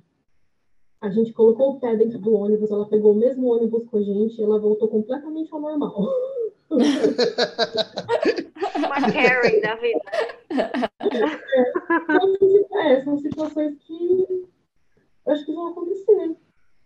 A 1.01 1.09
gente 1.09 1.33
colocou 1.33 1.71
o 1.71 1.79
pé 1.79 1.95
dentro 1.95 2.19
do 2.19 2.33
ônibus, 2.33 2.71
ela 2.71 2.87
pegou 2.87 3.13
o 3.13 3.17
mesmo 3.17 3.47
ônibus 3.47 3.85
com 3.85 3.97
a 3.97 4.01
gente 4.01 4.39
e 4.39 4.43
ela 4.43 4.59
voltou 4.59 4.87
completamente 4.87 5.53
ao 5.53 5.61
normal. 5.61 5.95
Uma 8.75 9.01
Karen 9.11 9.59
da 9.61 9.75
vida. 9.75 10.01
É, 12.73 13.03
são 13.03 13.17
situações 13.17 13.75
que 13.85 14.45
acho 15.27 15.45
que 15.45 15.53
vão 15.53 15.67
acontecer. 15.67 16.35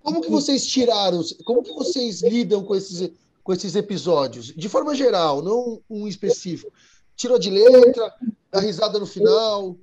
Como 0.02 0.22
que 0.22 0.30
vocês 0.30 0.66
tiraram, 0.68 1.22
como 1.46 1.64
que 1.64 1.74
vocês 1.74 2.22
lidam 2.22 2.64
com 2.64 2.76
esses, 2.76 3.12
com 3.44 3.54
esses 3.54 3.76
episódios? 3.76 4.48
De 4.48 4.68
forma 4.68 4.96
geral, 4.96 5.42
não 5.42 5.82
um 5.90 6.08
específico. 6.08 6.72
Tirou 7.16 7.40
de 7.40 7.50
letra, 7.50 8.14
dá 8.52 8.60
risada 8.60 9.00
no 9.00 9.06
final? 9.06 9.78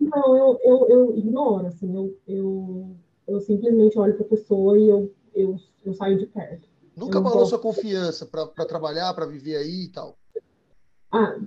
Não, 0.00 0.36
eu, 0.36 0.60
eu, 0.62 0.88
eu 0.88 1.16
ignoro, 1.16 1.66
assim, 1.66 1.94
eu, 1.94 2.16
eu 2.26 2.96
eu 3.26 3.40
simplesmente 3.40 3.98
olho 3.98 4.14
para 4.14 4.26
a 4.26 4.28
pessoa 4.28 4.78
e 4.78 4.88
eu, 4.88 5.12
eu, 5.34 5.56
eu 5.84 5.94
saio 5.94 6.18
de 6.18 6.26
perto. 6.26 6.68
Nunca 6.96 7.16
eu 7.16 7.20
abalou 7.20 7.46
sua 7.46 7.58
confiança 7.58 8.26
para 8.26 8.66
trabalhar, 8.66 9.12
para 9.14 9.26
viver 9.26 9.56
aí 9.56 9.84
e 9.84 9.88
tal? 9.88 10.16
Ah, 11.10 11.38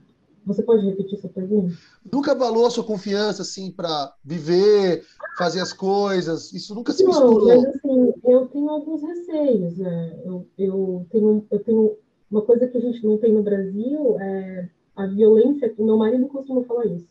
você 0.45 0.61
pode 0.61 0.85
repetir 0.85 1.17
sua 1.19 1.29
pergunta? 1.29 1.73
Nunca 2.11 2.31
abalou 2.31 2.67
a 2.67 2.69
sua 2.69 2.83
confiança, 2.83 3.41
assim, 3.41 3.71
para 3.71 4.13
viver, 4.23 5.03
fazer 5.37 5.59
as 5.59 5.73
coisas? 5.73 6.53
Isso 6.53 6.75
nunca 6.75 6.93
se 6.93 7.03
Não, 7.03 7.09
misturou? 7.09 7.47
mas 7.47 7.65
assim, 7.65 8.13
eu 8.23 8.47
tenho 8.47 8.69
alguns 8.69 9.01
receios. 9.01 9.77
Né? 9.77 10.19
Eu, 10.23 10.47
eu, 10.57 11.07
tenho, 11.11 11.47
eu 11.49 11.59
tenho 11.63 11.97
uma 12.29 12.41
coisa 12.43 12.67
que 12.67 12.77
a 12.77 12.81
gente 12.81 13.03
não 13.03 13.17
tem 13.17 13.33
no 13.33 13.41
Brasil, 13.41 14.19
é 14.19 14.69
a 14.95 15.07
violência. 15.07 15.73
O 15.77 15.85
meu 15.85 15.97
marido 15.97 16.27
costuma 16.27 16.63
falar 16.63 16.85
isso. 16.85 17.07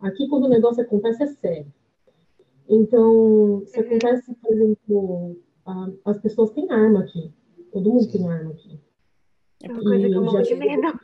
Aqui, 0.00 0.28
quando 0.28 0.44
o 0.44 0.50
negócio 0.50 0.82
acontece, 0.82 1.22
é 1.22 1.26
sério. 1.26 1.72
Então, 2.68 3.62
se 3.66 3.78
uhum. 3.80 3.86
acontece, 3.86 4.34
por 4.34 4.52
exemplo, 4.52 5.36
a, 5.64 5.90
as 6.04 6.18
pessoas 6.18 6.50
têm 6.50 6.70
arma 6.70 7.00
aqui. 7.00 7.32
Todo 7.74 7.90
mundo 7.90 8.06
tem 8.06 8.28
arma 8.28 8.52
aqui. 8.52 8.78
É 9.64 9.72
uma 9.72 9.82
coisa 9.82 10.08
que 10.08 10.14
eu 10.14 10.22
morro 10.22 10.42
de 10.42 10.54
medo. 10.54 11.00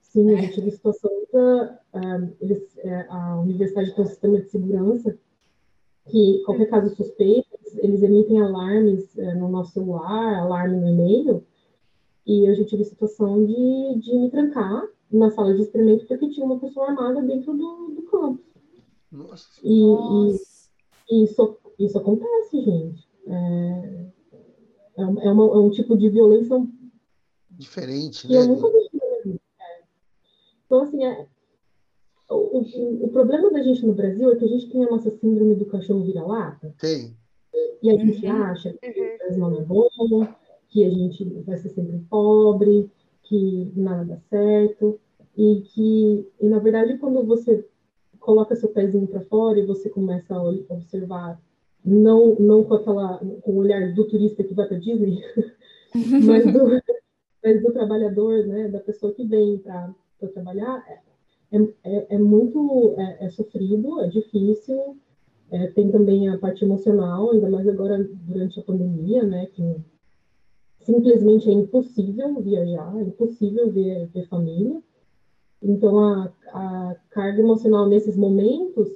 Sim, 0.00 0.34
a 0.34 0.40
gente 0.40 0.54
teve 0.54 0.70
situação 0.70 1.10
da. 1.30 1.78
Uh, 1.92 2.32
eles, 2.40 2.62
uh, 2.76 3.12
a 3.12 3.40
universidade 3.40 3.94
tem 3.94 4.04
um 4.04 4.08
sistema 4.08 4.40
de 4.40 4.48
segurança 4.48 5.18
que 6.08 6.42
qualquer 6.46 6.70
caso 6.70 6.96
suspeito, 6.96 7.58
eles 7.76 8.02
emitem 8.02 8.40
alarmes 8.40 9.14
uh, 9.16 9.38
no 9.38 9.48
nosso 9.48 9.72
celular, 9.72 10.40
alarme 10.40 10.80
no 10.80 10.88
e-mail, 10.88 11.44
e 12.26 12.48
eu 12.48 12.54
já 12.54 12.64
tive 12.64 12.84
situação 12.84 13.44
de, 13.44 14.00
de 14.00 14.14
me 14.16 14.30
trancar 14.30 14.88
na 15.10 15.30
sala 15.30 15.54
de 15.54 15.60
experimento 15.60 16.06
porque 16.06 16.30
tinha 16.30 16.46
uma 16.46 16.58
pessoa 16.58 16.88
armada 16.88 17.20
dentro 17.20 17.52
do, 17.52 17.90
do 17.94 18.02
campus. 18.04 18.46
Nossa. 19.10 19.60
E, 19.62 19.82
e 21.10 21.24
isso, 21.24 21.58
isso 21.78 21.98
acontece, 21.98 22.62
gente. 22.62 23.06
É, 23.26 24.06
é, 24.96 25.02
é, 25.02 25.06
uma, 25.06 25.44
é 25.44 25.58
um 25.58 25.70
tipo 25.70 25.96
de 25.96 26.08
violência 26.08 26.64
diferente, 27.50 28.28
né? 28.28 28.36
Eu 28.36 28.46
nunca 28.48 28.68
vi 28.70 29.00
é. 29.28 29.82
Então, 30.66 30.82
assim, 30.82 31.04
é, 31.04 31.26
o, 32.28 32.58
o, 32.58 33.04
o, 33.04 33.08
problema 33.08 33.50
da 33.50 33.62
gente 33.62 33.84
no 33.86 33.94
Brasil 33.94 34.30
é 34.30 34.36
que 34.36 34.44
a 34.44 34.48
gente 34.48 34.70
tem 34.70 34.84
a 34.84 34.90
nossa 34.90 35.10
síndrome 35.10 35.54
do 35.54 35.66
cachorro 35.66 36.04
vira-lata. 36.04 36.74
Tem. 36.78 37.16
E 37.82 37.90
a 37.90 37.96
gente 37.96 38.24
uhum. 38.24 38.42
acha 38.44 38.72
que 38.72 39.18
o 39.30 39.38
não 39.38 39.58
é 39.58 39.62
bom, 39.62 39.88
que 40.68 40.84
a 40.84 40.90
gente 40.90 41.24
vai 41.44 41.58
ser 41.58 41.70
sempre 41.70 41.98
pobre, 42.08 42.90
que 43.22 43.70
nada 43.74 44.04
dá 44.04 44.18
certo. 44.30 44.98
E 45.36 45.62
que, 45.62 46.28
e 46.40 46.48
na 46.48 46.58
verdade, 46.58 46.98
quando 46.98 47.24
você 47.24 47.66
coloca 48.20 48.54
seu 48.54 48.68
pezinho 48.68 49.06
para 49.06 49.22
fora 49.22 49.58
e 49.58 49.66
você 49.66 49.90
começa 49.90 50.34
a 50.34 50.42
observar, 50.42 51.40
não, 51.84 52.36
não 52.36 52.64
com 52.64 52.74
aquela 52.74 53.18
com 53.18 53.52
o 53.52 53.56
olhar 53.56 53.92
do 53.94 54.08
turista 54.08 54.44
que 54.44 54.54
vai 54.54 54.66
para 54.66 54.78
Disney, 54.78 55.20
mas, 56.24 56.52
do, 56.52 56.80
mas 57.42 57.62
do 57.62 57.72
trabalhador, 57.72 58.46
né, 58.46 58.68
da 58.68 58.80
pessoa 58.80 59.12
que 59.12 59.24
vem 59.24 59.58
para 59.58 59.94
trabalhar, 60.32 60.84
é, 61.52 61.56
é, 61.84 62.06
é 62.14 62.18
muito 62.18 62.94
é, 62.96 63.26
é, 63.26 63.30
sofrido, 63.30 64.00
é 64.00 64.08
difícil, 64.08 64.96
é, 65.50 65.66
tem 65.68 65.90
também 65.90 66.28
a 66.28 66.38
parte 66.38 66.64
emocional, 66.64 67.32
ainda 67.32 67.50
mais 67.50 67.68
agora 67.68 68.02
durante 68.26 68.58
a 68.60 68.62
pandemia, 68.62 69.22
né, 69.24 69.46
que 69.46 69.76
simplesmente 70.80 71.48
é 71.48 71.52
impossível 71.52 72.40
viajar, 72.40 72.96
é 72.96 73.02
impossível 73.02 73.70
ver, 73.70 74.06
ver 74.08 74.26
família. 74.28 74.80
Então, 75.62 75.98
a, 75.98 76.32
a 76.52 76.96
carga 77.10 77.40
emocional 77.40 77.88
nesses 77.88 78.16
momentos, 78.16 78.88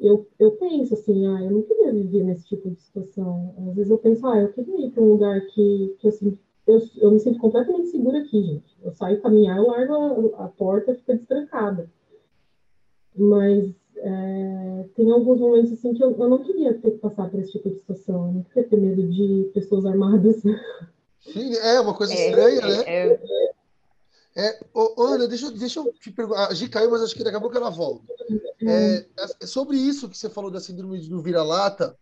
eu, 0.00 0.26
eu 0.38 0.52
penso 0.52 0.94
assim, 0.94 1.26
ah, 1.26 1.42
eu 1.42 1.50
não 1.50 1.62
queria 1.62 1.92
viver 1.92 2.24
nesse 2.24 2.46
tipo 2.48 2.70
de 2.70 2.80
situação. 2.80 3.54
Às 3.68 3.74
vezes 3.74 3.90
eu 3.90 3.98
penso, 3.98 4.26
ah, 4.26 4.38
eu 4.38 4.52
queria 4.52 4.86
ir 4.86 4.90
para 4.90 5.02
um 5.02 5.12
lugar 5.12 5.40
que, 5.46 5.96
que 5.98 6.08
assim, 6.08 6.38
eu, 6.66 6.80
eu 6.98 7.10
me 7.10 7.20
sinto 7.20 7.38
completamente 7.38 7.88
segura 7.88 8.18
aqui, 8.18 8.42
gente. 8.42 8.76
Eu 8.82 8.92
saio 8.92 9.20
caminhar, 9.20 9.58
eu 9.58 9.66
largo 9.66 10.34
a, 10.36 10.44
a 10.44 10.48
porta, 10.48 10.94
fica 10.94 11.14
destrancada. 11.14 11.90
Mas 13.14 13.74
é, 13.96 14.84
tem 14.94 15.10
alguns 15.10 15.40
momentos 15.40 15.72
assim 15.72 15.92
que 15.92 16.02
eu, 16.02 16.16
eu 16.16 16.28
não 16.28 16.42
queria 16.42 16.72
ter 16.74 16.92
que 16.92 16.98
passar 16.98 17.28
por 17.28 17.38
esse 17.40 17.52
tipo 17.52 17.68
de 17.68 17.76
situação. 17.76 18.28
Eu 18.28 18.32
não 18.32 18.42
queria 18.44 18.68
ter 18.68 18.76
medo 18.76 19.02
de 19.08 19.50
pessoas 19.52 19.84
armadas. 19.84 20.42
Sim, 21.20 21.54
é 21.56 21.80
uma 21.80 21.94
coisa 21.94 22.14
é, 22.14 22.28
estranha, 22.28 22.60
né? 22.60 22.84
É, 22.86 23.20
é 24.36 24.60
ô, 24.72 25.02
Ana, 25.02 25.26
deixa, 25.26 25.50
deixa 25.50 25.80
eu 25.80 25.92
te 25.92 26.10
perguntar. 26.10 26.48
A 26.48 26.54
Gi 26.54 26.68
caiu, 26.68 26.90
mas 26.90 27.02
acho 27.02 27.14
que 27.14 27.24
daqui 27.24 27.36
a 27.36 27.40
pouco 27.40 27.56
ela 27.56 27.70
volta. 27.70 28.04
É, 28.62 29.06
é 29.40 29.46
sobre 29.46 29.76
isso 29.76 30.08
que 30.08 30.16
você 30.16 30.30
falou 30.30 30.50
da 30.50 30.60
síndrome 30.60 31.00
do 31.08 31.20
vira-lata, 31.20 31.96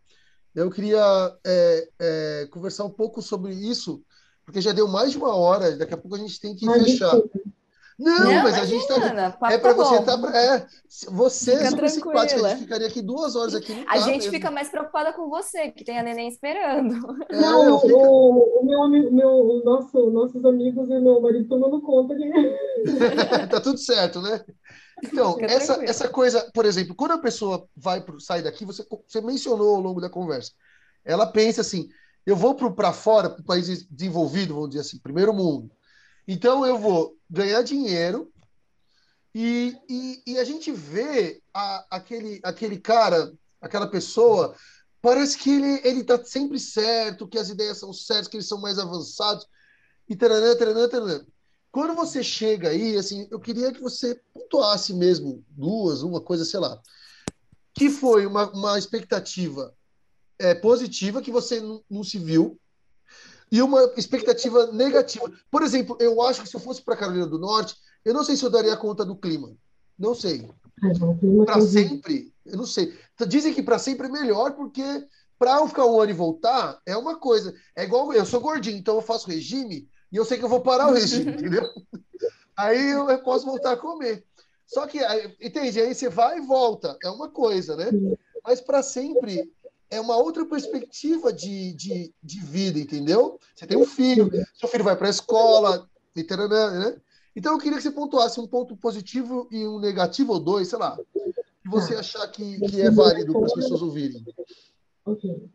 eu 0.54 0.70
queria 0.70 1.36
é, 1.44 1.88
é, 1.98 2.48
conversar 2.50 2.84
um 2.84 2.90
pouco 2.90 3.22
sobre 3.22 3.54
isso, 3.54 4.02
porque 4.44 4.60
já 4.60 4.72
deu 4.72 4.88
mais 4.88 5.12
de 5.12 5.18
uma 5.18 5.34
hora, 5.34 5.76
daqui 5.76 5.94
a 5.94 5.96
pouco 5.96 6.16
a 6.16 6.18
gente 6.18 6.40
tem 6.40 6.54
que 6.54 6.66
fechar. 6.66 7.14
Não, 7.98 8.24
não, 8.24 8.42
mas 8.44 8.54
a 8.54 8.64
gente 8.64 8.82
está. 8.82 8.94
É 9.50 9.58
para 9.58 9.74
tá 9.74 9.82
você 9.82 9.96
estar. 9.96 10.18
Tá, 10.18 10.38
é, 10.38 10.66
você 11.10 11.50
Fica 11.50 11.64
é 11.64 11.70
super 11.70 11.90
simpática, 11.90 12.46
a 12.46 12.50
gente 12.50 12.62
ficaria 12.62 12.86
aqui 12.86 13.02
duas 13.02 13.34
horas 13.34 13.56
aqui. 13.56 13.84
a 13.88 13.98
gente 13.98 14.18
mesmo. 14.18 14.30
fica 14.30 14.52
mais 14.52 14.68
preocupada 14.68 15.12
com 15.12 15.28
você, 15.28 15.72
que 15.72 15.84
tem 15.84 15.98
a 15.98 16.02
neném 16.04 16.28
esperando. 16.28 16.94
É, 17.28 17.40
não, 17.40 17.80
fico... 17.80 17.98
o, 17.98 18.60
o, 18.60 18.64
meu 18.64 18.82
amigo, 18.84 19.12
meu, 19.12 19.28
o 19.28 19.64
nosso, 19.64 20.10
nossos 20.10 20.44
amigos 20.44 20.88
e 20.88 21.00
meu 21.00 21.20
marido 21.20 21.42
estão 21.42 21.58
dando 21.58 21.82
conta 21.82 22.14
de. 22.14 22.30
tá 23.50 23.60
tudo 23.60 23.78
certo, 23.78 24.22
né? 24.22 24.44
Então, 25.02 25.36
essa, 25.40 25.82
essa 25.84 26.08
coisa, 26.08 26.48
por 26.54 26.64
exemplo, 26.64 26.94
quando 26.94 27.12
a 27.12 27.18
pessoa 27.18 27.66
vai 27.76 28.00
pro, 28.00 28.20
sai 28.20 28.42
daqui, 28.42 28.64
você, 28.64 28.86
você 29.08 29.20
mencionou 29.20 29.74
ao 29.74 29.80
longo 29.80 30.00
da 30.00 30.08
conversa, 30.08 30.52
ela 31.04 31.26
pensa 31.26 31.62
assim: 31.62 31.88
eu 32.24 32.36
vou 32.36 32.54
para 32.54 32.92
fora, 32.92 33.28
para 33.28 33.40
o 33.40 33.44
país 33.44 33.84
desenvolvido, 33.88 34.54
vamos 34.54 34.70
dizer 34.70 34.82
assim, 34.82 35.00
primeiro 35.00 35.34
mundo. 35.34 35.68
Então 36.28 36.64
eu 36.64 36.78
vou 36.78 37.17
ganhar 37.28 37.62
dinheiro 37.62 38.32
e, 39.34 39.76
e, 39.88 40.22
e 40.26 40.38
a 40.38 40.44
gente 40.44 40.72
vê 40.72 41.42
a, 41.52 41.86
aquele, 41.90 42.40
aquele 42.42 42.78
cara, 42.78 43.32
aquela 43.60 43.86
pessoa, 43.86 44.54
parece 45.02 45.36
que 45.38 45.50
ele 45.50 45.80
ele 45.86 46.00
está 46.00 46.22
sempre 46.24 46.58
certo, 46.58 47.28
que 47.28 47.38
as 47.38 47.48
ideias 47.48 47.78
são 47.78 47.92
certas, 47.92 48.28
que 48.28 48.36
eles 48.36 48.48
são 48.48 48.60
mais 48.60 48.78
avançados 48.78 49.46
e 50.08 50.16
taranã, 50.16 50.56
taranã, 50.56 50.88
taranã. 50.88 51.26
Quando 51.70 51.94
você 51.94 52.22
chega 52.22 52.70
aí, 52.70 52.96
assim, 52.96 53.28
eu 53.30 53.38
queria 53.38 53.72
que 53.72 53.80
você 53.80 54.20
pontuasse 54.32 54.94
mesmo 54.94 55.44
duas, 55.50 56.02
uma 56.02 56.20
coisa, 56.20 56.44
sei 56.44 56.58
lá, 56.58 56.80
que 57.74 57.90
foi 57.90 58.26
uma, 58.26 58.50
uma 58.50 58.78
expectativa 58.78 59.74
é, 60.38 60.54
positiva 60.54 61.20
que 61.20 61.30
você 61.30 61.62
não 61.90 62.02
se 62.02 62.18
viu 62.18 62.58
e 63.50 63.62
uma 63.62 63.92
expectativa 63.96 64.66
negativa. 64.72 65.30
Por 65.50 65.62
exemplo, 65.62 65.96
eu 66.00 66.20
acho 66.22 66.42
que 66.42 66.48
se 66.48 66.54
eu 66.54 66.60
fosse 66.60 66.82
para 66.82 66.96
Carolina 66.96 67.26
do 67.26 67.38
Norte, 67.38 67.76
eu 68.04 68.14
não 68.14 68.24
sei 68.24 68.36
se 68.36 68.44
eu 68.44 68.50
daria 68.50 68.76
conta 68.76 69.04
do 69.04 69.16
clima. 69.16 69.54
Não 69.98 70.14
sei. 70.14 70.48
Para 71.44 71.60
sempre, 71.60 72.32
eu 72.46 72.56
não 72.56 72.66
sei. 72.66 72.94
Dizem 73.26 73.52
que 73.52 73.62
para 73.62 73.78
sempre 73.78 74.06
é 74.06 74.10
melhor, 74.10 74.52
porque 74.52 74.82
para 75.38 75.56
eu 75.56 75.68
ficar 75.68 75.86
um 75.86 76.00
ano 76.00 76.10
e 76.10 76.14
voltar 76.14 76.80
é 76.86 76.96
uma 76.96 77.16
coisa. 77.16 77.54
É 77.74 77.84
igual 77.84 78.12
eu 78.12 78.26
sou 78.26 78.40
gordinho, 78.40 78.76
então 78.76 78.96
eu 78.96 79.02
faço 79.02 79.28
regime 79.28 79.88
e 80.10 80.16
eu 80.16 80.24
sei 80.24 80.38
que 80.38 80.44
eu 80.44 80.48
vou 80.48 80.60
parar 80.60 80.88
o 80.88 80.94
regime, 80.94 81.32
entendeu? 81.32 81.68
Aí 82.56 82.90
eu 82.90 83.06
posso 83.22 83.46
voltar 83.46 83.72
a 83.72 83.76
comer. 83.76 84.24
Só 84.66 84.86
que, 84.86 84.98
entende? 85.40 85.80
Aí 85.80 85.94
você 85.94 86.08
vai 86.08 86.38
e 86.38 86.46
volta, 86.46 86.96
é 87.02 87.08
uma 87.08 87.28
coisa, 87.28 87.74
né? 87.74 87.86
Mas 88.44 88.60
para 88.60 88.82
sempre 88.82 89.50
é 89.90 90.00
uma 90.00 90.16
outra 90.16 90.44
perspectiva 90.44 91.32
de, 91.32 91.72
de, 91.74 92.14
de 92.22 92.40
vida, 92.40 92.78
entendeu? 92.78 93.38
Você 93.54 93.66
tem 93.66 93.78
um 93.78 93.86
filho, 93.86 94.30
seu 94.54 94.68
filho 94.68 94.84
vai 94.84 94.96
para 94.96 95.06
a 95.06 95.10
escola, 95.10 95.88
né? 96.14 97.00
Então 97.34 97.52
eu 97.52 97.58
queria 97.58 97.76
que 97.76 97.82
você 97.82 97.90
pontuasse 97.90 98.40
um 98.40 98.46
ponto 98.46 98.76
positivo 98.76 99.48
e 99.50 99.66
um 99.66 99.78
negativo, 99.78 100.32
ou 100.32 100.40
dois, 100.40 100.68
sei 100.68 100.78
lá, 100.78 100.98
que 101.62 101.68
você 101.68 101.94
tá. 101.94 102.00
achar 102.00 102.26
que, 102.28 102.58
que 102.68 102.80
é 102.80 102.90
válido 102.90 103.32
para 103.32 103.46
as 103.46 103.54
pessoas 103.54 103.82
ouvirem. 103.82 104.24
Ok. 105.04 105.48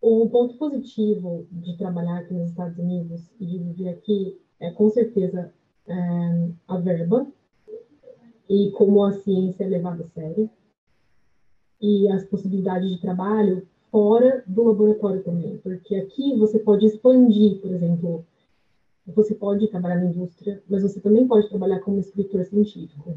O 0.00 0.28
ponto 0.28 0.56
positivo 0.58 1.46
de 1.50 1.76
trabalhar 1.78 2.18
aqui 2.18 2.34
nos 2.34 2.50
Estados 2.50 2.78
Unidos 2.78 3.22
e 3.40 3.46
de 3.46 3.58
viver 3.58 3.88
aqui 3.90 4.40
é, 4.60 4.70
com 4.70 4.90
certeza, 4.90 5.52
é, 5.86 6.48
a 6.68 6.78
verba 6.78 7.26
e 8.48 8.70
como 8.72 9.04
a 9.04 9.12
ciência 9.12 9.64
é 9.64 9.68
levada 9.68 10.04
a 10.04 10.08
sério 10.08 10.50
e 11.80 12.08
as 12.08 12.24
possibilidades 12.24 12.90
de 12.90 13.00
trabalho 13.00 13.66
fora 13.90 14.42
do 14.46 14.64
laboratório 14.64 15.22
também, 15.22 15.58
porque 15.58 15.94
aqui 15.96 16.36
você 16.36 16.58
pode 16.58 16.86
expandir, 16.86 17.60
por 17.60 17.70
exemplo, 17.70 18.24
você 19.06 19.34
pode 19.34 19.68
trabalhar 19.68 19.96
na 19.96 20.06
indústria, 20.06 20.62
mas 20.68 20.82
você 20.82 21.00
também 21.00 21.26
pode 21.26 21.48
trabalhar 21.48 21.80
como 21.80 22.00
escritor 22.00 22.44
científico. 22.44 23.14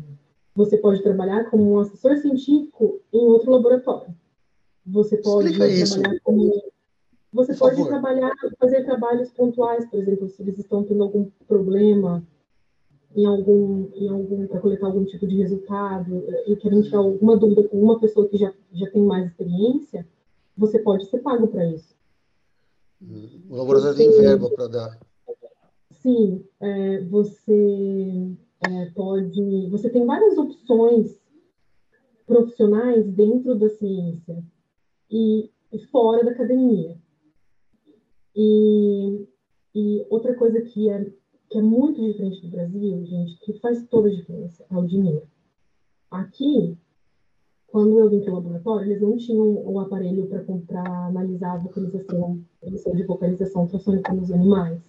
Você 0.56 0.78
pode 0.78 1.02
trabalhar 1.02 1.50
como 1.50 1.74
um 1.74 1.80
assessor 1.80 2.18
científico 2.18 3.00
em 3.12 3.26
outro 3.26 3.52
laboratório. 3.52 4.14
Você 4.86 5.18
pode 5.18 5.52
trabalhar 5.54 6.20
como 6.24 6.64
você 7.32 7.54
Por 7.54 7.60
pode 7.60 7.76
favor. 7.76 7.90
trabalhar, 7.90 8.32
fazer 8.60 8.84
trabalhos 8.84 9.32
pontuais, 9.32 9.86
por 9.90 10.00
exemplo, 10.00 10.28
se 10.28 10.42
eles 10.42 10.58
estão 10.58 10.84
tendo 10.84 11.04
algum 11.04 11.30
problema 11.48 12.24
em 13.16 13.26
algum, 13.26 13.90
em 13.96 14.08
algum 14.10 14.48
para 14.48 14.60
coletar 14.60 14.88
algum 14.88 15.04
tipo 15.06 15.28
de 15.28 15.38
resultado 15.38 16.24
e 16.48 16.56
querem 16.56 16.82
tirar 16.82 17.00
alguma 17.00 17.38
dúvida 17.38 17.68
com 17.68 17.82
uma 17.82 18.00
pessoa 18.00 18.28
que 18.28 18.38
já, 18.38 18.54
já 18.74 18.90
tem 18.92 19.04
mais 19.04 19.28
experiência, 19.28 20.08
você 20.56 20.80
pode 20.80 21.06
ser 21.06 21.20
pago 21.20 21.48
para 21.48 21.66
isso. 21.68 21.96
O 23.50 23.56
laboratório 23.56 23.98
tem 23.98 24.12
verba 24.12 24.50
para 24.50 24.68
dar. 24.68 25.00
Sim, 26.02 26.46
é, 26.60 27.02
você 27.06 28.36
é, 28.68 28.86
pode. 28.92 29.70
Você 29.70 29.90
tem 29.90 30.06
várias 30.06 30.38
opções 30.38 31.20
profissionais 32.26 33.06
dentro 33.08 33.56
da 33.56 33.70
ciência 33.70 34.44
e, 35.10 35.50
e 35.72 35.80
fora 35.88 36.24
da 36.24 36.32
academia. 36.32 36.98
E, 38.36 39.28
e 39.74 40.06
outra 40.10 40.36
coisa 40.36 40.62
que 40.62 40.90
é, 40.90 41.12
que 41.50 41.58
é 41.58 41.62
muito 41.62 42.00
diferente 42.02 42.42
do 42.42 42.50
Brasil, 42.50 43.06
gente, 43.06 43.40
que 43.40 43.60
faz 43.60 43.86
toda 43.88 44.08
a 44.08 44.12
diferença, 44.12 44.64
é 44.70 44.78
o 44.78 44.86
dinheiro. 44.86 45.28
Aqui, 46.12 46.78
quando 47.68 48.00
eu 48.00 48.10
vim 48.10 48.22
para 48.22 48.32
o 48.32 48.36
laboratório, 48.36 48.88
eles 48.88 49.02
não 49.02 49.18
tinham 49.18 49.68
o 49.68 49.80
aparelho 49.80 50.28
para 50.28 50.44
comprar, 50.44 51.08
analisar 51.08 51.54
a 51.54 51.58
vocalização, 51.58 52.40
emissão 52.62 52.96
de 52.96 53.04
vocalização 53.04 53.64
ultrassônica 53.64 54.14
nos 54.14 54.32
animais. 54.32 54.80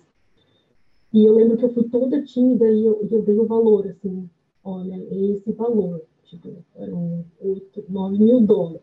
E 1.12 1.24
eu 1.24 1.34
lembro 1.34 1.56
que 1.56 1.64
eu 1.64 1.72
fui 1.72 1.88
toda 1.88 2.22
tímida 2.22 2.70
e 2.70 2.84
eu, 2.84 3.08
eu 3.10 3.22
dei 3.22 3.38
o 3.38 3.46
valor, 3.46 3.86
assim, 3.86 4.28
olha, 4.62 4.96
esse 5.10 5.52
valor, 5.52 6.02
tipo, 6.24 6.62
eram 6.76 7.24
8, 7.40 7.86
9 7.88 8.18
mil 8.18 8.40
dólares. 8.40 8.82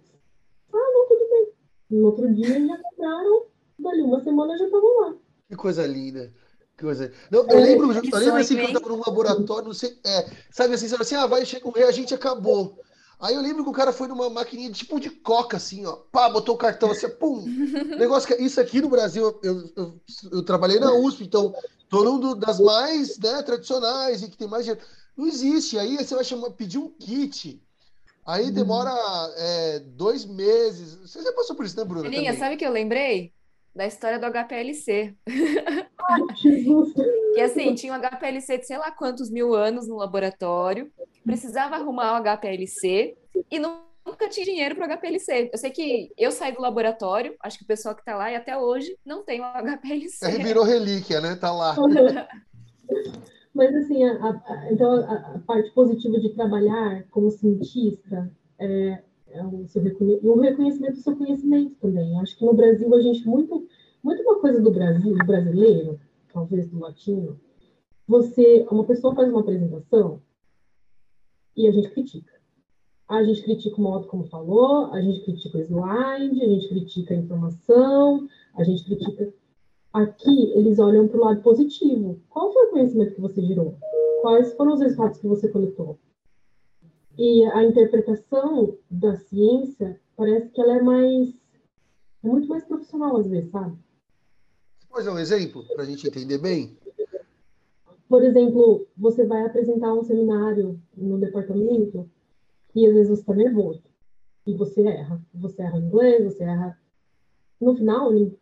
Ah, 0.74 0.92
não, 0.94 1.08
tudo 1.08 1.30
bem. 1.30 1.48
No 1.92 2.08
outro 2.08 2.34
dia 2.34 2.68
já 2.68 2.78
compraram, 2.78 3.46
dali 3.80 4.02
uma 4.02 4.20
semana 4.20 4.58
já 4.58 4.66
estavam 4.66 5.00
lá. 5.02 5.16
Que 5.48 5.56
coisa 5.56 5.88
linda. 5.88 6.34
Que 6.78 6.84
coisa... 6.84 7.12
Não, 7.32 7.40
eu 7.50 7.60
lembro, 7.60 7.92
eu 7.92 8.20
lembro 8.20 8.36
assim 8.40 8.56
que 8.56 8.62
eu 8.62 8.68
estava 8.68 8.88
num 8.88 9.00
laboratório, 9.00 9.66
não 9.66 9.74
sei, 9.74 9.98
é, 10.06 10.30
sabe 10.52 10.76
assim, 10.76 10.88
sabe 10.88 11.02
assim, 11.02 11.16
ah, 11.16 11.26
vai, 11.26 11.44
chega 11.46 11.68
o 11.68 11.72
reagente, 11.72 12.14
acabou. 12.14 12.80
Aí 13.20 13.34
eu 13.34 13.42
lembro 13.42 13.64
que 13.64 13.70
o 13.70 13.74
cara 13.74 13.92
foi 13.92 14.08
numa 14.08 14.30
maquininha 14.30 14.72
tipo 14.72 15.00
de 15.00 15.10
coca, 15.10 15.58
assim, 15.58 15.88
ó, 15.88 15.94
pá, 16.12 16.30
botou 16.30 16.54
o 16.54 16.58
cartão 16.58 16.92
assim, 16.92 17.10
pum. 17.10 17.44
Negócio 17.98 18.28
que 18.28 18.42
isso 18.44 18.62
aqui 18.62 18.80
no 18.80 18.90
Brasil, 18.90 19.40
eu, 19.42 19.72
eu, 19.76 20.02
eu 20.32 20.44
trabalhei 20.44 20.80
na 20.80 20.94
USP, 20.94 21.24
então 21.24 21.52
tô 21.90 22.18
do- 22.20 22.36
das 22.36 22.60
mais 22.60 23.18
né, 23.18 23.42
tradicionais 23.42 24.22
e 24.22 24.30
que 24.30 24.38
tem 24.38 24.48
mais 24.48 24.64
dinheiro. 24.66 24.86
Não 25.16 25.26
existe. 25.28 25.80
Aí 25.80 25.98
você 25.98 26.14
vai 26.14 26.24
chamar, 26.24 26.52
pedir 26.52 26.78
um 26.78 26.90
kit. 26.90 27.60
Aí 28.24 28.52
demora 28.52 28.92
é, 29.38 29.80
dois 29.80 30.26
meses. 30.26 30.96
Você 30.96 31.24
já 31.24 31.32
passou 31.34 31.56
por 31.56 31.66
isso, 31.66 31.76
né, 31.76 31.84
Bruna? 31.84 32.08
Aninha, 32.08 32.26
também? 32.26 32.40
sabe 32.40 32.56
o 32.56 32.58
que 32.58 32.66
eu 32.66 32.72
lembrei? 32.72 33.34
Da 33.78 33.86
história 33.86 34.18
do 34.18 34.26
HPLC. 34.26 35.14
Jesus. 36.36 36.94
Que 37.36 37.42
assim, 37.42 37.76
tinha 37.76 37.94
um 37.94 38.02
HPLC 38.02 38.58
de 38.58 38.66
sei 38.66 38.78
lá 38.78 38.90
quantos 38.92 39.30
mil 39.30 39.54
anos 39.54 39.88
no 39.88 39.98
laboratório, 39.98 40.92
precisava 41.24 41.76
arrumar 41.76 42.14
o 42.20 42.24
HPLC 42.24 43.16
e 43.52 43.60
nu- 43.60 43.84
nunca 44.04 44.28
tinha 44.30 44.46
dinheiro 44.48 44.76
para 44.76 44.88
o 44.88 44.98
HPLC. 44.98 45.52
Eu 45.54 45.58
sei 45.60 45.70
que 45.70 46.12
eu 46.18 46.32
saí 46.32 46.54
do 46.54 46.62
laboratório, 46.62 47.36
acho 47.44 47.60
que 47.60 47.66
o 47.66 47.68
pessoal 47.68 47.94
que 47.94 48.02
está 48.02 48.16
lá 48.16 48.32
e 48.32 48.36
até 48.36 48.58
hoje 48.58 48.98
não 49.06 49.24
tem 49.24 49.42
o 49.42 49.44
HPLC. 49.44 50.26
É, 50.26 50.32
virou 50.44 50.64
relíquia, 50.64 51.22
né? 51.22 51.36
Tá 51.36 51.52
lá. 51.52 51.76
Mas 53.54 53.76
assim, 53.76 54.04
a, 54.04 54.12
a- 54.14 54.68
então 54.72 54.92
a, 54.92 55.36
a 55.36 55.40
parte 55.46 55.70
positiva 55.72 56.20
de 56.20 56.30
trabalhar 56.34 57.04
como 57.12 57.30
cientista 57.30 58.32
é 58.60 59.04
o 59.44 59.68
seu 59.68 59.82
reconhe- 59.82 60.20
e 60.22 60.28
o 60.28 60.40
reconhecimento 60.40 60.94
do 60.94 61.02
seu 61.02 61.16
conhecimento 61.16 61.76
também. 61.76 62.20
Acho 62.20 62.38
que 62.38 62.46
no 62.46 62.54
Brasil 62.54 62.94
a 62.94 63.02
gente 63.02 63.28
muito 63.28 63.68
muito 64.04 64.22
uma 64.22 64.40
coisa 64.40 64.62
do 64.62 64.72
Brasil, 64.72 65.18
do 65.18 65.26
brasileiro, 65.26 66.00
talvez 66.32 66.70
do 66.70 66.80
latino. 66.80 67.40
Você, 68.08 68.66
uma 68.72 68.86
pessoa 68.86 69.14
faz 69.14 69.30
uma 69.30 69.42
apresentação 69.42 70.22
e 71.56 71.68
a 71.68 71.72
gente 71.72 71.90
critica. 71.90 72.32
A 73.10 73.24
gente 73.24 73.44
critica 73.44 73.76
o 73.78 73.82
modo 73.82 74.08
como 74.08 74.26
falou, 74.26 74.94
a 74.94 75.02
gente 75.02 75.24
critica 75.26 75.58
o 75.58 75.62
slide, 75.62 76.42
a 76.42 76.48
gente 76.48 76.70
critica 76.70 77.14
a 77.14 77.18
informação, 77.18 78.28
a 78.56 78.64
gente 78.64 78.84
critica 78.86 79.34
Aqui, 79.94 80.52
eles 80.54 80.78
olham 80.78 81.08
para 81.08 81.18
o 81.18 81.24
lado 81.24 81.42
positivo. 81.42 82.22
Qual 82.30 82.54
foi 82.54 82.68
o 82.68 82.70
conhecimento 82.70 83.16
que 83.16 83.22
você 83.22 83.42
gerou? 83.42 83.78
Quais 84.22 84.54
foram 84.54 84.74
os 84.74 84.82
resultados 84.82 85.18
que 85.18 85.28
você 85.28 85.48
coletou? 85.48 85.98
E 87.18 87.46
a 87.46 87.64
interpretação 87.64 88.78
da 88.90 89.16
ciência 89.16 90.00
parece 90.16 90.50
que 90.50 90.62
ela 90.62 90.78
é 90.78 90.82
mais. 90.82 91.34
É 92.24 92.28
muito 92.28 92.48
mais 92.48 92.64
profissional, 92.64 93.18
às 93.18 93.28
vezes, 93.28 93.50
sabe? 93.52 93.78
Pode 94.90 95.06
dar 95.06 95.14
um 95.14 95.20
exemplo 95.20 95.64
para 95.74 95.84
a 95.84 95.86
gente 95.86 96.08
entender 96.08 96.38
bem? 96.38 96.78
Por 98.10 98.24
exemplo, 98.24 98.88
você 98.98 99.26
vai 99.26 99.46
apresentar 99.46 99.94
um 99.94 100.04
seminário 100.04 100.80
no 100.96 101.18
departamento 101.18 102.10
e 102.74 102.88
às 102.88 102.94
vezes 102.94 103.10
você 103.10 103.22
está 103.22 103.34
nervoso 103.34 103.84
e 104.46 104.54
você 104.54 104.82
erra. 104.88 105.22
Você 105.34 105.62
erra 105.62 105.78
inglês, 105.78 106.24
você 106.24 106.44
erra. 106.44 106.80
No 107.60 107.76
final, 107.76 108.12
nin- 108.14 108.38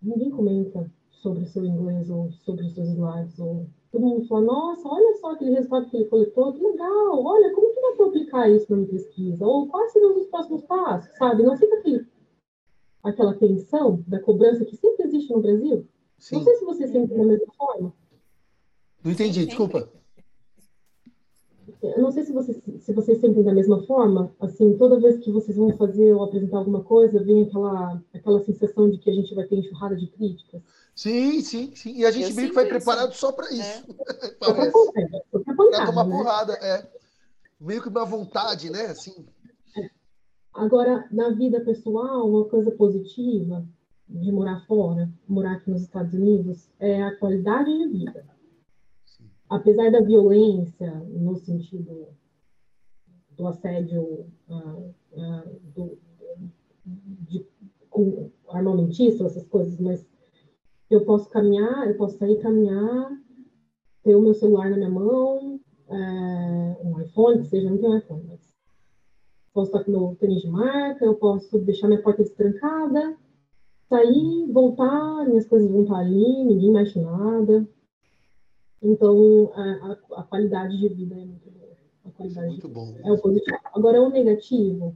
ninguém 0.00 0.30
comenta 0.30 0.90
sobre 1.10 1.42
o 1.42 1.46
seu 1.46 1.64
inglês 1.64 2.08
ou 2.08 2.30
sobre 2.30 2.64
os 2.64 2.74
seus 2.74 2.88
slides. 2.88 3.38
Ou... 3.38 3.66
Todo 3.94 4.06
mundo 4.06 4.26
fala, 4.26 4.40
nossa, 4.40 4.88
olha 4.88 5.16
só 5.18 5.30
aquele 5.30 5.54
resultado 5.54 5.88
que 5.88 5.96
ele 5.96 6.06
coletou, 6.06 6.52
que 6.52 6.60
legal, 6.60 7.24
olha, 7.24 7.54
como 7.54 7.72
que 7.72 7.80
dá 7.80 7.92
para 7.96 8.06
aplicar 8.06 8.50
isso 8.50 8.66
na 8.68 8.78
minha 8.78 8.88
pesquisa? 8.88 9.46
Ou 9.46 9.68
quais 9.68 9.92
seriam 9.92 10.16
os 10.16 10.26
próximos 10.26 10.64
passos, 10.64 11.16
sabe? 11.16 11.44
Não 11.44 11.56
fica 11.56 11.76
aquele, 11.76 12.04
aquela 13.04 13.34
tensão 13.34 14.02
da 14.08 14.18
cobrança 14.18 14.64
que 14.64 14.76
sempre 14.76 15.06
existe 15.06 15.32
no 15.32 15.40
Brasil. 15.40 15.86
Sim. 16.18 16.34
Não 16.34 16.42
sei 16.42 16.54
se 16.56 16.64
você 16.64 16.88
sente 16.88 17.14
da 17.14 17.22
mesma 17.22 17.46
forma. 17.56 17.94
Não 19.04 19.12
entendi, 19.12 19.46
desculpa. 19.46 19.88
Eu 21.82 22.02
não 22.02 22.10
sei 22.10 22.24
se 22.24 22.32
vocês, 22.32 22.60
se 22.80 22.92
vocês 22.92 23.18
sentem 23.18 23.42
da 23.42 23.52
mesma 23.54 23.82
forma, 23.86 24.32
assim, 24.40 24.76
toda 24.76 25.00
vez 25.00 25.18
que 25.18 25.30
vocês 25.30 25.56
vão 25.56 25.76
fazer 25.76 26.12
ou 26.12 26.24
apresentar 26.24 26.58
alguma 26.58 26.82
coisa, 26.82 27.22
vem 27.22 27.42
aquela, 27.42 28.02
aquela 28.12 28.44
sensação 28.44 28.90
de 28.90 28.98
que 28.98 29.10
a 29.10 29.14
gente 29.14 29.34
vai 29.34 29.46
ter 29.46 29.56
enxurrada 29.56 29.96
de 29.96 30.06
críticas. 30.08 30.62
Sim, 30.94 31.40
sim, 31.40 31.74
sim. 31.74 31.96
E 31.96 32.04
a 32.04 32.10
gente 32.10 32.30
Eu 32.30 32.36
meio 32.36 32.48
que 32.48 32.54
vai 32.54 32.64
isso. 32.64 32.74
preparado 32.74 33.12
só 33.14 33.32
para 33.32 33.50
isso. 33.50 33.62
É, 33.62 33.82
só 34.42 34.54
pra 34.54 34.70
Para 35.70 35.86
tomar 35.86 36.04
né? 36.06 36.16
porrada, 36.16 36.52
é. 36.54 36.86
Meio 37.60 37.82
que 37.82 37.88
uma 37.88 38.04
vontade, 38.04 38.70
né? 38.70 38.86
Assim. 38.86 39.26
Agora, 40.52 41.06
na 41.10 41.30
vida 41.30 41.60
pessoal, 41.60 42.28
uma 42.28 42.44
coisa 42.44 42.70
positiva 42.70 43.64
de 44.08 44.30
morar 44.30 44.64
fora, 44.66 45.10
morar 45.26 45.52
aqui 45.52 45.70
nos 45.70 45.82
Estados 45.82 46.14
Unidos, 46.14 46.68
é 46.78 47.02
a 47.02 47.16
qualidade 47.16 47.70
de 47.76 47.88
vida. 47.88 48.33
Apesar 49.54 49.88
da 49.92 50.00
violência, 50.00 50.92
no 51.10 51.36
sentido 51.36 52.08
do 53.36 53.46
assédio 53.46 54.26
ah, 54.50 54.82
ah, 55.16 55.44
do, 55.76 55.96
de, 56.84 57.46
com 57.88 58.32
armamentista, 58.48 59.24
essas 59.24 59.46
coisas, 59.46 59.78
mas 59.78 60.04
eu 60.90 61.04
posso 61.04 61.30
caminhar, 61.30 61.86
eu 61.86 61.96
posso 61.96 62.18
sair 62.18 62.42
caminhar, 62.42 63.16
ter 64.02 64.16
o 64.16 64.22
meu 64.22 64.34
celular 64.34 64.70
na 64.70 64.76
minha 64.76 64.90
mão, 64.90 65.60
é, 65.88 66.76
um 66.82 67.00
iPhone, 67.00 67.38
que 67.38 67.46
seja, 67.46 67.70
não 67.70 67.78
tenho 67.78 67.96
iPhone, 67.96 68.24
mas 68.26 68.52
posso 69.52 69.70
estar 69.70 69.84
com 69.84 69.92
meu 69.92 70.16
tênis 70.18 70.42
de 70.42 70.48
marca, 70.48 71.04
eu 71.04 71.14
posso 71.14 71.60
deixar 71.60 71.86
minha 71.86 72.02
porta 72.02 72.24
destrancada, 72.24 73.16
sair, 73.88 74.50
voltar, 74.50 75.28
minhas 75.28 75.46
coisas 75.46 75.70
vão 75.70 75.82
estar 75.82 75.98
ali, 75.98 76.42
ninguém 76.42 76.72
mexe 76.72 76.98
nada. 76.98 77.64
Então, 78.84 79.50
a, 79.54 79.62
a- 79.62 80.20
a 80.20 80.22
qualidade 80.24 80.78
de 80.78 80.88
vida 80.88 81.14
é 81.14 81.24
muito 81.24 81.50
boa. 81.50 81.72
A 82.04 82.10
qualidade 82.10 82.48
Muito 82.48 82.68
bom. 82.68 82.94
é 83.02 83.12
o 83.12 83.18
positivo. 83.20 83.56
Agora, 83.72 84.02
o 84.02 84.10
negativo, 84.10 84.94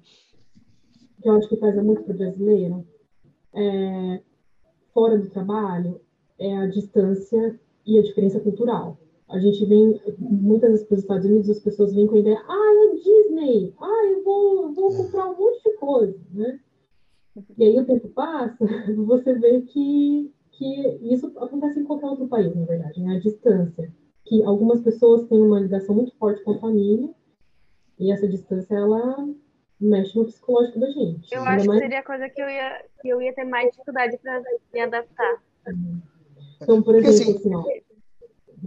que 1.23 1.28
eu 1.28 1.32
acho 1.35 1.48
que 1.48 1.56
pesa 1.56 1.82
muito 1.82 2.02
para 2.02 2.15
o 2.15 2.16
brasileiro, 2.19 2.86
é, 3.55 4.20
fora 4.93 5.16
do 5.19 5.28
trabalho, 5.31 6.01
é 6.39 6.56
a 6.56 6.66
distância 6.66 7.59
e 7.86 7.98
a 7.98 8.02
diferença 8.02 8.39
cultural. 8.40 8.98
A 9.27 9.39
gente 9.39 9.65
vem, 9.65 10.01
muitas 10.19 10.70
vezes 10.70 10.86
para 10.86 10.94
os 10.97 11.01
Estados 11.01 11.27
Unidos, 11.27 11.51
as 11.51 11.59
pessoas 11.59 11.94
vêm 11.94 12.06
com 12.06 12.15
a 12.15 12.19
ideia, 12.19 12.40
ah, 12.47 12.90
é 12.93 12.94
Disney, 12.97 13.74
ah, 13.81 14.05
eu 14.06 14.23
vou, 14.23 14.73
vou 14.73 14.94
comprar 14.97 15.31
um 15.31 15.36
monte 15.39 15.62
de 15.65 15.77
coisa, 15.77 16.19
né? 16.32 16.60
E 17.56 17.65
aí 17.65 17.78
o 17.78 17.86
tempo 17.86 18.09
passa, 18.09 18.56
você 19.06 19.32
vê 19.35 19.60
que, 19.62 20.31
que 20.59 21.15
isso 21.15 21.33
acontece 21.39 21.79
em 21.79 21.85
qualquer 21.85 22.07
outro 22.07 22.27
país, 22.27 22.55
na 22.55 22.65
verdade, 22.65 23.01
né? 23.01 23.17
A 23.17 23.21
distância. 23.21 23.93
Que 24.27 24.43
algumas 24.43 24.83
pessoas 24.83 25.27
têm 25.29 25.41
uma 25.41 25.61
ligação 25.61 25.95
muito 25.95 26.15
forte 26.17 26.43
com 26.43 26.53
a 26.53 26.59
família, 26.59 27.09
e 27.99 28.13
essa 28.13 28.29
distância, 28.29 28.75
ela 28.75 29.29
mexe 29.81 30.19
no 30.19 30.25
psicológico 30.25 30.81
da 30.81 30.91
gente. 30.91 31.33
Eu 31.33 31.43
acho 31.43 31.67
mais... 31.67 31.79
que 31.79 31.87
seria 31.87 32.01
a 32.01 32.05
coisa 32.05 32.29
que 32.29 32.43
eu 32.43 32.49
ia, 32.49 32.85
que 33.01 33.09
eu 33.09 33.23
ia 33.23 33.33
ter 33.33 33.45
mais 33.45 33.71
dificuldade 33.71 34.19
para 34.19 34.43
me 34.75 34.81
adaptar. 34.81 35.43
Então, 36.61 36.83
por 36.83 36.97
exemplo, 36.97 37.37
assim, 37.37 37.37
assim 37.37 37.55
ó, 37.55 37.65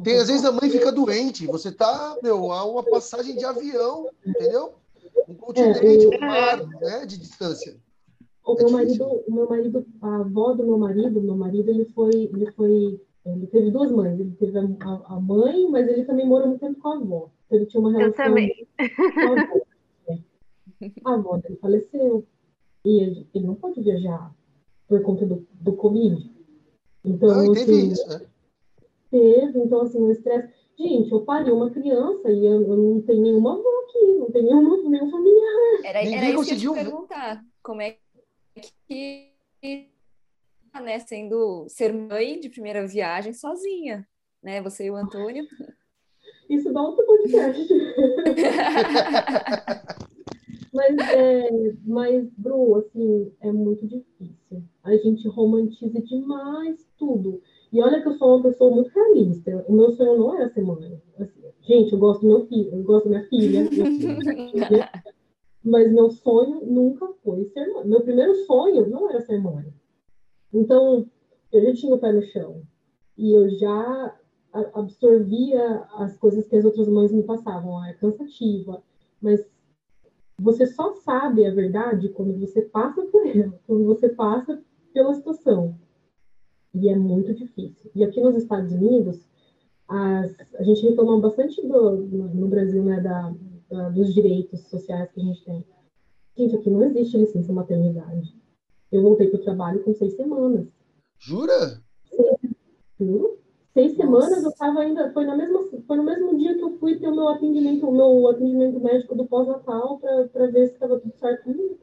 tem, 0.03 0.15
às 0.17 0.29
vezes 0.29 0.45
a 0.45 0.51
mãe 0.51 0.69
fica 0.69 0.91
doente, 0.91 1.45
você 1.45 1.71
tá, 1.71 2.17
meu, 2.23 2.51
a 2.51 2.63
uma 2.63 2.81
passagem 2.81 3.35
de 3.35 3.43
avião, 3.43 4.09
entendeu? 4.25 4.75
Um 5.27 5.35
continente, 5.35 6.07
um 6.07 6.19
mar, 6.21 6.65
né, 6.79 7.05
de 7.05 7.17
distância. 7.17 7.75
O 8.45 8.53
é 8.53 8.63
meu 8.63 8.71
marido, 8.71 9.05
o 9.27 9.31
meu 9.31 9.47
marido, 9.47 9.85
a 10.01 10.15
avó 10.17 10.53
do 10.53 10.65
meu 10.65 10.77
marido, 10.77 11.21
meu 11.21 11.35
marido, 11.35 11.69
ele 11.69 11.85
foi, 11.85 12.29
ele 12.33 12.51
foi, 12.51 12.99
ele 13.25 13.47
teve 13.47 13.69
duas 13.71 13.91
mães. 13.91 14.19
Ele 14.19 14.31
teve 14.31 14.57
a, 14.57 14.63
a 15.05 15.19
mãe, 15.19 15.69
mas 15.69 15.87
ele 15.87 16.05
também 16.05 16.25
morou 16.25 16.47
muito 16.47 16.59
tempo 16.59 16.79
com 16.79 16.87
a 16.89 16.95
avó. 16.95 17.29
Então, 17.45 17.57
ele 17.57 17.65
tinha 17.67 17.81
uma 17.81 17.91
relação. 17.91 18.25
Eu 18.25 18.29
também. 18.29 18.67
A 21.05 21.13
avó 21.13 21.37
dele 21.37 21.57
faleceu 21.61 22.25
e 22.83 23.03
ele, 23.03 23.27
ele, 23.35 23.45
não 23.45 23.53
pode 23.53 23.79
viajar 23.81 24.33
por 24.87 25.01
conta 25.03 25.25
do, 25.25 25.47
do 25.51 25.73
Covid. 25.73 26.31
Então, 27.05 27.29
ah, 27.29 27.53
teve 27.53 27.61
assim, 27.61 27.91
isso, 27.91 28.07
né? 28.09 28.21
Teve, 29.11 29.59
então, 29.59 29.81
assim, 29.81 30.01
o 30.01 30.11
estresse. 30.11 30.51
Gente, 30.77 31.11
eu 31.11 31.21
pari 31.21 31.51
uma 31.51 31.69
criança 31.69 32.31
e 32.31 32.45
eu, 32.45 32.61
eu, 32.63 32.77
não 32.77 33.01
tenho 33.01 33.21
nenhuma 33.21 33.53
avó 33.53 33.69
aqui, 33.83 34.17
não 34.17 34.31
tenho 34.31 34.45
nenhuma, 34.45 34.77
nenhum 34.89 35.11
familiar. 35.11 35.81
Era, 35.83 36.01
Ninguém 36.01 36.17
era 36.17 36.35
conseguiu... 36.35 36.71
isso 36.71 36.73
que 36.73 36.79
eu 36.79 36.91
perguntar. 36.91 37.45
Como 37.61 37.81
é 37.81 37.97
que 38.87 39.31
né, 40.79 40.99
sendo 40.99 41.65
ser 41.67 41.93
mãe 41.93 42.39
de 42.39 42.49
primeira 42.49 42.85
viagem 42.87 43.33
sozinha, 43.33 44.07
né? 44.41 44.61
Você 44.61 44.85
e 44.85 44.91
o 44.91 44.95
Antônio. 44.95 45.45
Isso 46.49 46.71
dá 46.73 46.81
outro 46.81 47.05
podcast. 47.05 47.67
mas, 50.73 50.97
é, 50.97 51.73
mas, 51.85 52.29
Bru, 52.37 52.75
assim, 52.75 53.31
é 53.39 53.51
muito 53.51 53.87
difícil. 53.87 54.63
A 54.83 54.95
gente 54.97 55.27
romantiza 55.29 56.01
demais 56.01 56.85
tudo. 56.97 57.41
E 57.71 57.81
olha 57.81 58.01
que 58.01 58.07
eu 58.09 58.17
sou 58.17 58.35
uma 58.35 58.43
pessoa 58.43 58.75
muito 58.75 58.91
realista. 58.93 59.63
O 59.67 59.73
meu 59.73 59.91
sonho 59.91 60.17
não 60.17 60.35
era 60.35 60.49
ser 60.49 60.61
mãe. 60.61 61.01
Assim, 61.17 61.41
gente, 61.61 61.93
eu 61.93 61.99
gosto 61.99 62.21
do 62.21 62.27
meu 62.27 62.45
filho, 62.47 62.75
eu 62.75 62.83
gosto 62.83 63.05
da 63.05 63.17
minha 63.17 63.29
filha. 63.29 63.69
filha 64.51 64.91
mas 65.63 65.91
meu 65.91 66.09
sonho 66.09 66.65
nunca 66.65 67.07
foi 67.23 67.45
ser 67.45 67.67
mãe. 67.73 67.87
Meu 67.87 68.01
primeiro 68.01 68.33
sonho 68.45 68.89
não 68.89 69.09
era 69.09 69.21
ser 69.21 69.39
mãe. 69.39 69.71
Então, 70.53 71.07
eu 71.51 71.61
já 71.63 71.73
tinha 71.73 71.95
o 71.95 71.99
pé 71.99 72.11
no 72.11 72.23
chão. 72.23 72.63
E 73.17 73.31
eu 73.31 73.49
já 73.49 74.17
absorvia 74.73 75.85
as 75.95 76.17
coisas 76.17 76.47
que 76.47 76.55
as 76.55 76.65
outras 76.65 76.87
mães 76.87 77.11
me 77.11 77.23
passavam. 77.23 77.77
Ah, 77.77 77.89
é 77.89 77.93
cansativa. 77.93 78.81
Mas 79.21 79.45
você 80.39 80.65
só 80.65 80.93
sabe 80.93 81.45
a 81.45 81.53
verdade 81.53 82.09
quando 82.09 82.39
você 82.39 82.63
passa 82.63 83.03
por 83.03 83.27
ela, 83.27 83.59
quando 83.67 83.85
você 83.85 84.09
passa 84.09 84.61
pela 84.91 85.13
situação. 85.13 85.75
E 86.73 86.89
é 86.89 86.95
muito 86.95 87.33
difícil. 87.33 87.91
E 87.93 88.03
aqui 88.03 88.19
nos 88.19 88.35
Estados 88.35 88.71
Unidos, 88.71 89.29
as, 89.87 90.35
a 90.55 90.63
gente 90.63 90.87
reclamou 90.87 91.21
bastante 91.21 91.61
do, 91.61 91.91
no, 91.97 92.27
no 92.33 92.47
Brasil, 92.47 92.83
né, 92.83 93.01
da, 93.01 93.33
da, 93.71 93.89
dos 93.89 94.13
direitos 94.13 94.59
sociais 94.69 95.09
que 95.11 95.21
a 95.21 95.23
gente 95.23 95.43
tem. 95.45 95.65
Gente, 96.37 96.55
aqui 96.55 96.69
não 96.69 96.83
existe 96.83 97.17
licença 97.17 97.51
maternidade. 97.53 98.35
Eu 98.91 99.01
voltei 99.01 99.27
para 99.27 99.39
o 99.39 99.43
trabalho 99.43 99.83
com 99.83 99.93
seis 99.93 100.15
semanas. 100.15 100.67
Jura? 101.17 101.81
Seis, 102.09 102.55
juro. 102.99 103.39
Seis 103.73 103.97
Nossa. 103.97 104.03
semanas 104.03 104.43
eu 104.43 104.49
estava 104.49 104.79
ainda. 104.81 105.11
Foi, 105.13 105.25
na 105.25 105.35
mesma, 105.35 105.63
foi 105.87 105.97
no 105.97 106.03
mesmo 106.03 106.37
dia 106.37 106.55
que 106.55 106.63
eu 106.63 106.77
fui 106.77 106.99
ter 106.99 107.07
o 107.07 107.15
meu 107.15 107.29
atendimento, 107.29 107.87
o 107.87 107.91
meu 107.91 108.27
atendimento 108.27 108.79
médico 108.79 109.15
do 109.15 109.25
pós-natal 109.25 109.99
para 109.99 110.47
ver 110.47 110.67
se 110.67 110.73
estava 110.73 110.99
tudo 110.99 111.17
certo 111.17 111.43
comigo. 111.43 111.79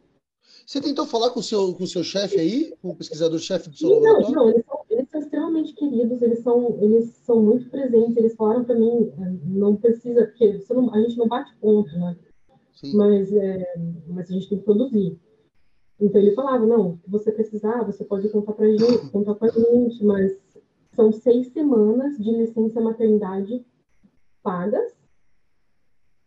Você 0.66 0.80
tentou 0.80 1.06
falar 1.06 1.30
com 1.30 1.40
o 1.40 1.42
seu, 1.42 1.74
com 1.74 1.84
o 1.84 1.86
seu 1.86 2.04
chefe 2.04 2.38
aí, 2.38 2.74
com 2.82 2.90
o 2.90 2.96
pesquisador-chefe 2.96 3.70
do 3.70 3.76
seu 3.76 3.88
não, 3.88 3.96
laboratório? 3.96 4.34
Não, 4.34 4.50
eles 4.50 4.64
são 4.66 4.77
extremamente 5.68 5.74
queridos, 5.74 6.22
eles 6.22 6.40
são, 6.40 6.78
eles 6.80 7.08
são 7.24 7.42
muito 7.42 7.68
presentes, 7.70 8.16
eles 8.16 8.34
falaram 8.34 8.64
para 8.64 8.74
mim, 8.74 9.12
é, 9.18 9.34
não 9.44 9.76
precisa, 9.76 10.26
porque 10.26 10.60
não, 10.70 10.94
a 10.94 11.00
gente 11.00 11.16
não 11.16 11.28
bate 11.28 11.54
ponto, 11.60 11.90
né? 11.98 12.16
Mas, 12.94 13.32
é, 13.32 13.74
mas 14.08 14.30
a 14.30 14.32
gente 14.32 14.48
tem 14.48 14.58
que 14.58 14.64
produzir. 14.64 15.18
Então 16.00 16.20
ele 16.20 16.34
falava, 16.34 16.64
não, 16.64 16.96
se 16.96 17.10
você 17.10 17.32
precisar, 17.32 17.82
você 17.82 18.04
pode 18.04 18.28
contar 18.28 18.52
pra 18.52 18.70
gente, 18.70 19.10
contar 19.10 19.34
com 19.34 19.44
a 19.44 19.48
gente, 19.48 20.04
mas 20.04 20.38
são 20.94 21.10
seis 21.12 21.48
semanas 21.48 22.16
de 22.18 22.30
licença 22.30 22.80
maternidade 22.80 23.64
pagas. 24.42 24.96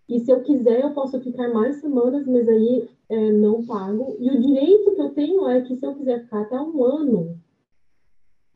E 0.09 0.19
se 0.19 0.29
eu 0.29 0.41
quiser, 0.41 0.81
eu 0.81 0.93
posso 0.93 1.21
ficar 1.21 1.53
mais 1.53 1.77
semanas, 1.77 2.27
mas 2.27 2.47
aí 2.49 2.89
é, 3.07 3.31
não 3.31 3.65
pago. 3.65 4.17
E 4.19 4.29
o 4.29 4.41
direito 4.41 4.93
que 4.93 5.01
eu 5.01 5.09
tenho 5.11 5.47
é 5.47 5.61
que 5.61 5.77
se 5.77 5.85
eu 5.85 5.95
quiser 5.95 6.23
ficar 6.23 6.41
até 6.41 6.59
um 6.59 6.83
ano 6.83 7.39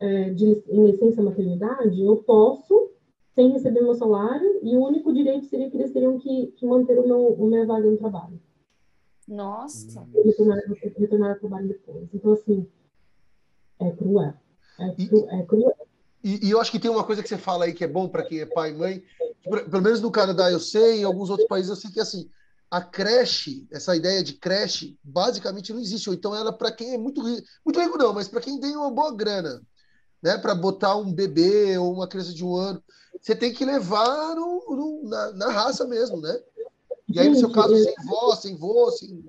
é, 0.06 0.30
de, 0.30 0.64
em 0.69 0.86
licença 0.86 1.22
maternidade, 1.22 1.99
eu 2.03 2.18
posso, 2.18 2.91
sem 3.34 3.52
receber 3.52 3.82
meu 3.82 3.95
salário, 3.95 4.60
e 4.61 4.76
o 4.76 4.86
único 4.86 5.11
direito 5.11 5.48
seria 5.48 5.69
que 5.69 5.77
eles 5.77 5.91
teriam 5.91 6.19
que, 6.19 6.53
que 6.56 6.65
manter 6.65 6.99
o 6.99 7.07
meu, 7.07 7.34
o 7.34 7.48
minha 7.48 7.65
vaga 7.65 7.90
no 7.90 7.98
trabalho. 7.98 8.40
Nossa! 9.27 10.07
E 10.14 10.22
retornar, 10.22 10.60
retornar 10.98 11.32
ao 11.32 11.40
trabalho 11.40 11.68
depois. 11.68 12.07
Então, 12.14 12.34
assim, 12.34 12.68
é 13.80 13.90
cruel. 13.91 14.34
É, 14.80 15.07
cru, 15.07 15.27
é 15.30 15.44
cruel. 15.44 15.76
E, 16.23 16.48
e, 16.48 16.52
eu 16.52 16.61
acho 16.61 16.72
que 16.72 16.80
tem 16.80 16.91
uma 16.91 17.03
coisa 17.03 17.23
que 17.23 17.30
você 17.30 17.38
fala 17.38 17.65
aí 17.65 17.73
que 17.73 17.84
é 17.84 17.88
bom 17.88 18.07
para 18.07 18.23
quem 18.23 18.41
é 18.41 18.45
pai 18.45 18.72
e 18.72 18.76
mãe, 18.76 19.03
pelo 19.44 19.82
menos 19.82 20.02
no 20.02 20.11
Canadá 20.11 20.52
eu 20.52 20.60
sei, 20.60 21.02
em 21.02 21.03
alguns 21.03 21.30
outros 21.30 21.48
países 21.48 21.69
eu 21.69 21.76
sei 21.76 21.91
que 21.91 21.99
assim, 21.99 22.30
a 22.69 22.82
creche, 22.82 23.68
essa 23.72 23.95
ideia 23.95 24.23
de 24.23 24.34
creche, 24.34 24.98
basicamente 25.03 25.72
não 25.72 25.80
existe. 25.80 26.10
Ou 26.10 26.15
então 26.15 26.36
ela 26.36 26.52
para 26.52 26.72
quem 26.72 26.94
é 26.94 26.98
muito 26.98 27.22
rico, 27.22 27.48
muito 27.64 27.80
rico 27.80 27.98
não, 27.98 28.14
mas 28.14 28.27
para 28.27 28.41
quem 28.41 28.60
tem 28.60 28.76
uma 28.76 28.91
boa 28.91 29.15
grana 29.15 29.61
né, 30.26 30.40
para 30.40 30.56
botar 30.56 30.96
um 30.96 31.14
bebê 31.14 31.78
ou 31.78 31.94
uma 31.94 32.08
criança 32.08 32.34
de 32.34 32.44
um 32.44 32.56
ano, 32.56 32.82
você 33.22 33.36
tem 33.36 33.54
que 33.54 33.64
levar 33.64 34.34
no, 34.34 34.66
no, 34.76 35.08
na, 35.08 35.32
na, 35.34 35.52
raça 35.52 35.86
mesmo, 35.86 36.20
né? 36.20 36.36
E 37.08 37.20
aí, 37.20 37.30
no 37.30 37.36
seu 37.36 37.52
caso, 37.52 37.76
sem 37.76 37.94
vó, 38.08 38.36
sem 38.36 38.56
vô, 38.56 38.90
sem. 38.90 39.24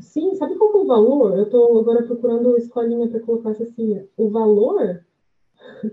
Sim, 0.00 0.34
sabe 0.36 0.56
qual 0.56 0.72
é 0.72 0.78
o 0.78 0.86
valor? 0.86 1.36
Eu 1.36 1.44
estou 1.44 1.78
agora 1.78 2.02
procurando 2.04 2.56
escolinha 2.56 3.06
para 3.06 3.20
colocar 3.20 3.50
assim. 3.50 4.08
O 4.16 4.30
valor 4.30 5.04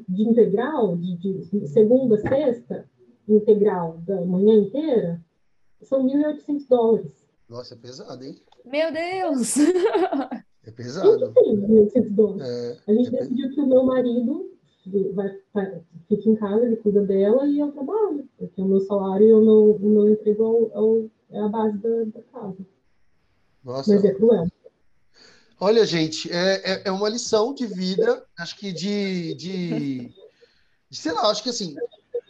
de 0.08 0.24
integral, 0.24 0.96
de, 0.96 1.18
de 1.18 1.68
segunda, 1.68 2.18
sexta, 2.18 2.90
integral 3.28 3.98
da 4.08 4.22
manhã 4.22 4.56
inteira, 4.56 5.22
são 5.82 6.08
1.800 6.08 6.68
dólares. 6.70 7.12
Nossa, 7.50 7.74
é 7.74 7.78
pesado, 7.78 8.24
hein? 8.24 8.42
Meu 8.64 8.94
Deus! 8.94 9.56
É 10.66 10.72
pesado. 10.72 11.34
É, 12.42 12.78
a 12.88 12.94
gente 12.94 13.08
é 13.08 13.12
decidiu 13.12 13.50
que 13.54 13.62
o 13.62 13.68
meu 13.68 13.84
marido 13.84 14.50
vai, 15.14 15.38
vai, 15.54 15.82
fica 16.08 16.30
em 16.30 16.36
casa, 16.36 16.66
ele 16.66 16.78
cuida 16.78 17.02
dela 17.04 17.48
e 17.48 17.60
eu 17.60 17.72
trabalho, 17.72 18.28
porque 18.38 18.62
o 18.62 18.66
meu 18.66 18.80
salário 18.82 19.28
e 19.28 19.34
o 19.34 19.42
meu, 19.42 19.76
o 19.76 19.90
meu 19.90 20.10
emprego 20.10 21.10
é, 21.32 21.38
é, 21.38 21.42
a 21.42 21.48
base 21.48 21.78
da, 21.78 22.04
da 22.06 22.22
casa. 22.34 22.58
Nossa. 23.64 23.94
Mas 23.94 24.04
é 24.04 24.14
cruel. 24.14 24.48
Olha, 25.60 25.86
gente, 25.86 26.32
é, 26.32 26.74
é, 26.74 26.82
é 26.86 26.92
uma 26.92 27.10
lição 27.10 27.54
de 27.54 27.68
vida, 27.68 28.26
acho 28.38 28.58
que 28.58 28.72
de, 28.72 29.36
de, 29.36 30.00
de, 30.90 30.98
sei 30.98 31.12
lá, 31.12 31.30
acho 31.30 31.44
que 31.44 31.50
assim, 31.50 31.76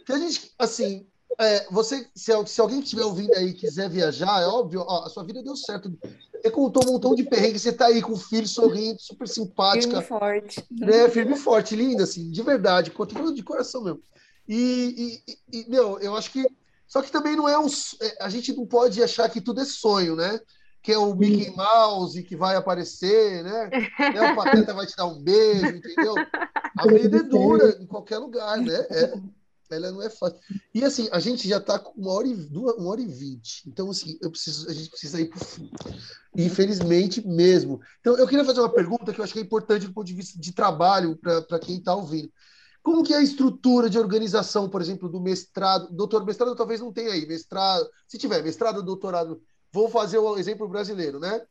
que 0.04 0.12
a 0.12 0.18
gente, 0.18 0.52
assim, 0.58 1.06
é, 1.38 1.66
você, 1.70 2.06
se, 2.14 2.32
se 2.46 2.60
alguém 2.60 2.80
estiver 2.80 3.04
ouvindo 3.04 3.32
aí 3.34 3.50
e 3.50 3.54
quiser 3.54 3.88
viajar, 3.88 4.42
é 4.42 4.46
óbvio, 4.46 4.84
ó, 4.86 5.04
a 5.04 5.08
sua 5.08 5.22
vida 5.22 5.42
deu 5.42 5.54
certo. 5.54 5.96
Você 6.42 6.50
contou 6.50 6.82
um 6.84 6.92
montão 6.92 7.14
de 7.14 7.22
perrengue, 7.22 7.58
você 7.58 7.72
tá 7.72 7.86
aí 7.86 8.00
com 8.00 8.12
o 8.12 8.18
filho 8.18 8.48
sorrindo, 8.48 9.00
super 9.00 9.28
simpática. 9.28 10.00
Firme 10.00 10.04
e 10.04 10.08
forte. 10.08 10.66
Né? 10.70 11.08
Firme 11.10 11.34
e 11.34 11.38
forte, 11.38 11.76
linda, 11.76 12.04
assim, 12.04 12.30
de 12.30 12.42
verdade, 12.42 12.90
conto 12.90 13.14
falando 13.14 13.34
de 13.34 13.42
coração 13.42 13.82
mesmo. 13.82 14.02
E, 14.48 15.22
e, 15.28 15.58
e, 15.60 15.70
meu, 15.70 15.98
eu 16.00 16.16
acho 16.16 16.30
que. 16.32 16.44
Só 16.86 17.02
que 17.02 17.12
também 17.12 17.36
não 17.36 17.48
é 17.48 17.58
um. 17.58 17.66
É, 17.66 18.24
a 18.24 18.28
gente 18.28 18.52
não 18.52 18.66
pode 18.66 19.02
achar 19.02 19.28
que 19.28 19.40
tudo 19.40 19.60
é 19.60 19.64
sonho, 19.64 20.16
né? 20.16 20.40
Que 20.82 20.92
é 20.92 20.98
o 20.98 21.14
Mickey 21.14 21.54
Mouse 21.54 22.22
que 22.22 22.34
vai 22.34 22.56
aparecer, 22.56 23.44
né? 23.44 23.70
né? 24.12 24.32
O 24.32 24.36
Pateta 24.36 24.74
vai 24.74 24.86
te 24.86 24.96
dar 24.96 25.06
um 25.06 25.22
beijo, 25.22 25.66
entendeu? 25.66 26.14
A 26.76 26.86
vida 26.86 27.18
é 27.18 27.22
dura 27.22 27.78
em 27.80 27.86
qualquer 27.86 28.18
lugar, 28.18 28.58
né? 28.58 28.86
É, 28.90 29.12
ela 29.76 29.92
não 29.92 30.02
é 30.02 30.10
fácil. 30.10 30.38
E 30.74 30.84
assim, 30.84 31.08
a 31.12 31.18
gente 31.18 31.48
já 31.48 31.58
está 31.58 31.78
com 31.78 32.00
uma 32.00 32.12
hora 32.12 32.26
e 32.26 32.34
duas, 32.34 32.76
uma 32.76 32.90
hora 32.90 33.00
e 33.00 33.06
vinte. 33.06 33.62
Então, 33.66 33.90
assim, 33.90 34.18
eu 34.20 34.30
preciso, 34.30 34.68
a 34.68 34.72
gente 34.72 34.90
precisa 34.90 35.20
ir 35.20 35.28
para 35.28 35.40
o 35.40 35.44
fim. 35.44 35.70
Infelizmente 36.36 37.26
mesmo. 37.26 37.80
Então, 38.00 38.16
eu 38.16 38.26
queria 38.26 38.44
fazer 38.44 38.60
uma 38.60 38.72
pergunta 38.72 39.12
que 39.12 39.20
eu 39.20 39.24
acho 39.24 39.32
que 39.32 39.38
é 39.38 39.42
importante 39.42 39.86
do 39.86 39.92
ponto 39.92 40.06
de 40.06 40.14
vista 40.14 40.38
de 40.38 40.52
trabalho 40.52 41.16
para 41.16 41.58
quem 41.58 41.78
está 41.78 41.94
ouvindo. 41.94 42.30
Como 42.82 43.04
que 43.04 43.12
é 43.12 43.18
a 43.18 43.22
estrutura 43.22 43.90
de 43.90 43.98
organização, 43.98 44.68
por 44.68 44.80
exemplo, 44.80 45.08
do 45.08 45.20
mestrado? 45.20 45.88
Doutor, 45.92 46.24
mestrado 46.24 46.56
talvez 46.56 46.80
não 46.80 46.92
tenha 46.92 47.12
aí, 47.12 47.26
mestrado, 47.26 47.86
se 48.08 48.16
tiver 48.16 48.42
mestrado, 48.42 48.82
doutorado, 48.82 49.42
vou 49.70 49.90
fazer 49.90 50.18
o 50.18 50.38
exemplo 50.38 50.66
brasileiro, 50.66 51.20
né? 51.20 51.42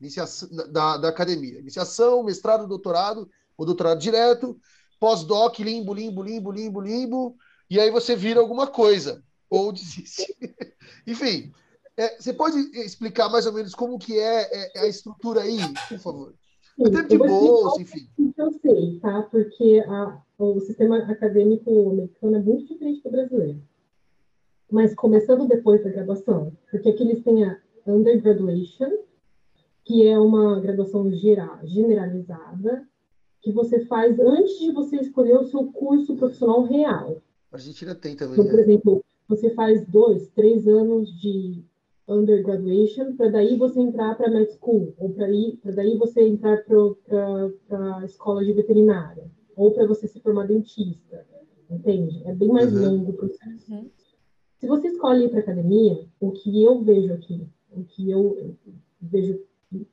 Iniciação, 0.00 0.48
da, 0.72 0.96
da 0.96 1.08
academia. 1.08 1.58
Iniciação, 1.58 2.22
mestrado, 2.22 2.66
doutorado, 2.66 3.28
ou 3.56 3.66
doutorado 3.66 3.98
direto, 3.98 4.58
pós-doc, 4.98 5.58
limbo, 5.58 5.92
limbo, 5.92 6.22
limbo, 6.22 6.50
limbo, 6.50 6.80
limbo, 6.80 7.36
e 7.70 7.78
aí 7.78 7.90
você 7.90 8.16
vira 8.16 8.40
alguma 8.40 8.66
coisa, 8.66 9.22
ou 9.50 9.72
desiste. 9.72 10.24
Enfim, 11.06 11.52
é, 11.96 12.16
você 12.16 12.32
pode 12.32 12.58
explicar 12.78 13.28
mais 13.28 13.46
ou 13.46 13.52
menos 13.52 13.74
como 13.74 13.98
que 13.98 14.18
é, 14.18 14.76
é 14.76 14.80
a 14.80 14.86
estrutura 14.86 15.42
aí, 15.42 15.58
por 15.88 15.98
favor? 15.98 16.34
Sim, 16.76 16.86
Até 16.86 17.02
de 17.02 17.18
bolsa, 17.18 17.82
enfim. 17.82 18.08
Eu 18.36 18.52
sei, 18.52 19.00
tá? 19.00 19.22
Porque 19.22 19.84
a, 19.88 20.22
o 20.38 20.60
sistema 20.60 20.98
acadêmico 20.98 21.90
americano 21.90 22.36
é 22.36 22.40
muito 22.40 22.68
diferente 22.68 23.02
do 23.02 23.10
brasileiro. 23.10 23.60
Mas 24.70 24.94
começando 24.94 25.48
depois 25.48 25.82
da 25.82 25.90
graduação, 25.90 26.52
porque 26.70 26.90
aqui 26.90 27.02
eles 27.02 27.24
têm 27.24 27.44
a 27.44 27.58
undergraduation, 27.84 28.90
que 29.84 30.06
é 30.06 30.18
uma 30.18 30.60
graduação 30.60 31.10
geral, 31.10 31.58
generalizada, 31.64 32.86
que 33.40 33.50
você 33.50 33.84
faz 33.86 34.20
antes 34.20 34.58
de 34.60 34.70
você 34.70 34.96
escolher 34.96 35.38
o 35.38 35.46
seu 35.46 35.72
curso 35.72 36.14
profissional 36.16 36.62
real. 36.62 37.22
A 37.52 37.56
Argentina 37.56 37.94
tem 37.94 38.16
também. 38.16 38.34
Então, 38.34 38.46
por 38.46 38.56
né? 38.56 38.62
exemplo, 38.62 39.04
você 39.28 39.50
faz 39.54 39.86
dois, 39.86 40.28
três 40.28 40.66
anos 40.66 41.08
de 41.20 41.64
undergraduation 42.08 43.14
para 43.16 43.28
daí 43.30 43.56
você 43.56 43.80
entrar 43.80 44.16
para 44.16 44.30
med 44.30 44.50
school 44.52 44.94
ou 44.96 45.10
para 45.10 45.26
daí 45.72 45.98
você 45.98 46.22
entrar 46.26 46.64
para 46.64 47.98
a 47.98 48.04
escola 48.04 48.42
de 48.44 48.52
veterinária 48.52 49.30
ou 49.54 49.72
para 49.72 49.86
você 49.86 50.08
se 50.08 50.20
formar 50.20 50.46
dentista, 50.46 51.26
entende? 51.70 52.22
É 52.24 52.34
bem 52.34 52.48
mais 52.48 52.72
uhum. 52.72 52.84
longo 52.84 53.10
o 53.10 53.14
processo. 53.14 53.72
Uhum. 53.72 53.90
Se 54.58 54.66
você 54.66 54.88
escolhe 54.88 55.26
ir 55.26 55.30
para 55.30 55.40
academia, 55.40 56.06
o 56.18 56.32
que 56.32 56.62
eu 56.62 56.82
vejo 56.82 57.12
aqui, 57.12 57.46
o 57.70 57.84
que 57.84 58.10
eu 58.10 58.56
vejo 59.00 59.40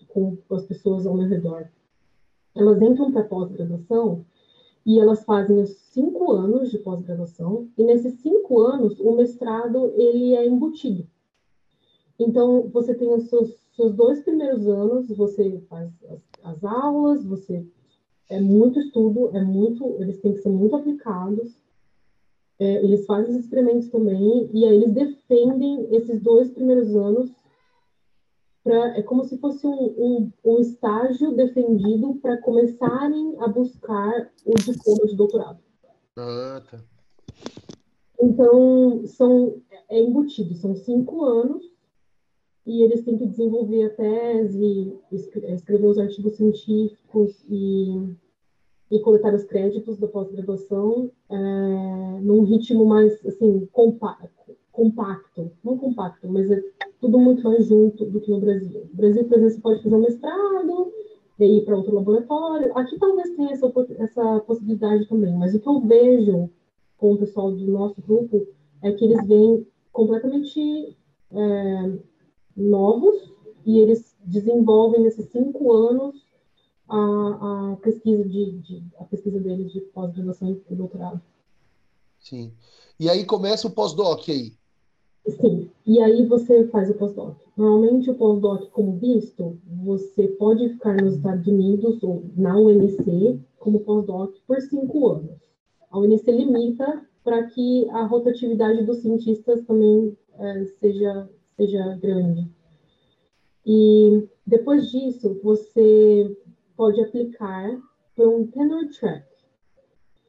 com 0.07 0.37
as 0.51 0.65
pessoas 0.65 1.05
ao 1.05 1.15
meu 1.15 1.27
redor, 1.27 1.67
elas 2.55 2.81
entram 2.81 3.11
para 3.11 3.25
pós-graduação 3.25 4.25
e 4.85 4.99
elas 4.99 5.23
fazem 5.23 5.59
os 5.59 5.71
cinco 5.91 6.31
anos 6.31 6.69
de 6.69 6.77
pós-graduação 6.77 7.67
e 7.77 7.83
nesses 7.83 8.13
cinco 8.21 8.59
anos 8.59 8.99
o 8.99 9.15
mestrado 9.15 9.91
ele 9.95 10.35
é 10.35 10.45
embutido. 10.45 11.07
Então 12.19 12.69
você 12.69 12.93
tem 12.93 13.11
os 13.13 13.27
seus, 13.29 13.55
seus 13.75 13.93
dois 13.93 14.21
primeiros 14.21 14.67
anos, 14.67 15.07
você 15.09 15.59
faz 15.67 15.91
as, 16.09 16.23
as 16.43 16.63
aulas, 16.63 17.25
você 17.25 17.65
é 18.29 18.39
muito 18.39 18.79
estudo, 18.79 19.35
é 19.35 19.43
muito, 19.43 19.97
eles 19.99 20.19
têm 20.19 20.33
que 20.33 20.39
ser 20.39 20.49
muito 20.49 20.75
aplicados. 20.75 21.55
É, 22.57 22.83
eles 22.85 23.05
fazem 23.05 23.35
os 23.35 23.43
experimentos 23.43 23.89
também 23.89 24.49
e 24.53 24.63
aí 24.65 24.75
eles 24.75 24.93
defendem 24.93 25.93
esses 25.93 26.21
dois 26.21 26.49
primeiros 26.51 26.95
anos 26.95 27.29
pra, 28.65 28.97
é 28.97 29.03
como 29.03 29.23
se 29.23 29.37
fosse 29.37 29.65
um, 29.65 29.71
um, 29.71 30.31
um 30.43 30.59
estágio 30.59 31.35
defendido 31.35 32.15
para 32.15 32.41
começarem 32.41 33.35
a 33.39 33.47
buscar 33.47 34.31
o 34.43 34.55
diploma 34.55 35.05
de 35.05 35.15
doutorado. 35.15 35.59
Ah, 36.17 36.61
tá. 36.69 36.83
Então, 38.19 39.05
são, 39.05 39.61
é 39.87 39.99
embutido, 40.01 40.55
são 40.55 40.75
cinco 40.75 41.23
anos, 41.23 41.63
e 42.65 42.81
eles 42.81 43.03
têm 43.05 43.17
que 43.17 43.27
desenvolver 43.27 43.83
a 43.83 43.89
tese, 43.91 44.97
escrever 45.11 45.85
os 45.85 45.99
artigos 45.99 46.35
científicos 46.35 47.45
e, 47.47 48.15
e 48.89 48.99
coletar 49.01 49.35
os 49.35 49.43
créditos 49.43 49.99
da 49.99 50.07
pós-graduação 50.07 51.11
é, 51.29 51.35
num 52.21 52.43
ritmo 52.43 52.83
mais, 52.83 53.23
assim, 53.27 53.69
compacto, 53.71 54.57
compacto, 54.75 55.51
não 55.63 55.77
compacto, 55.77 56.27
mas 56.27 56.51
é 56.51 56.61
tudo 56.99 57.17
muito 57.17 57.43
mais 57.43 57.65
junto 57.65 58.05
do 58.05 58.19
que 58.19 58.29
no 58.29 58.39
Brasil. 58.39 58.81
No 58.91 58.95
Brasil, 58.95 59.23
por 59.25 59.37
exemplo, 59.37 59.51
você 59.51 59.61
pode 59.61 59.83
fazer 59.83 59.95
um 59.95 60.01
mestrado, 60.01 60.93
e 61.39 61.57
ir 61.57 61.65
para 61.65 61.75
outro 61.75 61.95
laboratório. 61.95 62.77
Aqui 62.77 62.97
talvez 62.97 63.29
tenha 63.35 63.51
essa, 63.51 63.71
essa 63.97 64.39
possibilidade 64.41 65.07
também, 65.07 65.33
mas 65.33 65.53
o 65.53 65.59
que 65.59 65.67
eu 65.67 65.81
vejo 65.81 66.49
com 66.97 67.13
o 67.13 67.17
pessoal 67.17 67.51
do 67.51 67.71
nosso 67.71 68.01
grupo 68.01 68.47
é 68.81 68.91
que 68.91 69.05
eles 69.05 69.25
vêm 69.27 69.67
completamente 69.91 70.95
é, 71.31 71.99
novos 72.55 73.33
e 73.65 73.79
eles 73.79 74.15
desenvolvem 74.23 75.01
nesses 75.01 75.25
cinco 75.29 75.73
anos 75.73 76.25
a, 76.87 77.71
a 77.73 77.75
pesquisa 77.77 78.23
de, 78.23 78.59
de, 78.59 78.83
a 78.99 79.03
pesquisa 79.03 79.39
deles 79.39 79.71
de 79.71 79.81
pós-graduação 79.81 80.61
e 80.69 80.75
doutorado. 80.75 81.21
Sim. 82.19 82.53
E 82.99 83.09
aí 83.09 83.25
começa 83.25 83.67
o 83.67 83.71
pós-doc 83.71 84.29
aí. 84.29 84.53
Sim, 85.27 85.69
e 85.85 85.99
aí 85.99 86.25
você 86.25 86.67
faz 86.67 86.89
o 86.89 86.93
pós-doc. 86.93 87.37
Normalmente 87.57 88.11
o 88.11 88.15
pós-doc, 88.15 88.69
como 88.69 88.93
visto, 88.97 89.57
você 89.83 90.27
pode 90.27 90.69
ficar 90.69 91.01
nos 91.01 91.15
Estados 91.15 91.47
Unidos 91.47 92.01
ou 92.03 92.23
na 92.35 92.57
UNC 92.57 93.39
como 93.57 93.79
pós-doc 93.79 94.35
por 94.45 94.61
cinco 94.61 95.07
anos. 95.07 95.39
A 95.89 95.99
UNC 95.99 96.31
limita 96.31 97.01
para 97.23 97.43
que 97.47 97.89
a 97.89 98.05
rotatividade 98.05 98.83
dos 98.83 98.97
cientistas 98.97 99.63
também 99.65 100.15
é, 100.37 100.65
seja, 100.79 101.29
seja 101.57 101.97
grande. 101.99 102.47
E 103.65 104.27
depois 104.45 104.91
disso, 104.91 105.39
você 105.41 106.37
pode 106.77 107.01
aplicar 107.01 107.81
para 108.15 108.29
um 108.29 108.45
tenure 108.45 108.89
track, 108.89 109.25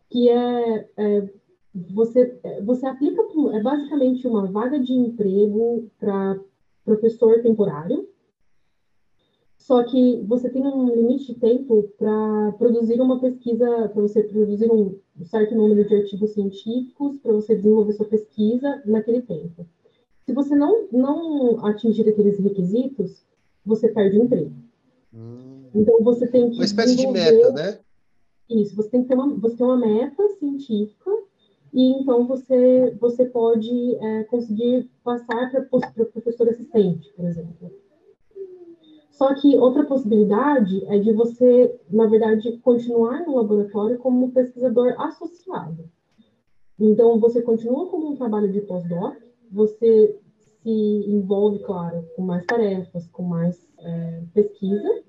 que 0.08 0.30
é, 0.30 0.88
é 0.96 1.28
você, 1.90 2.38
você 2.64 2.86
aplica, 2.86 3.22
é 3.52 3.62
basicamente 3.62 4.26
uma 4.26 4.46
vaga 4.46 4.78
de 4.78 4.92
emprego 4.92 5.90
para 5.98 6.38
professor 6.84 7.42
temporário, 7.42 8.08
só 9.58 9.82
que 9.82 10.22
você 10.28 10.48
tem 10.48 10.62
um 10.62 10.94
limite 10.94 11.34
de 11.34 11.40
tempo 11.40 11.90
para 11.98 12.52
produzir 12.52 13.00
uma 13.00 13.20
pesquisa, 13.20 13.88
para 13.88 14.00
você 14.00 14.22
produzir 14.22 14.70
um 14.70 14.96
certo 15.24 15.56
número 15.56 15.88
de 15.88 15.94
artigos 15.96 16.34
científicos, 16.34 17.18
para 17.18 17.32
você 17.32 17.56
desenvolver 17.56 17.92
sua 17.94 18.06
pesquisa 18.06 18.80
naquele 18.86 19.22
tempo. 19.22 19.66
Se 20.24 20.32
você 20.32 20.54
não, 20.54 20.86
não 20.92 21.66
atingir 21.66 22.08
aqueles 22.08 22.38
requisitos, 22.38 23.24
você 23.64 23.88
perde 23.88 24.18
o 24.18 24.22
emprego. 24.22 24.52
Hum. 25.12 25.64
Então 25.74 26.00
você 26.02 26.28
tem 26.28 26.48
que. 26.50 26.56
Uma 26.56 26.64
espécie 26.64 26.94
de 26.94 27.06
meta, 27.08 27.52
né? 27.52 27.78
Isso, 28.48 28.76
você 28.76 28.88
tem 28.88 29.02
que 29.02 29.08
ter 29.08 29.14
uma, 29.14 29.34
você 29.34 29.56
tem 29.56 29.66
uma 29.66 29.76
meta 29.76 30.28
científica 30.38 31.10
e 31.76 31.92
então 31.92 32.26
você, 32.26 32.96
você 32.98 33.26
pode 33.26 33.96
é, 33.96 34.24
conseguir 34.24 34.90
passar 35.04 35.50
para 35.50 35.60
professor 35.66 36.48
assistente, 36.48 37.12
por 37.14 37.26
exemplo. 37.26 37.70
Só 39.10 39.34
que 39.34 39.54
outra 39.56 39.84
possibilidade 39.84 40.82
é 40.86 40.98
de 40.98 41.12
você, 41.12 41.78
na 41.90 42.06
verdade, 42.06 42.56
continuar 42.58 43.26
no 43.26 43.36
laboratório 43.36 43.98
como 43.98 44.32
pesquisador 44.32 44.94
associado. 44.98 45.84
Então, 46.80 47.20
você 47.20 47.42
continua 47.42 47.90
como 47.90 48.10
um 48.10 48.16
trabalho 48.16 48.50
de 48.50 48.62
pós-doc, 48.62 49.14
você 49.52 50.18
se 50.62 50.70
envolve, 50.70 51.58
claro, 51.58 52.06
com 52.16 52.22
mais 52.22 52.44
tarefas, 52.46 53.06
com 53.08 53.22
mais 53.22 53.68
é, 53.80 54.22
pesquisa, 54.32 55.02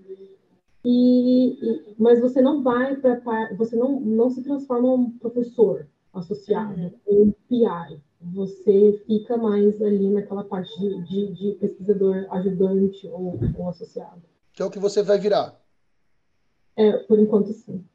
e, 0.83 1.57
e, 1.61 1.95
mas 1.97 2.19
você 2.19 2.41
não 2.41 2.61
vai 2.61 2.97
para 2.97 3.55
você 3.55 3.77
não, 3.77 4.01
não 4.01 4.29
se 4.29 4.43
transforma 4.43 4.89
em 4.89 4.91
um 4.91 5.11
professor, 5.17 5.87
associado, 6.17 6.79
uhum. 7.07 7.23
um 7.23 7.31
PI. 7.47 8.01
Você 8.33 9.03
fica 9.05 9.37
mais 9.37 9.79
ali 9.81 10.09
naquela 10.09 10.43
parte 10.43 10.71
de, 10.79 11.03
de, 11.03 11.33
de 11.33 11.51
pesquisador 11.59 12.25
ajudante 12.31 13.07
ou, 13.07 13.39
ou, 13.57 13.69
associado. 13.69 14.21
Que 14.53 14.61
é 14.61 14.65
o 14.65 14.71
que 14.71 14.79
você 14.79 15.03
vai 15.03 15.19
virar? 15.19 15.59
É, 16.75 16.97
por 17.03 17.19
enquanto 17.19 17.53
sim. 17.53 17.85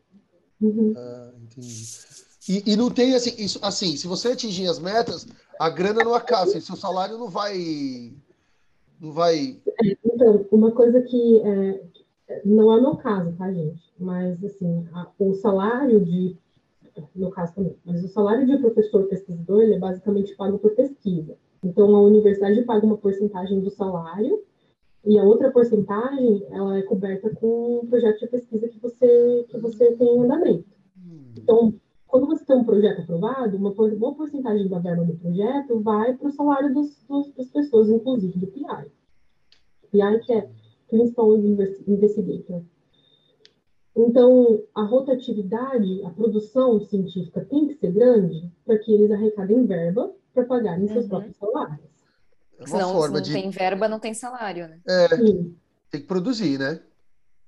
Uhum. 0.60 0.94
Ah, 0.96 1.32
entendi. 1.42 1.84
E, 2.48 2.72
e, 2.72 2.76
não 2.76 2.90
tem 2.90 3.14
assim, 3.14 3.34
isso, 3.38 3.58
assim, 3.62 3.96
se 3.96 4.06
você 4.06 4.28
atingir 4.28 4.68
as 4.68 4.78
metas, 4.78 5.26
a 5.58 5.68
grana 5.68 6.02
não 6.02 6.14
acaba, 6.14 6.44
assim, 6.44 6.60
seu 6.60 6.76
salário 6.76 7.18
não 7.18 7.28
vai. 7.28 8.12
Não 9.00 9.12
vai. 9.12 9.60
É, 9.66 9.96
então, 10.04 10.46
uma 10.50 10.72
coisa 10.72 11.00
que 11.02 11.40
é, 11.40 11.84
não 12.44 12.76
é 12.76 12.80
meu 12.80 12.96
caso, 12.96 13.32
tá, 13.36 13.52
gente? 13.52 13.82
Mas 13.98 14.42
assim, 14.44 14.86
a, 14.92 15.08
o 15.18 15.34
salário 15.34 16.04
de 16.04 16.36
no 17.14 17.30
caso 17.30 17.54
também. 17.54 17.76
Mas 17.84 18.04
o 18.04 18.08
salário 18.08 18.46
de 18.46 18.58
professor 18.58 19.04
pesquisador 19.04 19.62
é 19.62 19.78
basicamente 19.78 20.36
pago 20.36 20.58
por 20.58 20.74
pesquisa. 20.74 21.36
Então, 21.62 21.94
a 21.94 22.02
universidade 22.02 22.62
paga 22.62 22.84
uma 22.84 22.96
porcentagem 22.96 23.60
do 23.60 23.70
salário 23.70 24.42
e 25.04 25.18
a 25.18 25.22
outra 25.22 25.50
porcentagem 25.50 26.44
ela 26.50 26.78
é 26.78 26.82
coberta 26.82 27.30
com 27.30 27.78
o 27.78 27.86
projeto 27.86 28.20
de 28.20 28.28
pesquisa 28.28 28.68
que 28.68 28.78
você, 28.80 29.46
que 29.48 29.58
você 29.58 29.92
tem 29.92 30.16
em 30.16 30.24
andamento. 30.24 30.64
Então, 31.36 31.74
quando 32.06 32.26
você 32.26 32.44
tem 32.44 32.56
um 32.56 32.64
projeto 32.64 33.00
aprovado, 33.00 33.56
uma 33.56 33.72
boa 33.72 34.14
porcentagem 34.14 34.68
da 34.68 34.78
verba 34.78 35.04
do 35.04 35.14
projeto 35.14 35.80
vai 35.80 36.14
para 36.14 36.28
o 36.28 36.32
salário 36.32 36.74
dos, 36.74 37.02
dos, 37.08 37.32
das 37.32 37.48
pessoas, 37.48 37.88
inclusive 37.88 38.38
do 38.38 38.46
PI. 38.48 38.90
PI 39.90 40.20
que 40.20 40.32
é 40.32 40.48
Principal 40.90 41.34
Investigator. 41.36 42.62
Então, 43.94 44.62
a 44.74 44.82
rotatividade, 44.84 46.02
a 46.04 46.10
produção 46.10 46.80
científica 46.80 47.44
tem 47.44 47.66
que 47.66 47.74
ser 47.74 47.92
grande 47.92 48.50
para 48.64 48.78
que 48.78 48.92
eles 48.92 49.10
arrecadem 49.10 49.66
verba 49.66 50.10
para 50.32 50.44
pagarem 50.44 50.88
seus 50.88 51.04
uhum. 51.04 51.10
próprios 51.10 51.36
salários. 51.36 51.92
É 52.58 52.62
uma 52.62 52.66
Senão, 52.68 52.92
forma 52.92 53.06
se 53.06 53.12
não 53.12 53.20
de... 53.22 53.32
tem 53.32 53.50
verba, 53.50 53.88
não 53.88 53.98
tem 53.98 54.14
salário, 54.14 54.68
né? 54.68 54.80
É, 54.86 55.08
Sim. 55.16 55.54
tem 55.90 56.00
que 56.00 56.06
produzir, 56.06 56.58
né? 56.58 56.80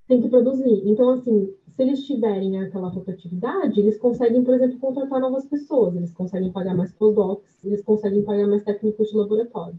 Tem 0.07 0.21
que 0.21 0.29
produzir. 0.29 0.83
Então, 0.85 1.11
assim, 1.11 1.55
se 1.75 1.83
eles 1.83 2.05
tiverem 2.05 2.61
aquela 2.61 2.89
rotatividade, 2.89 3.81
eles 3.81 3.99
conseguem, 3.99 4.45
por 4.45 4.55
exemplo, 4.55 4.79
contratar 4.79 5.21
novas 5.21 5.47
pessoas, 5.47 5.97
eles 5.97 6.13
conseguem 6.13 6.53
pagar 6.53 6.75
mais 6.75 6.93
postdocs, 6.93 7.49
eles 7.65 7.83
conseguem 7.83 8.23
pagar 8.23 8.47
mais 8.47 8.63
técnicos 8.65 9.09
de 9.09 9.17
laboratório. 9.17 9.79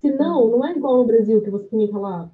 Se 0.00 0.10
não, 0.12 0.48
não 0.48 0.66
é 0.66 0.74
igual 0.74 0.98
no 0.98 1.04
Brasil, 1.04 1.42
que 1.42 1.50
você 1.50 1.66
tem 1.66 1.84
aquela... 1.84 2.30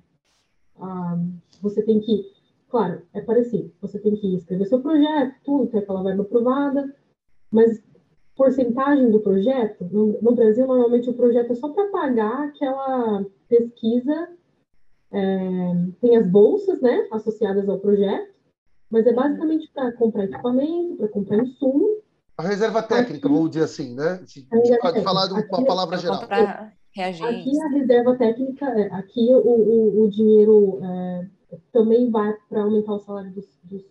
Ah, 0.80 1.18
você 1.60 1.82
tem 1.82 2.00
que... 2.00 2.30
Claro, 2.70 3.02
é 3.12 3.20
parecido. 3.20 3.72
Você 3.80 3.98
tem 3.98 4.14
que 4.14 4.36
escrever 4.36 4.66
seu 4.66 4.80
projeto, 4.80 5.34
tudo, 5.44 5.66
ter 5.66 5.78
aquela 5.78 6.02
verba 6.02 6.22
aprovada, 6.22 6.94
mas 7.50 7.82
porcentagem 8.36 9.10
do 9.10 9.20
projeto, 9.20 9.84
no, 9.90 10.18
no 10.22 10.34
Brasil, 10.34 10.66
normalmente 10.66 11.10
o 11.10 11.14
projeto 11.14 11.52
é 11.52 11.54
só 11.56 11.68
para 11.68 11.88
pagar 11.88 12.44
aquela 12.44 13.26
pesquisa 13.48 14.28
é, 15.12 15.20
tem 16.00 16.16
as 16.16 16.26
bolsas, 16.26 16.80
né, 16.80 17.06
associadas 17.10 17.68
ao 17.68 17.80
projeto, 17.80 18.32
mas 18.88 19.06
é 19.06 19.12
basicamente 19.12 19.68
para 19.74 19.92
comprar 19.92 20.24
equipamento, 20.24 20.96
para 20.96 21.08
comprar 21.08 21.38
insumo. 21.38 22.00
A 22.36 22.42
reserva 22.42 22.82
técnica, 22.82 23.26
aqui, 23.26 23.34
vamos 23.34 23.50
dizer 23.50 23.64
assim, 23.64 23.94
né? 23.94 24.20
De, 24.24 24.42
de 24.42 25.02
falar 25.02 25.26
de 25.26 25.32
uma 25.32 25.40
aqui, 25.40 25.64
palavra 25.66 25.98
geral. 25.98 26.22
Aqui 26.22 27.60
a 27.60 27.68
reserva 27.68 28.16
técnica, 28.16 28.66
é, 28.66 28.92
aqui 28.94 29.28
o, 29.34 29.38
o, 29.38 30.02
o 30.04 30.10
dinheiro 30.10 30.80
é, 30.82 31.26
também 31.72 32.10
vai 32.10 32.34
para 32.48 32.62
aumentar 32.62 32.92
o 32.94 33.00
salário 33.00 33.32
dos, 33.32 33.46
dos, 33.64 33.82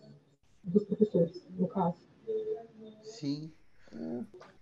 dos 0.64 0.84
professores, 0.84 1.42
no 1.58 1.68
caso. 1.68 1.98
Sim. 3.02 3.50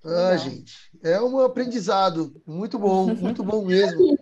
Ah, 0.05 0.37
gente, 0.37 0.75
é 1.03 1.21
um 1.21 1.41
aprendizado 1.41 2.33
muito 2.47 2.79
bom, 2.79 3.15
muito 3.15 3.43
bom 3.43 3.65
mesmo. 3.67 4.17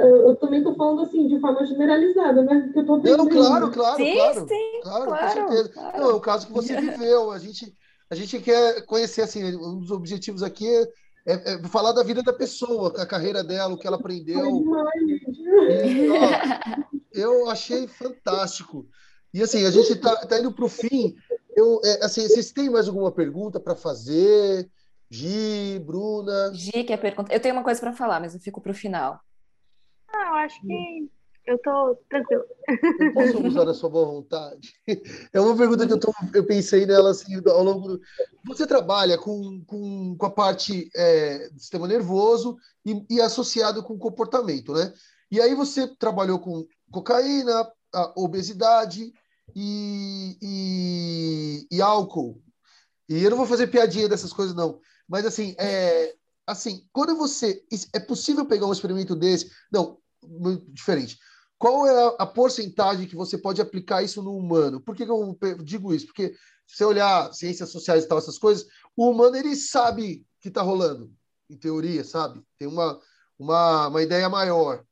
Eu, 0.00 0.28
eu 0.28 0.36
também 0.36 0.60
estou 0.60 0.74
falando 0.76 1.02
assim 1.02 1.26
de 1.26 1.40
forma 1.40 1.64
generalizada, 1.66 2.42
né? 2.42 2.60
Porque 2.60 2.78
eu 2.78 2.86
tô 2.86 2.96
Não, 2.98 3.28
claro, 3.28 3.70
claro, 3.70 3.96
sim, 3.96 4.14
claro, 4.14 4.48
sim, 4.48 4.80
claro, 4.82 5.06
claro, 5.06 5.26
com 5.26 5.32
certeza. 5.32 5.68
Claro. 5.70 5.98
Não, 5.98 6.10
é 6.10 6.14
o 6.14 6.20
caso 6.20 6.46
que 6.46 6.52
você 6.52 6.76
viveu. 6.80 7.30
A 7.30 7.38
gente, 7.38 7.74
a 8.10 8.14
gente 8.14 8.38
quer 8.40 8.84
conhecer 8.84 9.22
assim, 9.22 9.42
um 9.56 9.78
dos 9.78 9.90
objetivos 9.90 10.42
aqui 10.42 10.66
é, 10.68 10.82
é, 11.26 11.54
é 11.54 11.58
falar 11.68 11.92
da 11.92 12.02
vida 12.02 12.22
da 12.22 12.32
pessoa, 12.32 12.92
a 13.00 13.06
carreira 13.06 13.42
dela, 13.42 13.74
o 13.74 13.78
que 13.78 13.86
ela 13.86 13.96
aprendeu. 13.96 14.62
E, 15.68 16.08
ó, 16.10 16.16
eu 17.16 17.48
achei 17.48 17.86
fantástico. 17.88 18.86
E 19.32 19.42
assim, 19.42 19.64
a 19.64 19.70
gente 19.70 19.92
está 19.92 20.14
tá 20.26 20.38
indo 20.38 20.52
para 20.52 20.64
o 20.64 20.68
fim. 20.68 21.16
Eu, 21.54 21.80
é, 21.84 22.04
assim, 22.04 22.22
vocês 22.28 22.52
têm 22.52 22.70
mais 22.70 22.88
alguma 22.88 23.10
pergunta 23.10 23.58
para 23.58 23.74
fazer? 23.74 24.70
Gi, 25.10 25.78
Bruna. 25.84 26.52
Gi 26.54 26.84
quer 26.84 26.98
perguntar. 26.98 27.32
Eu 27.32 27.40
tenho 27.40 27.54
uma 27.54 27.64
coisa 27.64 27.80
para 27.80 27.92
falar, 27.92 28.20
mas 28.20 28.34
eu 28.34 28.40
fico 28.40 28.60
para 28.60 28.72
o 28.72 28.74
final. 28.74 29.20
Ah, 30.08 30.28
eu 30.28 30.34
acho 30.34 30.60
que 30.60 31.10
eu 31.46 31.58
tô 31.58 31.96
tranquilo. 32.08 32.44
Eu 32.98 33.14
posso 33.14 33.46
usar 33.46 33.68
a 33.68 33.74
sua 33.74 33.88
boa 33.88 34.06
vontade? 34.06 34.74
É 35.32 35.40
uma 35.40 35.56
pergunta 35.56 35.86
que 35.86 35.92
eu, 35.92 36.00
tô, 36.00 36.12
eu 36.34 36.44
pensei 36.44 36.84
nela 36.84 37.10
assim 37.10 37.40
ao 37.46 37.62
longo 37.62 37.88
do... 37.88 38.00
Você 38.46 38.66
trabalha 38.66 39.16
com, 39.16 39.62
com, 39.64 40.16
com 40.16 40.26
a 40.26 40.30
parte 40.30 40.90
é, 40.94 41.48
do 41.50 41.60
sistema 41.60 41.86
nervoso 41.86 42.56
e, 42.84 43.04
e, 43.10 43.20
associado 43.20 43.82
com 43.82 43.98
comportamento, 43.98 44.72
né? 44.72 44.92
E 45.30 45.40
aí 45.40 45.54
você 45.54 45.86
trabalhou 45.86 46.38
com 46.38 46.66
cocaína, 46.90 47.70
obesidade 48.16 49.12
e, 49.54 50.38
e, 50.40 51.66
e 51.70 51.80
álcool. 51.80 52.42
E 53.08 53.22
eu 53.22 53.30
não 53.30 53.36
vou 53.36 53.46
fazer 53.46 53.68
piadinha 53.68 54.08
dessas 54.08 54.32
coisas, 54.32 54.54
não. 54.54 54.80
Mas 55.08 55.24
assim, 55.24 55.54
é, 55.58 56.14
assim, 56.46 56.86
quando 56.92 57.16
você. 57.16 57.62
É 57.92 58.00
possível 58.00 58.44
pegar 58.46 58.66
um 58.66 58.72
experimento 58.72 59.14
desse? 59.14 59.50
Não, 59.72 59.98
diferente. 60.68 61.18
Qual 61.58 61.86
é 61.86 62.04
a, 62.04 62.08
a 62.20 62.26
porcentagem 62.26 63.06
que 63.06 63.16
você 63.16 63.38
pode 63.38 63.60
aplicar 63.60 64.02
isso 64.02 64.22
no 64.22 64.36
humano? 64.36 64.80
Por 64.80 64.94
que, 64.94 65.06
que 65.06 65.10
eu 65.10 65.38
digo 65.62 65.94
isso? 65.94 66.06
Porque 66.06 66.34
se 66.66 66.76
você 66.76 66.84
olhar 66.84 67.32
ciências 67.32 67.70
sociais 67.70 68.04
e 68.04 68.08
tal, 68.08 68.18
essas 68.18 68.38
coisas, 68.38 68.66
o 68.96 69.10
humano 69.10 69.36
ele 69.36 69.54
sabe 69.56 70.26
que 70.40 70.48
está 70.48 70.62
rolando, 70.62 71.12
em 71.48 71.56
teoria, 71.56 72.04
sabe? 72.04 72.42
Tem 72.58 72.68
uma, 72.68 73.00
uma, 73.38 73.88
uma 73.88 74.02
ideia 74.02 74.28
maior. 74.28 74.84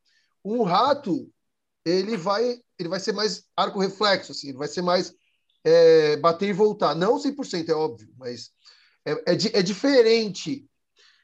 Um 0.44 0.62
rato, 0.62 1.30
ele 1.84 2.16
vai 2.16 2.60
ele 2.78 2.88
vai 2.88 3.00
ser 3.00 3.12
mais 3.12 3.44
arco 3.56 3.78
reflexo, 3.78 4.32
assim, 4.32 4.48
ele 4.48 4.58
vai 4.58 4.68
ser 4.68 4.82
mais 4.82 5.14
é, 5.62 6.16
bater 6.16 6.48
e 6.48 6.52
voltar. 6.52 6.94
Não 6.94 7.18
100%, 7.18 7.68
é 7.68 7.74
óbvio, 7.74 8.12
mas 8.18 8.50
é, 9.04 9.12
é, 9.12 9.32
é, 9.32 9.62
diferente. 9.62 10.68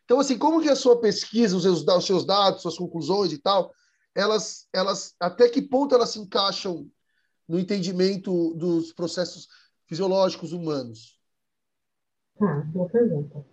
Então, 0.05 0.21
assim, 0.21 0.39
como 0.39 0.61
que 0.61 0.69
a 0.69 0.77
sua 0.77 1.01
pesquisa, 1.01 1.57
os 1.57 1.63
seus, 1.63 1.87
os 1.87 2.07
seus 2.07 2.25
dados, 2.25 2.63
suas 2.63 2.77
conclusões 2.77 3.33
e 3.33 3.39
tal, 3.39 3.73
elas, 4.15 4.67
elas, 4.73 5.15
até 5.21 5.49
que 5.49 5.63
ponto 5.63 5.95
elas 5.95 6.11
se 6.11 6.19
encaixam 6.19 6.89
no 7.49 7.59
entendimento 7.59 8.55
dos 8.55 8.93
processos 8.93 9.49
fisiológicos 9.87 10.53
humanos? 10.53 11.19
Tá, 12.39 12.63
boa 12.73 12.89
pergunta. 12.89 13.45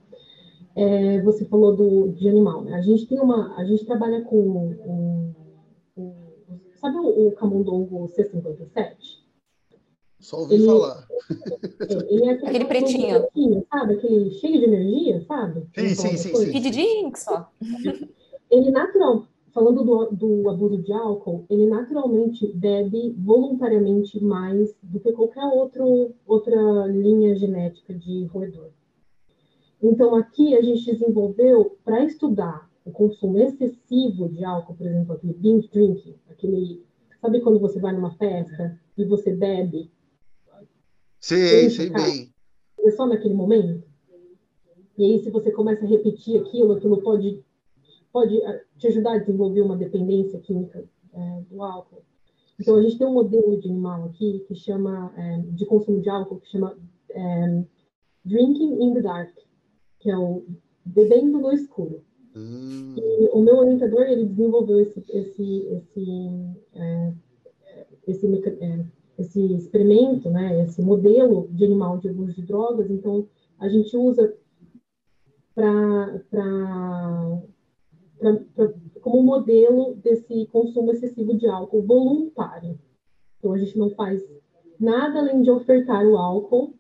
É, 0.76 1.22
você 1.24 1.46
falou 1.46 1.76
do, 1.76 2.12
de 2.14 2.30
animal, 2.30 2.64
né? 2.64 2.76
A 2.76 2.82
gente 2.82 3.08
tem 3.08 3.20
uma, 3.20 3.56
a 3.58 3.66
gente 3.66 3.86
trabalha 3.86 4.24
com, 4.24 4.38
um, 4.38 5.47
um, 5.98 6.60
sabe 6.76 6.98
o, 6.98 7.28
o 7.28 7.32
camundongo 7.34 8.08
C57? 8.08 8.96
Só 10.20 10.40
ouvi 10.40 10.56
ele, 10.56 10.66
falar. 10.66 11.08
É, 11.90 12.14
ele 12.14 12.26
é 12.26 12.32
aquele, 12.32 12.50
aquele 12.50 12.66
pretinho. 12.66 13.20
pretinho. 13.22 13.66
Sabe? 13.72 13.94
Aquele 13.94 14.32
cheio 14.32 14.60
de 14.60 14.66
energia, 14.66 15.26
sabe? 15.26 15.68
Sim, 15.76 15.90
sim, 15.90 16.18
sim, 16.18 16.36
sim. 16.36 16.74
Jinx, 16.74 17.24
só. 17.24 17.52
Ele 18.50 18.72
natural, 18.72 19.28
falando 19.54 19.84
do, 19.84 20.06
do 20.12 20.50
abuso 20.50 20.82
de 20.82 20.92
álcool, 20.92 21.46
ele 21.50 21.68
naturalmente 21.68 22.48
bebe 22.54 23.16
voluntariamente 23.18 24.24
mais 24.24 24.76
do 24.82 25.00
que 25.00 25.12
qualquer 25.12 25.46
outro, 25.46 26.14
outra 26.26 26.88
linha 26.88 27.36
genética 27.36 27.94
de 27.94 28.26
roedor. 28.26 28.70
Então, 29.82 30.16
aqui 30.16 30.56
a 30.56 30.62
gente 30.62 30.92
desenvolveu 30.92 31.78
para 31.84 32.04
estudar 32.04 32.67
o 32.88 32.92
consumo 32.92 33.38
excessivo 33.40 34.30
de 34.30 34.44
álcool, 34.44 34.76
por 34.76 34.88
exemplo, 34.88 35.14
aquele 35.14 35.34
binge 35.34 35.70
drinking, 35.72 36.16
aquele. 36.30 36.84
Sabe 37.22 37.42
quando 37.42 37.60
você 37.60 37.80
vai 37.80 37.94
numa 37.94 38.16
festa 38.16 38.80
e 38.98 39.04
você 39.04 39.36
bebe 39.36 39.92
Sei, 41.20 41.70
sei 41.70 41.90
bem. 41.90 42.34
É 42.80 42.92
só 42.92 43.06
naquele 43.06 43.34
momento. 43.34 43.84
E 44.98 45.04
aí, 45.04 45.20
se 45.20 45.30
você 45.30 45.52
começa 45.52 45.84
a 45.84 45.88
repetir 45.88 46.40
aquilo, 46.40 46.74
aquilo 46.74 47.02
pode, 47.02 47.44
pode 48.12 48.42
ah, 48.44 48.62
te 48.78 48.88
ajudar 48.88 49.16
a 49.16 49.18
desenvolver 49.18 49.62
uma 49.62 49.76
dependência 49.76 50.40
química 50.40 50.84
é, 51.14 51.42
do 51.50 51.62
álcool. 51.62 52.04
Então, 52.60 52.78
a 52.78 52.82
gente 52.82 52.98
tem 52.98 53.06
um 53.06 53.14
modelo 53.14 53.60
de 53.60 53.70
animal 53.70 54.06
aqui 54.06 54.44
que 54.48 54.56
chama, 54.56 55.14
é, 55.18 55.40
de 55.52 55.66
consumo 55.66 56.02
de 56.02 56.10
álcool, 56.10 56.40
que 56.40 56.50
chama 56.50 56.78
é, 57.12 57.64
Drinking 58.26 58.82
in 58.82 58.94
the 58.94 59.02
Dark, 59.02 59.36
que 60.00 60.10
é 60.10 60.18
o 60.18 60.46
bebendo 60.86 61.40
no 61.40 61.52
escuro. 61.52 62.04
Hum. 62.38 62.96
E 62.98 63.30
o 63.34 63.42
meu 63.42 63.58
orientador, 63.58 64.04
ele 64.04 64.26
desenvolveu 64.26 64.80
esse, 64.80 65.04
esse, 65.10 65.68
esse, 65.72 66.06
é, 66.76 67.14
esse, 68.08 68.28
é, 68.62 68.86
esse 69.18 69.54
experimento, 69.56 70.30
né, 70.30 70.64
esse 70.64 70.82
modelo 70.82 71.48
de 71.52 71.66
animal 71.66 71.98
de 71.98 72.10
abuso 72.10 72.34
de 72.34 72.44
drogas, 72.44 72.90
então 72.92 73.28
a 73.60 73.68
gente 73.68 73.96
usa 73.98 74.34
para 75.56 76.22
como 79.02 79.24
modelo 79.24 79.96
desse 79.96 80.46
consumo 80.48 80.92
excessivo 80.92 81.36
de 81.36 81.48
álcool 81.48 81.82
voluntário. 81.82 82.78
Então 83.38 83.54
a 83.54 83.58
gente 83.58 83.78
não 83.78 83.90
faz 83.92 84.24
nada 84.80 85.20
além 85.20 85.42
de 85.42 85.50
ofertar 85.50 86.06
o 86.06 86.18
álcool 86.18 86.74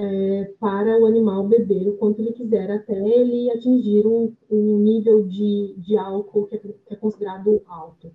é, 0.00 0.44
para 0.58 0.98
o 0.98 1.06
animal 1.06 1.46
beber 1.46 1.88
o 1.88 1.96
quanto 1.96 2.20
ele 2.20 2.32
quiser 2.32 2.70
até 2.70 2.94
ele 2.94 3.50
atingir 3.50 4.06
um, 4.06 4.34
um 4.50 4.78
nível 4.78 5.26
de, 5.26 5.74
de 5.78 5.96
álcool 5.96 6.46
que 6.46 6.56
é, 6.56 6.58
que 6.58 6.94
é 6.94 6.96
considerado 6.96 7.62
alto. 7.66 8.10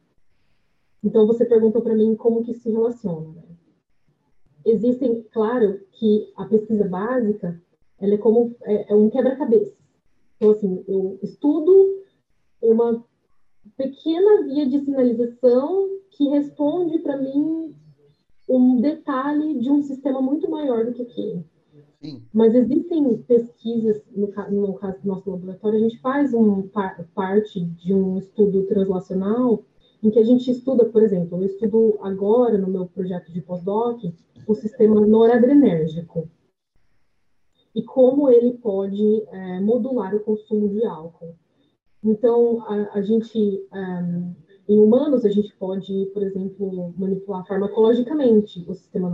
Então 1.03 1.27
você 1.27 1.45
perguntou 1.45 1.81
para 1.81 1.95
mim 1.95 2.15
como 2.15 2.43
que 2.43 2.53
se 2.53 2.71
relaciona. 2.71 3.33
Né? 3.33 3.45
existem, 4.65 5.23
claro, 5.31 5.79
que 5.91 6.31
a 6.35 6.45
pesquisa 6.45 6.87
básica 6.87 7.61
ela 7.99 8.15
é 8.15 8.17
como 8.17 8.55
é, 8.63 8.91
é 8.91 8.95
um 8.95 9.09
quebra-cabeça. 9.09 9.77
Então, 10.35 10.51
assim, 10.51 10.83
eu 10.87 11.17
estudo 11.21 12.03
uma 12.61 13.05
pequena 13.77 14.43
via 14.43 14.67
de 14.67 14.83
sinalização 14.83 15.89
que 16.11 16.27
responde 16.27 16.99
para 16.99 17.17
mim 17.17 17.73
um 18.49 18.81
detalhe 18.81 19.59
de 19.59 19.69
um 19.69 19.81
sistema 19.81 20.21
muito 20.21 20.49
maior 20.49 20.85
do 20.85 20.93
que 20.93 21.03
aquele. 21.03 21.45
Mas 22.34 22.53
existem 22.56 23.18
pesquisas, 23.19 24.02
no, 24.15 24.27
no, 24.52 24.73
caso 24.76 25.02
do 25.02 25.07
nosso 25.07 25.30
laboratório, 25.30 25.77
a 25.77 25.82
gente 25.82 25.99
faz 25.99 26.34
um, 26.34 26.68
parte 27.14 27.64
de 27.64 27.94
um 27.94 28.18
estudo 28.18 28.64
translacional 28.64 29.64
em 30.03 30.10
que 30.11 30.19
a 30.19 30.23
gente 30.23 30.49
estuda, 30.52 30.86
por 30.86 31.02
exemplo, 31.02 31.40
eu 31.40 31.45
estudo 31.45 31.98
agora 32.02 32.57
no 32.57 32.68
meu 32.68 32.86
projeto 32.86 33.32
de 33.32 33.41
pós-doc 33.41 34.03
o 34.48 34.53
sistema 34.53 35.02
noradrenérgico 35.02 36.30
e 37.73 37.82
como 37.84 38.30
ele 38.30 38.53
pode 38.53 39.23
é, 39.32 39.60
modular 39.60 40.15
o 40.15 40.19
consumo 40.19 40.69
de 40.69 40.86
álcool. 40.86 41.36
Então, 42.03 42.64
a, 42.68 42.99
a 42.99 43.02
gente, 43.02 43.68
um, 43.73 44.34
em 44.69 44.80
humanos, 44.80 45.26
a 45.26 45.30
gente 45.30 45.53
pode, 45.56 46.06
por 46.14 46.23
exemplo, 46.23 46.94
manipular 46.98 47.45
farmacologicamente 47.45 48.64
o 48.68 48.73
sistema 48.76 49.10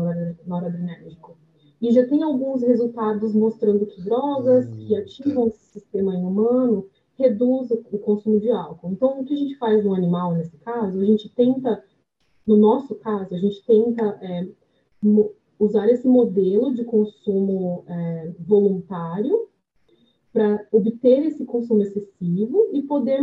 noradrenérgico. 0.46 1.38
E 1.82 1.91
já 1.91 2.06
tem 2.08 2.22
alguns 2.22 2.62
resultados 2.62 3.34
mostrando 3.34 3.88
que 3.88 4.02
drogas 4.02 4.70
que 4.70 4.95
ativam 4.95 5.48
esse 5.48 5.66
sistema 5.66 6.16
em 6.16 6.24
humano 6.24 6.88
reduz 7.18 7.72
o 7.72 7.98
consumo 7.99 8.40
de 8.40 8.52
álcool. 8.52 8.91
Então, 8.91 9.20
o 9.20 9.26
que 9.26 9.34
a 9.34 9.38
gente 9.38 9.58
faz 9.58 9.84
no 9.84 9.95
animal, 9.95 10.34
nesse 10.34 10.58
caso, 10.58 10.99
a 10.99 11.06
gente 11.06 11.28
tenta, 11.30 11.84
no 12.45 12.56
nosso 12.56 12.95
caso, 12.95 13.34
a 13.34 13.38
gente 13.38 13.64
tenta 13.66 14.03
é, 14.22 14.48
usar 15.60 15.90
esse 15.90 16.08
modelo 16.08 16.74
de 16.74 16.84
consumo 16.84 17.84
é, 17.88 18.32
voluntário 18.40 19.48
para 20.32 20.66
obter 20.72 21.26
esse 21.26 21.45
consumo 21.45 21.82
excessivo 21.82 22.70
e 22.74 22.82
poder, 22.84 23.22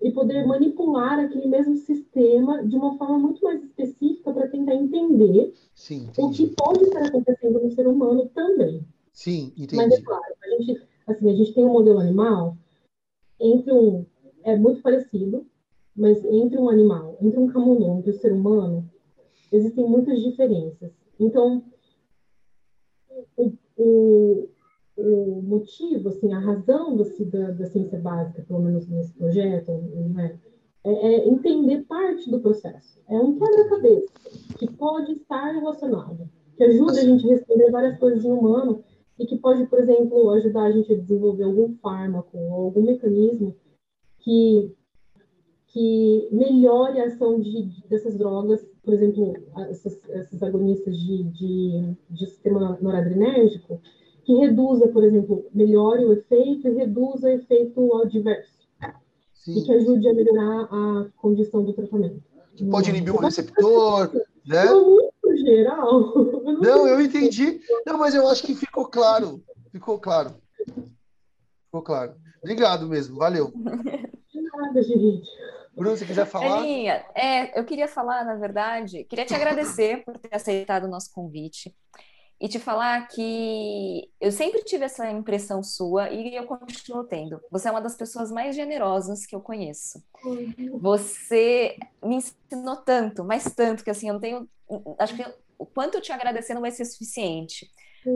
e 0.00 0.10
poder 0.12 0.46
manipular 0.46 1.18
aquele 1.20 1.46
mesmo 1.46 1.76
sistema 1.76 2.64
de 2.64 2.76
uma 2.76 2.96
forma 2.96 3.18
muito 3.18 3.42
mais 3.44 3.62
específica 3.62 4.32
para 4.32 4.48
tentar 4.48 4.74
entender 4.74 5.52
Sim, 5.74 6.08
o 6.16 6.30
que 6.30 6.48
pode 6.56 6.84
estar 6.84 7.04
acontecendo 7.04 7.60
no 7.60 7.70
ser 7.70 7.86
humano 7.86 8.26
também. 8.34 8.84
Sim, 9.12 9.52
entendi. 9.56 9.76
Mas 9.76 9.92
é 9.92 10.00
claro, 10.00 10.34
a 10.42 10.48
gente, 10.48 10.82
assim, 11.06 11.30
a 11.30 11.34
gente 11.34 11.52
tem 11.52 11.64
um 11.64 11.72
modelo 11.72 11.98
animal 11.98 12.56
entre 13.38 13.72
um 13.72 14.06
é 14.42 14.56
muito 14.56 14.80
parecido, 14.80 15.46
mas 15.94 16.24
entre 16.24 16.58
um 16.58 16.68
animal, 16.68 17.18
entre 17.20 17.38
um 17.38 17.48
camundongo 17.48 18.02
e 18.06 18.10
o 18.10 18.18
ser 18.18 18.32
humano, 18.32 18.88
existem 19.52 19.84
muitas 19.86 20.20
diferenças. 20.20 20.90
Então, 21.18 21.62
o, 23.36 23.52
o, 23.76 24.48
o 25.00 25.42
motivo, 25.42 26.08
assim, 26.08 26.32
a 26.32 26.38
razão 26.38 27.00
assim, 27.00 27.28
da, 27.28 27.50
da 27.50 27.66
ciência 27.66 27.98
básica, 27.98 28.44
pelo 28.46 28.60
menos 28.60 28.88
nesse 28.88 29.12
projeto, 29.14 29.72
né, 30.14 30.38
é, 30.84 30.90
é 30.90 31.28
entender 31.28 31.84
parte 31.84 32.30
do 32.30 32.40
processo. 32.40 33.00
É 33.08 33.18
um 33.18 33.38
quebra-cabeça 33.38 34.12
que 34.58 34.70
pode 34.72 35.12
estar 35.12 35.52
relacionado, 35.52 36.28
que 36.56 36.64
ajuda 36.64 37.00
a 37.00 37.04
gente 37.04 37.26
a 37.26 37.30
responder 37.30 37.70
várias 37.70 37.98
coisas 37.98 38.24
em 38.24 38.30
humano 38.30 38.82
e 39.18 39.26
que 39.26 39.36
pode, 39.36 39.66
por 39.66 39.78
exemplo, 39.78 40.30
ajudar 40.30 40.64
a 40.64 40.72
gente 40.72 40.92
a 40.92 40.96
desenvolver 40.96 41.44
algum 41.44 41.74
fármaco 41.76 42.38
ou 42.38 42.64
algum 42.64 42.82
mecanismo 42.82 43.54
que, 44.20 44.74
que 45.66 46.28
melhore 46.32 47.00
a 47.00 47.06
ação 47.06 47.38
de, 47.38 47.68
dessas 47.88 48.16
drogas, 48.16 48.66
por 48.82 48.94
exemplo, 48.94 49.34
essas, 49.68 50.00
essas 50.08 50.42
agonistas 50.42 50.96
de, 50.96 51.24
de, 51.24 51.96
de 52.08 52.26
sistema 52.26 52.78
noradrenérgico, 52.80 53.80
que 54.30 54.36
reduza, 54.36 54.86
por 54.86 55.02
exemplo, 55.02 55.44
melhore 55.52 56.04
o 56.04 56.12
efeito 56.12 56.68
e 56.68 56.74
reduza 56.74 57.26
o 57.26 57.30
efeito 57.30 57.96
adverso. 57.96 58.60
Sim. 59.34 59.58
E 59.58 59.64
que 59.64 59.72
ajude 59.72 60.08
a 60.08 60.14
melhorar 60.14 60.68
a 60.70 61.06
condição 61.16 61.64
do 61.64 61.72
tratamento. 61.72 62.22
Que 62.54 62.64
pode 62.64 62.90
inibir 62.90 63.12
o 63.14 63.18
receptor, 63.18 64.12
né? 64.46 64.66
muito 64.66 65.36
geral. 65.44 66.14
Não, 66.62 66.86
eu 66.86 67.00
entendi. 67.00 67.60
Não, 67.84 67.98
mas 67.98 68.14
eu 68.14 68.28
acho 68.28 68.44
que 68.44 68.54
ficou 68.54 68.86
claro. 68.86 69.42
Ficou 69.72 69.98
claro. 69.98 70.34
Ficou 71.64 71.82
claro. 71.82 72.14
Obrigado 72.40 72.86
mesmo, 72.86 73.16
valeu. 73.16 73.50
De 73.50 74.42
nada, 74.42 74.82
gente. 74.82 75.28
Bruno, 75.74 75.96
você 75.96 76.04
quiser 76.04 76.26
falar? 76.26 76.58
Aninha, 76.58 77.04
é, 77.14 77.58
eu 77.58 77.64
queria 77.64 77.88
falar, 77.88 78.24
na 78.24 78.36
verdade, 78.36 79.04
queria 79.04 79.24
te 79.24 79.34
agradecer 79.34 80.04
por 80.04 80.18
ter 80.18 80.34
aceitado 80.34 80.84
o 80.84 80.88
nosso 80.88 81.10
convite 81.12 81.74
e 82.40 82.48
te 82.48 82.58
falar 82.58 83.06
que 83.08 84.10
eu 84.18 84.32
sempre 84.32 84.62
tive 84.64 84.84
essa 84.86 85.10
impressão 85.10 85.62
sua 85.62 86.08
e 86.10 86.34
eu 86.34 86.46
continuo 86.46 87.04
tendo. 87.04 87.38
Você 87.50 87.68
é 87.68 87.70
uma 87.70 87.82
das 87.82 87.94
pessoas 87.94 88.32
mais 88.32 88.56
generosas 88.56 89.26
que 89.26 89.36
eu 89.36 89.40
conheço. 89.40 90.02
Você 90.80 91.76
me 92.02 92.16
ensinou 92.16 92.76
tanto, 92.76 93.22
mas 93.24 93.44
tanto 93.54 93.84
que 93.84 93.90
assim, 93.90 94.08
eu 94.08 94.14
não 94.14 94.20
tenho, 94.20 94.48
acho 94.98 95.14
que 95.14 95.24
o 95.58 95.66
quanto 95.66 95.96
eu 95.96 96.00
te 96.00 96.12
agradecer 96.12 96.54
não 96.54 96.62
vai 96.62 96.70
ser 96.70 96.86
suficiente, 96.86 97.70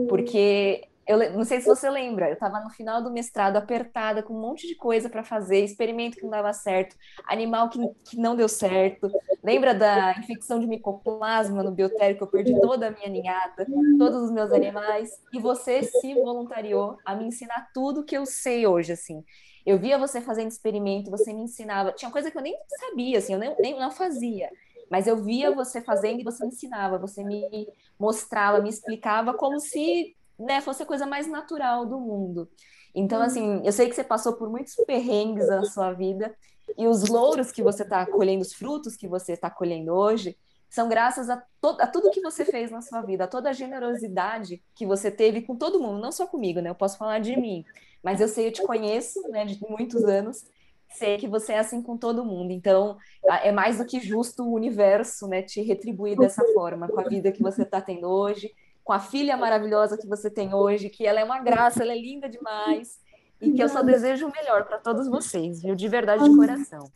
porque 0.09 0.87
eu 1.07 1.33
não 1.33 1.43
sei 1.43 1.61
se 1.61 1.67
você 1.67 1.87
lembra, 1.89 2.29
eu 2.29 2.33
estava 2.33 2.59
no 2.59 2.69
final 2.71 3.01
do 3.01 3.11
mestrado 3.11 3.57
apertada 3.57 4.23
com 4.23 4.33
um 4.33 4.41
monte 4.41 4.67
de 4.67 4.75
coisa 4.75 5.07
para 5.07 5.23
fazer, 5.23 5.63
experimento 5.63 6.17
que 6.17 6.23
não 6.23 6.31
dava 6.31 6.51
certo, 6.51 6.95
animal 7.27 7.69
que, 7.69 7.79
que 8.03 8.17
não 8.17 8.35
deu 8.35 8.49
certo. 8.49 9.11
Lembra 9.43 9.75
da 9.75 10.15
infecção 10.17 10.59
de 10.59 10.65
micoplasma 10.65 11.61
no 11.61 11.71
biotérico? 11.71 12.23
Eu 12.23 12.27
perdi 12.27 12.59
toda 12.59 12.87
a 12.87 12.91
minha 12.91 13.09
ninhada, 13.09 13.67
todos 13.99 14.23
os 14.23 14.31
meus 14.31 14.51
animais, 14.51 15.11
e 15.31 15.39
você 15.39 15.83
se 15.83 16.15
voluntariou 16.15 16.97
a 17.05 17.15
me 17.15 17.25
ensinar 17.25 17.69
tudo 17.71 18.03
que 18.03 18.17
eu 18.17 18.25
sei 18.25 18.65
hoje, 18.65 18.93
assim. 18.93 19.23
Eu 19.63 19.77
via 19.77 19.99
você 19.99 20.19
fazendo 20.21 20.49
experimento, 20.49 21.11
você 21.11 21.31
me 21.31 21.41
ensinava. 21.41 21.91
Tinha 21.91 22.09
coisa 22.09 22.31
que 22.31 22.37
eu 22.37 22.41
nem 22.41 22.55
sabia, 22.79 23.19
assim, 23.19 23.33
eu 23.33 23.39
nem, 23.39 23.55
nem 23.59 23.79
não 23.79 23.91
fazia. 23.91 24.49
Mas 24.89 25.07
eu 25.07 25.17
via 25.17 25.51
você 25.51 25.81
fazendo 25.81 26.19
e 26.19 26.23
você 26.23 26.43
me 26.43 26.51
ensinava, 26.51 26.97
você 26.97 27.23
me 27.23 27.67
mostrava, 27.99 28.61
me 28.61 28.69
explicava 28.69 29.33
como 29.33 29.59
se 29.59 30.15
né, 30.37 30.61
fosse 30.61 30.83
a 30.83 30.85
coisa 30.85 31.05
mais 31.05 31.27
natural 31.27 31.85
do 31.85 31.99
mundo. 31.99 32.49
Então, 32.93 33.19
uhum. 33.19 33.25
assim, 33.25 33.61
eu 33.63 33.71
sei 33.71 33.89
que 33.89 33.95
você 33.95 34.03
passou 34.03 34.33
por 34.33 34.49
muitos 34.49 34.75
perrengues 34.85 35.47
na 35.47 35.63
sua 35.65 35.91
vida, 35.91 36.35
e 36.77 36.87
os 36.87 37.07
louros 37.07 37.51
que 37.51 37.61
você 37.61 37.83
está 37.83 38.05
colhendo, 38.05 38.41
os 38.41 38.53
frutos 38.53 38.95
que 38.95 39.07
você 39.07 39.33
está 39.33 39.49
colhendo 39.49 39.93
hoje, 39.93 40.37
são 40.69 40.89
graças 40.89 41.29
a, 41.29 41.41
a, 41.79 41.87
tudo 41.87 42.11
que 42.11 42.21
você 42.21 42.43
fez 42.43 42.71
na 42.71 42.81
sua 42.81 43.01
vida, 43.01 43.25
a 43.25 43.27
toda 43.27 43.49
a 43.49 43.53
generosidade 43.53 44.61
que 44.73 44.85
você 44.85 45.11
teve 45.11 45.41
com 45.41 45.55
todo 45.55 45.79
mundo, 45.79 45.99
não 45.99 46.11
só 46.11 46.25
comigo, 46.25 46.59
né? 46.59 46.69
Eu 46.69 46.75
posso 46.75 46.97
falar 46.97 47.19
de 47.19 47.37
mim, 47.39 47.63
mas 48.03 48.19
eu 48.19 48.27
sei, 48.27 48.47
eu 48.47 48.51
te 48.51 48.61
conheço, 48.63 49.21
né, 49.29 49.45
de 49.45 49.59
muitos 49.69 50.03
anos, 50.03 50.45
sei 50.89 51.17
que 51.17 51.27
você 51.27 51.53
é 51.53 51.59
assim 51.59 51.81
com 51.81 51.97
todo 51.97 52.25
mundo. 52.25 52.51
Então, 52.51 52.97
é 53.41 53.51
mais 53.51 53.77
do 53.77 53.85
que 53.85 53.99
justo 53.99 54.43
o 54.43 54.53
universo, 54.53 55.27
né, 55.27 55.41
te 55.41 55.61
retribuir 55.61 56.17
dessa 56.17 56.43
forma, 56.53 56.87
com 56.87 56.99
a 56.99 57.03
vida 57.03 57.31
que 57.31 57.41
você 57.41 57.63
está 57.63 57.79
tendo 57.79 58.07
hoje, 58.07 58.53
com 58.85 58.93
a 58.93 58.99
filha 58.99 59.35
maravilhosa 59.35 59.97
que 59.97 60.07
você 60.07 60.29
tem 60.29 60.53
hoje, 60.53 60.91
que 60.91 61.07
ela 61.07 61.19
é 61.19 61.23
uma 61.23 61.39
graça, 61.39 61.81
ela 61.81 61.91
é 61.91 61.99
linda 61.99 62.29
demais, 62.29 62.99
e 63.41 63.51
que 63.51 63.61
eu 63.61 63.67
só 63.67 63.81
desejo 63.81 64.27
o 64.27 64.31
melhor 64.31 64.63
para 64.65 64.77
todos 64.77 65.07
vocês, 65.07 65.63
viu? 65.63 65.75
De 65.75 65.87
verdade, 65.87 66.23
de 66.23 66.35
coração. 66.35 66.87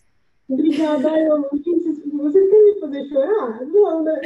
Obrigada, 0.48 1.10
eu 1.20 1.42
você 1.42 2.48
quer 2.48 2.64
me 2.64 2.80
fazer 2.80 3.06
chorar? 3.08 3.66
Não, 3.66 4.04
né? 4.04 4.22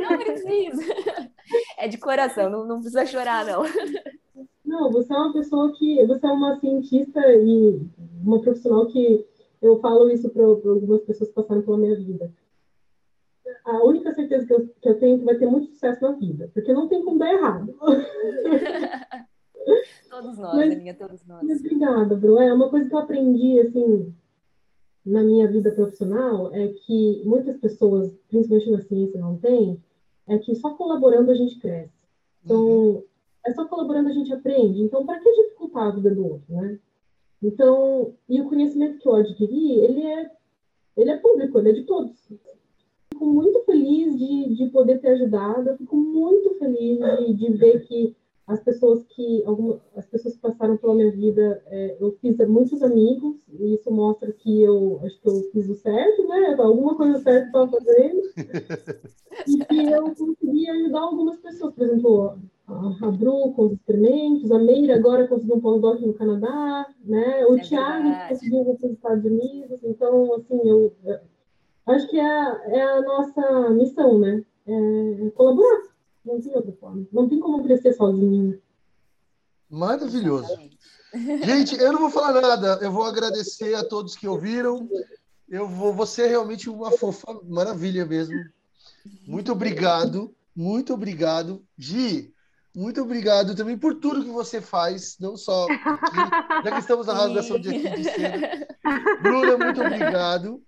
Não 0.00 0.18
precisa. 0.18 0.82
É 1.76 1.88
de 1.88 1.98
coração, 1.98 2.48
não, 2.48 2.66
não 2.66 2.80
precisa 2.80 3.04
chorar, 3.04 3.44
não. 3.44 3.62
Não, 4.64 4.90
você 4.90 5.12
é 5.12 5.16
uma 5.16 5.32
pessoa 5.32 5.72
que. 5.72 6.06
Você 6.06 6.26
é 6.26 6.30
uma 6.30 6.58
cientista 6.58 7.20
e 7.34 7.80
uma 8.24 8.40
profissional 8.40 8.86
que 8.86 9.26
eu 9.60 9.78
falo 9.80 10.10
isso 10.10 10.30
para 10.30 10.44
algumas 10.44 11.02
pessoas 11.02 11.28
que 11.28 11.34
passaram 11.34 11.60
pela 11.60 11.76
minha 11.76 11.96
vida 11.96 12.32
a 13.64 13.84
única 13.84 14.12
certeza 14.12 14.46
que 14.46 14.52
eu, 14.52 14.68
que 14.80 14.88
eu 14.88 14.98
tenho 14.98 15.16
é 15.16 15.18
que 15.18 15.24
vai 15.24 15.36
ter 15.36 15.46
muito 15.46 15.68
sucesso 15.68 16.02
na 16.02 16.12
vida, 16.12 16.50
porque 16.52 16.72
não 16.72 16.88
tem 16.88 17.04
como 17.04 17.18
dar 17.18 17.32
errado. 17.32 17.74
todos 20.10 20.36
nós, 20.36 20.56
mas, 20.56 20.72
Aninha, 20.72 20.94
todos 20.94 21.24
nós. 21.26 21.42
Mas 21.42 21.60
obrigada, 21.60 22.16
Bru. 22.16 22.40
É 22.40 22.52
uma 22.52 22.68
coisa 22.68 22.88
que 22.88 22.94
eu 22.94 22.98
aprendi, 22.98 23.60
assim, 23.60 24.12
na 25.06 25.22
minha 25.22 25.46
vida 25.48 25.70
profissional, 25.70 26.52
é 26.52 26.68
que 26.68 27.22
muitas 27.24 27.56
pessoas, 27.58 28.12
principalmente 28.28 28.70
na 28.70 28.80
ciência, 28.80 29.20
não 29.20 29.38
têm, 29.38 29.80
é 30.26 30.38
que 30.38 30.54
só 30.54 30.74
colaborando 30.74 31.30
a 31.30 31.34
gente 31.34 31.58
cresce. 31.58 31.92
Então, 32.44 32.64
uhum. 32.64 33.02
é 33.46 33.52
só 33.52 33.64
colaborando 33.66 34.08
a 34.08 34.12
gente 34.12 34.32
aprende. 34.32 34.82
Então, 34.82 35.06
para 35.06 35.20
que 35.20 35.32
dificultar 35.32 35.86
a 35.86 35.90
vida 35.90 36.12
do 36.14 36.26
outro, 36.26 36.54
né? 36.54 36.78
Então, 37.40 38.14
e 38.28 38.40
o 38.40 38.48
conhecimento 38.48 38.98
que 38.98 39.08
eu 39.08 39.14
adquiri, 39.14 39.72
ele 39.80 40.04
é, 40.04 40.30
ele 40.96 41.10
é 41.10 41.16
público, 41.16 41.58
ele 41.58 41.70
é 41.70 41.72
de 41.72 41.82
todos 41.84 42.12
fico 43.22 43.26
muito 43.26 43.64
feliz 43.64 44.18
de, 44.18 44.54
de 44.56 44.70
poder 44.70 45.00
ter 45.00 45.08
ajudado, 45.10 45.68
eu 45.68 45.76
fico 45.76 45.96
muito 45.96 46.54
feliz 46.58 46.98
de, 46.98 47.34
de 47.34 47.52
ver 47.52 47.86
que 47.86 48.16
as 48.46 48.60
pessoas 48.60 49.04
que 49.04 49.42
algumas, 49.46 49.80
as 49.96 50.04
pessoas 50.06 50.34
que 50.34 50.40
passaram 50.40 50.76
pela 50.76 50.94
minha 50.94 51.12
vida, 51.12 51.62
é, 51.66 51.96
eu 52.00 52.10
fiz 52.20 52.36
muitos 52.48 52.82
amigos, 52.82 53.36
e 53.48 53.74
isso 53.74 53.90
mostra 53.90 54.32
que 54.32 54.62
eu 54.62 55.00
acho 55.04 55.20
que 55.20 55.28
eu 55.28 55.42
fiz 55.52 55.68
o 55.68 55.76
certo, 55.76 56.26
né? 56.26 56.56
Alguma 56.58 56.96
coisa 56.96 57.20
certa 57.20 57.46
estava 57.46 57.70
fazendo. 57.70 58.20
e 59.46 59.64
que 59.64 59.92
eu 59.92 60.02
consegui 60.14 60.68
ajudar 60.68 61.00
algumas 61.00 61.38
pessoas, 61.38 61.72
por 61.72 61.84
exemplo, 61.84 62.36
a, 62.66 63.10
Bru 63.12 63.52
com 63.52 63.66
os 63.66 63.72
experimentos, 63.74 64.50
a 64.50 64.58
Meira 64.58 64.96
agora 64.96 65.28
conseguiu 65.28 65.56
um 65.56 65.60
pós-doc 65.60 66.00
no 66.00 66.14
Canadá, 66.14 66.86
né? 67.04 67.46
O 67.46 67.56
é 67.56 67.60
Thiago 67.60 68.28
conseguiu 68.28 68.62
ir 68.62 68.76
para 68.76 68.86
os 68.86 68.92
Estados 68.92 69.24
Unidos, 69.24 69.78
então 69.84 70.34
assim, 70.34 70.60
eu, 70.68 70.92
Acho 71.86 72.08
que 72.08 72.18
é, 72.18 72.22
é 72.22 72.82
a 72.82 73.02
nossa 73.02 73.70
missão, 73.70 74.18
né? 74.18 74.44
É 74.66 75.30
colaborar. 75.30 75.82
Não 76.24 76.40
tem 76.40 76.54
outra 76.54 76.72
forma. 76.72 77.06
Não 77.12 77.28
tem 77.28 77.40
como 77.40 77.62
crescer 77.64 77.92
sozinho. 77.94 78.60
Maravilhoso. 79.68 80.56
Gente, 81.44 81.78
eu 81.78 81.92
não 81.92 82.00
vou 82.00 82.10
falar 82.10 82.40
nada. 82.40 82.78
Eu 82.80 82.92
vou 82.92 83.04
agradecer 83.04 83.74
a 83.74 83.84
todos 83.84 84.16
que 84.16 84.28
ouviram. 84.28 84.88
Eu 85.48 85.68
vou, 85.68 85.92
você 85.92 86.22
é 86.22 86.28
realmente 86.28 86.70
uma 86.70 86.90
fofa 86.92 87.38
maravilha 87.44 88.06
mesmo. 88.06 88.34
Muito 89.26 89.52
obrigado, 89.52 90.34
muito 90.54 90.94
obrigado. 90.94 91.62
Gi, 91.76 92.32
muito 92.74 93.02
obrigado 93.02 93.54
também 93.54 93.76
por 93.76 93.96
tudo 93.96 94.24
que 94.24 94.30
você 94.30 94.62
faz, 94.62 95.16
não 95.20 95.36
só 95.36 95.66
aqui, 95.66 96.64
já 96.64 96.72
que 96.72 96.78
estamos 96.78 97.06
na 97.06 97.12
rasgação 97.14 97.58
de 97.58 97.68
aqui 97.68 97.90
de 97.90 98.04
cena. 98.04 98.66
Bruna, 99.20 99.58
muito 99.58 99.80
obrigado. 99.82 100.62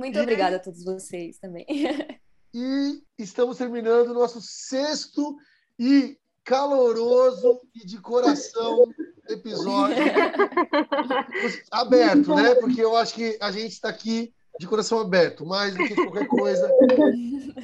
Muito 0.00 0.18
e, 0.18 0.22
obrigada 0.22 0.56
a 0.56 0.58
todos 0.58 0.82
vocês 0.82 1.38
também. 1.38 1.66
E 2.52 3.00
estamos 3.16 3.58
terminando 3.58 4.08
o 4.08 4.14
nosso 4.14 4.40
sexto 4.40 5.36
e 5.78 6.18
caloroso 6.42 7.60
e 7.72 7.86
de 7.86 8.00
coração 8.00 8.92
episódio 9.28 9.94
aberto, 11.70 12.34
né? 12.34 12.56
Porque 12.56 12.82
eu 12.82 12.96
acho 12.96 13.14
que 13.14 13.38
a 13.40 13.52
gente 13.52 13.74
está 13.74 13.88
aqui 13.88 14.34
de 14.58 14.66
coração 14.66 14.98
aberto, 14.98 15.46
mais 15.46 15.76
do 15.76 15.84
que 15.84 15.94
qualquer 15.94 16.26
coisa. 16.26 16.68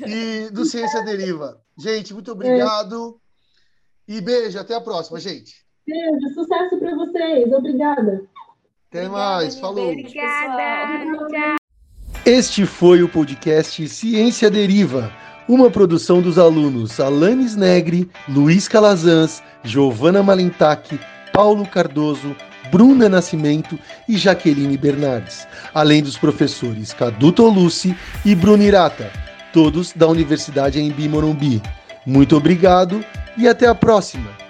E 0.06 0.50
do 0.50 0.64
Ciência 0.64 1.02
Deriva. 1.02 1.60
Gente, 1.76 2.14
muito 2.14 2.30
obrigado. 2.30 3.20
E 4.06 4.20
beijo, 4.20 4.56
até 4.56 4.76
a 4.76 4.80
próxima, 4.80 5.18
gente. 5.18 5.66
Beijo, 5.84 6.32
sucesso 6.32 6.78
para 6.78 6.94
vocês. 6.94 7.52
Obrigada. 7.52 8.24
Até 8.88 9.08
mais, 9.08 9.58
falou. 9.58 9.90
Obrigada. 9.90 11.56
Este 12.26 12.66
foi 12.66 13.04
o 13.04 13.08
podcast 13.08 13.88
Ciência 13.88 14.50
Deriva, 14.50 15.12
uma 15.48 15.70
produção 15.70 16.20
dos 16.20 16.40
alunos 16.40 16.98
Alanis 16.98 17.54
Negri, 17.54 18.10
Luiz 18.28 18.66
Calazans, 18.66 19.40
Giovana 19.62 20.24
Malentac, 20.24 20.98
Paulo 21.32 21.64
Cardoso, 21.64 22.34
Bruna 22.72 23.08
Nascimento 23.08 23.78
e 24.08 24.16
Jaqueline 24.16 24.76
Bernardes, 24.76 25.46
além 25.72 26.02
dos 26.02 26.18
professores 26.18 26.92
Cadu 26.92 27.30
Tolucci 27.30 27.96
e 28.24 28.34
Bruno 28.34 28.64
Irata, 28.64 29.08
todos 29.52 29.92
da 29.92 30.08
Universidade 30.08 30.80
Embi 30.80 31.08
Morumbi. 31.08 31.62
Muito 32.04 32.36
obrigado 32.36 33.04
e 33.38 33.46
até 33.46 33.68
a 33.68 33.74
próxima! 33.74 34.45